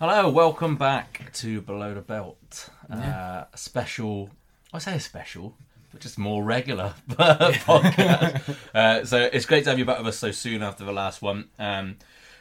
Hello, 0.00 0.28
welcome 0.28 0.74
back 0.74 1.32
to 1.34 1.60
Below 1.60 1.94
the 1.94 2.00
Belt. 2.00 2.68
Uh, 2.90 3.44
a 3.52 3.56
special, 3.56 4.28
I 4.72 4.80
say 4.80 4.96
a 4.96 5.00
special, 5.00 5.56
but 5.92 6.00
just 6.00 6.18
more 6.18 6.42
regular 6.42 6.94
podcast. 7.10 8.56
uh, 8.74 9.04
so 9.04 9.30
it's 9.32 9.46
great 9.46 9.62
to 9.64 9.70
have 9.70 9.78
you 9.78 9.84
back 9.84 9.98
with 9.98 10.08
us 10.08 10.18
so 10.18 10.32
soon 10.32 10.64
after 10.64 10.84
the 10.84 10.92
last 10.92 11.22
one. 11.22 11.48
Um, 11.60 11.98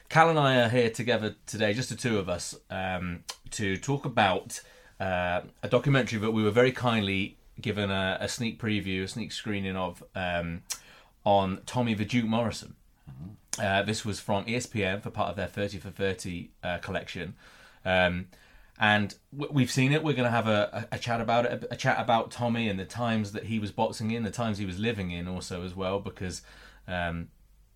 Cal 0.09 0.31
and 0.31 0.39
I 0.39 0.61
are 0.61 0.69
here 0.69 0.89
together 0.89 1.35
today, 1.45 1.75
just 1.75 1.89
the 1.89 1.95
two 1.95 2.17
of 2.17 2.27
us, 2.27 2.55
um, 2.72 3.23
to 3.51 3.77
talk 3.77 4.06
about 4.06 4.59
uh, 5.00 5.41
a 5.61 5.69
documentary 5.69 6.17
that 6.19 6.31
we 6.31 6.41
were 6.41 6.51
very 6.51 6.72
kindly 6.72 7.38
given 7.61 7.91
a, 7.91 8.17
a 8.19 8.27
sneak 8.27 8.59
preview, 8.59 9.03
a 9.03 9.07
sneak 9.07 9.31
screening 9.31 9.75
of 9.75 10.03
um, 10.16 10.63
on 11.23 11.61
Tommy 11.67 11.94
the 11.94 12.03
Duke 12.03 12.25
Morrison. 12.25 12.73
Uh, 13.59 13.83
this 13.83 14.03
was 14.03 14.19
from 14.19 14.45
ESPN 14.45 15.01
for 15.01 15.09
part 15.09 15.29
of 15.29 15.35
their 15.35 15.47
30 15.47 15.77
for 15.77 15.89
30 15.89 16.49
uh, 16.63 16.77
collection. 16.79 17.35
Um, 17.85 18.27
and 18.79 19.13
we've 19.31 19.69
seen 19.69 19.93
it. 19.93 20.03
We're 20.03 20.13
going 20.13 20.25
to 20.25 20.31
have 20.31 20.47
a, 20.47 20.87
a, 20.91 20.95
a 20.95 20.99
chat 20.99 21.21
about 21.21 21.45
it, 21.45 21.63
a, 21.63 21.73
a 21.73 21.77
chat 21.77 21.99
about 21.99 22.31
Tommy 22.31 22.67
and 22.67 22.79
the 22.79 22.85
times 22.85 23.31
that 23.33 23.45
he 23.45 23.59
was 23.59 23.71
boxing 23.71 24.11
in, 24.11 24.23
the 24.23 24.31
times 24.31 24.57
he 24.57 24.65
was 24.65 24.79
living 24.79 25.11
in, 25.11 25.27
also 25.27 25.63
as 25.63 25.75
well, 25.75 25.99
because 25.99 26.41
um, 26.87 27.27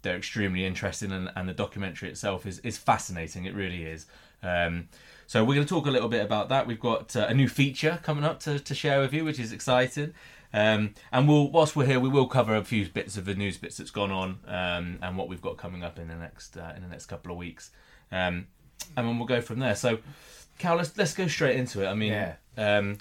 they're 0.01 0.17
extremely 0.17 0.65
interesting, 0.65 1.11
and, 1.11 1.31
and 1.35 1.47
the 1.47 1.53
documentary 1.53 2.09
itself 2.09 2.45
is, 2.45 2.59
is 2.59 2.77
fascinating. 2.77 3.45
It 3.45 3.53
really 3.53 3.83
is. 3.83 4.07
Um, 4.41 4.89
so 5.27 5.44
we're 5.44 5.55
going 5.55 5.67
to 5.67 5.73
talk 5.73 5.85
a 5.85 5.91
little 5.91 6.09
bit 6.09 6.23
about 6.25 6.49
that. 6.49 6.65
We've 6.65 6.79
got 6.79 7.15
uh, 7.15 7.27
a 7.29 7.33
new 7.33 7.47
feature 7.47 7.99
coming 8.01 8.23
up 8.23 8.39
to, 8.41 8.59
to 8.59 8.73
share 8.73 8.99
with 8.99 9.13
you, 9.13 9.23
which 9.23 9.39
is 9.39 9.51
exciting. 9.51 10.13
Um, 10.53 10.94
and 11.12 11.28
we'll, 11.28 11.50
whilst 11.52 11.75
we're 11.75 11.85
here, 11.85 12.00
we 12.00 12.09
will 12.09 12.28
cover 12.28 12.56
a 12.56 12.63
few 12.63 12.88
bits 12.88 13.18
of 13.18 13.25
the 13.25 13.35
news 13.35 13.58
bits 13.58 13.78
that's 13.78 13.91
gone 13.91 14.12
on 14.12 14.40
um, 14.47 15.00
and 15.02 15.18
what 15.18 15.28
we've 15.28 15.41
got 15.41 15.58
coming 15.58 15.84
up 15.84 16.00
in 16.00 16.08
the 16.08 16.16
next 16.16 16.56
uh, 16.58 16.74
in 16.75 16.81
the 16.81 16.88
next 16.88 17.08
couple 17.08 17.31
of 17.31 17.38
weeks, 17.38 17.72
um, 18.12 18.47
and 18.96 19.07
then 19.07 19.18
we'll 19.18 19.28
go 19.28 19.41
from 19.41 19.59
there. 19.59 19.75
So, 19.75 20.00
Cal, 20.57 20.78
let's 20.78 20.97
let's 20.97 21.13
go 21.13 21.28
straight 21.28 21.57
into 21.57 21.84
it. 21.84 21.88
I 21.88 21.94
mean, 21.94 22.13
Yeah. 22.13 22.36
um, 22.57 22.97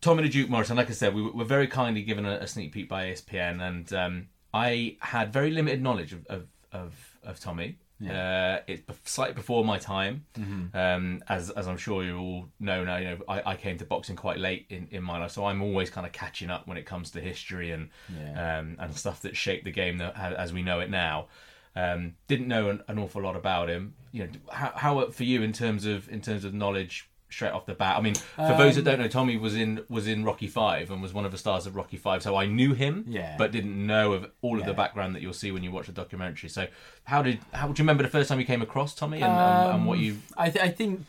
Tommy 0.00 0.24
the 0.24 0.28
Duke 0.28 0.50
Morrison, 0.50 0.76
like 0.76 0.90
I 0.90 0.94
said, 0.94 1.14
we 1.14 1.22
were 1.22 1.44
very 1.44 1.68
kindly 1.68 2.02
given 2.02 2.26
a, 2.26 2.32
a 2.32 2.46
sneak 2.48 2.72
peek 2.72 2.88
by 2.88 3.06
ESPN, 3.12 3.62
and 3.62 3.92
um, 3.92 4.28
I 4.52 4.96
had 5.00 5.32
very 5.32 5.50
limited 5.52 5.80
knowledge 5.80 6.12
of 6.12 6.26
of, 6.26 6.46
of, 6.72 7.16
of 7.22 7.38
Tommy. 7.40 7.78
Uh, 8.10 8.60
it's 8.66 8.82
slightly 9.04 9.34
before 9.34 9.64
my 9.64 9.78
time, 9.78 10.24
um, 10.74 11.22
as 11.28 11.50
as 11.50 11.68
I'm 11.68 11.76
sure 11.76 12.02
you 12.04 12.18
all 12.18 12.48
know 12.58 12.84
now. 12.84 12.96
You 12.96 13.04
know, 13.04 13.18
I, 13.28 13.52
I 13.52 13.56
came 13.56 13.78
to 13.78 13.84
boxing 13.84 14.16
quite 14.16 14.38
late 14.38 14.66
in, 14.70 14.88
in 14.90 15.02
my 15.04 15.18
life, 15.18 15.30
so 15.32 15.44
I'm 15.46 15.62
always 15.62 15.90
kind 15.90 16.06
of 16.06 16.12
catching 16.12 16.50
up 16.50 16.66
when 16.66 16.76
it 16.76 16.84
comes 16.86 17.10
to 17.12 17.20
history 17.20 17.70
and 17.70 17.90
um, 18.36 18.76
and 18.80 18.96
stuff 18.96 19.22
that 19.22 19.36
shaped 19.36 19.64
the 19.64 19.70
game 19.70 19.98
that, 19.98 20.16
as 20.16 20.52
we 20.52 20.62
know 20.62 20.80
it 20.80 20.90
now. 20.90 21.26
Um, 21.74 22.16
didn't 22.26 22.48
know 22.48 22.68
an, 22.68 22.82
an 22.88 22.98
awful 22.98 23.22
lot 23.22 23.34
about 23.34 23.70
him. 23.70 23.94
You 24.10 24.24
know, 24.24 24.30
how, 24.50 24.72
how 24.74 25.10
for 25.10 25.24
you 25.24 25.42
in 25.42 25.52
terms 25.52 25.86
of 25.86 26.08
in 26.10 26.20
terms 26.20 26.44
of 26.44 26.52
knowledge 26.52 27.08
straight 27.32 27.52
off 27.52 27.66
the 27.66 27.74
bat? 27.74 27.96
I 27.96 28.00
mean, 28.00 28.14
for 28.14 28.42
um, 28.42 28.58
those 28.58 28.76
that 28.76 28.84
don't 28.84 28.98
know, 28.98 29.08
Tommy 29.08 29.36
was 29.36 29.56
in 29.56 29.84
was 29.88 30.06
in 30.06 30.24
Rocky 30.24 30.46
Five 30.46 30.90
and 30.90 31.02
was 31.02 31.12
one 31.12 31.24
of 31.24 31.32
the 31.32 31.38
stars 31.38 31.66
of 31.66 31.74
Rocky 31.74 31.96
Five, 31.96 32.22
so 32.22 32.36
I 32.36 32.46
knew 32.46 32.74
him, 32.74 33.04
Yeah. 33.08 33.34
but 33.36 33.50
didn't 33.52 33.86
know 33.86 34.12
of 34.12 34.30
all 34.42 34.58
of 34.60 34.66
the 34.66 34.74
background 34.74 35.14
that 35.14 35.22
you'll 35.22 35.32
see 35.32 35.50
when 35.50 35.62
you 35.62 35.72
watch 35.72 35.86
the 35.86 35.92
documentary. 35.92 36.48
So, 36.48 36.66
how 37.04 37.22
did 37.22 37.40
how 37.52 37.66
do 37.68 37.70
you 37.70 37.84
remember 37.84 38.02
the 38.02 38.08
first 38.08 38.28
time 38.28 38.38
you 38.38 38.46
came 38.46 38.62
across 38.62 38.94
Tommy 38.94 39.20
and, 39.22 39.32
and, 39.32 39.74
and 39.76 39.86
what 39.86 39.98
um, 39.98 40.04
you? 40.04 40.18
I, 40.36 40.50
th- 40.50 40.64
I 40.64 40.68
think 40.68 41.04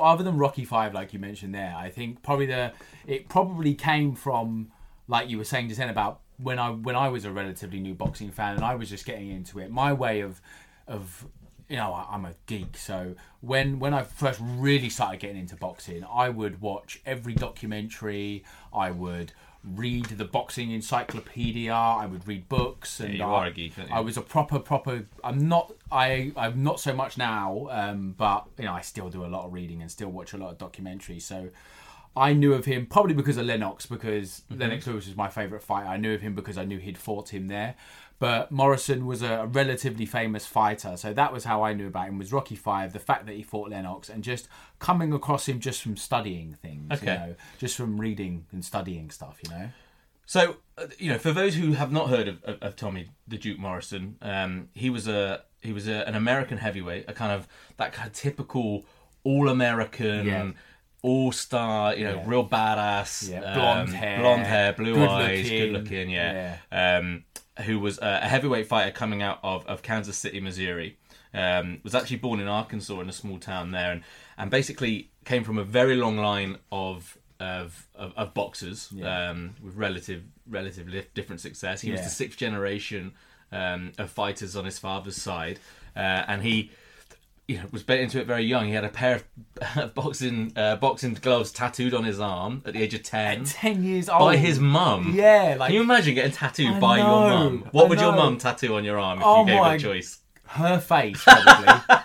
other 0.00 0.24
than 0.24 0.38
Rocky 0.38 0.64
Five, 0.64 0.94
like 0.94 1.12
you 1.12 1.18
mentioned 1.18 1.54
there, 1.54 1.74
I 1.76 1.90
think 1.90 2.22
probably 2.22 2.46
the 2.46 2.72
it 3.06 3.28
probably 3.28 3.74
came 3.74 4.14
from 4.14 4.70
like 5.08 5.28
you 5.28 5.38
were 5.38 5.44
saying 5.44 5.68
just 5.68 5.78
then 5.78 5.88
about 5.88 6.20
when 6.38 6.58
I 6.58 6.70
when 6.70 6.96
I 6.96 7.08
was 7.08 7.24
a 7.24 7.30
relatively 7.30 7.80
new 7.80 7.94
boxing 7.94 8.30
fan 8.30 8.56
and 8.56 8.64
I 8.64 8.74
was 8.74 8.88
just 8.90 9.04
getting 9.04 9.30
into 9.30 9.58
it. 9.58 9.70
My 9.70 9.92
way 9.92 10.20
of 10.20 10.40
of 10.86 11.26
you 11.68 11.76
know 11.76 11.92
I- 11.92 12.08
I'm 12.12 12.24
a 12.24 12.34
geek, 12.46 12.76
so 12.76 13.14
when 13.40 13.78
when 13.78 13.94
I 13.94 14.02
first 14.02 14.40
really 14.42 14.88
started 14.90 15.20
getting 15.20 15.38
into 15.38 15.56
boxing, 15.56 16.04
I 16.04 16.28
would 16.28 16.60
watch 16.60 17.00
every 17.06 17.34
documentary. 17.34 18.44
I 18.72 18.90
would 18.90 19.32
read 19.64 20.04
the 20.06 20.24
boxing 20.26 20.70
encyclopedia. 20.72 21.72
I 21.72 22.04
would 22.06 22.26
read 22.28 22.48
books, 22.48 23.00
and 23.00 23.14
you 23.14 23.24
I- 23.24 23.26
are 23.26 23.46
a 23.46 23.50
geek, 23.50 23.78
aren't 23.78 23.90
you? 23.90 23.96
I 23.96 24.00
was 24.00 24.16
a 24.16 24.22
proper 24.22 24.58
proper 24.58 25.06
i'm 25.22 25.48
not 25.48 25.72
i 25.90 26.32
i'm 26.36 26.62
not 26.62 26.78
so 26.80 26.92
much 26.94 27.16
now 27.16 27.68
um 27.70 28.14
but 28.16 28.46
you 28.58 28.64
know 28.66 28.72
i 28.74 28.80
still 28.82 29.08
do 29.08 29.24
a 29.24 29.30
lot 29.34 29.46
of 29.46 29.52
reading 29.52 29.80
and 29.80 29.90
still 29.90 30.10
watch 30.10 30.32
a 30.34 30.36
lot 30.36 30.50
of 30.52 30.58
documentaries 30.58 31.22
so 31.22 31.48
i 32.16 32.32
knew 32.32 32.52
of 32.52 32.64
him 32.66 32.84
probably 32.86 33.14
because 33.14 33.36
of 33.38 33.46
lennox 33.46 33.86
because 33.86 34.42
lennox 34.50 34.86
lewis 34.86 35.06
was 35.06 35.16
my 35.16 35.28
favorite 35.28 35.62
fighter 35.62 35.88
i 35.88 35.96
knew 35.96 36.12
of 36.14 36.20
him 36.20 36.34
because 36.34 36.58
i 36.58 36.64
knew 36.64 36.78
he'd 36.78 36.98
fought 36.98 37.30
him 37.32 37.48
there 37.48 37.74
but 38.18 38.50
morrison 38.50 39.06
was 39.06 39.22
a 39.22 39.46
relatively 39.52 40.06
famous 40.06 40.46
fighter 40.46 40.96
so 40.96 41.12
that 41.12 41.32
was 41.32 41.44
how 41.44 41.62
i 41.62 41.72
knew 41.72 41.86
about 41.88 42.08
him 42.08 42.18
was 42.18 42.32
rocky 42.32 42.54
5 42.56 42.92
the 42.92 42.98
fact 42.98 43.26
that 43.26 43.34
he 43.34 43.42
fought 43.42 43.70
lennox 43.70 44.08
and 44.08 44.22
just 44.24 44.48
coming 44.78 45.12
across 45.12 45.48
him 45.48 45.58
just 45.60 45.82
from 45.82 45.96
studying 45.96 46.54
things 46.54 46.92
Okay. 46.92 47.12
you 47.12 47.18
know 47.18 47.34
just 47.58 47.76
from 47.76 48.00
reading 48.00 48.46
and 48.52 48.64
studying 48.64 49.10
stuff 49.10 49.38
you 49.44 49.50
know 49.50 49.70
So, 50.26 50.56
uh, 50.78 50.86
you 50.98 51.10
know, 51.12 51.18
for 51.18 51.32
those 51.32 51.54
who 51.54 51.72
have 51.74 51.92
not 51.92 52.08
heard 52.08 52.28
of, 52.28 52.42
of, 52.44 52.56
of 52.62 52.76
Tommy 52.76 53.10
the 53.28 53.36
Duke 53.36 53.58
Morrison, 53.58 54.16
um, 54.22 54.68
he 54.72 54.88
was 54.88 55.06
a 55.06 55.42
he 55.60 55.70
was 55.74 55.86
a, 55.86 56.08
an 56.08 56.14
American 56.14 56.56
heavyweight, 56.56 57.04
a 57.08 57.12
kind 57.12 57.30
of 57.30 57.46
that 57.76 57.92
kind 57.92 58.08
of 58.08 58.14
typical 58.14 58.86
all 59.22 59.50
American. 59.50 60.26
Yeah. 60.26 60.50
All 61.02 61.30
star, 61.32 61.94
you 61.94 62.04
know, 62.04 62.14
Yeah. 62.16 62.24
real 62.32 62.48
badass, 62.48 63.30
Yeah, 63.30 63.40
um, 63.44 63.54
blonde 63.58 63.90
hair, 63.90 64.18
blonde 64.20 64.46
hair, 64.46 64.72
blue 64.72 64.94
good 64.94 65.08
eyes, 65.10 65.42
good 65.50 65.72
looking, 65.72 66.08
looking, 66.08 66.10
yeah. 66.10 66.56
Um, 66.72 67.24
who 67.62 67.78
was 67.78 67.98
a 67.98 68.20
heavyweight 68.20 68.66
fighter 68.66 68.90
coming 68.90 69.22
out 69.22 69.38
of, 69.42 69.66
of 69.66 69.82
Kansas 69.82 70.16
City, 70.16 70.40
Missouri. 70.40 70.96
Um, 71.32 71.80
was 71.82 71.94
actually 71.96 72.18
born 72.18 72.38
in 72.38 72.46
Arkansas 72.46 73.00
in 73.00 73.08
a 73.08 73.12
small 73.12 73.38
town 73.38 73.72
there, 73.72 73.90
and, 73.90 74.02
and 74.38 74.50
basically 74.50 75.10
came 75.24 75.42
from 75.42 75.58
a 75.58 75.64
very 75.64 75.96
long 75.96 76.16
line 76.16 76.58
of 76.70 77.18
of, 77.40 77.88
of, 77.96 78.12
of 78.16 78.34
boxers 78.34 78.92
um, 79.02 79.54
with 79.62 79.74
relative 79.74 80.22
relative 80.48 80.88
different 81.14 81.40
success. 81.40 81.80
He 81.80 81.90
was 81.90 82.02
the 82.02 82.10
sixth 82.10 82.38
generation 82.38 83.14
um, 83.50 83.92
of 83.98 84.10
fighters 84.10 84.54
on 84.54 84.64
his 84.64 84.78
father's 84.78 85.16
side, 85.16 85.58
uh, 85.96 86.22
and 86.28 86.42
he 86.42 86.70
you 87.46 87.56
know, 87.58 87.64
was 87.72 87.82
bent 87.82 88.00
into 88.00 88.18
it 88.20 88.26
very 88.26 88.44
young. 88.44 88.66
He 88.66 88.72
had 88.72 88.84
a 88.84 88.88
pair 88.88 89.20
of 89.76 89.94
boxing 89.94 90.52
uh, 90.56 90.76
boxing 90.76 91.14
gloves 91.14 91.52
tattooed 91.52 91.92
on 91.94 92.04
his 92.04 92.18
arm 92.20 92.62
at 92.64 92.72
the 92.74 92.82
age 92.82 92.94
of 92.94 93.02
ten. 93.02 93.44
Ten 93.44 93.82
years 93.84 94.08
old 94.08 94.20
By 94.20 94.36
his 94.36 94.58
mum. 94.58 95.12
Yeah, 95.14 95.56
like 95.58 95.68
Can 95.68 95.76
you 95.76 95.82
imagine 95.82 96.14
getting 96.14 96.32
tattooed 96.32 96.74
I 96.74 96.80
by 96.80 96.96
your 96.98 97.06
mum? 97.06 97.68
What 97.72 97.86
I 97.86 97.88
would 97.88 98.00
your 98.00 98.12
mum 98.12 98.38
tattoo 98.38 98.74
on 98.76 98.84
your 98.84 98.98
arm 98.98 99.18
if 99.18 99.24
Oh 99.26 99.40
you 99.40 99.46
gave 99.46 99.56
her 99.56 99.60
my- 99.62 99.74
a 99.74 99.78
choice? 99.78 100.20
her 100.46 100.78
face 100.78 101.22
probably. 101.26 101.96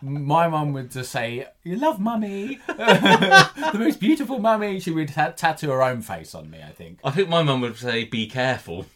My 0.00 0.46
mum 0.48 0.72
would 0.74 0.90
just 0.92 1.10
say, 1.10 1.46
"You 1.64 1.76
love 1.76 1.98
mummy, 1.98 2.58
the 2.68 3.70
most 3.74 3.98
beautiful 3.98 4.38
mummy." 4.38 4.78
She 4.80 4.90
would 4.92 5.08
ta- 5.08 5.30
tattoo 5.32 5.70
her 5.70 5.82
own 5.82 6.02
face 6.02 6.34
on 6.36 6.50
me. 6.50 6.60
I 6.62 6.70
think. 6.70 7.00
I 7.02 7.10
think 7.10 7.28
my 7.28 7.42
mum 7.42 7.60
would 7.62 7.76
say, 7.76 8.04
"Be 8.04 8.26
careful." 8.28 8.86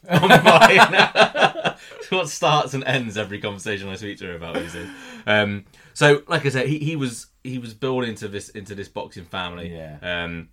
On 2.10 2.16
mine. 2.16 2.22
It's 2.25 2.28
what 2.28 2.28
starts 2.28 2.75
and 2.75 2.84
ends 2.84 3.16
every 3.16 3.40
conversation 3.40 3.88
I 3.88 3.96
speak 3.96 4.19
to 4.19 4.26
her 4.26 4.37
about 4.37 4.54
these 4.54 4.72
things. 4.72 4.90
Um, 5.26 5.64
so, 5.94 6.22
like 6.26 6.46
I 6.46 6.49
said, 6.49 6.66
he, 6.69 6.78
he 6.78 6.96
was 6.96 7.26
he 7.44 7.58
was 7.58 7.75
born 7.75 8.04
into 8.04 8.28
this 8.28 8.49
into 8.50 8.75
this 8.75 8.88
boxing 8.88 9.25
family. 9.25 9.75
Yeah. 9.75 9.99
Um, 10.02 10.49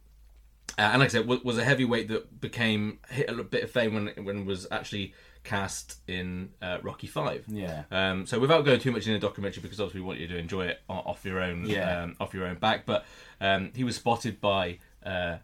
uh, 0.78 0.82
and 0.84 1.00
like 1.00 1.10
I 1.10 1.12
said, 1.12 1.28
was, 1.28 1.44
was 1.44 1.58
a 1.58 1.64
heavyweight 1.64 2.08
that 2.10 2.40
became 2.40 3.00
hit 3.10 3.30
a 3.30 3.44
bit 3.44 3.64
of 3.64 3.72
fame 3.72 3.94
when 3.94 4.26
when 4.26 4.46
was 4.46 4.68
actually 4.72 5.14
cast 5.44 5.98
in 6.08 6.50
uh, 6.62 6.78
Rocky 6.84 7.08
Five. 7.08 7.46
Yeah. 7.48 7.84
Um, 7.92 8.26
so 8.26 8.40
without 8.40 8.66
going 8.66 8.80
too 8.80 8.92
much 8.92 9.08
in 9.08 9.14
the 9.14 9.20
documentary, 9.20 9.62
because 9.64 9.80
obviously 9.80 10.02
we 10.02 10.08
want 10.08 10.20
you 10.20 10.28
to 10.28 10.38
enjoy 10.38 10.68
it 10.68 10.82
off 10.90 11.26
your 11.26 11.40
own, 11.40 11.66
Yeah. 11.66 12.04
um, 12.04 12.16
off 12.20 12.34
your 12.34 12.46
own 12.46 12.58
back. 12.58 12.86
But 12.86 13.06
um, 13.42 13.72
he 13.74 13.84
was 13.84 13.96
spotted 13.96 14.40
by 14.42 14.80
uh, 15.06 15.38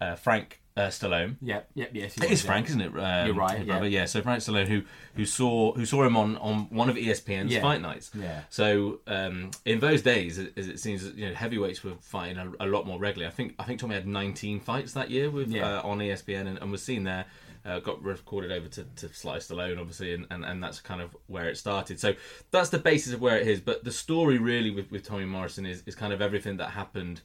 uh, 0.00 0.14
Frank 0.16 0.59
uh, 0.80 0.88
Stallone. 0.88 1.36
Yep. 1.42 1.70
Yep. 1.74 1.90
Yes. 1.92 2.16
It 2.16 2.30
is. 2.30 2.42
Frank, 2.42 2.68
isn't 2.68 2.80
it? 2.80 2.92
Um, 2.98 3.26
You're 3.26 3.34
right, 3.34 3.64
yeah. 3.64 3.82
yeah. 3.82 4.04
So 4.06 4.22
Frank 4.22 4.40
Stallone, 4.42 4.68
who 4.68 4.82
who 5.14 5.24
saw 5.26 5.72
who 5.74 5.84
saw 5.86 6.04
him 6.04 6.16
on, 6.16 6.36
on 6.38 6.68
one 6.70 6.88
of 6.88 6.96
ESPN's 6.96 7.52
Yeah. 7.52 7.60
fight 7.60 7.80
nights. 7.80 8.10
Yeah. 8.14 8.42
So 8.50 9.00
um, 9.06 9.50
in 9.64 9.80
those 9.80 10.02
days, 10.02 10.38
as 10.38 10.68
it 10.68 10.80
seems, 10.80 11.04
you 11.14 11.28
know, 11.28 11.34
heavyweights 11.34 11.82
were 11.84 11.94
fighting 12.00 12.38
a, 12.38 12.52
a 12.64 12.66
lot 12.66 12.86
more 12.86 12.98
regularly. 12.98 13.30
I 13.30 13.34
think 13.34 13.54
I 13.58 13.64
think 13.64 13.80
Tommy 13.80 13.94
had 13.94 14.06
19 14.06 14.60
fights 14.60 14.92
that 14.94 15.10
year 15.10 15.30
with 15.30 15.48
Yeah. 15.50 15.78
uh, 15.78 15.82
on 15.88 15.98
ESPN 15.98 16.46
and, 16.46 16.58
and 16.58 16.70
was 16.70 16.82
seen 16.82 17.04
there. 17.04 17.26
Uh, 17.62 17.78
got 17.78 18.02
recorded 18.02 18.50
over 18.50 18.68
to, 18.68 18.84
to 18.96 19.12
Sly 19.12 19.36
Stallone, 19.36 19.78
obviously, 19.78 20.14
and, 20.14 20.26
and, 20.30 20.46
and 20.46 20.64
that's 20.64 20.80
kind 20.80 21.02
of 21.02 21.14
where 21.26 21.46
it 21.46 21.58
started. 21.58 22.00
So 22.00 22.14
that's 22.50 22.70
the 22.70 22.78
basis 22.78 23.12
of 23.12 23.20
where 23.20 23.36
it 23.38 23.46
is. 23.46 23.60
But 23.60 23.84
the 23.84 23.92
story 23.92 24.38
really 24.38 24.70
with, 24.70 24.90
with 24.90 25.04
Tommy 25.06 25.26
Morrison 25.26 25.66
is, 25.66 25.82
is 25.84 25.94
kind 25.94 26.14
of 26.14 26.22
everything 26.22 26.56
that 26.56 26.70
happened 26.70 27.20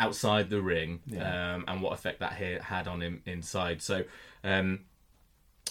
outside 0.00 0.50
the 0.50 0.60
ring 0.60 1.00
um, 1.20 1.64
and 1.68 1.82
what 1.82 1.92
effect 1.92 2.20
that 2.20 2.32
had 2.32 2.88
on 2.88 3.00
him 3.02 3.22
inside. 3.26 3.82
So 3.82 4.04
um, 4.44 4.80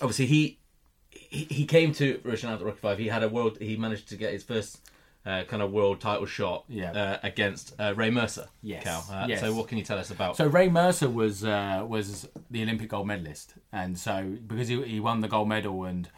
obviously 0.01 0.25
he 0.27 0.59
he, 1.09 1.45
he 1.45 1.65
came 1.65 1.93
to 1.93 2.19
Russian 2.23 2.49
Out 2.49 2.61
Rocky 2.61 2.77
Five. 2.79 2.97
He 2.99 3.07
had 3.07 3.23
a 3.23 3.29
world. 3.29 3.57
He 3.59 3.77
managed 3.77 4.09
to 4.09 4.17
get 4.17 4.33
his 4.33 4.43
first 4.43 4.81
uh, 5.25 5.43
kind 5.43 5.63
of 5.63 5.71
world 5.71 5.99
title 6.01 6.25
shot 6.25 6.65
Yeah. 6.67 6.91
uh, 6.91 7.17
against 7.23 7.73
uh, 7.79 7.93
Ray 7.95 8.09
Mercer. 8.11 8.47
Yes. 8.61 8.83
Cal. 8.83 9.05
Uh, 9.09 9.25
Yes. 9.27 9.39
So 9.39 9.53
what 9.53 9.67
can 9.67 9.77
you 9.77 9.83
tell 9.83 9.97
us 9.97 10.11
about? 10.11 10.35
So 10.37 10.45
Ray 10.45 10.69
Mercer 10.69 11.09
was 11.09 11.43
uh, 11.45 11.85
was 11.87 12.27
the 12.51 12.61
Olympic 12.63 12.89
gold 12.89 13.07
medalist, 13.07 13.53
and 13.71 13.97
so 13.97 14.35
because 14.45 14.67
he, 14.67 14.81
he 14.83 14.99
won 14.99 15.21
the 15.21 15.27
gold 15.27 15.47
medal, 15.49 15.83
and 15.85 16.09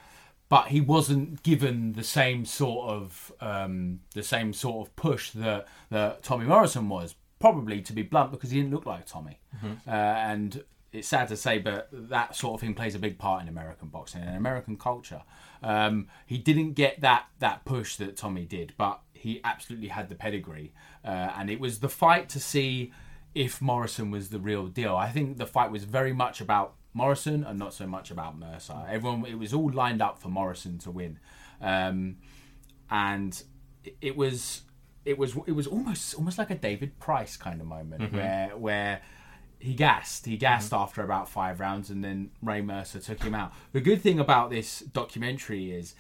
but 0.50 0.70
he 0.70 0.82
wasn't 0.82 1.44
given 1.44 1.94
the 1.94 2.04
same 2.04 2.44
sort 2.46 2.90
of 2.90 3.32
um, 3.40 4.00
the 4.14 4.24
same 4.24 4.52
sort 4.54 4.88
of 4.88 4.96
push 4.96 5.32
that 5.32 5.68
that 5.90 6.24
Tommy 6.24 6.46
Morrison 6.46 6.90
was. 6.90 7.16
Probably 7.40 7.82
to 7.82 7.94
be 7.94 8.02
blunt, 8.02 8.32
because 8.32 8.52
he 8.52 8.60
didn't 8.60 8.74
look 8.74 8.86
like 8.86 9.06
Tommy, 9.06 9.40
uh, 9.88 9.92
and 9.92 10.64
it's 10.92 11.08
sad 11.08 11.28
to 11.28 11.36
say, 11.36 11.60
but 11.60 11.90
that 11.92 12.36
sort 12.36 12.56
of 12.56 12.62
thing 12.62 12.74
plays 12.74 12.96
a 12.96 13.00
big 13.00 13.20
part 13.20 13.42
in 13.44 13.48
American 13.48 13.90
boxing 13.90 14.22
and 14.22 14.36
American 14.36 14.78
culture. 14.78 15.22
Um, 15.62 16.08
he 16.26 16.38
didn't 16.38 16.74
get 16.74 17.02
that 17.02 17.26
that 17.40 17.66
push 17.66 17.98
that 17.98 18.18
Tommy 18.18 18.46
did, 18.46 18.74
but 18.78 19.02
he 19.14 19.42
absolutely 19.44 19.90
had 19.90 20.10
the 20.10 20.16
pedigree, 20.16 20.74
uh, 21.06 21.32
and 21.38 21.50
it 21.50 21.60
was 21.60 21.80
the 21.80 21.90
fight 21.90 22.30
to 22.30 22.40
see 22.40 22.92
if 23.36 23.62
Morrison 23.62 24.10
was 24.10 24.30
the 24.30 24.40
real 24.40 24.68
deal. 24.68 24.96
I 24.96 25.12
think 25.12 25.38
the 25.38 25.46
fight 25.46 25.70
was 25.70 25.84
very 25.84 26.14
much 26.14 26.42
about 26.42 26.74
Morrison 26.94 27.44
and 27.44 27.60
not 27.60 27.74
so 27.74 27.86
much 27.86 28.10
about 28.10 28.40
Mercer. 28.40 28.84
Everyone, 28.90 29.26
it 29.26 29.38
was 29.38 29.54
all 29.54 29.72
lined 29.72 30.02
up 30.02 30.18
for 30.18 30.30
Morrison 30.30 30.80
to 30.80 30.90
win, 30.90 31.20
um, 31.62 32.18
and 32.90 33.44
it 34.02 34.18
was 34.18 34.64
it 35.08 35.18
was 35.18 35.36
it 35.48 35.54
was 35.54 35.66
almost 35.66 36.14
almost 36.16 36.38
like 36.38 36.50
a 36.50 36.56
David 36.56 37.00
Price 37.00 37.38
kind 37.38 37.62
of 37.62 37.68
moment 37.68 38.02
mm-hmm. 38.02 38.18
where 38.18 38.50
where 38.58 39.02
he 39.60 39.74
gassed. 39.74 40.26
He 40.26 40.38
gassed 40.38 40.72
mm-hmm. 40.72 40.84
after 40.84 41.02
about 41.02 41.30
five 41.30 41.60
rounds, 41.60 41.90
and 41.90 42.04
then 42.04 42.32
Ray 42.44 42.62
Mercer 42.62 43.00
took 43.00 43.24
him 43.24 43.34
out. 43.34 43.54
The 43.72 43.82
good 43.82 44.02
thing 44.02 44.20
about 44.20 44.50
this 44.50 44.82
documentary 44.82 45.72
is 45.72 45.96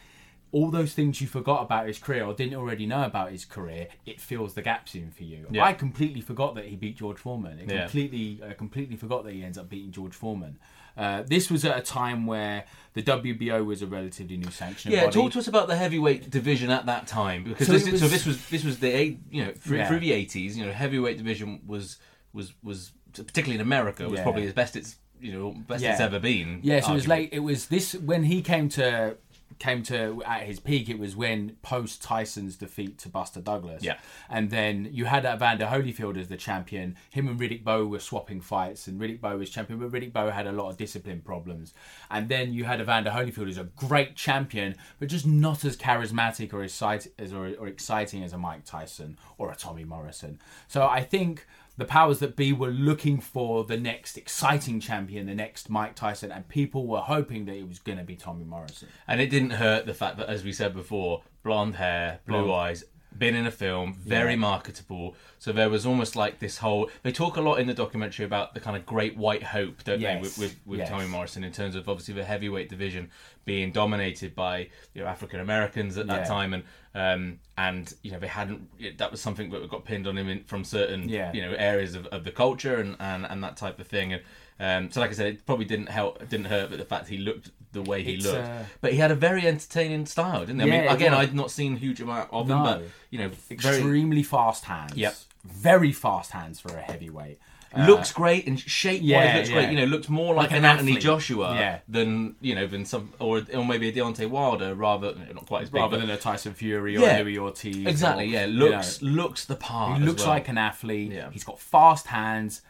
all 0.51 0.71
those 0.71 0.93
things 0.93 1.19
you 1.19 1.27
forgot 1.27 1.61
about 1.63 1.87
his 1.87 1.99
career 1.99 2.23
or 2.23 2.33
didn't 2.33 2.55
already 2.55 2.85
know 2.85 3.03
about 3.03 3.31
his 3.31 3.45
career. 3.45 3.87
It 4.05 4.21
fills 4.21 4.53
the 4.53 4.61
gaps 4.61 4.95
in 4.95 5.11
for 5.11 5.23
you. 5.23 5.45
Yeah. 5.51 5.65
I 5.65 5.73
completely 5.73 6.21
forgot 6.21 6.55
that 6.55 6.65
he 6.65 6.75
beat 6.75 6.97
George 6.97 7.17
Foreman. 7.17 7.59
It 7.59 7.69
Yeah. 7.69 7.81
completely, 7.81 8.41
I 8.47 8.53
completely 8.53 8.95
forgot 8.95 9.25
that 9.25 9.33
he 9.33 9.43
ends 9.43 9.57
up 9.57 9.69
beating 9.69 9.91
George 9.91 10.13
Foreman. 10.13 10.57
Uh, 10.97 11.23
this 11.27 11.49
was 11.51 11.63
at 11.65 11.77
a 11.77 11.81
time 11.81 12.25
where 12.25 12.65
the 12.93 13.03
WBO 13.03 13.63
was 13.65 13.81
a 13.83 13.87
relatively 13.87 14.37
new 14.37 14.49
sanction. 14.49 14.91
yeah, 14.91 15.05
body. 15.05 15.13
talk 15.13 15.31
to 15.33 15.39
us 15.39 15.47
about 15.47 15.67
the 15.67 15.75
heavyweight 15.75 16.29
division 16.31 16.71
at 16.71 16.87
that 16.87 17.05
time 17.07 17.43
because 17.43 17.67
So 17.67 17.73
this, 17.73 17.85
is- 17.87 17.99
so 17.99 18.05
was- 18.05 18.11
this 18.11 18.25
was 18.25 18.49
this 18.49 18.63
was 18.63 18.79
the 18.79 18.89
eight 18.89 19.19
you 19.29 19.45
know 19.45 19.51
through, 19.51 19.77
Yeah. 19.77 19.87
through 19.87 19.99
the 19.99 20.11
eighties 20.13 20.57
you 20.57 20.65
know 20.65 20.71
heavyweight 20.71 21.17
division 21.17 21.61
was 21.67 21.97
was 22.33 22.53
was 22.63 22.91
particularly 23.13 23.55
in 23.55 23.61
America 23.61 24.03
was 24.09 24.17
Yeah. 24.17 24.23
probably 24.23 24.47
the 24.47 24.53
best 24.53 24.75
it's 24.75 24.95
you 25.21 25.31
know 25.33 25.51
best 25.67 25.83
it's 25.83 25.99
ever 25.99 26.19
been. 26.19 26.59
Yeah, 26.63 26.79
so 26.81 26.91
it 26.91 26.95
was 26.95 27.07
late. 27.07 27.29
It 27.31 27.39
was 27.39 27.67
this 27.67 27.93
when 27.93 28.23
he 28.23 28.41
came 28.41 28.67
to 28.69 29.17
came 29.59 29.83
to 29.83 30.21
at 30.25 30.43
his 30.43 30.59
peak. 30.59 30.89
It 30.89 30.99
was 30.99 31.15
when 31.15 31.57
post 31.61 32.01
Tyson's 32.03 32.55
defeat 32.55 32.97
to 32.99 33.09
Buster 33.09 33.41
Douglas. 33.41 33.83
Yeah. 33.83 33.97
and 34.29 34.49
then 34.49 34.89
you 34.91 35.05
had 35.05 35.25
Evander 35.25 35.65
Holyfield 35.65 36.17
as 36.17 36.27
the 36.27 36.37
champion. 36.37 36.95
Him 37.09 37.27
and 37.27 37.39
Riddick 37.39 37.63
Bowe 37.63 37.85
were 37.85 37.99
swapping 37.99 38.41
fights, 38.41 38.87
and 38.87 38.99
Riddick 38.99 39.21
Bowe 39.21 39.37
was 39.37 39.49
champion, 39.49 39.79
but 39.79 39.91
Riddick 39.91 40.13
Bowe 40.13 40.29
had 40.29 40.47
a 40.47 40.51
lot 40.51 40.69
of 40.69 40.77
discipline 40.77 41.21
problems. 41.21 41.73
And 42.11 42.29
then 42.29 42.53
you 42.53 42.65
had 42.65 42.79
Evander 42.81 43.09
Holyfield 43.11 43.49
as 43.49 43.57
a 43.57 43.63
great 43.63 44.15
champion, 44.15 44.75
but 44.99 45.09
just 45.09 45.25
not 45.25 45.65
as 45.65 45.75
charismatic 45.75 46.53
or 46.53 46.63
excite- 46.63 47.07
as 47.17 47.33
or, 47.33 47.53
or 47.59 47.67
exciting 47.67 48.23
as 48.23 48.33
a 48.33 48.37
Mike 48.37 48.65
Tyson 48.65 49.17
or 49.37 49.51
a 49.51 49.55
Tommy 49.55 49.83
Morrison. 49.83 50.39
So 50.67 50.85
I 50.87 51.03
think 51.03 51.45
the 51.77 51.85
powers 51.85 52.19
that 52.19 52.35
be 52.35 52.51
were 52.51 52.69
looking 52.69 53.19
for 53.19 53.63
the 53.63 53.77
next 53.77 54.17
exciting 54.17 54.79
champion, 54.79 55.27
the 55.27 55.35
next 55.35 55.69
Mike 55.69 55.95
Tyson, 55.95 56.31
and 56.31 56.47
people 56.47 56.87
were 56.87 56.99
hoping 56.99 57.45
that 57.45 57.55
it 57.55 57.67
was 57.67 57.79
going 57.79 57.99
to 57.99 58.03
be 58.03 58.15
Tommy 58.15 58.43
Morrison. 58.43 58.87
And 59.07 59.21
it 59.21 59.29
didn't 59.29 59.51
hurt 59.51 59.85
the 59.85 59.93
fact 59.93 60.17
that, 60.17 60.27
as 60.27 60.43
we 60.43 60.51
said 60.51 60.73
before, 60.73 61.21
blonde 61.43 61.75
hair, 61.75 62.19
blue 62.25 62.45
Blonde. 62.45 62.51
eyes, 62.51 62.83
been 63.15 63.35
in 63.35 63.45
a 63.47 63.51
film, 63.51 63.95
very 64.05 64.31
Yeah. 64.33 64.37
marketable. 64.39 65.15
So 65.39 65.51
there 65.51 65.69
was 65.69 65.85
almost 65.85 66.15
like 66.15 66.39
this 66.39 66.57
whole. 66.59 66.89
They 67.03 67.11
talk 67.11 67.35
a 67.37 67.41
lot 67.41 67.59
in 67.59 67.67
the 67.67 67.73
documentary 67.73 68.25
about 68.25 68.53
the 68.53 68.59
kind 68.59 68.75
of 68.77 68.85
great 68.85 69.15
white 69.17 69.43
hope, 69.43 69.83
don't 69.83 69.99
Yes. 69.99 70.15
they, 70.15 70.21
with, 70.21 70.37
with, 70.37 70.55
with 70.65 70.79
Yes. 70.79 70.89
Tommy 70.89 71.07
Morrison 71.07 71.43
in 71.43 71.51
terms 71.51 71.75
of 71.75 71.87
obviously 71.89 72.13
the 72.13 72.23
heavyweight 72.23 72.69
division 72.69 73.09
being 73.45 73.71
dominated 73.71 74.35
by 74.35 74.69
you 74.93 75.01
know 75.01 75.07
African 75.07 75.39
Americans 75.39 75.97
at 75.97 76.07
that 76.07 76.21
Yeah. 76.21 76.27
time, 76.27 76.53
and 76.53 76.63
um, 76.95 77.39
and 77.57 77.93
you 78.03 78.11
know 78.11 78.19
they 78.19 78.27
hadn't. 78.27 78.97
That 78.97 79.11
was 79.11 79.21
something 79.21 79.49
that 79.51 79.69
got 79.69 79.85
pinned 79.85 80.07
on 80.07 80.17
him 80.17 80.29
in, 80.29 80.43
from 80.43 80.63
certain 80.63 81.07
Yeah. 81.09 81.31
you 81.33 81.41
know 81.41 81.53
areas 81.53 81.95
of, 81.95 82.05
of 82.07 82.23
the 82.23 82.31
culture 82.31 82.77
and, 82.77 82.95
and, 82.99 83.25
and 83.25 83.43
that 83.43 83.57
type 83.57 83.79
of 83.79 83.87
thing. 83.87 84.13
And 84.13 84.21
um, 84.59 84.91
so, 84.91 85.01
like 85.01 85.11
I 85.11 85.13
said, 85.13 85.27
it 85.27 85.45
probably 85.45 85.65
didn't 85.65 85.87
help, 85.89 86.19
didn't 86.29 86.45
hurt, 86.47 86.69
but 86.69 86.79
the 86.79 86.85
fact 86.85 87.07
he 87.07 87.17
looked 87.17 87.51
the 87.73 87.81
way 87.81 88.01
he 88.03 88.13
It's, 88.15 88.25
looked. 88.25 88.37
uh, 88.47 88.63
But 88.81 88.93
he 88.93 88.97
had 88.99 89.11
a 89.11 89.15
very 89.15 89.45
entertaining 89.45 90.05
style, 90.05 90.39
didn't 90.41 90.59
he? 90.59 90.63
I 90.63 90.67
Yeah, 90.75 90.81
mean, 90.83 90.89
again, 90.91 91.11
was. 91.11 91.19
I'd 91.27 91.35
not 91.35 91.51
seen 91.51 91.75
a 91.75 91.77
huge 91.77 92.01
amount 92.01 92.29
of 92.31 92.49
him, 92.49 92.63
but 92.63 92.83
you 93.11 93.19
know, 93.19 93.29
very 93.29 93.75
Extremely 93.77 94.23
fast 94.23 94.65
hands. 94.65 94.95
Yep. 94.95 95.15
Very 95.45 95.91
fast 95.91 96.31
hands 96.31 96.59
for 96.59 96.69
a 96.75 96.81
heavyweight. 96.81 97.39
looks 97.77 98.11
great 98.11 98.47
and 98.47 98.59
shape 98.59 99.01
wise 99.01 99.07
yeah, 99.09 99.35
looks 99.37 99.49
yeah. 99.49 99.55
great. 99.55 99.69
You 99.69 99.77
know, 99.77 99.85
looks 99.85 100.09
more 100.09 100.33
like, 100.33 100.49
Like 100.49 100.51
an, 100.57 100.65
an 100.65 100.71
Anthony 100.71 100.91
athlete. 100.93 101.03
Joshua 101.03 101.53
Yeah. 101.55 101.79
than 101.87 102.35
you 102.41 102.55
know 102.55 102.65
than 102.65 102.85
some 102.85 103.13
or 103.19 103.43
or 103.53 103.63
maybe 103.65 103.89
a 103.89 103.91
Deontay 103.93 104.29
Wilder, 104.29 104.73
rather 104.73 105.13
not 105.33 105.45
quite 105.45 105.63
as 105.63 105.69
big, 105.69 105.81
Rather 105.81 105.97
than 105.97 106.09
a 106.09 106.17
Tyson 106.17 106.53
Fury 106.53 106.97
or 106.97 107.01
Yeah. 107.01 107.19
Luis 107.21 107.37
Ortiz. 107.37 107.85
exactly. 107.85 108.23
or, 108.25 108.27
Yeah, 108.29 108.45
you 108.45 108.53
looks 108.53 109.01
know. 109.01 109.09
looks 109.11 109.45
the 109.45 109.55
part. 109.55 109.99
He 109.99 110.05
looks 110.05 110.21
well. 110.23 110.31
like 110.31 110.47
an 110.47 110.57
athlete. 110.57 111.11
Yeah. 111.11 111.29
He's 111.31 111.43
got 111.43 111.59
fast 111.59 112.07
hands, 112.07 112.61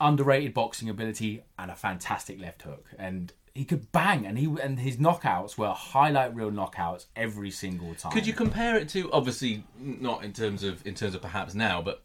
underrated 0.00 0.54
boxing 0.54 0.88
ability, 0.88 1.42
and 1.58 1.70
a 1.70 1.76
fantastic 1.76 2.40
left 2.40 2.62
hook. 2.62 2.86
And 2.98 3.32
he 3.54 3.64
could 3.64 3.90
bang, 3.90 4.24
and 4.24 4.38
he 4.38 4.46
and 4.62 4.78
his 4.78 4.96
knockouts 4.98 5.58
were 5.58 5.72
highlight 5.72 6.34
reel 6.34 6.50
knockouts 6.50 7.06
every 7.16 7.50
single 7.50 7.94
time. 7.94 8.12
Could 8.12 8.26
you 8.26 8.32
compare 8.32 8.76
it 8.76 8.88
to 8.90 9.10
obviously 9.12 9.64
not 9.78 10.24
in 10.24 10.32
terms 10.32 10.62
of 10.62 10.86
in 10.86 10.94
terms 10.94 11.14
of 11.14 11.22
perhaps 11.22 11.54
now, 11.54 11.82
but 11.82 12.02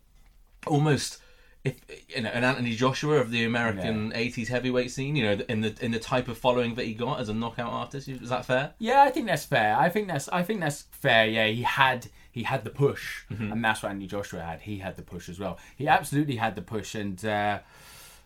almost 0.66 1.20
if 1.64 1.76
you 2.10 2.22
know 2.22 2.30
an 2.30 2.44
Anthony 2.44 2.76
Joshua 2.76 3.18
of 3.18 3.32
the 3.32 3.46
American 3.46 4.12
'80s 4.12 4.48
heavyweight 4.48 4.92
scene, 4.92 5.16
you 5.16 5.24
know, 5.24 5.44
in 5.48 5.62
the 5.62 5.76
in 5.80 5.92
the 5.92 6.00
type 6.00 6.28
of 6.28 6.38
following 6.38 6.76
that 6.76 6.86
he 6.86 6.94
got 6.94 7.20
as 7.20 7.30
a 7.30 7.34
knockout 7.34 7.72
artist. 7.72 8.08
Is 8.10 8.30
that 8.30 8.46
fair? 8.46 8.74
Yeah, 8.80 9.04
I 9.04 9.12
think 9.12 9.28
that's 9.28 9.46
fair. 9.46 9.78
I 9.78 9.90
think 9.90 10.08
that's 10.08 10.28
I 10.30 10.44
think 10.44 10.60
that's 10.60 10.84
fair. 10.92 11.26
Yeah, 11.28 11.48
he 11.48 11.62
had 11.62 12.08
he 12.32 12.44
had 12.44 12.64
the 12.64 12.70
push, 12.70 13.26
and 13.30 13.64
that's 13.64 13.84
what 13.84 13.90
Anthony 13.90 14.08
Joshua 14.08 14.42
had. 14.42 14.62
He 14.62 14.80
had 14.80 14.98
the 14.98 15.04
push 15.04 15.30
as 15.30 15.40
well. 15.40 15.60
He 15.76 15.88
absolutely 15.88 16.36
had 16.38 16.56
the 16.56 16.64
push, 16.64 16.96
and 16.96 17.24
uh, 17.24 17.60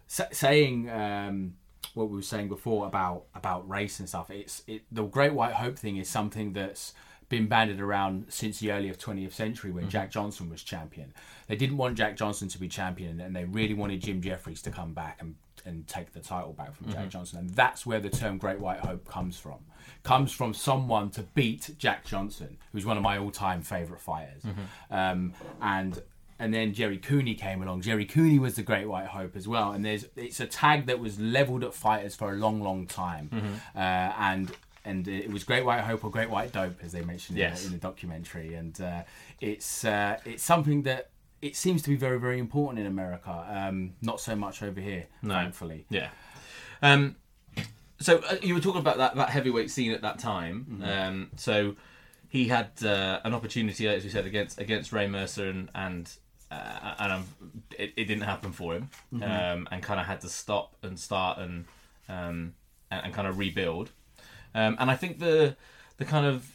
sa- 0.07 0.25
saying 0.31 0.89
um, 0.89 1.53
what 1.93 2.09
we 2.09 2.15
were 2.15 2.21
saying 2.21 2.47
before 2.49 2.87
about 2.87 3.25
about 3.35 3.67
race 3.69 3.99
and 3.99 4.07
stuff. 4.07 4.29
It's 4.29 4.63
it, 4.67 4.83
the 4.91 5.03
Great 5.03 5.33
White 5.33 5.53
Hope 5.53 5.77
thing 5.77 5.97
is 5.97 6.09
something 6.09 6.53
that's 6.53 6.93
been 7.29 7.47
banded 7.47 7.81
around 7.81 8.25
since 8.29 8.59
the 8.59 8.71
early 8.71 8.87
of 8.87 8.97
20th 8.97 9.33
century 9.33 9.69
when 9.69 9.89
Jack 9.89 10.09
Johnson 10.11 10.49
was 10.49 10.63
champion. 10.63 11.13
They 11.47 11.57
didn't 11.57 11.75
want 11.75 11.97
Jack 11.97 12.15
Johnson 12.15 12.47
to 12.47 12.57
be 12.57 12.69
champion, 12.69 13.19
and 13.19 13.35
they 13.35 13.43
really 13.43 13.73
wanted 13.73 13.99
Jim 14.01 14.21
Jeffries 14.21 14.61
to 14.63 14.71
come 14.71 14.93
back 14.93 15.17
and 15.19 15.35
and 15.65 15.85
take 15.85 16.13
the 16.13 16.21
title 16.21 16.53
back 16.53 16.73
from 16.73 16.89
Jack 16.93 17.09
Johnson, 17.09 17.39
and 17.39 17.49
that's 17.49 17.85
where 17.85 17.99
the 17.99 18.09
term 18.09 18.37
Great 18.37 18.59
White 18.59 18.79
Hope 18.79 19.05
comes 19.05 19.37
from. 19.37 19.57
Comes 20.03 20.31
from 20.31 20.53
someone 20.53 21.09
to 21.11 21.23
beat 21.23 21.71
Jack 21.77 22.05
Johnson, 22.05 22.57
who's 22.71 22.85
one 22.85 22.95
of 22.95 23.03
my 23.03 23.17
all-time 23.17 23.61
favorite 23.61 23.99
fighters, 23.99 24.43
um, 24.89 25.33
and 25.61 26.01
and 26.39 26.53
then 26.53 26.73
Jerry 26.73 26.97
Cooney 26.97 27.35
came 27.35 27.61
along. 27.63 27.81
Jerry 27.81 28.05
Cooney 28.05 28.39
was 28.39 28.55
the 28.55 28.63
Great 28.63 28.87
White 28.87 29.07
Hope 29.07 29.35
as 29.35 29.47
well, 29.47 29.71
and 29.71 29.83
there's 29.85 30.05
it's 30.15 30.39
a 30.39 30.47
tag 30.47 30.85
that 30.87 30.99
was 30.99 31.19
leveled 31.19 31.63
at 31.63 31.73
fighters 31.73 32.15
for 32.15 32.31
a 32.31 32.35
long, 32.35 32.61
long 32.61 32.85
time, 32.87 33.29
uh, 33.75 33.79
and 33.79 34.51
and 34.85 35.07
it 35.07 35.29
was 35.31 35.43
Great 35.43 35.65
White 35.65 35.81
Hope 35.81 36.03
or 36.05 36.09
Great 36.11 36.29
White 36.29 36.51
Dope 36.53 36.77
as 36.81 36.91
they 36.93 37.01
mentioned 37.01 37.37
in 37.37 37.43
Yes. 37.43 37.61
the- 37.61 37.67
in, 37.67 37.73
the 37.73 37.79
documentary, 37.79 38.53
and 38.53 38.79
uh, 38.79 39.03
it's 39.41 39.83
uh, 39.85 40.19
it's 40.25 40.43
something 40.43 40.83
that 40.83 41.09
it 41.41 41.55
seems 41.55 41.81
to 41.83 41.89
be 41.89 41.95
very, 41.95 42.19
very 42.19 42.39
important 42.39 42.79
in 42.79 42.87
America. 42.87 43.45
Um, 43.49 43.93
not 44.01 44.19
so 44.19 44.35
much 44.35 44.63
over 44.63 44.79
here, 44.81 45.05
no. 45.21 45.33
thankfully. 45.35 45.85
Yeah. 45.89 46.09
Um, 46.81 47.15
so 47.99 48.19
uh, 48.19 48.37
you 48.41 48.53
were 48.53 48.59
talking 48.59 48.81
about 48.81 48.97
that, 48.97 49.15
that 49.15 49.29
heavyweight 49.29 49.69
scene 49.71 49.91
at 49.91 50.01
that 50.01 50.19
time. 50.19 50.81
Um, 50.83 51.29
so 51.35 51.75
he 52.29 52.47
had 52.47 52.69
uh, 52.83 53.19
an 53.23 53.33
opportunity, 53.33 53.87
as 53.87 54.03
we 54.03 54.09
said, 54.09 54.25
against 54.25 54.59
against 54.59 54.91
Ray 54.93 55.07
Mercer, 55.07 55.49
and 55.49 55.69
and 55.75 56.11
uh, 56.51 56.95
and 56.99 57.23
it, 57.77 57.93
it 57.97 58.05
didn't 58.05 58.23
happen 58.23 58.51
for 58.51 58.73
him, 58.75 58.89
um, 59.13 59.67
and 59.71 59.81
kind 59.83 59.99
of 59.99 60.05
had 60.05 60.21
to 60.21 60.29
stop 60.29 60.75
and 60.83 60.99
start 60.99 61.37
and 61.39 61.65
um, 62.09 62.53
and, 62.91 63.05
and 63.05 63.13
kind 63.13 63.27
of 63.27 63.37
rebuild. 63.37 63.91
Um, 64.55 64.75
and 64.79 64.89
I 64.89 64.95
think 64.95 65.19
the 65.19 65.55
the 65.97 66.05
kind 66.05 66.25
of 66.25 66.51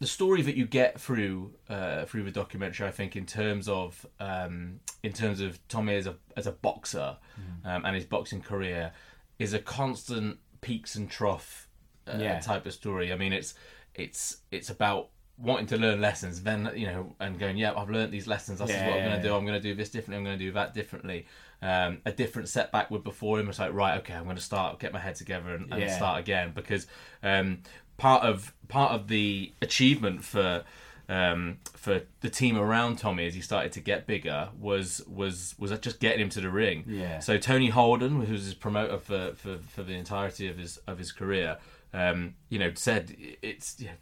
the 0.00 0.06
story 0.08 0.42
that 0.42 0.56
you 0.56 0.66
get 0.66 1.00
through 1.00 1.52
uh, 1.68 2.04
through 2.06 2.24
the 2.24 2.30
documentary, 2.30 2.86
I 2.88 2.90
think, 2.90 3.14
in 3.16 3.26
terms 3.26 3.68
of 3.68 4.06
um, 4.20 4.80
in 5.02 5.12
terms 5.12 5.40
of 5.40 5.58
Tommy 5.68 5.94
as 5.96 6.06
a 6.06 6.16
as 6.36 6.46
a 6.46 6.52
boxer 6.52 7.16
um, 7.64 7.84
and 7.84 7.94
his 7.94 8.04
boxing 8.04 8.40
career, 8.40 8.92
is 9.38 9.52
a 9.54 9.58
constant 9.58 10.38
peaks 10.60 10.94
and 10.96 11.10
trough 11.10 11.68
uh, 12.06 12.16
Yeah. 12.18 12.40
type 12.40 12.64
of 12.66 12.72
story. 12.72 13.12
I 13.12 13.16
mean, 13.16 13.32
it's 13.32 13.54
it's 13.94 14.38
it's 14.50 14.70
about 14.70 15.10
wanting 15.36 15.66
to 15.66 15.76
learn 15.76 16.00
lessons, 16.00 16.42
then 16.42 16.70
you 16.76 16.86
know, 16.86 17.14
and 17.20 17.38
going, 17.38 17.56
yeah, 17.56 17.72
I've 17.76 17.90
learned 17.90 18.12
these 18.12 18.26
lessons. 18.26 18.60
This 18.60 18.70
is 18.70 18.76
Yeah, 18.76 18.86
what 18.88 18.96
I'm 18.98 19.04
going 19.04 19.16
to 19.20 19.22
do. 19.28 19.34
I'm 19.34 19.44
going 19.44 19.60
to 19.60 19.68
do 19.68 19.74
this 19.74 19.90
differently. 19.90 20.18
I'm 20.18 20.24
going 20.24 20.38
to 20.38 20.44
do 20.44 20.52
that 20.52 20.74
differently. 20.74 21.26
Um, 21.60 21.98
a 22.04 22.12
different 22.12 22.48
setback 22.48 22.90
would 22.90 23.02
before 23.04 23.40
him. 23.40 23.48
It's 23.48 23.58
like, 23.58 23.72
right, 23.72 23.98
okay, 23.98 24.14
I'm 24.14 24.24
going 24.24 24.36
to 24.36 24.42
start, 24.42 24.78
get 24.78 24.92
my 24.92 24.98
head 25.00 25.16
together, 25.16 25.54
and, 25.54 25.72
and 25.72 25.80
Yeah. 25.82 25.96
start 25.96 26.20
again 26.20 26.52
because 26.54 26.86
um, 27.22 27.62
part 27.96 28.22
of 28.22 28.52
part 28.68 28.92
of 28.92 29.08
the 29.08 29.52
achievement 29.62 30.24
for 30.24 30.62
um, 31.08 31.58
for 31.74 32.02
the 32.20 32.30
team 32.30 32.56
around 32.56 32.96
Tommy 32.98 33.26
as 33.26 33.34
he 33.34 33.40
started 33.40 33.72
to 33.72 33.80
get 33.80 34.06
bigger 34.06 34.48
was 34.58 35.02
was 35.06 35.54
was 35.58 35.76
just 35.80 36.00
getting 36.00 36.20
him 36.20 36.28
to 36.30 36.40
the 36.40 36.50
ring. 36.50 36.84
Yeah. 36.86 37.18
So 37.18 37.38
Tony 37.38 37.68
Holden, 37.70 38.22
who 38.22 38.32
was 38.32 38.44
his 38.44 38.54
promoter 38.54 38.98
for, 38.98 39.32
for, 39.34 39.58
for 39.58 39.82
the 39.82 39.94
entirety 39.94 40.48
of 40.48 40.58
his 40.58 40.78
of 40.86 40.98
his 40.98 41.12
career, 41.12 41.58
um, 41.92 42.34
you 42.48 42.58
know, 42.58 42.72
said 42.74 43.14
it's 43.42 43.76
yeah, 43.78 43.92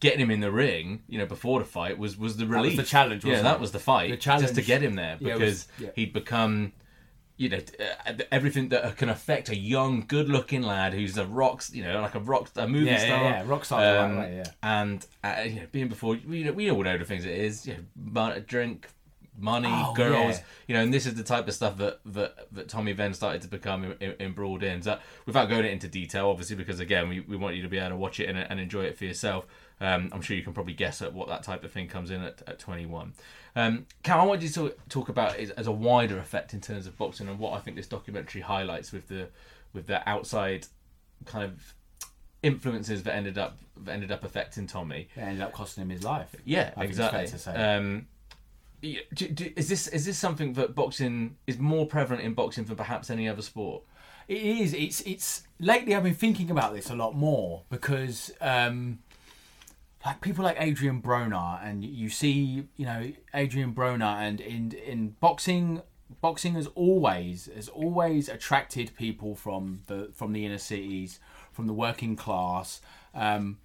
getting 0.00 0.20
him 0.20 0.30
in 0.30 0.40
the 0.40 0.50
ring, 0.50 1.02
you 1.08 1.18
know, 1.18 1.26
before 1.26 1.58
the 1.60 1.64
fight 1.64 1.98
was 1.98 2.16
was 2.18 2.36
the 2.36 2.46
was 2.46 2.76
the 2.76 2.82
challenge, 2.82 3.24
Yeah, 3.24 3.42
that 3.42 3.54
it? 3.56 3.60
was 3.60 3.72
the 3.72 3.78
fight. 3.78 4.10
The 4.10 4.16
challenge 4.16 4.42
just 4.44 4.54
to 4.56 4.62
get 4.62 4.82
him 4.82 4.94
there 4.96 5.16
Yeah, 5.20 5.34
because 5.34 5.40
was- 5.50 5.68
yeah. 5.78 5.90
he'd 5.94 6.12
become 6.12 6.72
you 7.36 7.48
know 7.48 7.58
uh, 8.06 8.12
everything 8.30 8.68
that 8.68 8.96
can 8.98 9.08
affect 9.08 9.48
a 9.48 9.56
young 9.56 10.04
good-looking 10.06 10.60
lad 10.62 10.92
who's 10.92 11.16
a 11.16 11.24
rock 11.24 11.64
you 11.72 11.82
know 11.82 11.98
like 12.02 12.14
a 12.14 12.20
rock 12.20 12.50
a 12.56 12.68
movie 12.68 12.84
Yeah, 12.86 12.92
yeah, 12.92 12.98
star 13.06 13.22
yeah, 13.24 13.42
rock 13.46 13.64
star, 13.64 13.98
um, 13.98 14.16
right, 14.18 14.32
yeah. 14.34 14.44
and 14.62 15.06
uh, 15.24 15.42
you 15.46 15.54
know 15.60 15.66
being 15.72 15.88
before 15.88 16.18
we 16.28 16.44
know, 16.44 16.52
we 16.52 16.70
all 16.70 16.82
know 16.82 16.98
the 16.98 17.04
things 17.06 17.24
it 17.24 17.32
is 17.38 17.66
you 17.66 17.76
know 17.96 18.40
drink 18.46 18.88
money 19.38 19.68
Oh, 19.70 19.94
girls 19.94 20.36
yeah. 20.36 20.42
you 20.66 20.74
know 20.74 20.82
and 20.82 20.92
this 20.92 21.06
is 21.06 21.14
the 21.14 21.22
type 21.22 21.48
of 21.48 21.54
stuff 21.54 21.78
that 21.78 22.00
that, 22.04 22.48
that 22.52 22.68
Tommy 22.68 22.92
then 22.92 23.14
started 23.14 23.40
to 23.40 23.48
become 23.48 23.84
em- 23.84 23.96
em- 24.02 24.14
embroiled 24.20 24.62
in 24.62 24.82
so 24.82 24.98
without 25.24 25.48
going 25.48 25.64
into 25.64 25.88
detail 25.88 26.28
obviously 26.28 26.56
because 26.56 26.78
again 26.78 27.08
we, 27.08 27.20
we 27.20 27.36
want 27.38 27.56
you 27.56 27.62
to 27.62 27.68
be 27.68 27.78
able 27.78 27.88
to 27.90 27.96
watch 27.96 28.20
it 28.20 28.28
and, 28.28 28.36
and 28.38 28.60
enjoy 28.60 28.82
it 28.82 28.98
for 28.98 29.06
yourself 29.06 29.46
um, 29.80 30.10
I'm 30.12 30.20
sure 30.20 30.36
you 30.36 30.42
can 30.42 30.52
probably 30.52 30.74
guess 30.74 31.00
at 31.02 31.12
what 31.12 31.28
that 31.28 31.42
type 31.42 31.64
of 31.64 31.72
thing 31.72 31.88
comes 31.88 32.10
in 32.10 32.22
at, 32.22 32.42
at 32.46 32.58
21 32.58 33.12
um, 33.56 33.86
Cal 34.02 34.20
I 34.20 34.24
want 34.24 34.42
you 34.42 34.48
to 34.50 34.74
talk 34.88 35.08
about 35.08 35.38
it 35.38 35.50
as 35.56 35.66
a 35.66 35.72
wider 35.72 36.18
effect 36.18 36.54
in 36.54 36.60
terms 36.60 36.86
of 36.86 36.96
boxing 36.96 37.28
and 37.28 37.38
what 37.38 37.54
I 37.54 37.60
think 37.60 37.76
this 37.76 37.86
documentary 37.86 38.42
highlights 38.42 38.92
with 38.92 39.08
the 39.08 39.28
with 39.72 39.86
the 39.86 40.08
outside 40.08 40.66
kind 41.24 41.44
of 41.44 41.74
influences 42.42 43.02
that 43.04 43.14
ended 43.14 43.38
up 43.38 43.58
that 43.76 43.92
ended 43.92 44.12
up 44.12 44.24
affecting 44.24 44.66
Tommy 44.66 45.08
It 45.16 45.20
ended 45.20 45.42
up 45.42 45.52
costing 45.52 45.82
him 45.82 45.90
his 45.90 46.02
life. 46.04 46.34
yeah, 46.44 46.72
I 46.76 46.80
think 46.80 46.90
it's 46.90 46.98
fair 46.98 47.22
exactly. 47.22 47.30
to 47.30 47.38
say. 47.38 47.76
Um, 47.76 48.06
do, 48.82 49.28
do, 49.28 49.52
is 49.56 49.68
this 49.68 49.88
is 49.88 50.06
this 50.06 50.18
something 50.18 50.54
that 50.54 50.74
boxing 50.74 51.36
is 51.46 51.58
more 51.58 51.86
prevalent 51.86 52.22
in 52.22 52.34
boxing 52.34 52.64
than 52.64 52.76
perhaps 52.76 53.10
any 53.10 53.28
other 53.28 53.42
sport? 53.42 53.82
It 54.26 54.42
is. 54.42 54.74
It's. 54.74 55.00
It's. 55.02 55.42
Lately, 55.58 55.94
I've 55.94 56.04
been 56.04 56.14
thinking 56.14 56.50
about 56.50 56.74
this 56.74 56.88
a 56.88 56.94
lot 56.94 57.14
more 57.14 57.62
because, 57.68 58.32
um, 58.40 59.00
like 60.04 60.20
people 60.20 60.44
like 60.44 60.56
Adrian 60.58 61.02
Broner, 61.02 61.62
and 61.62 61.84
you 61.84 62.08
see, 62.08 62.66
you 62.76 62.86
know, 62.86 63.12
Adrian 63.34 63.74
Broner, 63.74 64.16
and 64.16 64.40
in 64.40 64.72
in 64.72 65.16
boxing, 65.20 65.82
boxing 66.20 66.54
has 66.54 66.66
always 66.68 67.48
has 67.54 67.68
always 67.68 68.28
attracted 68.28 68.92
people 68.96 69.34
from 69.34 69.82
the 69.86 70.10
from 70.14 70.32
the 70.32 70.46
inner 70.46 70.58
cities, 70.58 71.20
from 71.52 71.66
the 71.66 71.74
working 71.74 72.16
class, 72.16 72.80
um, 73.14 73.58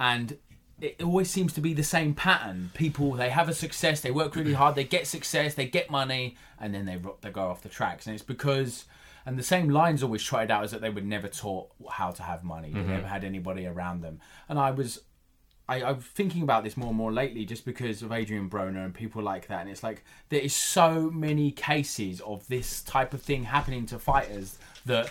and 0.00 0.38
it 0.80 1.02
always 1.02 1.30
seems 1.30 1.52
to 1.54 1.60
be 1.60 1.72
the 1.72 1.82
same 1.82 2.12
pattern. 2.12 2.70
People 2.74 3.12
they 3.12 3.30
have 3.30 3.48
a 3.48 3.54
success, 3.54 4.00
they 4.00 4.10
work 4.10 4.36
really 4.36 4.52
hard, 4.52 4.74
they 4.74 4.84
get 4.84 5.06
success, 5.06 5.54
they 5.54 5.66
get 5.66 5.90
money, 5.90 6.36
and 6.60 6.74
then 6.74 6.84
they 6.86 7.00
they 7.20 7.30
go 7.30 7.48
off 7.48 7.62
the 7.62 7.68
tracks. 7.68 8.06
And 8.06 8.14
it's 8.14 8.24
because, 8.24 8.84
and 9.24 9.38
the 9.38 9.42
same 9.42 9.70
lines 9.70 10.02
always 10.02 10.22
tried 10.22 10.50
out 10.50 10.64
is 10.64 10.72
that 10.72 10.80
they 10.80 10.90
were 10.90 11.00
never 11.00 11.28
taught 11.28 11.70
how 11.88 12.10
to 12.10 12.22
have 12.22 12.44
money. 12.44 12.72
They 12.72 12.82
never 12.82 13.06
had 13.06 13.24
anybody 13.24 13.64
around 13.64 14.02
them. 14.02 14.20
And 14.48 14.58
I 14.58 14.70
was, 14.70 15.00
I, 15.68 15.82
I'm 15.82 16.00
thinking 16.00 16.42
about 16.42 16.64
this 16.64 16.76
more 16.76 16.88
and 16.88 16.96
more 16.96 17.12
lately, 17.12 17.44
just 17.44 17.64
because 17.64 18.02
of 18.02 18.12
Adrian 18.12 18.48
Broner 18.48 18.84
and 18.84 18.94
people 18.94 19.22
like 19.22 19.48
that. 19.48 19.62
And 19.62 19.70
it's 19.70 19.82
like 19.82 20.04
there 20.28 20.40
is 20.40 20.54
so 20.54 21.10
many 21.10 21.50
cases 21.50 22.20
of 22.20 22.46
this 22.48 22.82
type 22.82 23.12
of 23.12 23.22
thing 23.22 23.44
happening 23.44 23.86
to 23.86 23.98
fighters 23.98 24.58
that 24.84 25.10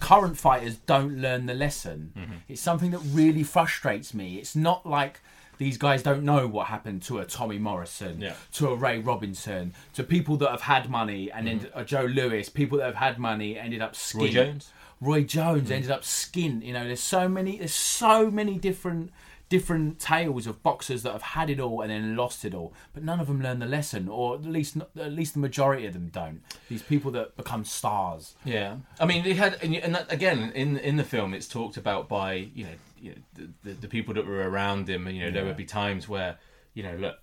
current 0.00 0.36
fighters 0.36 0.76
don't 0.86 1.18
learn 1.18 1.46
the 1.46 1.54
lesson. 1.54 2.12
Mm-hmm. 2.16 2.32
It's 2.48 2.60
something 2.60 2.90
that 2.90 3.00
really 3.12 3.42
frustrates 3.42 4.12
me. 4.12 4.36
It's 4.36 4.54
not 4.54 4.84
like 4.86 5.20
these 5.58 5.78
guys 5.78 6.02
don't 6.02 6.22
know 6.22 6.46
what 6.46 6.66
happened 6.66 7.02
to 7.02 7.18
a 7.18 7.24
Tommy 7.24 7.58
Morrison, 7.58 8.20
Yeah. 8.20 8.34
to 8.52 8.68
a 8.68 8.74
Ray 8.74 8.98
Robinson, 8.98 9.72
to 9.94 10.04
people 10.04 10.36
that 10.38 10.50
have 10.50 10.62
had 10.62 10.90
money 10.90 11.32
and 11.32 11.46
then 11.46 11.56
a 11.56 11.60
mm-hmm. 11.60 11.78
uh, 11.78 11.84
Joe 11.84 12.04
Louis, 12.04 12.48
people 12.50 12.78
that 12.78 12.84
have 12.84 12.96
had 12.96 13.18
money 13.18 13.58
ended 13.58 13.80
up 13.80 13.96
skinned. 13.96 14.22
Roy 14.22 14.44
Jones? 14.44 14.70
Roy 15.00 15.24
Jones 15.24 15.62
mm-hmm. 15.64 15.72
ended 15.72 15.90
up 15.90 16.04
skinned. 16.04 16.62
You 16.62 16.74
know, 16.74 16.84
there's 16.84 17.00
so 17.00 17.28
many 17.28 17.58
there's 17.58 17.72
so 17.74 18.30
many 18.30 18.58
different 18.58 19.12
different 19.48 20.00
tales 20.00 20.46
of 20.46 20.62
boxers 20.62 21.02
that 21.04 21.12
have 21.12 21.22
had 21.22 21.48
it 21.48 21.60
all 21.60 21.80
and 21.80 21.90
then 21.90 22.16
lost 22.16 22.44
it 22.44 22.54
all, 22.54 22.72
but 22.92 23.04
none 23.04 23.20
of 23.20 23.28
them 23.28 23.40
learn 23.40 23.60
the 23.60 23.66
lesson, 23.66 24.08
or 24.08 24.34
at 24.34 24.44
least 24.44 24.76
at 24.76 25.12
least 25.12 25.34
the 25.34 25.38
majority 25.38 25.86
of 25.86 25.92
them 25.92 26.08
don't. 26.08 26.42
These 26.68 26.82
people 26.82 27.10
that 27.12 27.36
become 27.36 27.64
stars. 27.64 28.34
Yeah, 28.44 28.76
I 28.98 29.06
mean, 29.06 29.22
they 29.22 29.34
had, 29.34 29.58
and, 29.62 29.94
that, 29.94 30.12
again, 30.12 30.52
in 30.54 30.78
in 30.78 30.96
the 30.96 31.04
film, 31.04 31.32
it's 31.32 31.46
talked 31.46 31.76
about 31.76 32.08
by 32.08 32.34
you 32.54 32.64
know, 32.64 32.70
you 33.00 33.10
know 33.10 33.16
the, 33.34 33.48
the, 33.62 33.80
the 33.82 33.88
people 33.88 34.14
that 34.14 34.26
were 34.26 34.48
around 34.48 34.88
him. 34.88 35.06
And, 35.06 35.16
you 35.16 35.24
know, 35.24 35.30
there 35.30 35.44
would 35.44 35.56
be 35.56 35.64
times 35.64 36.08
where 36.08 36.38
you 36.74 36.82
know, 36.82 36.96
look, 36.96 37.16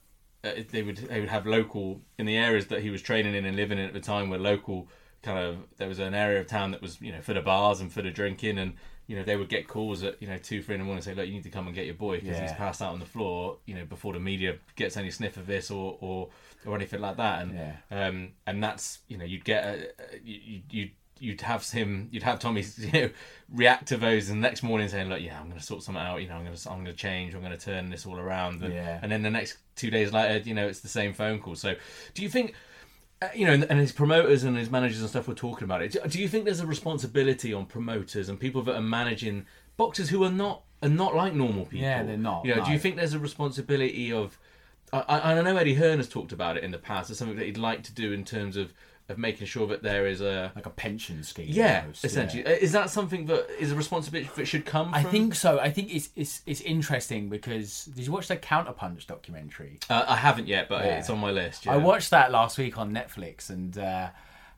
uh, 0.43 0.51
they 0.71 0.81
would 0.81 0.97
they 0.97 1.19
would 1.19 1.29
have 1.29 1.45
local 1.45 2.01
in 2.17 2.25
the 2.25 2.37
areas 2.37 2.67
that 2.67 2.81
he 2.81 2.89
was 2.89 3.01
training 3.01 3.35
in 3.35 3.45
and 3.45 3.57
living 3.57 3.77
in 3.77 3.85
at 3.85 3.93
the 3.93 3.99
time, 3.99 4.29
where 4.29 4.39
local 4.39 4.87
kind 5.21 5.39
of 5.39 5.57
there 5.77 5.87
was 5.87 5.99
an 5.99 6.13
area 6.13 6.39
of 6.39 6.47
town 6.47 6.71
that 6.71 6.81
was 6.81 7.01
you 7.01 7.11
know 7.11 7.21
for 7.21 7.33
the 7.33 7.41
bars 7.41 7.81
and 7.81 7.91
for 7.91 8.01
the 8.01 8.11
drinking 8.11 8.57
and. 8.57 8.73
You 9.07 9.17
know, 9.17 9.23
they 9.23 9.35
would 9.35 9.49
get 9.49 9.67
calls 9.67 10.01
at 10.03 10.21
you 10.21 10.27
know 10.27 10.37
two, 10.37 10.61
three 10.61 10.75
in 10.75 10.79
the 10.81 10.85
morning 10.85 10.97
and 10.99 11.03
say, 11.03 11.13
"Look, 11.13 11.27
you 11.27 11.33
need 11.33 11.43
to 11.43 11.49
come 11.49 11.67
and 11.67 11.75
get 11.75 11.85
your 11.85 11.95
boy 11.95 12.19
because 12.21 12.37
he's 12.41 12.53
passed 12.53 12.81
out 12.81 12.93
on 12.93 12.99
the 12.99 13.05
floor." 13.05 13.57
You 13.65 13.75
know, 13.75 13.85
before 13.85 14.13
the 14.13 14.19
media 14.19 14.57
gets 14.75 14.95
any 14.97 15.11
sniff 15.11 15.35
of 15.37 15.45
this 15.45 15.69
or 15.71 15.97
or, 15.99 16.29
or 16.65 16.75
anything 16.75 17.01
like 17.01 17.17
that. 17.17 17.41
And 17.41 17.53
Yeah. 17.53 17.75
um, 18.07 18.29
and 18.47 18.63
that's 18.63 18.99
you 19.09 19.17
know 19.17 19.25
you'd 19.25 19.43
get 19.45 19.63
a, 19.65 19.87
you 20.23 20.61
you 20.69 20.89
you'd 21.19 21.41
have 21.41 21.69
him 21.69 22.09
you'd 22.11 22.23
have 22.23 22.39
Tommy 22.39 22.63
you 22.77 22.91
know 22.93 23.09
react 23.51 23.87
to 23.89 23.97
those 23.97 24.29
and 24.29 24.43
the 24.43 24.47
next 24.47 24.63
morning 24.63 24.89
saying 24.89 25.07
look 25.09 25.21
yeah 25.21 25.39
I'm 25.39 25.47
going 25.47 25.59
to 25.59 25.65
sort 25.65 25.83
something 25.83 26.01
out 26.03 26.21
you 26.21 26.27
know 26.27 26.35
I'm 26.35 26.43
going 26.43 26.55
to 26.55 26.69
I'm 26.69 26.83
going 26.83 26.87
to 26.87 26.93
change 26.93 27.33
I'm 27.35 27.41
going 27.41 27.57
to 27.57 27.57
turn 27.65 27.89
this 27.89 28.05
all 28.05 28.19
around 28.19 28.61
and, 28.63 28.73
Yeah. 28.73 28.99
and 29.01 29.11
then 29.11 29.21
the 29.21 29.29
next 29.29 29.57
two 29.75 29.89
days 29.89 30.11
later 30.11 30.37
you 30.47 30.53
know 30.55 30.67
it's 30.67 30.79
the 30.81 30.87
same 30.89 31.13
phone 31.13 31.39
call 31.39 31.55
so 31.55 31.75
do 32.13 32.23
you 32.23 32.29
think 32.29 32.55
Uh, 33.23 33.29
you 33.33 33.45
know, 33.45 33.53
and, 33.53 33.79
his 33.79 33.93
promoters 33.93 34.43
and 34.43 34.57
his 34.57 34.69
managers 34.69 34.99
and 34.99 35.09
stuff 35.09 35.27
were 35.27 35.33
talking 35.33 35.63
about 35.63 35.81
it. 35.81 35.95
Do, 36.09 36.19
you 36.19 36.27
think 36.27 36.43
there's 36.43 36.59
a 36.59 36.67
responsibility 36.67 37.53
on 37.53 37.65
promoters 37.65 38.27
and 38.27 38.37
people 38.37 38.61
that 38.63 38.75
are 38.75 38.81
managing 38.81 39.45
boxers 39.77 40.09
who 40.09 40.23
are 40.23 40.31
not 40.31 40.63
are 40.81 40.89
not 40.89 41.15
like 41.15 41.33
normal 41.33 41.63
people? 41.65 41.85
Yeah, 41.85 42.03
they're 42.03 42.17
not, 42.17 42.43
You 42.43 42.55
know, 42.55 42.65
do 42.65 42.71
you 42.71 42.79
think 42.79 42.97
there's 42.97 43.13
a 43.13 43.19
responsibility 43.19 44.11
of? 44.11 44.37
I, 44.91 44.99
I 44.99 45.39
I 45.39 45.41
know 45.41 45.55
Eddie 45.55 45.75
Hearn 45.75 45.99
has 45.99 46.09
talked 46.09 46.33
about 46.33 46.57
it 46.57 46.63
in 46.63 46.71
the 46.71 46.77
past. 46.77 47.09
It's 47.09 47.19
something 47.19 47.37
that 47.37 47.45
he'd 47.45 47.57
like 47.57 47.83
to 47.83 47.93
do 47.93 48.11
in 48.11 48.25
terms 48.25 48.57
of 48.57 48.73
of 49.09 49.17
making 49.17 49.45
sure 49.47 49.67
that 49.67 49.83
there 49.83 50.07
is 50.07 50.21
a 50.21 50.51
like 50.55 50.65
a 50.65 50.69
pension 50.69 51.23
scheme. 51.23 51.47
yeah, 51.49 51.81
almost, 51.81 52.05
essentially. 52.05 52.45
Uh, 52.45 52.51
Is 52.51 52.71
that 52.71 52.89
something 52.89 53.25
that 53.25 53.49
is 53.59 53.71
a 53.71 53.75
responsibility 53.75 54.29
that 54.35 54.45
should 54.45 54.65
come? 54.65 54.93
I 54.93 55.03
think 55.03 55.35
so. 55.35 55.59
I 55.59 55.69
think 55.71 55.93
it's 55.93 56.09
it's 56.15 56.41
it's 56.45 56.61
interesting 56.61 57.29
because 57.29 57.85
did 57.85 58.05
you 58.05 58.11
watch 58.13 58.27
the 58.29 58.37
Counterpunch 58.37 59.05
documentary? 59.07 59.79
uh, 59.89 60.05
I 60.07 60.15
haven't 60.15 60.47
yet, 60.47 60.69
but 60.69 60.85
Yeah. 60.85 60.99
it's 60.99 61.09
on 61.09 61.19
my 61.19 61.31
list. 61.31 61.67
I 61.67 61.77
watched 61.77 62.11
that 62.11 62.31
last 62.31 62.57
week 62.57 62.77
on 62.77 62.93
Netflix, 62.93 63.49
and 63.49 63.77
uh, 63.77 64.09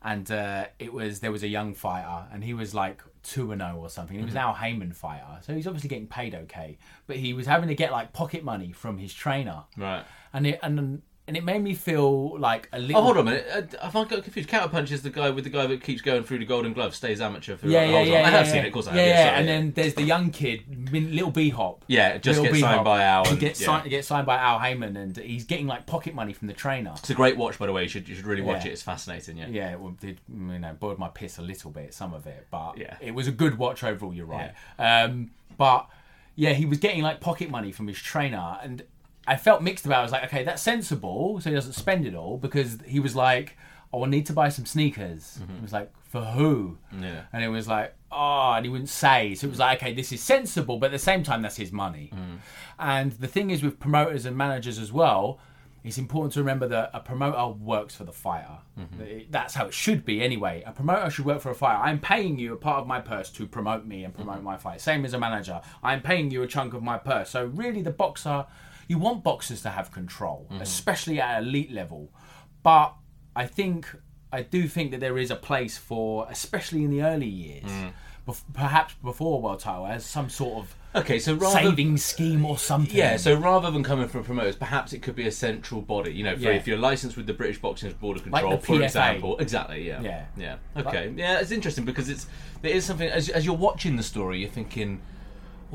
and 0.04 0.30
uh, 0.32 0.66
it 0.78 0.94
was 0.94 1.22
there 1.22 1.32
was 1.32 1.42
a 1.44 1.48
young 1.48 1.74
fighter, 1.74 2.28
and 2.32 2.44
he 2.44 2.54
was 2.54 2.76
like 2.76 3.02
two 3.24 3.52
and 3.52 3.62
zero 3.62 3.78
or 3.78 3.90
something. 3.90 4.16
He 4.16 4.24
was 4.24 4.36
Mm-hmm. 4.36 4.48
now 4.48 4.54
Haymon 4.54 4.92
fighter, 4.94 5.40
so 5.42 5.56
he's 5.56 5.66
obviously 5.66 5.90
getting 5.90 6.06
paid 6.08 6.36
okay, 6.36 6.78
but 7.08 7.16
he 7.18 7.34
was 7.34 7.48
having 7.48 7.70
to 7.70 7.76
get 7.76 7.92
like 7.92 8.14
pocket 8.14 8.44
money 8.44 8.72
from 8.72 9.00
his 9.00 9.12
trainer, 9.14 9.64
right. 9.76 10.06
and 10.32 10.46
it 10.46 10.60
and 10.62 11.02
and 11.28 11.36
it 11.36 11.44
made 11.44 11.62
me 11.64 11.74
feel 11.74 12.38
like 12.40 12.70
a 12.72 12.78
little. 12.80 12.98
Oh, 12.98 13.04
hold 13.06 13.18
on 13.18 13.28
a 13.28 13.32
minute. 13.32 13.48
Uh, 13.52 13.86
I 13.86 13.90
find 13.90 14.08
got 14.08 14.24
confused. 14.24 14.48
Counterpunch 14.48 14.92
is 14.92 15.02
the 15.02 15.10
guy 15.10 15.32
with 15.32 15.44
the 15.44 15.50
guy 15.50 15.66
that 15.66 15.82
keeps 15.82 16.02
going 16.02 16.24
through 16.24 16.38
the 16.40 16.46
Golden 16.46 16.74
Glove, 16.74 16.94
stays 16.96 17.20
amateur 17.20 17.58
for 17.58 17.68
Yeah, 17.68 17.82
the 17.86 17.92
yeah, 17.92 17.98
whole 17.98 18.06
yeah, 18.08 18.18
time. 18.22 18.26
I 18.26 18.30
have 18.38 18.46
yeah, 18.46 18.52
seen 18.52 18.64
it, 18.64 18.68
of 18.68 18.74
course 18.74 18.88
I 18.88 18.96
yeah, 18.96 19.02
have. 19.02 19.08
yeah, 19.10 19.26
sorry, 19.26 19.38
and 19.40 19.48
then 19.48 19.72
there's 19.74 19.94
the 19.96 20.04
young 20.04 20.30
kid, 20.30 20.92
little 20.92 21.32
B 21.32 21.50
Hop. 21.50 21.84
Yeah, 21.88 22.18
just 22.20 22.40
Little 22.40 22.44
gets 22.54 22.58
B-Hop. 22.58 22.74
signed 22.76 22.86
by 22.86 23.04
Al 23.04 23.24
He 23.26 23.32
and- 23.32 23.40
gets 23.40 23.60
yeah. 23.62 23.66
signed, 23.66 23.90
gets 23.90 24.08
signed 24.08 24.26
by 24.28 24.38
Al 24.38 24.60
Haymon, 24.60 24.96
and 24.98 25.18
he's 25.18 25.46
getting 25.46 25.66
like 25.68 25.88
pocket 25.88 26.14
money 26.14 26.34
from 26.34 26.48
the 26.48 26.54
trainer. 26.54 26.94
It's 26.98 27.10
a 27.10 27.16
great 27.16 27.38
watch, 27.38 27.58
by 27.58 27.66
the 27.66 27.74
way. 27.74 27.84
You 27.84 27.90
should, 27.90 28.08
you 28.08 28.16
should 28.16 28.28
really 28.28 28.42
watch 28.44 28.64
Yeah. 28.66 28.70
it. 28.70 28.74
It's 28.74 28.84
fascinating, 28.84 29.38
yeah. 29.38 29.48
Yeah, 29.48 29.70
it 29.76 30.00
did 30.00 30.20
you 30.32 30.60
know 30.60 30.74
boiled 30.80 31.00
my 31.00 31.10
piss 31.10 31.38
a 31.40 31.42
little 31.42 31.72
bit, 31.72 31.94
some 31.94 32.14
of 32.14 32.28
it, 32.28 32.46
but 32.52 32.78
Yeah. 32.78 32.98
it 33.02 33.16
was 33.16 33.28
a 33.28 33.32
good 33.32 33.58
watch 33.58 33.84
overall. 33.84 34.14
You're 34.14 34.26
right, 34.28 34.52
um, 34.78 35.32
but 35.58 35.88
yeah, 36.36 36.52
he 36.54 36.66
was 36.66 36.78
getting 36.78 37.02
like 37.02 37.20
pocket 37.20 37.50
money 37.50 37.72
from 37.72 37.88
his 37.88 37.98
trainer, 37.98 38.60
and 38.62 38.84
I 39.28 39.36
felt 39.38 39.62
mixed 39.62 39.86
about. 39.86 39.98
it. 39.98 40.00
I 40.00 40.04
was 40.04 40.12
like, 40.12 40.24
okay, 40.26 40.44
that's 40.44 40.62
sensible, 40.62 41.40
so 41.42 41.50
he 41.50 41.56
doesn't 41.56 41.74
spend 41.74 42.06
it 42.06 42.14
all 42.16 42.38
because 42.38 42.78
he 42.86 43.00
was 43.00 43.16
like, 43.16 43.58
oh, 43.94 44.04
I 44.06 44.08
need 44.08 44.26
to 44.28 44.34
buy 44.34 44.50
some 44.50 44.66
sneakers. 44.66 45.40
It 45.58 45.62
was 45.62 45.74
like, 45.74 45.92
for 46.04 46.22
who? 46.22 46.78
Mm-hmm. 46.94 47.04
Yeah. 47.04 47.22
and 47.34 47.44
it 47.44 47.50
was 47.50 47.68
like, 47.68 47.94
oh, 48.12 48.54
and 48.56 48.66
he 48.66 48.70
wouldn't 48.70 48.90
say. 48.90 49.36
So 49.36 49.48
it 49.48 49.50
was 49.50 49.60
like, 49.60 49.82
okay, 49.82 49.94
this 49.94 50.12
is 50.12 50.22
sensible, 50.22 50.78
but 50.78 50.88
at 50.88 50.92
the 50.92 51.00
same 51.00 51.24
time, 51.24 51.42
that's 51.42 51.58
his 51.58 51.72
money. 51.72 52.12
Mm. 52.14 52.38
And 52.80 53.12
the 53.14 53.28
thing 53.28 53.50
is 53.52 53.64
with 53.64 53.80
promoters 53.80 54.26
and 54.26 54.38
managers 54.38 54.78
as 54.80 54.92
well, 54.92 55.40
it's 55.84 55.98
important 56.00 56.34
to 56.34 56.40
remember 56.40 56.68
that 56.68 56.90
a 56.94 57.00
promoter 57.00 57.48
works 57.60 57.96
for 57.96 58.06
the 58.06 58.12
fighter. 58.12 58.58
Mm-hmm. 58.80 59.30
That's 59.30 59.54
how 59.54 59.68
it 59.68 59.74
should 59.74 60.04
be 60.04 60.22
anyway. 60.24 60.64
A 60.66 60.72
promoter 60.72 61.10
should 61.12 61.26
work 61.26 61.42
for 61.42 61.52
a 61.52 61.56
fighter. 61.56 61.80
I'm 61.84 62.00
paying 62.00 62.40
you 62.40 62.54
a 62.54 62.58
part 62.58 62.80
of 62.82 62.88
my 62.88 63.00
purse 63.00 63.30
to 63.32 63.46
promote 63.46 63.86
me 63.86 64.04
and 64.04 64.14
promote 64.14 64.38
Mm-hmm. 64.38 64.46
my 64.46 64.58
fight. 64.58 64.82
Same 64.82 65.06
as 65.06 65.14
a 65.14 65.20
manager. 65.20 65.62
I'm 65.84 66.02
paying 66.02 66.32
you 66.32 66.42
a 66.44 66.48
chunk 66.48 66.74
of 66.74 66.82
my 66.82 66.98
purse. 66.98 67.30
So 67.30 67.46
really, 67.46 67.82
the 67.84 67.92
boxer, 67.92 68.46
you 68.88 68.98
want 69.00 69.24
boxers 69.24 69.62
to 69.64 69.70
have 69.70 69.92
control, 69.92 70.48
Mm-hmm. 70.52 70.62
especially 70.62 71.20
at 71.20 71.42
elite 71.44 71.72
level. 71.72 72.10
But 72.64 72.94
I 73.36 73.46
think 73.48 73.88
I 74.32 74.42
do 74.42 74.68
think 74.68 74.92
that 74.92 75.00
there 75.00 75.18
is 75.18 75.32
a 75.32 75.36
place 75.36 75.78
for, 75.78 76.28
especially 76.30 76.84
in 76.84 76.92
the 76.92 77.02
early 77.04 77.28
years, 77.28 77.64
Mm. 77.72 77.94
bef- 78.28 78.42
perhaps 78.54 78.94
before 79.04 79.42
world 79.42 79.60
title, 79.60 79.88
as 79.88 80.06
some 80.06 80.30
sort 80.30 80.58
of 80.60 80.76
Okay, 80.94 81.20
so 81.20 81.34
rather 81.36 81.60
saving 81.60 81.98
scheme 81.98 82.46
or 82.46 82.58
something. 82.58 82.96
Yeah, 82.96 83.18
so 83.18 83.36
rather 83.36 83.70
than 83.70 83.84
coming 83.84 84.08
from 84.08 84.24
promoters, 84.24 84.56
perhaps 84.56 84.94
it 84.94 85.02
could 85.02 85.16
be 85.16 85.28
a 85.28 85.32
central 85.32 85.82
body. 85.82 86.14
You 86.14 86.24
know, 86.24 86.36
for 86.36 86.44
Yeah. 86.44 86.50
if 86.52 86.68
you're 86.68 86.78
licensed 86.78 87.18
with 87.18 87.28
the 87.28 87.34
British 87.34 87.60
Boxing 87.60 87.92
Board 87.94 88.18
of 88.18 88.26
Like 88.28 88.42
Control, 88.44 88.58
the 88.60 88.66
for 88.66 88.82
example. 88.84 89.38
Exactly. 89.40 89.86
Yeah. 89.88 90.02
Yeah. 90.02 90.26
Yeah. 90.38 90.56
Okay. 90.78 91.14
yeah, 91.16 91.40
it's 91.40 91.52
interesting 91.52 91.84
because 91.86 92.08
it's 92.10 92.28
there 92.62 92.72
is 92.72 92.86
something 92.86 93.10
as 93.10 93.28
as 93.30 93.46
you're 93.46 93.56
watching 93.56 93.96
the 93.98 94.04
story, 94.04 94.40
you're 94.40 94.50
thinking. 94.50 95.02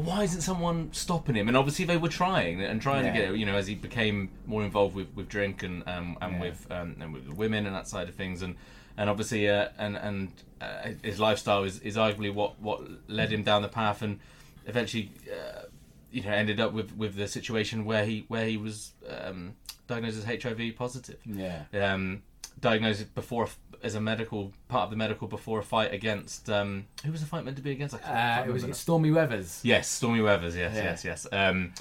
Why 0.00 0.22
isn't 0.24 0.40
someone 0.42 0.92
stopping 0.92 1.34
him? 1.34 1.48
And 1.48 1.56
obviously 1.56 1.84
they 1.84 1.96
were 1.96 2.08
trying 2.08 2.62
and 2.62 2.80
trying 2.80 3.04
Yeah. 3.06 3.12
to 3.12 3.18
get 3.32 3.38
you 3.38 3.46
know 3.46 3.56
as 3.56 3.66
he 3.66 3.74
became 3.74 4.30
more 4.46 4.62
involved 4.64 4.94
with, 4.94 5.08
with 5.14 5.28
drink 5.28 5.62
and 5.62 5.82
um, 5.88 6.16
and 6.20 6.34
Yeah. 6.34 6.40
with 6.40 6.66
um, 6.70 6.96
and 7.00 7.12
with 7.12 7.26
the 7.28 7.34
women 7.34 7.66
and 7.66 7.74
that 7.74 7.88
side 7.88 8.08
of 8.08 8.14
things 8.14 8.42
and 8.42 8.56
and 8.96 9.08
obviously 9.10 9.48
uh, 9.48 9.68
and 9.78 9.96
and 9.96 10.32
uh, 10.60 10.88
his 11.02 11.18
lifestyle 11.20 11.64
is, 11.64 11.80
is 11.80 11.96
arguably 11.96 12.32
what 12.32 12.60
what 12.60 12.80
led 13.08 13.30
him 13.32 13.42
down 13.42 13.62
the 13.62 13.68
path 13.68 14.02
and 14.02 14.18
eventually 14.66 15.10
uh, 15.32 15.62
you 16.10 16.22
know 16.22 16.30
ended 16.30 16.60
up 16.60 16.72
with 16.72 16.96
with 16.96 17.14
the 17.16 17.28
situation 17.28 17.84
where 17.84 18.04
he 18.04 18.24
where 18.28 18.46
he 18.46 18.56
was 18.56 18.92
um, 19.08 19.54
diagnosed 19.86 20.18
as 20.18 20.42
HIV 20.42 20.76
positive. 20.76 21.18
Yeah. 21.24 21.62
Um, 21.74 22.22
diagnosed 22.60 23.14
before 23.14 23.48
as 23.82 23.94
a 23.94 24.00
medical 24.00 24.52
part 24.68 24.84
of 24.84 24.90
the 24.90 24.96
medical 24.96 25.26
before 25.28 25.58
a 25.58 25.62
fight 25.62 25.92
against 25.94 26.48
um, 26.50 26.86
who 27.04 27.12
was 27.12 27.20
the 27.20 27.26
fight 27.26 27.44
meant 27.44 27.56
to 27.56 27.62
be 27.62 27.70
against? 27.72 27.94
I 27.94 27.98
can't- 27.98 28.10
Uh, 28.10 28.14
can't 28.36 28.48
it 28.48 28.52
was 28.52 28.64
now. 28.64 28.72
Stormy 28.72 29.10
Weathers. 29.10 29.60
Yes, 29.62 29.88
Stormy 29.88 30.20
Weathers. 30.20 30.56
Yes, 30.56 30.74
Yeah. 30.76 30.82
yes, 30.84 31.04
yes. 31.04 31.26
Um, 31.32 31.72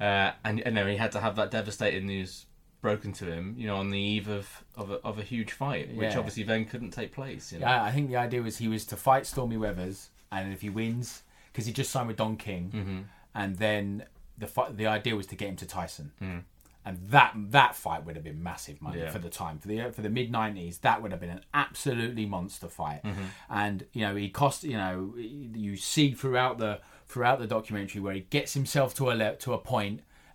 uh, 0.00 0.32
and 0.44 0.60
and 0.60 0.74
no, 0.74 0.86
he 0.86 0.96
had 0.96 1.12
to 1.12 1.20
have 1.20 1.36
that 1.36 1.50
devastating 1.50 2.06
news 2.06 2.46
broken 2.80 3.12
to 3.12 3.26
him, 3.26 3.54
you 3.56 3.66
know, 3.66 3.76
on 3.76 3.90
the 3.90 3.98
eve 3.98 4.28
of 4.28 4.64
of 4.76 4.90
a, 4.90 4.94
of 5.04 5.18
a 5.18 5.22
huge 5.22 5.52
fight, 5.52 5.94
which 5.94 6.12
Yeah. 6.12 6.18
obviously 6.18 6.42
then 6.42 6.64
couldn't 6.64 6.90
take 6.90 7.12
place. 7.12 7.52
You 7.52 7.60
know? 7.60 7.66
Yeah, 7.66 7.84
I 7.84 7.92
think 7.92 8.08
the 8.08 8.16
idea 8.16 8.42
was 8.42 8.58
he 8.58 8.68
was 8.68 8.84
to 8.86 8.96
fight 8.96 9.26
Stormy 9.26 9.56
Weathers, 9.56 10.08
and 10.32 10.52
if 10.52 10.62
he 10.62 10.70
wins, 10.70 11.22
because 11.52 11.66
he 11.66 11.72
just 11.72 11.90
signed 11.90 12.08
with 12.08 12.16
Don 12.16 12.36
King, 12.36 12.70
Mm-hmm. 12.74 12.98
and 13.34 13.56
then 13.58 14.04
the 14.38 14.46
fight, 14.46 14.76
the 14.76 14.86
idea 14.86 15.14
was 15.14 15.26
to 15.28 15.36
get 15.36 15.48
him 15.50 15.56
to 15.56 15.66
Tyson, 15.66 16.10
Mm. 16.20 16.42
And 16.84 16.98
that 17.10 17.32
that 17.36 17.74
fight 17.76 18.04
would 18.04 18.16
have 18.16 18.24
been 18.24 18.42
massive 18.42 18.80
money 18.82 19.00
Yeah. 19.00 19.10
for 19.10 19.18
the 19.18 19.28
time 19.30 19.58
for 19.58 19.68
the 19.68 19.90
for 19.92 20.02
the 20.02 20.10
mid 20.10 20.30
nineties. 20.30 20.78
That 20.78 21.00
would 21.02 21.10
have 21.12 21.20
been 21.20 21.30
an 21.30 21.44
absolutely 21.54 22.26
monster 22.26 22.68
fight, 22.68 23.02
Mm-hmm. 23.04 23.22
and 23.50 23.84
you 23.92 24.02
know 24.02 24.14
he 24.16 24.28
cost 24.28 24.64
you 24.64 24.76
know 24.76 25.14
you 25.16 25.76
see 25.76 26.12
throughout 26.12 26.58
the 26.58 26.80
throughout 27.08 27.38
the 27.38 27.46
documentary 27.46 28.00
where 28.00 28.14
he 28.14 28.20
gets 28.30 28.54
himself 28.54 28.94
to 28.96 29.10
a 29.10 29.14
le- 29.14 29.36
to 29.36 29.52
a. 29.54 29.60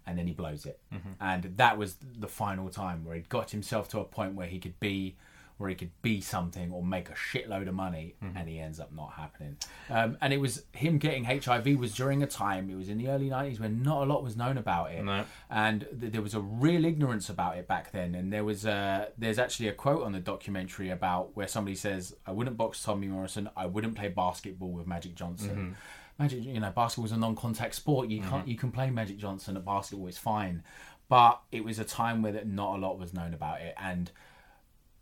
And 0.10 0.18
then 0.18 0.26
he 0.28 0.34
blows 0.34 0.66
it, 0.66 0.80
Mm-hmm. 0.94 1.10
and 1.20 1.44
that 1.58 1.78
was 1.78 1.98
the 2.18 2.30
final 2.30 2.70
time 2.70 3.04
where 3.04 3.16
he 3.16 3.22
got 3.24 3.52
himself 3.52 3.90
to 3.90 4.00
a 4.00 4.06
point 4.06 4.36
where 4.36 4.48
he 4.48 4.58
could 4.58 4.80
be 4.80 5.18
where 5.58 5.70
he 5.70 5.76
could 5.76 5.92
be 6.02 6.22
something 6.22 6.72
or 6.72 6.84
make 6.84 7.10
a 7.10 7.14
shitload 7.14 7.68
of 7.68 7.74
money, 7.74 8.16
Mm-hmm. 8.24 8.38
and 8.38 8.48
he 8.50 8.60
ends 8.60 8.80
up 8.80 8.92
not 8.94 9.14
happening. 9.14 9.58
Um, 9.90 10.18
and 10.22 10.32
it 10.34 10.38
was 10.38 10.64
him 10.72 10.98
getting 10.98 11.24
HIV 11.26 11.66
was 11.80 11.94
during 11.96 12.24
a 12.24 12.28
time. 12.28 12.70
It 12.70 12.76
was 12.76 12.90
in 12.90 12.98
the 12.98 13.10
early 13.10 13.30
'90s 13.30 13.60
when 13.60 13.82
not 13.84 14.04
a 14.04 14.06
lot 14.06 14.24
was 14.24 14.36
known 14.38 14.58
about 14.58 14.92
it, 14.92 15.04
No. 15.04 15.26
and 15.50 15.88
th- 16.00 16.12
there 16.14 16.22
was 16.22 16.34
a 16.34 16.42
real 16.42 16.86
ignorance 16.86 17.30
about 17.30 17.58
it 17.58 17.68
back 17.68 17.92
then. 17.92 18.16
And 18.16 18.32
there 18.32 18.44
was 18.44 18.66
a 18.66 19.10
there's 19.18 19.40
actually 19.40 19.68
a 19.70 19.74
quote 19.74 20.04
on 20.04 20.12
the 20.12 20.20
documentary 20.20 20.90
about 20.90 21.36
where 21.36 21.48
somebody 21.48 21.76
says, 21.76 22.16
"I 22.26 22.32
wouldn't 22.32 22.58
box 22.58 22.84
Tommy 22.84 23.08
Morrison. 23.08 23.50
I 23.58 23.66
wouldn't 23.66 23.96
play 23.96 24.10
basketball 24.10 24.72
with 24.72 24.88
Magic 24.88 25.16
Johnson." 25.16 25.50
Mm-hmm. 25.50 25.72
Magic, 26.20 26.44
you 26.44 26.60
know, 26.60 26.72
basketball 26.72 27.06
is 27.06 27.12
a 27.12 27.18
non-contact 27.18 27.76
sport. 27.76 28.10
You 28.10 28.22
can't, 28.24 28.48
you 28.48 28.58
can 28.58 28.72
play 28.72 28.90
Magic 28.90 29.18
Johnson 29.20 29.56
at 29.56 29.64
basketball. 29.64 30.08
It's 30.08 30.18
fine, 30.18 30.64
but 31.10 31.40
it 31.52 31.64
was 31.64 31.78
a 31.78 31.84
time 31.84 32.24
where 32.24 32.32
that 32.32 32.48
not 32.48 32.76
a 32.76 32.80
lot 32.80 32.98
was 32.98 33.14
known 33.14 33.36
about 33.36 33.62
it, 33.62 33.76
and 33.78 34.10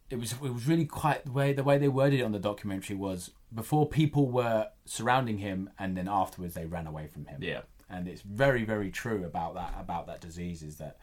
it 0.10 0.20
was 0.20 0.34
it 0.34 0.42
was 0.42 0.68
really 0.68 0.86
quite 0.86 1.26
the 1.26 1.32
way 1.32 1.54
the 1.54 1.64
way 1.64 1.78
they 1.78 1.88
worded 1.88 2.20
it 2.20 2.24
on 2.24 2.32
the 2.32 2.40
documentary 2.40 2.96
was 2.96 3.32
before 3.54 3.88
people 3.88 4.30
were 4.30 4.68
surrounding 4.86 5.40
him, 5.40 5.70
and 5.80 5.96
then 5.98 6.08
afterwards 6.08 6.54
they 6.54 6.66
ran 6.66 6.88
away 6.88 7.08
from 7.08 7.26
him. 7.26 7.42
Yeah. 7.42 7.62
and 7.90 8.08
it's 8.08 8.22
very 8.22 8.64
very 8.64 8.92
true 8.92 9.24
about 9.26 9.54
that 9.56 9.76
about 9.80 10.08
that 10.08 10.22
disease 10.22 10.64
is 10.64 10.78
that 10.78 10.98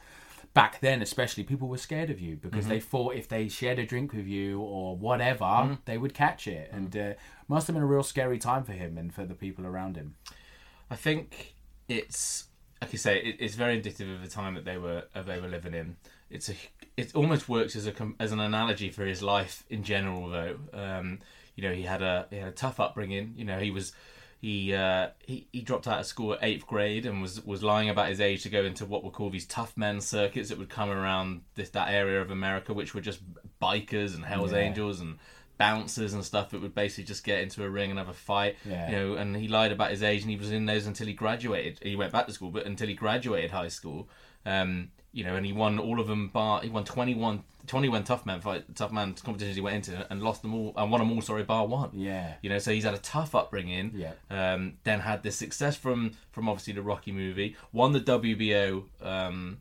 back 0.53 0.81
then 0.81 1.01
especially 1.01 1.45
people 1.45 1.69
were 1.69 1.79
scared 1.79 2.11
of 2.11 2.21
you 2.21 2.37
because 2.37 2.65
mm-hmm. 2.65 2.71
they 2.71 2.81
thought 2.81 3.15
if 3.15 3.29
they 3.29 3.49
shared 3.49 3.79
a 3.79 3.87
drink 3.87 4.13
with 4.13 4.27
you 4.27 4.61
or 4.61 4.97
whatever 4.97 5.45
mm-hmm. 5.45 5.75
they 5.85 5.97
would 5.97 6.13
catch 6.13 6.47
it 6.47 6.69
and 6.73 6.91
mm-hmm. 6.91 7.13
uh, 7.13 7.15
must 7.49 7.69
have 7.69 7.75
been 7.75 7.83
a 7.83 7.87
real 7.87 8.03
scary 8.03 8.39
time 8.39 8.65
for 8.65 8.73
him 8.73 8.99
and 8.99 9.15
for 9.15 9.25
the 9.25 9.35
people 9.35 9.65
around 9.65 9.97
him 9.97 10.15
I 10.91 10.97
think 10.97 11.55
it's 11.89 12.49
like 12.83 12.93
you 12.93 12.99
say, 12.99 13.19
it, 13.19 13.37
it's 13.39 13.55
very 13.55 13.77
indicative 13.77 14.09
of 14.09 14.23
the 14.23 14.29
time 14.29 14.55
that 14.55 14.65
they 14.65 14.77
were 14.77 15.05
they 15.15 15.41
were 15.41 15.49
living 15.49 15.73
in. 15.73 15.97
It's 16.31 16.49
a 16.49 16.55
it 16.97 17.15
almost 17.15 17.49
works 17.49 17.75
as 17.77 17.87
a 17.87 17.93
as 18.21 18.33
an 18.33 18.41
analogy 18.41 18.91
for 18.91 19.05
his 19.05 19.23
life 19.23 19.65
in 19.71 19.83
general, 19.83 20.29
though. 20.29 20.57
Um, 20.73 21.19
you 21.57 21.63
know, 21.63 21.73
he 21.75 21.83
had 21.83 22.03
a 22.03 22.27
he 22.31 22.37
had 22.37 22.49
a 22.49 22.53
tough 22.53 22.81
upbringing. 22.81 23.35
You 23.37 23.45
know, 23.45 23.59
he 23.59 23.71
was 23.71 23.93
he 24.41 24.75
uh, 24.75 25.09
he 25.27 25.47
he 25.53 25.61
dropped 25.61 25.87
out 25.87 26.01
of 26.01 26.07
school 26.07 26.33
at 26.35 26.41
eighth 26.43 26.67
grade 26.67 27.07
and 27.07 27.23
was 27.23 27.45
was 27.45 27.63
lying 27.63 27.89
about 27.89 28.09
his 28.09 28.21
age 28.21 28.43
to 28.43 28.49
go 28.49 28.65
into 28.65 28.85
what 28.85 29.05
were 29.05 29.11
called 29.11 29.33
these 29.33 29.47
tough 29.47 29.77
men 29.77 30.01
circuits 30.01 30.49
that 30.49 30.59
would 30.59 30.69
come 30.69 30.91
around 30.91 31.43
this 31.55 31.71
that 31.71 31.91
area 31.91 32.21
of 32.21 32.31
America, 32.31 32.75
which 32.75 32.95
were 32.95 33.01
just 33.01 33.21
bikers 33.61 34.15
and 34.15 34.25
Hell's 34.25 34.53
Yeah. 34.53 34.59
Angels 34.59 35.01
and 35.01 35.19
bouncers 35.59 36.13
and 36.13 36.25
stuff 36.25 36.51
that 36.51 36.61
would 36.61 36.75
basically 36.75 37.05
just 37.05 37.23
get 37.23 37.41
into 37.41 37.63
a 37.63 37.71
ring 37.71 37.91
and 37.91 37.99
have 37.99 38.09
a 38.09 38.13
fight. 38.13 38.57
Yeah. 38.69 38.91
You 38.91 38.97
know, 38.97 39.15
and 39.15 39.37
he 39.37 39.47
lied 39.47 39.71
about 39.71 39.91
his 39.93 40.03
age 40.03 40.23
and 40.23 40.31
he 40.31 40.37
was 40.37 40.51
in 40.51 40.67
those 40.67 40.87
until 40.89 41.07
he 41.07 41.13
graduated. 41.13 41.79
He 41.83 41.95
went 41.95 42.13
back 42.13 42.27
to 42.27 42.33
school, 42.33 42.51
but 42.51 42.67
until 42.67 42.89
he 42.89 42.95
graduated 42.95 43.53
high 43.53 43.69
school, 43.69 44.09
um, 44.45 44.91
you 45.13 45.25
know, 45.25 45.37
and 45.37 45.47
he 45.47 45.53
won 45.53 45.79
all 45.79 46.01
of 46.01 46.07
them. 46.07 46.29
Bar 46.29 46.63
he 46.63 46.69
won 46.69 46.85
21, 46.85 47.43
21 47.67 48.05
tough 48.05 48.27
man 48.27 48.41
fight, 48.41 48.65
tough 48.75 48.93
man 48.93 49.15
competitions 49.15 49.57
he 49.57 49.63
went 49.63 49.77
into 49.77 50.07
and 50.11 50.23
lost 50.23 50.43
them 50.43 50.55
all 50.55 50.73
and 50.77 50.91
won 50.91 51.01
them 51.01 51.13
all. 51.13 51.21
Sorry, 51.21 51.43
bar 51.43 51.67
one. 51.67 51.91
Yeah. 51.95 52.35
You 52.43 52.51
know, 52.51 52.59
so 52.59 52.73
he's 52.73 52.85
had 52.85 52.95
a 52.95 52.99
tough 52.99 53.35
upbringing. 53.35 53.93
Yeah. 53.95 54.13
Um, 54.31 54.75
then 54.85 55.01
had 55.01 55.23
this 55.23 55.37
success 55.37 55.77
from 55.77 56.13
from 56.31 56.49
obviously 56.49 56.73
the 56.73 56.83
Rocky 56.83 57.13
movie. 57.13 57.57
Won 57.73 57.93
the 57.93 58.01
WBO 58.01 58.85
um, 59.03 59.61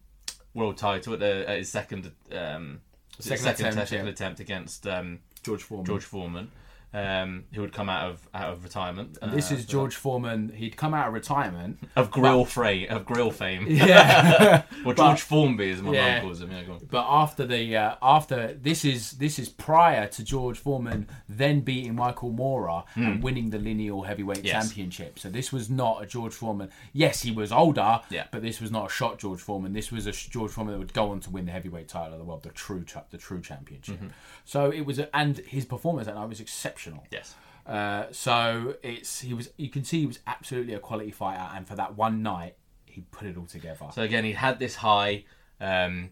world 0.54 0.78
title 0.78 1.14
at, 1.14 1.20
the, 1.20 1.50
at 1.50 1.58
his 1.60 1.70
second 1.70 2.12
um, 2.32 2.82
Second 3.22 3.44
second 3.44 3.66
attempt, 3.68 3.90
second 3.90 4.06
yeah. 4.06 4.12
attempt 4.12 4.40
against 4.40 4.88
um, 4.88 5.20
George 5.44 5.64
Foreman. 5.64 5.86
George 5.86 6.04
Foreman, 6.04 6.52
um, 6.94 7.46
who 7.54 7.62
had 7.62 7.72
come 7.72 7.88
out 7.90 8.10
of 8.10 8.28
out 8.34 8.52
of 8.54 8.64
retirement. 8.64 9.18
And 9.22 9.32
this 9.32 9.52
uh, 9.52 9.56
is 9.56 9.66
George 9.66 9.96
Foreman. 9.96 10.50
He'd 10.56 10.76
come 10.76 10.94
out 10.94 11.08
of 11.08 11.14
retirement. 11.14 11.80
of 11.96 12.12
grill 12.12 12.44
fray 12.46 12.88
of 12.88 13.06
grill 13.06 13.32
fame. 13.32 13.66
Yeah. 13.70 14.64
But- 14.84 14.98
George 14.98 15.22
Formby, 15.22 15.72
as 15.72 15.82
my 15.82 15.94
Yeah. 15.94 16.16
mum 16.16 16.22
calls 16.28 16.42
him. 16.42 16.52
Yeah. 16.52 16.64
But 16.90 17.06
after 17.08 17.46
the 17.46 17.78
uh, 17.78 17.96
after 18.02 18.54
this 18.54 18.84
is 18.84 19.12
this 19.14 19.40
is 19.40 19.48
prior 19.50 20.08
to 20.08 20.24
George 20.24 20.58
Foreman 20.58 21.08
then 21.30 21.62
beating 21.62 21.96
Michael 21.96 22.32
Moorer 22.32 22.84
and 22.96 23.24
winning 23.24 23.50
the 23.52 23.60
lineal 23.60 24.02
heavyweight 24.02 24.40
Hmm. 24.40 24.46
Yes. 24.48 24.66
championship. 24.68 25.20
So 25.20 25.30
this 25.30 25.54
was 25.54 25.70
not 25.70 26.04
a 26.04 26.06
George 26.06 26.34
Foreman. 26.34 26.70
Yes, 26.94 27.22
he 27.22 27.32
was 27.32 27.52
older, 27.52 28.02
Yeah. 28.10 28.26
but 28.32 28.42
this 28.42 28.60
was 28.60 28.72
not 28.72 28.88
a 28.88 28.94
shot 28.94 29.18
George 29.20 29.40
Foreman. 29.40 29.74
This 29.74 29.92
was 29.92 30.08
a 30.08 30.12
George 30.12 30.52
Foreman 30.52 30.74
that 30.74 30.80
would 30.80 30.94
go 30.94 31.12
on 31.12 31.20
to 31.22 31.30
win 31.30 31.46
the 31.46 31.52
heavyweight 31.54 31.88
title 31.88 32.14
of 32.14 32.20
the 32.20 32.26
world, 32.26 32.44
the 32.44 32.50
true 32.50 32.84
the 33.12 33.18
true 33.18 33.42
championship. 33.42 33.96
Mm-hmm. 33.96 34.08
So 34.46 34.72
it 34.72 34.82
was, 34.82 35.00
a, 35.00 35.16
and 35.16 35.38
his 35.38 35.66
performance 35.66 36.08
that 36.08 36.16
night 36.16 36.28
was 36.28 36.40
exceptional. 36.42 36.81
Yes. 37.12 37.36
Uh, 37.66 38.06
so 38.12 38.76
it's 38.82 39.22
he 39.22 39.34
was 39.34 39.50
you 39.58 39.70
can 39.70 39.84
see 39.84 40.02
he 40.02 40.06
was 40.06 40.20
absolutely 40.26 40.74
a 40.74 40.80
quality 40.80 41.12
fighter, 41.12 41.48
and 41.56 41.68
for 41.68 41.76
that 41.76 41.96
one 41.96 42.24
night 42.24 42.56
he 42.86 43.02
put 43.12 43.28
it 43.28 43.38
all 43.38 43.46
together. 43.46 43.86
So 43.94 44.02
again, 44.02 44.24
he 44.24 44.34
had 44.34 44.60
this 44.60 44.76
high, 44.76 45.26
um, 45.60 46.10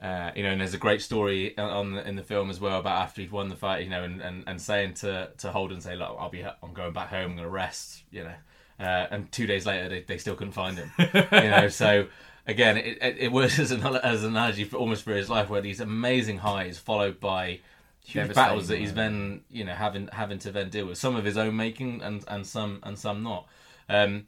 uh, 0.00 0.30
you 0.34 0.42
know, 0.42 0.50
and 0.50 0.60
there's 0.60 0.74
a 0.74 0.78
great 0.78 1.02
story 1.02 1.56
on 1.58 1.94
the, 1.94 2.08
in 2.08 2.16
the 2.16 2.22
film 2.22 2.50
as 2.50 2.60
well 2.60 2.80
about 2.80 3.02
after 3.02 3.20
he'd 3.20 3.30
won 3.30 3.48
the 3.48 3.56
fight, 3.56 3.84
you 3.84 3.90
know, 3.90 4.02
and, 4.02 4.20
and, 4.20 4.44
and 4.46 4.60
saying 4.60 4.94
to 4.94 5.30
to 5.38 5.50
Holden, 5.50 5.80
say, 5.80 5.96
look, 5.96 6.16
I'll 6.18 6.30
be, 6.30 6.44
I'm 6.44 6.72
going 6.72 6.92
back 6.92 7.08
home, 7.08 7.32
I'm 7.32 7.36
going 7.36 7.48
to 7.48 7.50
rest, 7.50 8.04
you 8.10 8.24
know, 8.24 8.34
uh, 8.80 9.06
and 9.10 9.30
two 9.30 9.46
days 9.46 9.66
later 9.66 9.88
they, 9.88 10.02
they 10.02 10.18
still 10.18 10.34
couldn't 10.34 10.54
find 10.54 10.78
him, 10.78 10.90
you 10.98 11.50
know, 11.50 11.68
so. 11.68 12.06
Again, 12.44 12.76
it, 12.76 12.98
it, 13.00 13.16
it 13.20 13.30
was 13.30 13.56
as 13.60 13.70
an, 13.70 13.86
as 13.86 14.24
an 14.24 14.30
analogy 14.30 14.64
for 14.64 14.76
almost 14.76 15.04
for 15.04 15.12
his 15.12 15.30
life, 15.30 15.48
where 15.48 15.60
these 15.60 15.78
amazing 15.78 16.38
highs 16.38 16.76
followed 16.76 17.20
by 17.20 17.60
huge 18.04 18.34
battles 18.34 18.68
that 18.68 18.78
he's 18.78 18.90
yeah. 18.90 18.94
then 18.94 19.40
you 19.50 19.64
know 19.64 19.72
having 19.74 20.08
having 20.12 20.38
to 20.40 20.50
then 20.52 20.68
deal 20.70 20.86
with, 20.86 20.98
some 20.98 21.16
of 21.16 21.24
his 21.24 21.36
own 21.36 21.56
making 21.56 22.02
and 22.02 22.24
and 22.28 22.46
some 22.46 22.80
and 22.82 22.98
some 22.98 23.22
not. 23.22 23.46
Um, 23.88 24.26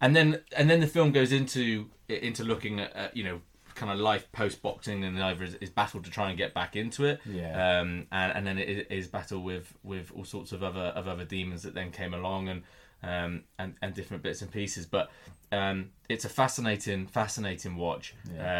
and 0.00 0.14
then 0.16 0.40
and 0.56 0.68
then 0.68 0.80
the 0.80 0.86
film 0.86 1.12
goes 1.12 1.32
into 1.32 1.88
into 2.08 2.44
looking 2.44 2.80
at, 2.80 2.94
at 2.96 3.16
you 3.16 3.24
know 3.24 3.40
kind 3.74 3.90
of 3.90 3.98
life 3.98 4.30
post 4.32 4.60
boxing 4.60 5.02
and 5.02 5.18
either 5.22 5.44
his, 5.44 5.56
his 5.60 5.70
battle 5.70 6.02
to 6.02 6.10
try 6.10 6.28
and 6.28 6.36
get 6.36 6.52
back 6.52 6.76
into 6.76 7.06
it 7.06 7.20
Yeah. 7.24 7.80
um 7.80 8.06
and, 8.12 8.32
and 8.36 8.46
then 8.46 8.58
it, 8.58 8.92
his 8.92 9.06
battle 9.08 9.40
with 9.40 9.72
with 9.82 10.12
all 10.14 10.24
sorts 10.26 10.52
of 10.52 10.62
other 10.62 10.80
of 10.94 11.08
other 11.08 11.24
demons 11.24 11.62
that 11.62 11.72
then 11.72 11.90
came 11.90 12.12
along 12.12 12.48
and 12.50 12.62
um 13.02 13.44
and 13.58 13.74
and 13.80 13.94
different 13.94 14.22
bits 14.22 14.42
and 14.42 14.50
pieces 14.52 14.84
but 14.84 15.10
um 15.52 15.88
it's 16.10 16.26
a 16.26 16.28
fascinating 16.28 17.06
fascinating 17.06 17.76
watch 17.76 18.14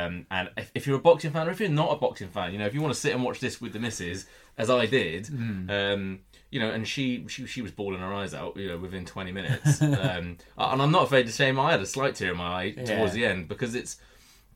um 0.07 0.27
and 0.31 0.49
if, 0.57 0.73
if 0.75 0.87
you're 0.87 0.97
a 0.97 1.01
boxing 1.01 1.31
fan 1.31 1.47
or 1.47 1.51
if 1.51 1.61
you're 1.61 1.69
not 1.69 1.93
a 1.93 1.97
boxing 1.97 2.29
fan 2.29 2.51
you 2.53 2.59
know 2.59 2.67
if 2.67 2.73
you 2.73 2.81
want 2.81 2.95
to 2.95 2.99
sit 2.99 3.15
and 3.15 3.23
watch 3.23 3.39
this 3.39 3.61
with 3.61 3.75
the 3.75 3.79
missus 3.81 4.25
as 4.59 4.71
i 4.71 4.87
did 4.87 5.29
um 5.71 6.21
you 6.53 6.61
know, 6.61 6.71
and 6.71 6.87
she, 6.87 7.25
she 7.29 7.47
she 7.47 7.63
was 7.63 7.73
bawling 7.73 8.01
her 8.01 8.13
eyes 8.13 8.35
out, 8.35 8.59
you 8.59 8.69
know, 8.69 8.77
within 8.77 9.07
twenty 9.07 9.33
minutes. 9.33 9.81
um, 9.83 10.37
and 10.59 10.83
I'm 10.83 10.93
not 10.93 11.05
afraid 11.05 11.25
to 11.27 11.33
say, 11.33 11.51
I 11.51 11.71
had 11.71 11.81
a 11.81 11.87
slight 11.87 12.15
tear 12.15 12.33
in 12.33 12.37
my 12.37 12.65
eye 12.65 12.71
towards 12.73 13.15
the 13.15 13.25
end 13.25 13.49
because 13.49 13.75
it's 13.75 13.97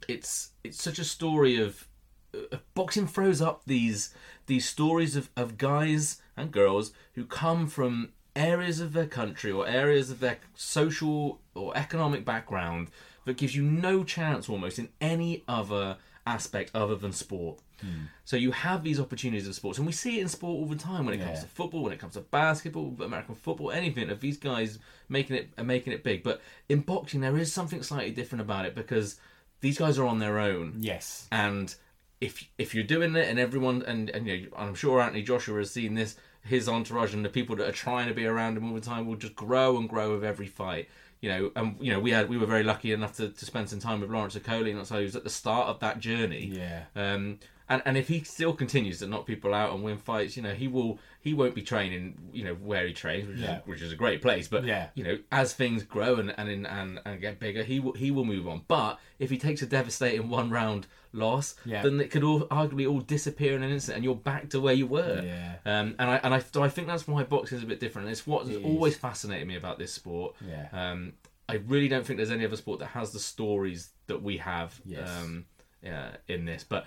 it's 0.06 0.50
it's 0.62 0.80
such 0.80 0.98
a 0.98 1.04
story 1.04 1.58
of 1.58 1.88
uh, 2.34 2.58
boxing 2.74 3.06
throws 3.06 3.40
up 3.40 3.62
these 3.64 4.14
these 4.46 4.68
stories 4.68 5.16
of, 5.16 5.30
of 5.36 5.56
guys 5.56 6.20
and 6.36 6.52
girls 6.52 6.92
who 7.14 7.24
come 7.24 7.66
from 7.66 8.10
areas 8.36 8.78
of 8.78 8.92
their 8.92 9.06
country 9.06 9.50
or 9.50 9.66
areas 9.66 10.10
of 10.10 10.20
their 10.20 10.36
social 10.54 11.40
or 11.54 11.74
economic 11.74 12.26
background 12.26 12.90
that 13.24 13.38
gives 13.38 13.56
you 13.56 13.62
no 13.62 14.04
chance 14.04 14.50
almost 14.50 14.78
in 14.78 14.90
any 15.00 15.42
other 15.48 15.96
aspect 16.26 16.70
other 16.74 16.96
than 16.96 17.12
sport. 17.12 17.60
Hmm. 17.80 18.06
So 18.24 18.36
you 18.36 18.52
have 18.52 18.82
these 18.82 18.98
opportunities 18.98 19.46
in 19.46 19.52
sports, 19.52 19.78
and 19.78 19.86
we 19.86 19.92
see 19.92 20.18
it 20.18 20.22
in 20.22 20.28
sport 20.28 20.58
all 20.58 20.66
the 20.66 20.76
time 20.76 21.06
when 21.06 21.14
it 21.14 21.24
comes 21.24 21.40
to 21.40 21.46
football, 21.46 21.82
when 21.82 21.92
it 21.92 21.98
comes 21.98 22.14
to 22.14 22.20
basketball, 22.20 22.96
American 23.00 23.34
football, 23.34 23.70
anything 23.70 24.10
of 24.10 24.20
these 24.20 24.36
guys 24.36 24.78
making 25.08 25.36
it 25.36 25.64
making 25.64 25.92
it 25.92 26.02
big. 26.02 26.22
But 26.22 26.40
in 26.68 26.80
boxing, 26.80 27.20
there 27.20 27.36
is 27.36 27.52
something 27.52 27.82
slightly 27.82 28.10
different 28.10 28.42
about 28.42 28.66
it 28.66 28.74
because 28.74 29.20
these 29.60 29.78
guys 29.78 29.98
are 29.98 30.06
on 30.06 30.18
their 30.18 30.38
own. 30.38 30.76
Yes, 30.78 31.28
and 31.30 31.74
if 32.20 32.48
if 32.58 32.74
you're 32.74 32.84
doing 32.84 33.14
it 33.14 33.28
and 33.28 33.38
everyone 33.38 33.82
and 33.82 34.10
and 34.10 34.26
you 34.26 34.42
know, 34.42 34.56
I'm 34.56 34.74
sure 34.74 35.00
Anthony 35.00 35.22
Joshua 35.22 35.58
has 35.58 35.70
seen 35.70 35.94
this 35.94 36.16
his 36.42 36.68
entourage 36.68 37.12
and 37.12 37.24
the 37.24 37.28
people 37.28 37.56
that 37.56 37.68
are 37.68 37.72
trying 37.72 38.08
to 38.08 38.14
be 38.14 38.24
around 38.24 38.56
him 38.56 38.68
all 38.68 38.74
the 38.74 38.80
time 38.80 39.06
will 39.06 39.16
just 39.16 39.34
grow 39.34 39.76
and 39.76 39.88
grow 39.88 40.14
with 40.14 40.24
every 40.24 40.46
fight 40.46 40.88
you 41.20 41.28
know 41.28 41.50
and 41.56 41.76
you 41.80 41.92
know 41.92 41.98
we 42.00 42.10
had 42.10 42.28
we 42.28 42.36
were 42.36 42.46
very 42.46 42.62
lucky 42.62 42.92
enough 42.92 43.16
to, 43.16 43.28
to 43.30 43.44
spend 43.44 43.68
some 43.68 43.80
time 43.80 44.00
with 44.00 44.10
Lawrence 44.10 44.36
Okoli 44.36 44.76
and 44.76 44.86
so 44.86 44.98
he 44.98 45.04
was 45.04 45.16
at 45.16 45.24
the 45.24 45.30
start 45.30 45.68
of 45.68 45.80
that 45.80 45.98
journey 45.98 46.46
Yeah. 46.52 46.84
um 46.94 47.38
and, 47.68 47.82
and 47.84 47.96
if 47.96 48.06
he 48.06 48.22
still 48.22 48.52
continues 48.52 49.00
to 49.00 49.08
knock 49.08 49.26
people 49.26 49.52
out 49.52 49.74
and 49.74 49.82
win 49.82 49.98
fights, 49.98 50.36
you 50.36 50.42
know, 50.44 50.54
he 50.54 50.68
will 50.68 51.00
he 51.20 51.34
won't 51.34 51.52
be 51.52 51.62
training, 51.62 52.16
you 52.32 52.44
know, 52.44 52.54
where 52.54 52.86
he 52.86 52.92
trains, 52.92 53.26
which, 53.26 53.38
Yeah. 53.38 53.56
is, 53.58 53.66
which 53.66 53.82
is 53.82 53.90
a 53.90 53.96
great 53.96 54.22
place. 54.22 54.46
But 54.46 54.62
Yeah. 54.64 54.90
you 54.94 55.02
know, 55.02 55.18
as 55.32 55.52
things 55.52 55.82
grow 55.82 56.14
and 56.20 56.32
and, 56.38 56.64
and 56.64 57.00
and 57.04 57.20
get 57.20 57.40
bigger, 57.40 57.64
he 57.64 57.80
will 57.80 57.94
he 57.94 58.12
will 58.12 58.24
move 58.24 58.46
on. 58.46 58.62
But 58.68 59.00
if 59.18 59.30
he 59.30 59.36
takes 59.36 59.62
a 59.62 59.66
devastating 59.66 60.28
one 60.28 60.48
round 60.50 60.86
loss, 61.16 61.54
Yeah. 61.64 61.82
then 61.82 62.00
it 62.00 62.10
could 62.10 62.22
all 62.22 62.42
arguably 62.46 62.88
all 62.90 63.00
disappear 63.00 63.56
in 63.56 63.62
an 63.62 63.70
instant, 63.70 63.96
and 63.96 64.04
you're 64.04 64.14
back 64.14 64.50
to 64.50 64.60
where 64.60 64.74
you 64.74 64.86
were. 64.86 65.22
Yeah. 65.24 65.54
Um, 65.64 65.94
and 65.98 66.10
I 66.10 66.16
and 66.22 66.34
I, 66.34 66.42
I 66.62 66.68
think 66.68 66.86
that's 66.86 67.08
why 67.08 67.22
boxing 67.24 67.58
is 67.58 67.64
a 67.64 67.66
bit 67.66 67.80
different. 67.80 68.08
It's 68.08 68.26
what 68.26 68.46
has 68.46 68.56
always 68.58 68.96
fascinated 68.96 69.46
me 69.48 69.56
about 69.56 69.78
this 69.78 69.92
sport. 69.92 70.34
Yeah. 70.46 70.68
Um, 70.72 71.14
I 71.48 71.54
really 71.66 71.88
don't 71.88 72.04
think 72.04 72.16
there's 72.16 72.30
any 72.32 72.44
other 72.44 72.56
sport 72.56 72.80
that 72.80 72.86
has 72.88 73.12
the 73.12 73.20
stories 73.20 73.90
that 74.08 74.22
we 74.22 74.36
have. 74.38 74.80
Yes. 74.84 75.08
Um, 75.08 75.44
yeah, 75.82 76.16
in 76.26 76.44
this, 76.44 76.64
but 76.64 76.86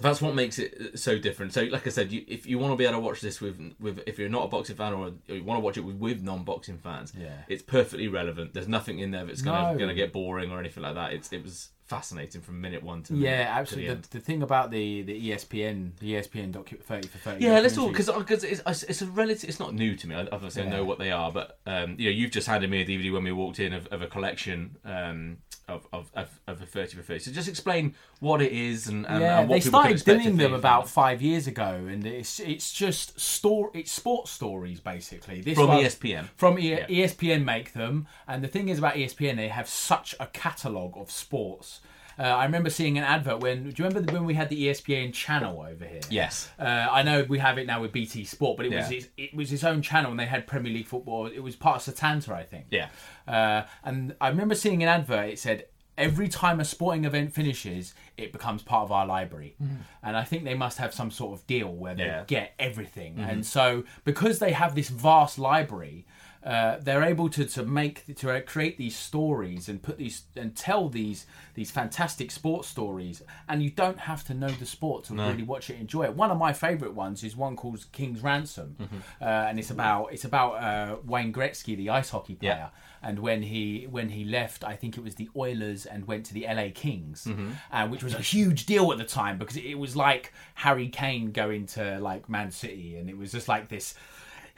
that's 0.00 0.22
what 0.22 0.34
makes 0.34 0.58
it 0.58 0.98
so 0.98 1.18
different. 1.18 1.52
So, 1.52 1.62
like 1.64 1.86
I 1.86 1.90
said, 1.90 2.12
you, 2.12 2.24
if 2.28 2.46
you 2.46 2.58
want 2.58 2.72
to 2.72 2.76
be 2.76 2.84
able 2.84 2.94
to 2.94 3.00
watch 3.00 3.20
this 3.20 3.40
with, 3.40 3.74
with 3.80 4.00
if 4.06 4.18
you're 4.18 4.28
not 4.28 4.44
a 4.44 4.48
boxing 4.48 4.76
fan 4.76 4.92
or 4.94 5.12
you 5.26 5.42
want 5.42 5.58
to 5.58 5.64
watch 5.64 5.76
it 5.76 5.80
with, 5.80 5.96
with 5.96 6.22
non-boxing 6.22 6.78
fans, 6.78 7.12
Yeah. 7.18 7.32
it's 7.48 7.62
perfectly 7.62 8.06
relevant. 8.08 8.54
There's 8.54 8.68
nothing 8.68 9.00
in 9.00 9.10
there 9.10 9.24
that's 9.26 9.42
gonna 9.42 9.76
gonna 9.76 9.94
get 9.94 10.12
boring 10.12 10.52
or 10.52 10.60
anything 10.60 10.84
like 10.84 10.94
that. 10.94 11.12
It's 11.14 11.32
it 11.32 11.42
was 11.42 11.70
fascinating 11.88 12.40
from 12.42 12.60
minute 12.60 12.82
one 12.82 13.02
to 13.04 13.14
yeah, 13.14 13.30
minute, 13.30 13.44
to 13.44 13.50
absolutely. 13.50 13.86
the 13.88 13.92
The, 13.94 13.96
end. 13.96 14.04
the 14.12 14.20
thing 14.20 14.42
about 14.42 14.70
the 14.70 15.02
the 15.02 15.30
ESPN, 15.30 15.90
the 15.98 16.12
ESPN 16.14 16.52
docu- 16.52 16.82
thirty 16.82 17.08
for 17.08 17.18
thirty. 17.18 17.44
Yeah, 17.44 17.60
let's 17.60 17.74
talk 17.74 17.96
documentary- 17.96 18.18
because 18.36 18.44
it's, 18.44 18.82
it's 18.84 19.02
a 19.02 19.06
relative. 19.06 19.48
It's 19.48 19.58
not 19.60 19.74
new 19.74 19.96
to 19.96 20.06
me. 20.08 20.14
I 20.14 20.28
obviously 20.30 20.62
I 20.62 20.68
know 20.68 20.84
what 20.84 20.98
they 20.98 21.10
are, 21.10 21.32
but 21.32 21.58
um, 21.66 21.96
you 21.98 22.06
know, 22.10 22.14
you've 22.14 22.30
just 22.30 22.46
handed 22.46 22.70
me 22.70 22.82
a 22.82 22.86
DVD 22.86 23.12
when 23.12 23.24
we 23.24 23.32
walked 23.32 23.58
in 23.58 23.72
of, 23.72 23.86
of 23.88 24.02
a 24.02 24.06
collection 24.06 24.76
um, 24.84 25.38
of, 25.66 25.86
of, 25.92 26.10
of 26.14 26.28
of 26.46 26.62
a 26.62 26.66
thirty 26.66 26.96
for 26.96 27.02
thirty. 27.02 27.20
So 27.20 27.32
just 27.32 27.48
explain 27.48 27.94
what 28.20 28.42
it 28.42 28.52
is 28.52 28.88
and, 28.88 29.06
and, 29.06 29.20
yeah, 29.22 29.40
and 29.40 29.48
what 29.48 29.56
they 29.56 29.60
started 29.60 29.98
to 29.98 30.04
doing 30.04 30.36
them 30.36 30.52
about 30.52 30.88
five 30.88 31.22
years 31.22 31.46
ago, 31.46 31.86
and 31.88 32.04
it's 32.06 32.38
it's 32.40 32.72
just 32.72 33.18
store 33.18 33.70
it's 33.74 33.92
sports 33.92 34.30
stories 34.30 34.80
basically. 34.80 35.40
This 35.40 35.54
From 35.56 35.68
one- 35.68 35.84
ESPN. 35.84 36.28
From 36.36 36.58
e- 36.58 36.68
Yeah. 36.70 36.86
ESPN 36.86 37.44
make 37.44 37.72
them, 37.72 38.06
and 38.26 38.42
the 38.44 38.48
thing 38.48 38.68
is 38.68 38.78
about 38.78 38.94
ESPN, 38.94 39.36
they 39.36 39.48
have 39.48 39.68
such 39.68 40.14
a 40.20 40.26
catalogue 40.26 40.92
of 40.96 41.10
sports. 41.10 41.77
Uh, 42.18 42.22
I 42.22 42.44
remember 42.44 42.70
seeing 42.70 42.98
an 42.98 43.04
advert 43.04 43.40
when. 43.40 43.62
Do 43.70 43.82
you 43.82 43.88
remember 43.88 44.12
when 44.12 44.24
we 44.24 44.34
had 44.34 44.48
the 44.48 44.66
ESPN 44.66 45.12
channel 45.12 45.62
over 45.62 45.84
here? 45.84 46.00
Yes. 46.10 46.48
Uh, 46.58 46.64
I 46.64 47.02
know 47.02 47.24
we 47.28 47.38
have 47.38 47.58
it 47.58 47.66
now 47.66 47.80
with 47.80 47.92
BT 47.92 48.24
Sport, 48.24 48.56
but 48.56 48.66
it 48.66 48.74
was 48.74 48.90
its, 48.90 49.08
it 49.16 49.34
was 49.34 49.52
its 49.52 49.64
own 49.64 49.82
channel, 49.82 50.10
and 50.10 50.18
they 50.18 50.26
had 50.26 50.46
Premier 50.46 50.72
League 50.72 50.86
football. 50.86 51.26
It 51.26 51.40
was 51.40 51.54
part 51.56 51.86
of 51.86 51.94
Setanta, 51.94 52.30
I 52.30 52.42
think. 52.42 52.66
Yeah. 52.70 52.88
Uh, 53.26 53.62
and 53.84 54.14
I 54.20 54.28
remember 54.28 54.54
seeing 54.54 54.82
an 54.82 54.88
advert. 54.88 55.28
It 55.30 55.38
said 55.38 55.66
every 55.96 56.28
time 56.28 56.60
a 56.60 56.64
sporting 56.64 57.04
event 57.04 57.32
finishes, 57.32 57.92
it 58.16 58.32
becomes 58.32 58.62
part 58.62 58.84
of 58.84 58.92
our 58.92 59.04
library. 59.04 59.56
And 60.02 60.16
I 60.16 60.22
think 60.22 60.44
they 60.44 60.54
must 60.54 60.78
have 60.78 60.94
some 60.94 61.10
sort 61.10 61.36
of 61.38 61.44
deal 61.48 61.72
where 61.74 61.94
they 61.96 62.04
Yeah. 62.04 62.22
get 62.26 62.54
everything. 62.58 63.18
And 63.18 63.44
so 63.44 63.82
because 64.04 64.38
they 64.38 64.52
have 64.52 64.74
this 64.76 64.88
vast 64.90 65.38
library. 65.40 66.06
Uh, 66.44 66.78
they're 66.80 67.02
able 67.02 67.28
to, 67.28 67.44
to 67.44 67.64
make 67.64 68.04
to 68.16 68.40
create 68.42 68.78
these 68.78 68.96
stories 68.96 69.68
and 69.68 69.82
put 69.82 69.98
these 69.98 70.22
and 70.36 70.54
tell 70.54 70.88
these 70.88 71.26
these 71.54 71.70
fantastic 71.70 72.30
sports 72.30 72.68
stories. 72.68 73.22
And 73.48 73.62
you 73.62 73.70
don't 73.70 73.98
have 73.98 74.24
to 74.24 74.34
know 74.34 74.48
the 74.48 74.66
sport 74.66 75.04
to 75.06 75.14
really 75.14 75.42
watch 75.42 75.68
it 75.68 75.74
and 75.74 75.82
enjoy 75.82 76.04
it. 76.04 76.14
One 76.14 76.30
of 76.30 76.38
my 76.38 76.52
favorite 76.52 76.94
ones 76.94 77.24
is 77.24 77.34
one 77.36 77.56
called 77.56 77.84
King's 77.92 78.22
Ransom. 78.22 78.76
Uh, 79.20 79.24
and 79.24 79.58
it's 79.58 79.70
about 79.70 80.12
it's 80.12 80.24
about 80.24 80.52
uh, 80.62 80.96
Wayne 81.04 81.32
Gretzky 81.32 81.76
the 81.76 81.90
ice 81.90 82.10
hockey 82.10 82.34
player. 82.36 82.70
Yeah. 83.02 83.08
and 83.08 83.18
when 83.18 83.42
he 83.42 83.86
when 83.90 84.08
he 84.10 84.24
left, 84.24 84.62
I 84.64 84.74
think 84.76 84.96
it 84.96 85.02
was 85.02 85.16
the 85.16 85.28
Oilers 85.36 85.86
and 85.86 86.06
went 86.06 86.24
to 86.26 86.34
the 86.34 86.46
LA 86.48 86.68
Kings, 86.74 87.26
uh, 87.72 87.88
which 87.88 88.02
was 88.04 88.14
a 88.14 88.20
huge 88.20 88.64
deal 88.66 88.90
at 88.92 88.98
the 88.98 89.04
time 89.04 89.38
because 89.38 89.56
it 89.56 89.74
was 89.74 89.96
like 89.96 90.32
Harry 90.54 90.88
Kane 90.88 91.32
going 91.32 91.66
to 91.66 91.98
like 92.00 92.28
Man 92.28 92.50
City, 92.52 92.96
and 92.96 93.10
it 93.10 93.16
was 93.18 93.32
just 93.32 93.48
like 93.48 93.68
this. 93.68 93.94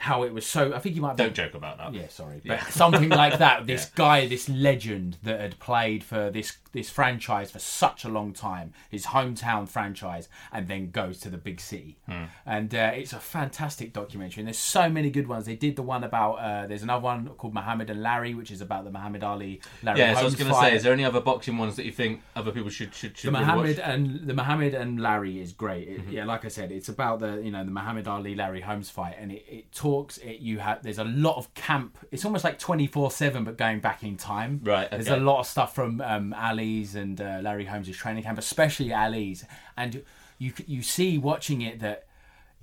How 0.01 0.23
it 0.23 0.33
was 0.33 0.47
so. 0.47 0.73
I 0.73 0.79
think 0.79 0.95
you 0.95 1.01
might 1.03 1.15
Don't 1.15 1.35
joke 1.35 1.53
about 1.53 1.77
that. 1.77 1.93
yeah, 1.93 2.07
sorry, 2.07 2.41
but 2.43 2.59
something 2.71 3.09
like 3.09 3.37
that. 3.37 3.65
This 3.71 3.85
guy, 3.85 4.27
this 4.27 4.49
legend 4.49 5.17
that 5.21 5.39
had 5.39 5.59
played 5.59 6.03
for 6.03 6.31
this 6.31 6.57
this 6.71 6.89
franchise 6.89 7.51
for 7.51 7.59
such 7.59 8.03
a 8.03 8.09
long 8.09 8.33
time, 8.33 8.73
his 8.89 9.07
hometown 9.07 9.67
franchise, 9.67 10.29
and 10.51 10.67
then 10.67 10.91
goes 10.91 11.19
to 11.19 11.29
the 11.29 11.37
big 11.37 11.59
city. 11.59 11.97
Hmm. 12.07 12.25
And 12.45 12.73
uh, 12.75 12.91
it's 12.93 13.13
a 13.13 13.19
fantastic 13.19 13.93
documentary. 13.93 14.41
And 14.41 14.47
there's 14.47 14.57
so 14.57 14.89
many 14.89 15.09
good 15.09 15.27
ones. 15.27 15.45
They 15.45 15.55
did 15.55 15.75
the 15.75 15.81
one 15.83 16.03
about 16.03 16.33
uh, 16.35 16.67
there's 16.67 16.83
another 16.83 17.03
one 17.03 17.27
called 17.37 17.53
Muhammad 17.53 17.89
and 17.89 18.01
Larry, 18.03 18.33
which 18.33 18.51
is 18.51 18.61
about 18.61 18.83
the 18.83 18.91
Muhammad 18.91 19.23
Ali 19.23 19.61
Larry 19.83 19.99
Yeah, 19.99 20.13
so 20.15 20.21
I 20.21 20.23
was 20.23 20.35
going 20.35 20.51
to 20.51 20.57
say, 20.57 20.75
is 20.75 20.83
there 20.83 20.93
any 20.93 21.05
other 21.05 21.21
boxing 21.21 21.57
ones 21.57 21.75
that 21.77 21.85
you 21.85 21.91
think 21.91 22.21
other 22.35 22.51
people 22.51 22.69
should 22.69 22.93
should 22.93 23.17
should 23.17 23.29
the 23.29 23.31
really 23.31 23.45
Muhammad 23.45 23.77
watch? 23.77 23.85
and 23.87 24.27
the 24.27 24.33
Muhammad 24.33 24.73
and 24.73 25.01
Larry 25.01 25.39
is 25.39 25.53
great. 25.53 25.87
It, 25.87 26.01
Mm-hmm. 26.01 26.11
Yeah, 26.11 26.25
like 26.25 26.45
I 26.45 26.47
said, 26.47 26.71
it's 26.71 26.89
about 26.89 27.19
the 27.19 27.41
you 27.41 27.51
know 27.51 27.63
the 27.63 27.71
Muhammad 27.71 28.07
Ali 28.07 28.35
Larry 28.35 28.61
Holmes 28.61 28.89
fight, 28.89 29.15
and 29.19 29.31
it, 29.31 29.45
it 29.47 29.71
talks. 29.71 30.17
It 30.17 30.39
you 30.39 30.59
have 30.59 30.81
there's 30.83 30.97
a 30.97 31.03
lot 31.03 31.37
of 31.37 31.53
camp. 31.53 31.97
It's 32.11 32.25
almost 32.25 32.43
like 32.43 32.57
twenty 32.57 32.87
four 32.87 33.11
seven, 33.11 33.43
but 33.43 33.57
going 33.57 33.79
back 33.79 34.03
in 34.03 34.17
time. 34.17 34.61
Right, 34.63 34.89
There's 34.89 35.07
a 35.07 35.17
lot 35.17 35.39
of 35.39 35.47
stuff 35.47 35.75
from 35.75 36.01
um, 36.01 36.33
Ali's 36.61 36.95
and 36.95 37.19
uh, 37.19 37.39
Larry 37.41 37.65
Holmes' 37.65 37.95
training 37.95 38.23
camp, 38.23 38.37
especially 38.37 38.93
Ali's, 38.93 39.45
and 39.75 40.03
you 40.37 40.53
you 40.67 40.81
see 40.83 41.17
watching 41.17 41.61
it 41.61 41.79
that 41.79 42.07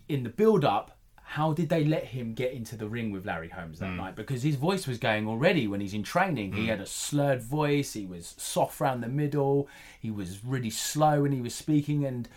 in 0.09 0.23
the 0.23 0.31
build 0.31 0.65
up. 0.65 0.95
How 1.33 1.53
did 1.53 1.69
they 1.69 1.85
let 1.85 2.05
him 2.05 2.33
get 2.33 2.53
into 2.55 2.75
the 2.75 2.89
ring 2.89 3.11
with 3.13 3.27
Larry 3.27 3.51
Holmes 3.51 3.81
that 3.81 3.91
night? 3.91 4.17
Because 4.17 4.43
his 4.43 4.55
voice 4.55 4.87
was 4.87 4.97
going 4.97 5.29
already 5.29 5.67
when 5.67 5.79
he's 5.83 5.93
in 5.93 6.03
training. 6.03 6.55
He 6.55 6.69
had 6.69 6.81
a 6.81 6.87
slurred 6.87 7.43
voice. 7.43 7.93
He 7.93 8.07
was 8.07 8.35
soft 8.39 8.81
around 8.81 9.03
the 9.03 9.09
middle. 9.09 9.69
He 10.01 10.11
was 10.11 10.43
really 10.43 10.71
slow 10.71 11.21
when 11.23 11.33
he 11.33 11.43
was 11.43 11.55
speaking, 11.55 12.07
and 12.07 12.31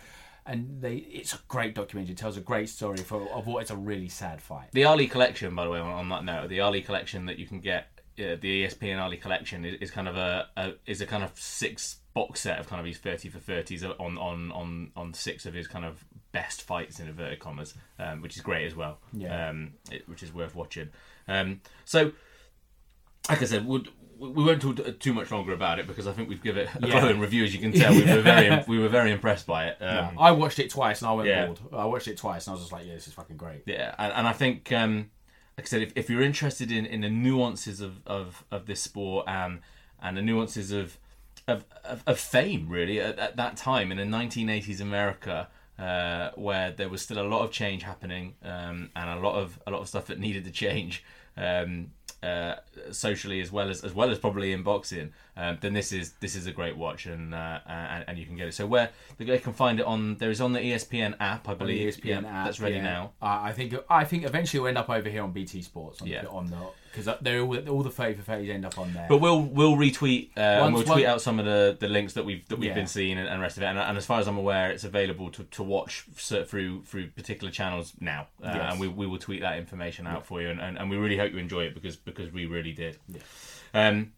and 0.44 0.82
they. 0.82 0.96
It's 0.96 1.32
a 1.32 1.38
great 1.48 1.74
documentary. 1.74 2.12
It 2.12 2.18
tells 2.18 2.36
a 2.36 2.42
great 2.42 2.68
story 2.68 2.98
for 2.98 3.26
of 3.30 3.46
what 3.46 3.62
is 3.64 3.70
a 3.70 3.76
really 3.76 4.10
sad 4.10 4.42
fight. 4.42 4.68
The 4.72 4.84
Ali 4.84 5.06
collection, 5.06 5.54
by 5.54 5.64
the 5.64 5.70
way, 5.70 5.80
on, 5.80 5.90
on 5.90 6.08
that 6.10 6.24
note, 6.24 6.50
the 6.50 6.60
Ali 6.60 6.82
collection 6.82 7.24
that 7.24 7.38
you 7.38 7.46
can 7.46 7.60
get, 7.60 7.86
uh, 8.18 8.36
the 8.40 8.64
ESPN 8.64 9.00
Ali 9.00 9.16
collection 9.16 9.64
is, 9.64 9.76
is 9.80 9.90
kind 9.90 10.08
of 10.08 10.16
a, 10.16 10.48
a 10.56 10.72
is 10.86 11.00
a 11.00 11.06
kind 11.06 11.22
of 11.24 11.32
six 11.38 11.96
box 12.14 12.40
set 12.40 12.58
of 12.58 12.68
kind 12.68 12.80
of 12.80 12.86
his 12.86 12.98
thirty 12.98 13.28
for 13.28 13.38
thirties 13.38 13.84
on 13.84 14.18
on 14.18 14.52
on 14.52 14.90
on 14.96 15.14
six 15.14 15.46
of 15.46 15.54
his 15.54 15.66
kind 15.66 15.84
of 15.84 16.04
best 16.32 16.62
fights 16.62 17.00
in 17.00 17.08
inverted 17.08 17.38
commas, 17.38 17.74
um, 17.98 18.22
which 18.22 18.36
is 18.36 18.42
great 18.42 18.66
as 18.66 18.74
well. 18.74 18.98
Yeah. 19.12 19.48
Um, 19.48 19.74
it, 19.90 20.08
which 20.08 20.22
is 20.22 20.32
worth 20.32 20.54
watching. 20.54 20.88
Um, 21.28 21.60
so, 21.84 22.12
like 23.28 23.42
I 23.42 23.44
said, 23.44 23.66
would 23.66 23.88
we 24.18 24.44
won't 24.44 24.62
talk 24.62 25.00
too 25.00 25.12
much 25.12 25.30
longer 25.32 25.52
about 25.52 25.80
it 25.80 25.86
because 25.88 26.06
I 26.06 26.12
think 26.12 26.28
we've 26.28 26.42
given 26.42 26.66
it 26.68 26.74
a 26.80 26.86
Yeah. 26.86 27.00
glowing 27.00 27.18
review. 27.18 27.44
As 27.44 27.52
you 27.54 27.60
can 27.60 27.72
tell, 27.72 27.92
we 27.92 28.04
were 28.04 28.22
very 28.22 28.64
we 28.68 28.78
were 28.78 28.88
very 28.88 29.10
impressed 29.10 29.46
by 29.46 29.66
it. 29.66 29.82
Um, 29.82 30.16
I 30.18 30.30
watched 30.32 30.58
it 30.58 30.70
twice 30.70 31.00
and 31.02 31.10
I 31.10 31.12
went 31.14 31.28
yeah. 31.28 31.46
bored. 31.46 31.58
I 31.72 31.84
watched 31.86 32.08
it 32.08 32.16
twice 32.18 32.46
and 32.46 32.52
I 32.52 32.54
was 32.54 32.62
just 32.62 32.72
like, 32.72 32.86
yeah, 32.86 32.94
this 32.94 33.08
is 33.08 33.14
fucking 33.14 33.36
great. 33.36 33.62
Yeah, 33.66 33.94
and, 33.98 34.12
and 34.12 34.28
I 34.28 34.32
think, 34.32 34.70
um, 34.72 35.10
like 35.56 35.66
I 35.66 35.68
said, 35.68 35.82
if, 35.82 35.92
if 35.94 36.10
you're 36.10 36.22
interested 36.22 36.72
in, 36.72 36.86
in 36.86 37.02
the 37.02 37.10
nuances 37.10 37.80
of, 37.80 38.00
of, 38.06 38.44
of 38.50 38.66
this 38.66 38.80
sport 38.80 39.26
and 39.28 39.60
and 40.04 40.16
the 40.16 40.22
nuances 40.22 40.72
of 40.72 40.98
of, 41.48 41.64
of, 41.84 42.02
of 42.06 42.18
fame, 42.18 42.68
really, 42.68 43.00
at, 43.00 43.18
at 43.18 43.36
that 43.36 43.56
time 43.56 43.90
in 43.90 43.98
the 43.98 44.04
1980s 44.04 44.80
America, 44.80 45.48
uh, 45.78 46.30
where 46.36 46.70
there 46.70 46.88
was 46.88 47.02
still 47.02 47.18
a 47.18 47.26
lot 47.26 47.42
of 47.42 47.50
change 47.50 47.82
happening 47.82 48.34
um, 48.44 48.90
and 48.94 49.10
a 49.10 49.20
lot 49.20 49.34
of 49.34 49.58
a 49.66 49.70
lot 49.70 49.80
of 49.80 49.88
stuff 49.88 50.06
that 50.06 50.18
needed 50.18 50.44
to 50.44 50.50
change. 50.50 51.04
Um, 51.36 51.92
uh, 52.22 52.54
socially 52.92 53.40
as 53.40 53.50
well 53.50 53.68
as 53.68 53.82
as 53.82 53.92
well 53.94 54.08
as 54.08 54.18
probably 54.18 54.52
in 54.52 54.62
boxing, 54.62 55.12
um, 55.36 55.58
then 55.60 55.72
this 55.72 55.92
is 55.92 56.12
this 56.20 56.36
is 56.36 56.46
a 56.46 56.52
great 56.52 56.76
watch 56.76 57.06
and, 57.06 57.34
uh, 57.34 57.58
and 57.66 58.04
and 58.08 58.18
you 58.18 58.26
can 58.26 58.36
get 58.36 58.48
it. 58.48 58.54
So 58.54 58.66
where 58.66 58.90
they 59.18 59.38
can 59.38 59.52
find 59.52 59.80
it 59.80 59.86
on 59.86 60.16
there 60.16 60.30
is 60.30 60.40
on 60.40 60.52
the 60.52 60.60
ESPN 60.60 61.14
app, 61.20 61.48
I 61.48 61.52
On 61.52 61.58
the 61.58 61.64
believe. 61.64 61.94
ESPN 61.94 62.04
Yeah, 62.04 62.16
app, 62.28 62.44
that's 62.46 62.60
ready 62.60 62.76
yeah. 62.76 62.82
now. 62.82 63.12
Uh, 63.22 63.40
I 63.42 63.52
think 63.52 63.74
I 63.88 64.04
think 64.04 64.24
eventually 64.24 64.58
it'll 64.58 64.68
end 64.68 64.78
up 64.78 64.90
over 64.90 65.08
here 65.08 65.22
on 65.22 65.32
BT 65.32 65.62
Sports. 65.62 66.02
On, 66.02 66.06
Yeah. 66.08 66.24
on 66.28 66.46
the 66.46 66.56
because 66.94 67.08
they're 67.22 67.40
all, 67.40 67.68
all 67.70 67.82
the 67.82 67.88
thirty 67.90 68.12
for 68.12 68.20
thirties 68.22 68.50
end 68.50 68.66
up 68.66 68.78
on 68.78 68.92
there. 68.92 69.06
But 69.08 69.18
we'll 69.18 69.40
we'll 69.40 69.76
retweet 69.76 70.32
uh, 70.36 70.40
and 70.40 70.74
we'll 70.74 70.82
tweet 70.82 70.96
once- 70.96 71.06
out 71.06 71.20
some 71.22 71.38
of 71.38 71.46
the, 71.46 71.74
the 71.80 71.88
links 71.88 72.12
that 72.12 72.26
we've 72.26 72.46
that 72.48 72.58
we've 72.58 72.68
Yeah. 72.68 72.74
been 72.74 72.86
seeing 72.86 73.16
and, 73.16 73.26
and 73.26 73.40
rest 73.40 73.56
of 73.56 73.62
it. 73.62 73.66
And, 73.66 73.78
and 73.78 73.96
as 73.96 74.04
far 74.04 74.20
as 74.20 74.28
I'm 74.28 74.36
aware, 74.36 74.70
it's 74.70 74.84
available 74.84 75.30
to, 75.30 75.44
to 75.44 75.62
watch 75.62 76.04
through 76.14 76.82
through 76.84 77.06
particular 77.12 77.50
channels 77.50 77.94
now. 78.00 78.28
Uh, 78.44 78.52
Yes. 78.54 78.72
And 78.72 78.80
we, 78.80 78.88
we 78.88 79.06
will 79.06 79.18
tweet 79.18 79.40
that 79.40 79.56
information 79.58 80.06
out 80.06 80.26
for 80.26 80.42
you. 80.42 80.50
And, 80.50 80.60
and, 80.60 80.76
and 80.78 80.90
we 80.90 80.98
really 80.98 81.16
hope 81.16 81.32
you 81.32 81.38
enjoy 81.38 81.62
it 81.64 81.72
because 81.74 81.96
because 81.96 82.30
we 82.30 82.44
really 82.44 82.72
did. 82.72 82.98
Um, 83.72 84.12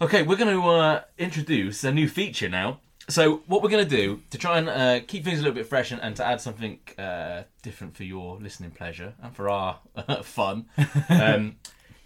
okay, 0.00 0.22
we're 0.22 0.36
going 0.36 0.54
to 0.54 0.66
uh, 0.68 1.02
introduce 1.18 1.84
a 1.84 1.92
new 1.92 2.08
feature 2.08 2.48
now. 2.48 2.80
So 3.08 3.42
what 3.46 3.62
we're 3.62 3.68
going 3.68 3.86
to 3.86 3.96
do 3.96 4.22
to 4.30 4.38
try 4.38 4.58
and 4.58 4.68
uh, 4.68 5.00
keep 5.06 5.24
things 5.24 5.40
a 5.40 5.42
little 5.42 5.54
bit 5.54 5.66
fresh 5.66 5.90
and, 5.90 6.00
and 6.00 6.14
to 6.16 6.24
add 6.24 6.40
something 6.40 6.78
uh, 6.96 7.42
different 7.62 7.96
for 7.96 8.04
your 8.04 8.38
listening 8.38 8.70
pleasure 8.70 9.14
and 9.22 9.34
for 9.34 9.50
our 9.50 9.80
fun 10.22 10.66
um, 11.08 11.56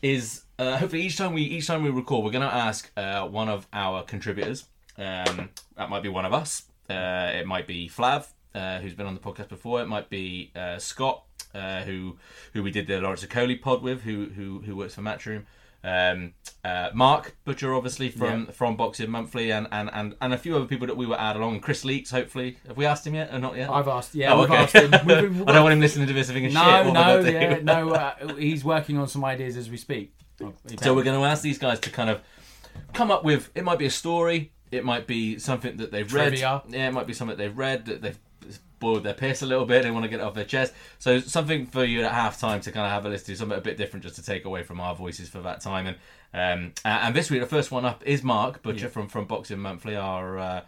is 0.02 0.44
uh, 0.58 0.78
hopefully 0.78 1.02
each 1.02 1.18
time 1.18 1.34
we 1.34 1.42
each 1.42 1.66
time 1.66 1.82
we 1.82 1.90
record 1.90 2.24
we're 2.24 2.30
going 2.30 2.48
to 2.48 2.54
ask 2.54 2.90
uh, 2.96 3.26
one 3.26 3.48
of 3.48 3.66
our 3.72 4.02
contributors. 4.02 4.64
Um, 4.96 5.50
that 5.76 5.90
might 5.90 6.02
be 6.02 6.08
one 6.08 6.24
of 6.24 6.32
us. 6.32 6.64
Uh, 6.88 7.32
it 7.34 7.46
might 7.46 7.66
be 7.66 7.88
Flav, 7.88 8.26
uh, 8.54 8.78
who's 8.78 8.94
been 8.94 9.06
on 9.06 9.14
the 9.14 9.20
podcast 9.20 9.48
before. 9.48 9.82
It 9.82 9.86
might 9.86 10.08
be 10.08 10.52
uh, 10.56 10.78
Scott, 10.78 11.24
uh, 11.54 11.82
who 11.82 12.16
who 12.54 12.62
we 12.62 12.70
did 12.70 12.86
the 12.86 13.00
Lawrence 13.00 13.24
Okoli 13.24 13.60
pod 13.60 13.82
with, 13.82 14.02
who 14.02 14.26
who 14.34 14.60
who 14.60 14.74
works 14.74 14.94
for 14.94 15.02
Matchroom. 15.02 15.44
Um, 15.84 16.32
uh, 16.64 16.88
Mark 16.94 17.36
Butcher, 17.44 17.74
obviously 17.74 18.08
from 18.08 18.46
from 18.46 18.74
Boxing 18.76 19.10
Monthly, 19.10 19.52
and, 19.52 19.68
and, 19.70 19.90
and, 19.92 20.14
and 20.20 20.32
a 20.32 20.38
few 20.38 20.56
other 20.56 20.64
people 20.64 20.86
that 20.86 20.96
we 20.96 21.04
will 21.04 21.16
add 21.16 21.36
along. 21.36 21.60
Chris 21.60 21.84
Leaks, 21.84 22.10
hopefully. 22.10 22.56
Have 22.66 22.78
we 22.78 22.86
asked 22.86 23.06
him 23.06 23.14
yet 23.14 23.34
or 23.34 23.38
not 23.38 23.54
yet? 23.54 23.68
I've 23.68 23.86
asked. 23.88 24.14
Yeah, 24.14 24.32
Oh, 24.32 24.40
we've 24.40 24.50
okay. 24.50 24.62
asked 24.62 24.74
him. 24.74 24.90
We've 25.06 25.06
been- 25.36 25.48
I 25.48 25.52
don't 25.52 25.62
want 25.62 25.74
him 25.74 25.80
listening 25.80 26.06
to 26.06 26.14
this 26.14 26.28
and 26.30 26.34
thinking, 26.36 26.50
shit, 26.52 26.54
no, 26.54 26.62
have 26.64 26.92
no, 26.94 27.20
yeah, 27.20 27.58
no. 27.62 27.90
Uh, 27.94 28.34
he's 28.36 28.64
working 28.64 28.96
on 28.96 29.08
some 29.08 29.24
ideas 29.26 29.56
as 29.58 29.68
we 29.68 29.76
speak. 29.76 30.14
So 30.80 30.94
we're 30.94 31.04
going 31.04 31.20
to 31.20 31.26
ask 31.26 31.42
these 31.42 31.58
guys 31.58 31.78
to 31.80 31.90
kind 31.90 32.08
of 32.08 32.22
come 32.94 33.10
up 33.10 33.22
with. 33.24 33.50
It 33.54 33.62
might 33.62 33.78
be 33.78 33.86
a 33.86 33.90
story. 33.90 34.52
It 34.72 34.84
might 34.84 35.06
be 35.06 35.38
something 35.38 35.76
that 35.76 35.92
they've 35.92 36.08
Trivia. 36.08 36.62
read. 36.66 36.74
Yeah, 36.74 36.88
it 36.88 36.92
might 36.92 37.06
be 37.06 37.12
something 37.12 37.36
they've 37.36 37.56
read 37.56 37.84
that 37.86 38.00
they've 38.02 38.18
boiled 38.84 39.02
their 39.02 39.14
piss 39.14 39.42
a 39.42 39.46
little 39.46 39.66
bit. 39.66 39.82
They 39.82 39.90
want 39.90 40.04
to 40.04 40.08
get 40.08 40.20
it 40.20 40.22
off 40.22 40.34
their 40.34 40.44
chest. 40.44 40.72
So 40.98 41.18
something 41.20 41.66
for 41.66 41.84
you 41.84 42.02
at 42.02 42.12
half 42.12 42.38
time 42.38 42.60
to 42.60 42.70
kind 42.70 42.86
of 42.86 42.92
have 42.92 43.06
a 43.06 43.08
listen 43.08 43.26
to 43.26 43.36
something 43.36 43.58
a 43.58 43.60
bit 43.60 43.76
different, 43.76 44.04
just 44.04 44.16
to 44.16 44.22
take 44.22 44.44
away 44.44 44.62
from 44.62 44.80
our 44.80 44.94
voices 44.94 45.28
for 45.28 45.40
that 45.40 45.60
time. 45.60 45.86
And 45.86 45.96
um, 46.34 46.72
and 46.84 47.14
this 47.14 47.30
week 47.30 47.40
the 47.40 47.46
first 47.46 47.70
one 47.70 47.84
up 47.84 48.02
is 48.06 48.22
Mark 48.22 48.62
Butcher 48.62 48.88
from 48.88 49.08
from 49.08 49.24
Boxing 49.26 49.58
Monthly, 49.58 49.96
our. 49.96 50.38
Uh, 50.38 50.60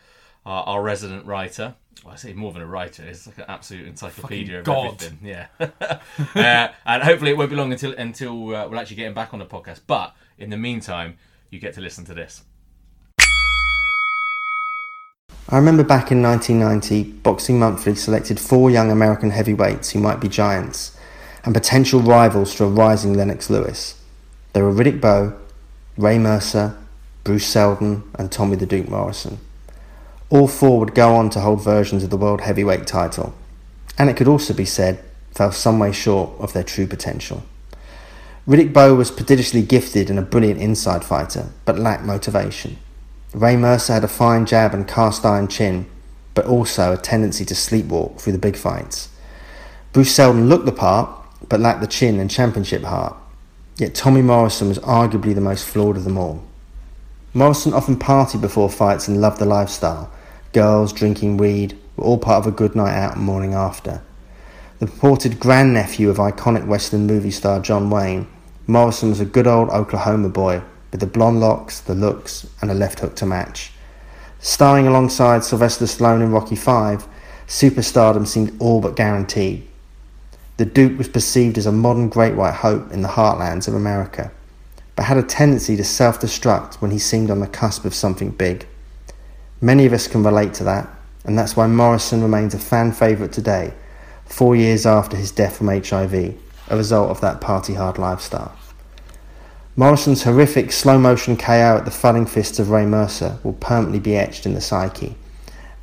our, 0.46 0.62
our 0.62 0.82
resident 0.82 1.26
writer. 1.26 1.74
Well, 2.04 2.14
I 2.14 2.16
say 2.16 2.32
more 2.32 2.52
than 2.52 2.62
a 2.62 2.66
writer; 2.66 3.02
it's 3.02 3.26
like 3.26 3.38
an 3.38 3.46
absolute 3.48 3.86
encyclopedia 3.86 4.62
Fucking 4.62 4.74
of 4.74 4.98
God. 5.00 5.02
everything. 5.02 5.18
Yeah, 5.22 5.46
uh, 6.36 6.68
and 6.86 7.02
hopefully 7.02 7.32
it 7.32 7.36
won't 7.36 7.50
be 7.50 7.56
long 7.56 7.72
until 7.72 7.94
until 7.94 8.54
uh, 8.54 8.68
we'll 8.68 8.78
actually 8.78 8.96
get 8.96 9.08
him 9.08 9.14
back 9.14 9.34
on 9.34 9.40
the 9.40 9.46
podcast. 9.46 9.80
But 9.86 10.14
in 10.38 10.50
the 10.50 10.56
meantime, 10.56 11.16
you 11.50 11.58
get 11.58 11.74
to 11.74 11.80
listen 11.80 12.04
to 12.04 12.14
this. 12.14 12.44
I 15.48 15.58
remember 15.58 15.84
back 15.84 16.10
in 16.10 16.20
1990, 16.22 17.20
Boxing 17.20 17.60
Monthly 17.60 17.94
selected 17.94 18.40
four 18.40 18.68
young 18.68 18.90
American 18.90 19.30
heavyweights 19.30 19.90
who 19.90 20.00
might 20.00 20.18
be 20.18 20.28
giants 20.28 20.98
and 21.44 21.54
potential 21.54 22.00
rivals 22.00 22.56
to 22.56 22.64
a 22.64 22.68
rising 22.68 23.14
Lennox 23.14 23.48
Lewis. 23.48 24.02
They 24.54 24.62
were 24.62 24.72
Riddick 24.72 25.00
Bowe, 25.00 25.38
Ray 25.96 26.18
Mercer, 26.18 26.76
Bruce 27.22 27.46
Seldon, 27.46 28.02
and 28.18 28.32
Tommy 28.32 28.56
the 28.56 28.66
Duke 28.66 28.88
Morrison. 28.88 29.38
All 30.30 30.48
four 30.48 30.80
would 30.80 30.96
go 30.96 31.14
on 31.14 31.30
to 31.30 31.40
hold 31.40 31.62
versions 31.62 32.02
of 32.02 32.10
the 32.10 32.16
world 32.16 32.40
heavyweight 32.40 32.88
title, 32.88 33.32
and 33.96 34.10
it 34.10 34.16
could 34.16 34.26
also 34.26 34.52
be 34.52 34.64
said 34.64 34.98
fell 35.30 35.52
some 35.52 35.78
way 35.78 35.92
short 35.92 36.30
of 36.40 36.54
their 36.54 36.64
true 36.64 36.88
potential. 36.88 37.44
Riddick 38.48 38.72
Bowe 38.72 38.96
was 38.96 39.12
prodigiously 39.12 39.62
gifted 39.62 40.10
and 40.10 40.18
a 40.18 40.22
brilliant 40.22 40.60
inside 40.60 41.04
fighter, 41.04 41.50
but 41.64 41.78
lacked 41.78 42.02
motivation. 42.02 42.78
Ray 43.36 43.58
Mercer 43.58 43.92
had 43.92 44.02
a 44.02 44.08
fine 44.08 44.46
jab 44.46 44.72
and 44.72 44.88
cast 44.88 45.26
iron 45.26 45.46
chin, 45.46 45.84
but 46.32 46.46
also 46.46 46.94
a 46.94 46.96
tendency 46.96 47.44
to 47.44 47.52
sleepwalk 47.52 48.18
through 48.18 48.32
the 48.32 48.38
big 48.38 48.56
fights. 48.56 49.10
Bruce 49.92 50.14
Seldon 50.14 50.48
looked 50.48 50.64
the 50.64 50.72
part, 50.72 51.10
but 51.50 51.60
lacked 51.60 51.82
the 51.82 51.86
chin 51.86 52.18
and 52.18 52.30
championship 52.30 52.82
heart. 52.82 53.14
Yet 53.76 53.94
Tommy 53.94 54.22
Morrison 54.22 54.68
was 54.68 54.78
arguably 54.78 55.34
the 55.34 55.42
most 55.42 55.66
flawed 55.66 55.98
of 55.98 56.04
them 56.04 56.16
all. 56.16 56.42
Morrison 57.34 57.74
often 57.74 57.98
partied 57.98 58.40
before 58.40 58.70
fights 58.70 59.06
and 59.06 59.20
loved 59.20 59.38
the 59.38 59.44
lifestyle. 59.44 60.10
Girls, 60.54 60.94
drinking 60.94 61.36
weed, 61.36 61.78
were 61.94 62.04
all 62.04 62.16
part 62.16 62.38
of 62.38 62.46
a 62.46 62.56
good 62.56 62.74
night 62.74 62.96
out 62.96 63.16
and 63.16 63.24
morning 63.26 63.52
after. 63.52 64.00
The 64.78 64.86
purported 64.86 65.38
grandnephew 65.38 66.08
of 66.08 66.16
iconic 66.16 66.66
Western 66.66 67.06
movie 67.06 67.30
star 67.30 67.60
John 67.60 67.90
Wayne, 67.90 68.28
Morrison 68.66 69.10
was 69.10 69.20
a 69.20 69.26
good 69.26 69.46
old 69.46 69.68
Oklahoma 69.68 70.30
boy 70.30 70.62
with 70.90 71.00
the 71.00 71.06
blonde 71.06 71.40
locks, 71.40 71.80
the 71.80 71.94
looks, 71.94 72.46
and 72.60 72.70
a 72.70 72.74
left 72.74 73.00
hook 73.00 73.16
to 73.16 73.26
match. 73.26 73.72
Starring 74.40 74.86
alongside 74.86 75.44
Sylvester 75.44 75.86
Stallone 75.86 76.22
in 76.22 76.30
Rocky 76.30 76.54
V, 76.54 77.04
superstardom 77.46 78.26
seemed 78.26 78.54
all 78.60 78.80
but 78.80 78.96
guaranteed. 78.96 79.66
The 80.56 80.64
Duke 80.64 80.96
was 80.96 81.08
perceived 81.08 81.58
as 81.58 81.66
a 81.66 81.72
modern 81.72 82.08
great 82.08 82.34
white 82.34 82.54
hope 82.54 82.90
in 82.92 83.02
the 83.02 83.08
heartlands 83.08 83.68
of 83.68 83.74
America, 83.74 84.30
but 84.94 85.04
had 85.04 85.18
a 85.18 85.22
tendency 85.22 85.76
to 85.76 85.84
self 85.84 86.20
destruct 86.20 86.76
when 86.76 86.90
he 86.90 86.98
seemed 86.98 87.30
on 87.30 87.40
the 87.40 87.46
cusp 87.46 87.84
of 87.84 87.94
something 87.94 88.30
big. 88.30 88.66
Many 89.60 89.84
of 89.84 89.92
us 89.92 90.08
can 90.08 90.22
relate 90.22 90.54
to 90.54 90.64
that, 90.64 90.88
and 91.24 91.38
that's 91.38 91.56
why 91.56 91.66
Morrison 91.66 92.22
remains 92.22 92.54
a 92.54 92.58
fan 92.58 92.92
favourite 92.92 93.32
today, 93.32 93.74
four 94.24 94.56
years 94.56 94.86
after 94.86 95.16
his 95.16 95.30
death 95.30 95.58
from 95.58 95.68
HIV, 95.68 96.14
a 96.68 96.76
result 96.76 97.10
of 97.10 97.20
that 97.20 97.40
party 97.40 97.74
hard 97.74 97.98
lifestyle. 97.98 98.55
Morrison's 99.78 100.22
horrific 100.22 100.72
slow 100.72 100.98
motion 100.98 101.36
KO 101.36 101.76
at 101.76 101.84
the 101.84 101.90
thudding 101.90 102.24
fists 102.24 102.58
of 102.58 102.70
Ray 102.70 102.86
Mercer 102.86 103.38
will 103.44 103.52
permanently 103.52 104.00
be 104.00 104.16
etched 104.16 104.46
in 104.46 104.54
the 104.54 104.60
psyche, 104.62 105.14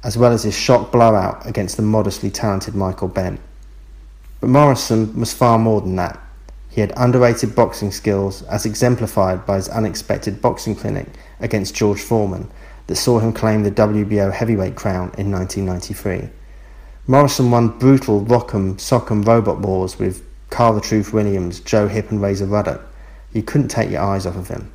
as 0.04 0.18
well 0.18 0.32
as 0.32 0.42
his 0.42 0.58
shock 0.58 0.92
blowout 0.92 1.46
against 1.46 1.78
the 1.78 1.84
modestly 1.84 2.32
talented 2.32 2.74
Michael 2.74 3.08
Bentt. 3.08 3.40
But 4.42 4.50
Morrison 4.50 5.20
was 5.20 5.32
far 5.32 5.60
more 5.60 5.80
than 5.80 5.96
that. 5.98 6.20
He 6.72 6.82
had 6.82 6.92
underrated 6.98 7.54
boxing 7.54 7.92
skills, 7.92 8.42
as 8.44 8.66
exemplified 8.66 9.46
by 9.46 9.58
his 9.58 9.70
unexpected 9.70 10.42
boxing 10.42 10.74
clinic 10.76 11.06
against 11.40 11.76
George 11.76 12.02
Foreman 12.02 12.50
that 12.88 12.96
saw 12.96 13.20
him 13.20 13.32
claim 13.32 13.62
the 13.62 13.70
WBO 13.70 14.34
heavyweight 14.34 14.74
crown 14.74 15.14
in 15.20 15.32
1993. 15.32 16.30
Morrison 17.06 17.52
won 17.52 17.78
brutal 17.78 18.22
rock'em 18.22 18.78
sock'em 18.78 19.24
robot 19.24 19.60
wars 19.60 20.00
with 20.00 20.26
Carl 20.50 20.74
the 20.74 20.82
Truth 20.82 21.14
Williams, 21.14 21.60
Joe 21.60 21.88
Hipp, 21.88 22.10
and 22.10 22.20
Razor 22.20 22.48
Ruddock. 22.48 22.82
You 23.34 23.44
couldn't 23.44 23.70
take 23.70 23.90
your 23.90 24.02
eyes 24.02 24.26
off 24.26 24.36
of 24.36 24.48
him. 24.48 24.72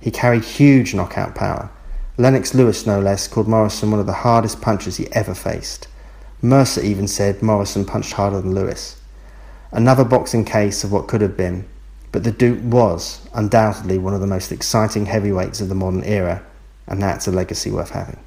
He 0.00 0.10
carried 0.10 0.44
huge 0.44 0.94
knockout 0.94 1.34
power. 1.34 1.70
Lennox 2.16 2.54
Lewis, 2.54 2.86
no 2.86 3.00
less, 3.00 3.28
called 3.28 3.48
Morrison 3.48 3.90
one 3.90 4.00
of 4.00 4.06
the 4.06 4.12
hardest 4.12 4.60
punchers 4.60 4.96
he 4.96 5.12
ever 5.12 5.34
faced. 5.34 5.88
Mercer 6.40 6.80
even 6.82 7.08
said 7.08 7.42
Morrison 7.42 7.84
punched 7.84 8.12
harder 8.12 8.40
than 8.40 8.54
Lewis. 8.54 9.00
Another 9.72 10.04
boxing 10.04 10.44
case 10.44 10.84
of 10.84 10.92
what 10.92 11.08
could 11.08 11.20
have 11.20 11.36
been, 11.36 11.68
but 12.12 12.24
the 12.24 12.32
Duke 12.32 12.60
was 12.62 13.28
undoubtedly 13.34 13.98
one 13.98 14.14
of 14.14 14.20
the 14.20 14.26
most 14.26 14.52
exciting 14.52 15.06
heavyweights 15.06 15.60
of 15.60 15.68
the 15.68 15.74
modern 15.74 16.04
era, 16.04 16.42
and 16.86 17.02
that's 17.02 17.26
a 17.26 17.32
legacy 17.32 17.70
worth 17.70 17.90
having. 17.90 18.18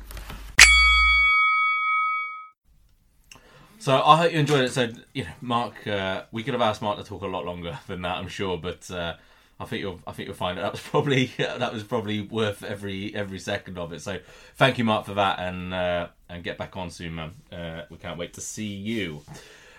So 3.80 4.00
I 4.04 4.18
hope 4.18 4.32
you 4.32 4.40
enjoyed 4.40 4.66
it. 4.66 4.72
So 4.72 4.90
you 5.14 5.24
know, 5.24 5.30
Mark, 5.42 5.88
uh, 5.88 6.24
we 6.32 6.44
could 6.44 6.54
have 6.54 6.62
asked 6.62 6.84
Mark 6.84 7.00
to 7.00 7.04
talk 7.04 7.24
a 7.24 7.28
lot 7.28 7.46
longer 7.46 7.80
than 7.88 8.04
that, 8.04 8.18
I'm 8.18 8.28
sure, 8.28 8.58
but 8.58 8.90
uh, 8.92 9.16
I 9.62 9.66
think 9.66 9.82
you'll 9.82 10.00
I 10.08 10.12
think 10.12 10.28
you'll 10.28 10.36
find 10.36 10.58
it. 10.58 10.62
That 10.62 10.72
was 10.72 10.82
probably 10.82 11.26
that 11.38 11.72
was 11.72 11.84
probably 11.84 12.22
worth 12.22 12.64
every 12.64 13.14
every 13.16 13.40
second 13.40 13.78
of 13.78 13.94
it. 13.94 14.02
So 14.02 14.20
thank 14.56 14.78
you, 14.78 14.84
Mark, 14.84 15.06
for 15.06 15.14
that, 15.14 15.40
and 15.40 15.74
uh, 15.74 16.08
and 16.28 16.44
get 16.44 16.58
back 16.58 16.76
on 16.76 16.90
soon, 16.90 17.16
man. 17.16 17.32
Uh, 17.52 17.86
we 17.90 17.98
can't 17.98 18.18
wait 18.18 18.34
to 18.34 18.42
see 18.42 18.66
you. 18.68 19.22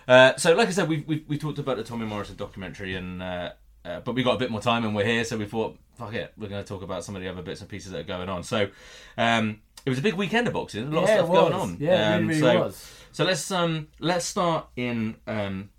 Uh, 0.07 0.35
so, 0.37 0.53
like 0.53 0.67
I 0.67 0.71
said, 0.71 0.87
we've, 0.87 1.07
we 1.07 1.25
we 1.27 1.37
talked 1.37 1.59
about 1.59 1.77
the 1.77 1.83
Tommy 1.83 2.05
Morrison 2.05 2.35
documentary, 2.35 2.95
and 2.95 3.21
uh, 3.21 3.51
uh, 3.85 3.99
but 4.01 4.15
we 4.15 4.23
got 4.23 4.35
a 4.35 4.39
bit 4.39 4.51
more 4.51 4.61
time, 4.61 4.85
and 4.85 4.95
we're 4.95 5.05
here, 5.05 5.23
so 5.25 5.37
we 5.37 5.45
thought, 5.45 5.77
fuck 5.97 6.13
it, 6.13 6.33
we're 6.37 6.49
going 6.49 6.63
to 6.63 6.67
talk 6.67 6.81
about 6.81 7.03
some 7.03 7.15
of 7.15 7.21
the 7.21 7.27
other 7.27 7.41
bits 7.41 7.61
and 7.61 7.69
pieces 7.69 7.91
that 7.91 7.99
are 7.99 8.03
going 8.03 8.29
on. 8.29 8.43
So, 8.43 8.69
um, 9.17 9.61
it 9.85 9.89
was 9.89 9.99
a 9.99 10.01
big 10.01 10.15
weekend 10.15 10.47
of 10.47 10.53
boxing, 10.53 10.87
a 10.87 10.89
lot 10.89 11.07
Yeah, 11.07 11.19
of 11.19 11.25
it 11.25 11.27
stuff 11.27 11.29
going 11.29 11.53
on. 11.53 11.77
Yeah, 11.79 12.15
it 12.15 12.17
um, 12.19 12.27
really, 12.27 12.39
so, 12.39 12.59
was. 12.59 12.93
So 13.11 13.23
let's 13.25 13.51
um 13.51 13.87
let's 13.99 14.25
start 14.25 14.67
in 14.75 15.15
um 15.27 15.69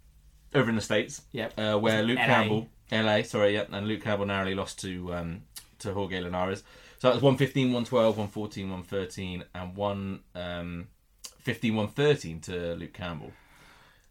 over 0.54 0.70
in 0.70 0.76
the 0.76 0.82
states. 0.82 1.22
Yep. 1.32 1.58
Uh, 1.58 1.78
where 1.78 2.02
Luke 2.02 2.18
LA. 2.18 2.26
Campbell, 2.26 2.68
LA, 2.92 3.22
sorry, 3.22 3.54
yeah, 3.54 3.64
and 3.72 3.88
Luke 3.88 4.02
Campbell 4.02 4.26
narrowly 4.26 4.54
lost 4.54 4.80
to 4.82 5.12
um 5.14 5.42
to 5.80 5.92
Jorge 5.92 6.20
Linares. 6.20 6.62
So 6.98 7.08
that 7.08 7.14
was 7.14 7.22
115, 7.22 7.66
112, 7.68 8.16
114, 8.16 8.64
113, 8.70 9.44
and 9.54 9.76
one 9.76 10.20
um 10.34 10.88
15, 11.40 11.74
113 11.74 12.40
to 12.42 12.74
Luke 12.76 12.92
Campbell. 12.94 13.32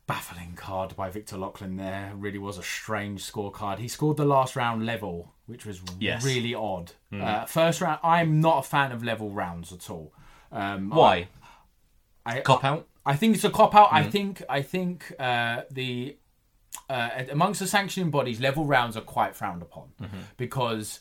baffling 0.05 0.53
card 0.55 0.95
by 0.95 1.09
Victor 1.09 1.37
Loughlin 1.37 1.77
there. 1.77 2.11
Really 2.15 2.37
was 2.37 2.57
a 2.57 2.63
strange 2.63 3.23
scorecard. 3.23 3.79
He 3.79 3.87
scored 3.87 4.17
the 4.17 4.25
last 4.25 4.55
round 4.55 4.85
level, 4.85 5.33
which 5.45 5.65
was 5.65 5.81
Yes. 5.99 6.23
really 6.25 6.53
odd. 6.53 6.91
Uh, 7.11 7.45
first 7.45 7.79
round, 7.81 7.99
I'm 8.03 8.41
not 8.41 8.65
a 8.65 8.67
fan 8.67 8.91
of 8.91 9.03
level 9.03 9.29
rounds 9.31 9.71
at 9.71 9.89
all. 9.89 10.13
Um, 10.51 10.89
Why? 10.89 11.29
I, 12.25 12.41
Cop 12.41 12.63
out? 12.63 12.87
I 13.05 13.15
think 13.15 13.35
it's 13.35 13.43
a 13.43 13.49
cop 13.49 13.75
out. 13.75 13.89
I 13.91 14.03
think 14.03 14.41
I 14.49 14.61
think 14.61 15.11
uh, 15.19 15.63
the 15.71 16.17
uh, 16.89 17.09
amongst 17.31 17.59
the 17.59 17.67
sanctioning 17.67 18.11
bodies, 18.11 18.39
level 18.39 18.65
rounds 18.65 18.97
are 18.97 19.01
quite 19.01 19.35
frowned 19.35 19.61
upon 19.61 19.89
because 20.37 20.99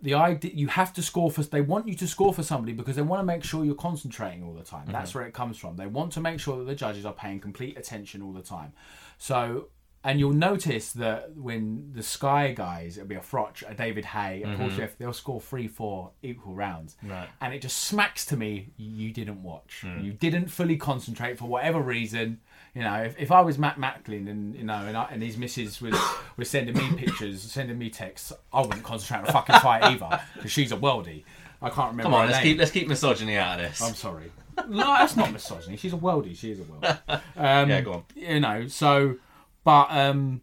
the 0.00 0.14
idea 0.14 0.50
you 0.54 0.66
have 0.68 0.92
to 0.94 1.02
score 1.02 1.30
for. 1.30 1.42
They 1.42 1.60
want 1.60 1.86
you 1.86 1.94
to 1.94 2.08
score 2.08 2.34
for 2.34 2.42
somebody 2.42 2.72
because 2.72 2.96
they 2.96 3.02
want 3.02 3.20
to 3.20 3.24
make 3.24 3.44
sure 3.44 3.64
you're 3.64 3.74
concentrating 3.74 4.42
all 4.42 4.54
the 4.54 4.64
time. 4.64 4.86
That's 4.90 5.14
where 5.14 5.24
it 5.24 5.32
comes 5.32 5.56
from. 5.58 5.76
They 5.76 5.86
want 5.86 6.12
to 6.12 6.20
make 6.20 6.40
sure 6.40 6.58
that 6.58 6.64
the 6.64 6.74
judges 6.74 7.06
are 7.06 7.12
paying 7.12 7.40
complete 7.40 7.78
attention 7.78 8.22
all 8.22 8.32
the 8.32 8.42
time. 8.42 8.72
So. 9.18 9.68
And 10.04 10.18
you'll 10.18 10.32
notice 10.32 10.92
that 10.94 11.36
when 11.36 11.92
the 11.94 12.02
Sky 12.02 12.52
guys, 12.52 12.96
it'll 12.96 13.08
be 13.08 13.14
a 13.14 13.20
Froch, 13.20 13.62
a 13.68 13.74
David 13.74 14.04
Haye, 14.04 14.42
a 14.42 14.56
Paul 14.56 14.70
Smith, 14.70 14.96
they'll 14.98 15.12
score 15.12 15.40
three, 15.40 15.68
four 15.68 16.10
equal 16.22 16.54
rounds. 16.54 16.96
Right. 17.04 17.28
And 17.40 17.54
it 17.54 17.62
just 17.62 17.78
smacks 17.78 18.26
to 18.26 18.36
me, 18.36 18.70
you 18.76 19.12
didn't 19.12 19.42
watch. 19.42 19.84
You 20.00 20.12
didn't 20.12 20.48
fully 20.48 20.76
concentrate 20.76 21.38
for 21.38 21.44
whatever 21.44 21.80
reason. 21.80 22.40
You 22.74 22.82
know, 22.82 22.94
if, 22.94 23.18
if 23.18 23.30
I 23.30 23.42
was 23.42 23.58
Matt 23.58 23.78
Macklin 23.78 24.28
and 24.28 24.56
you 24.56 24.64
know, 24.64 24.74
and, 24.74 24.96
I, 24.96 25.08
and 25.10 25.22
his 25.22 25.36
missus 25.36 25.80
was 25.80 25.94
was 26.36 26.48
sending 26.48 26.74
me 26.74 26.96
pictures, 26.96 27.42
sending 27.42 27.78
me 27.78 27.90
texts, 27.90 28.32
I 28.52 28.62
wouldn't 28.62 28.82
concentrate 28.82 29.18
on 29.18 29.28
a 29.28 29.32
fucking 29.32 29.60
fight 29.60 29.82
either 29.84 30.20
because 30.34 30.50
she's 30.50 30.72
a 30.72 30.76
worldie. 30.76 31.24
I 31.60 31.68
can't 31.68 31.90
remember. 31.90 32.04
Come 32.04 32.14
on, 32.14 32.26
let's 32.26 32.38
name. 32.38 32.44
keep 32.54 32.58
let's 32.58 32.70
keep 32.70 32.88
misogyny 32.88 33.36
out 33.36 33.60
of 33.60 33.68
this. 33.68 33.80
I'm 33.82 33.94
sorry. 33.94 34.32
No, 34.68 34.84
that's 34.84 35.16
not 35.16 35.32
misogyny. 35.32 35.76
She's 35.76 35.92
a 35.92 35.96
worldie. 35.96 36.36
She 36.36 36.50
is 36.50 36.60
a 36.60 36.64
worldie. 36.64 36.98
Um, 37.36 37.70
yeah, 37.70 37.80
go 37.80 37.92
on. 37.92 38.04
You 38.14 38.40
know, 38.40 38.66
so, 38.68 39.16
but 39.64 39.88
um, 39.90 40.40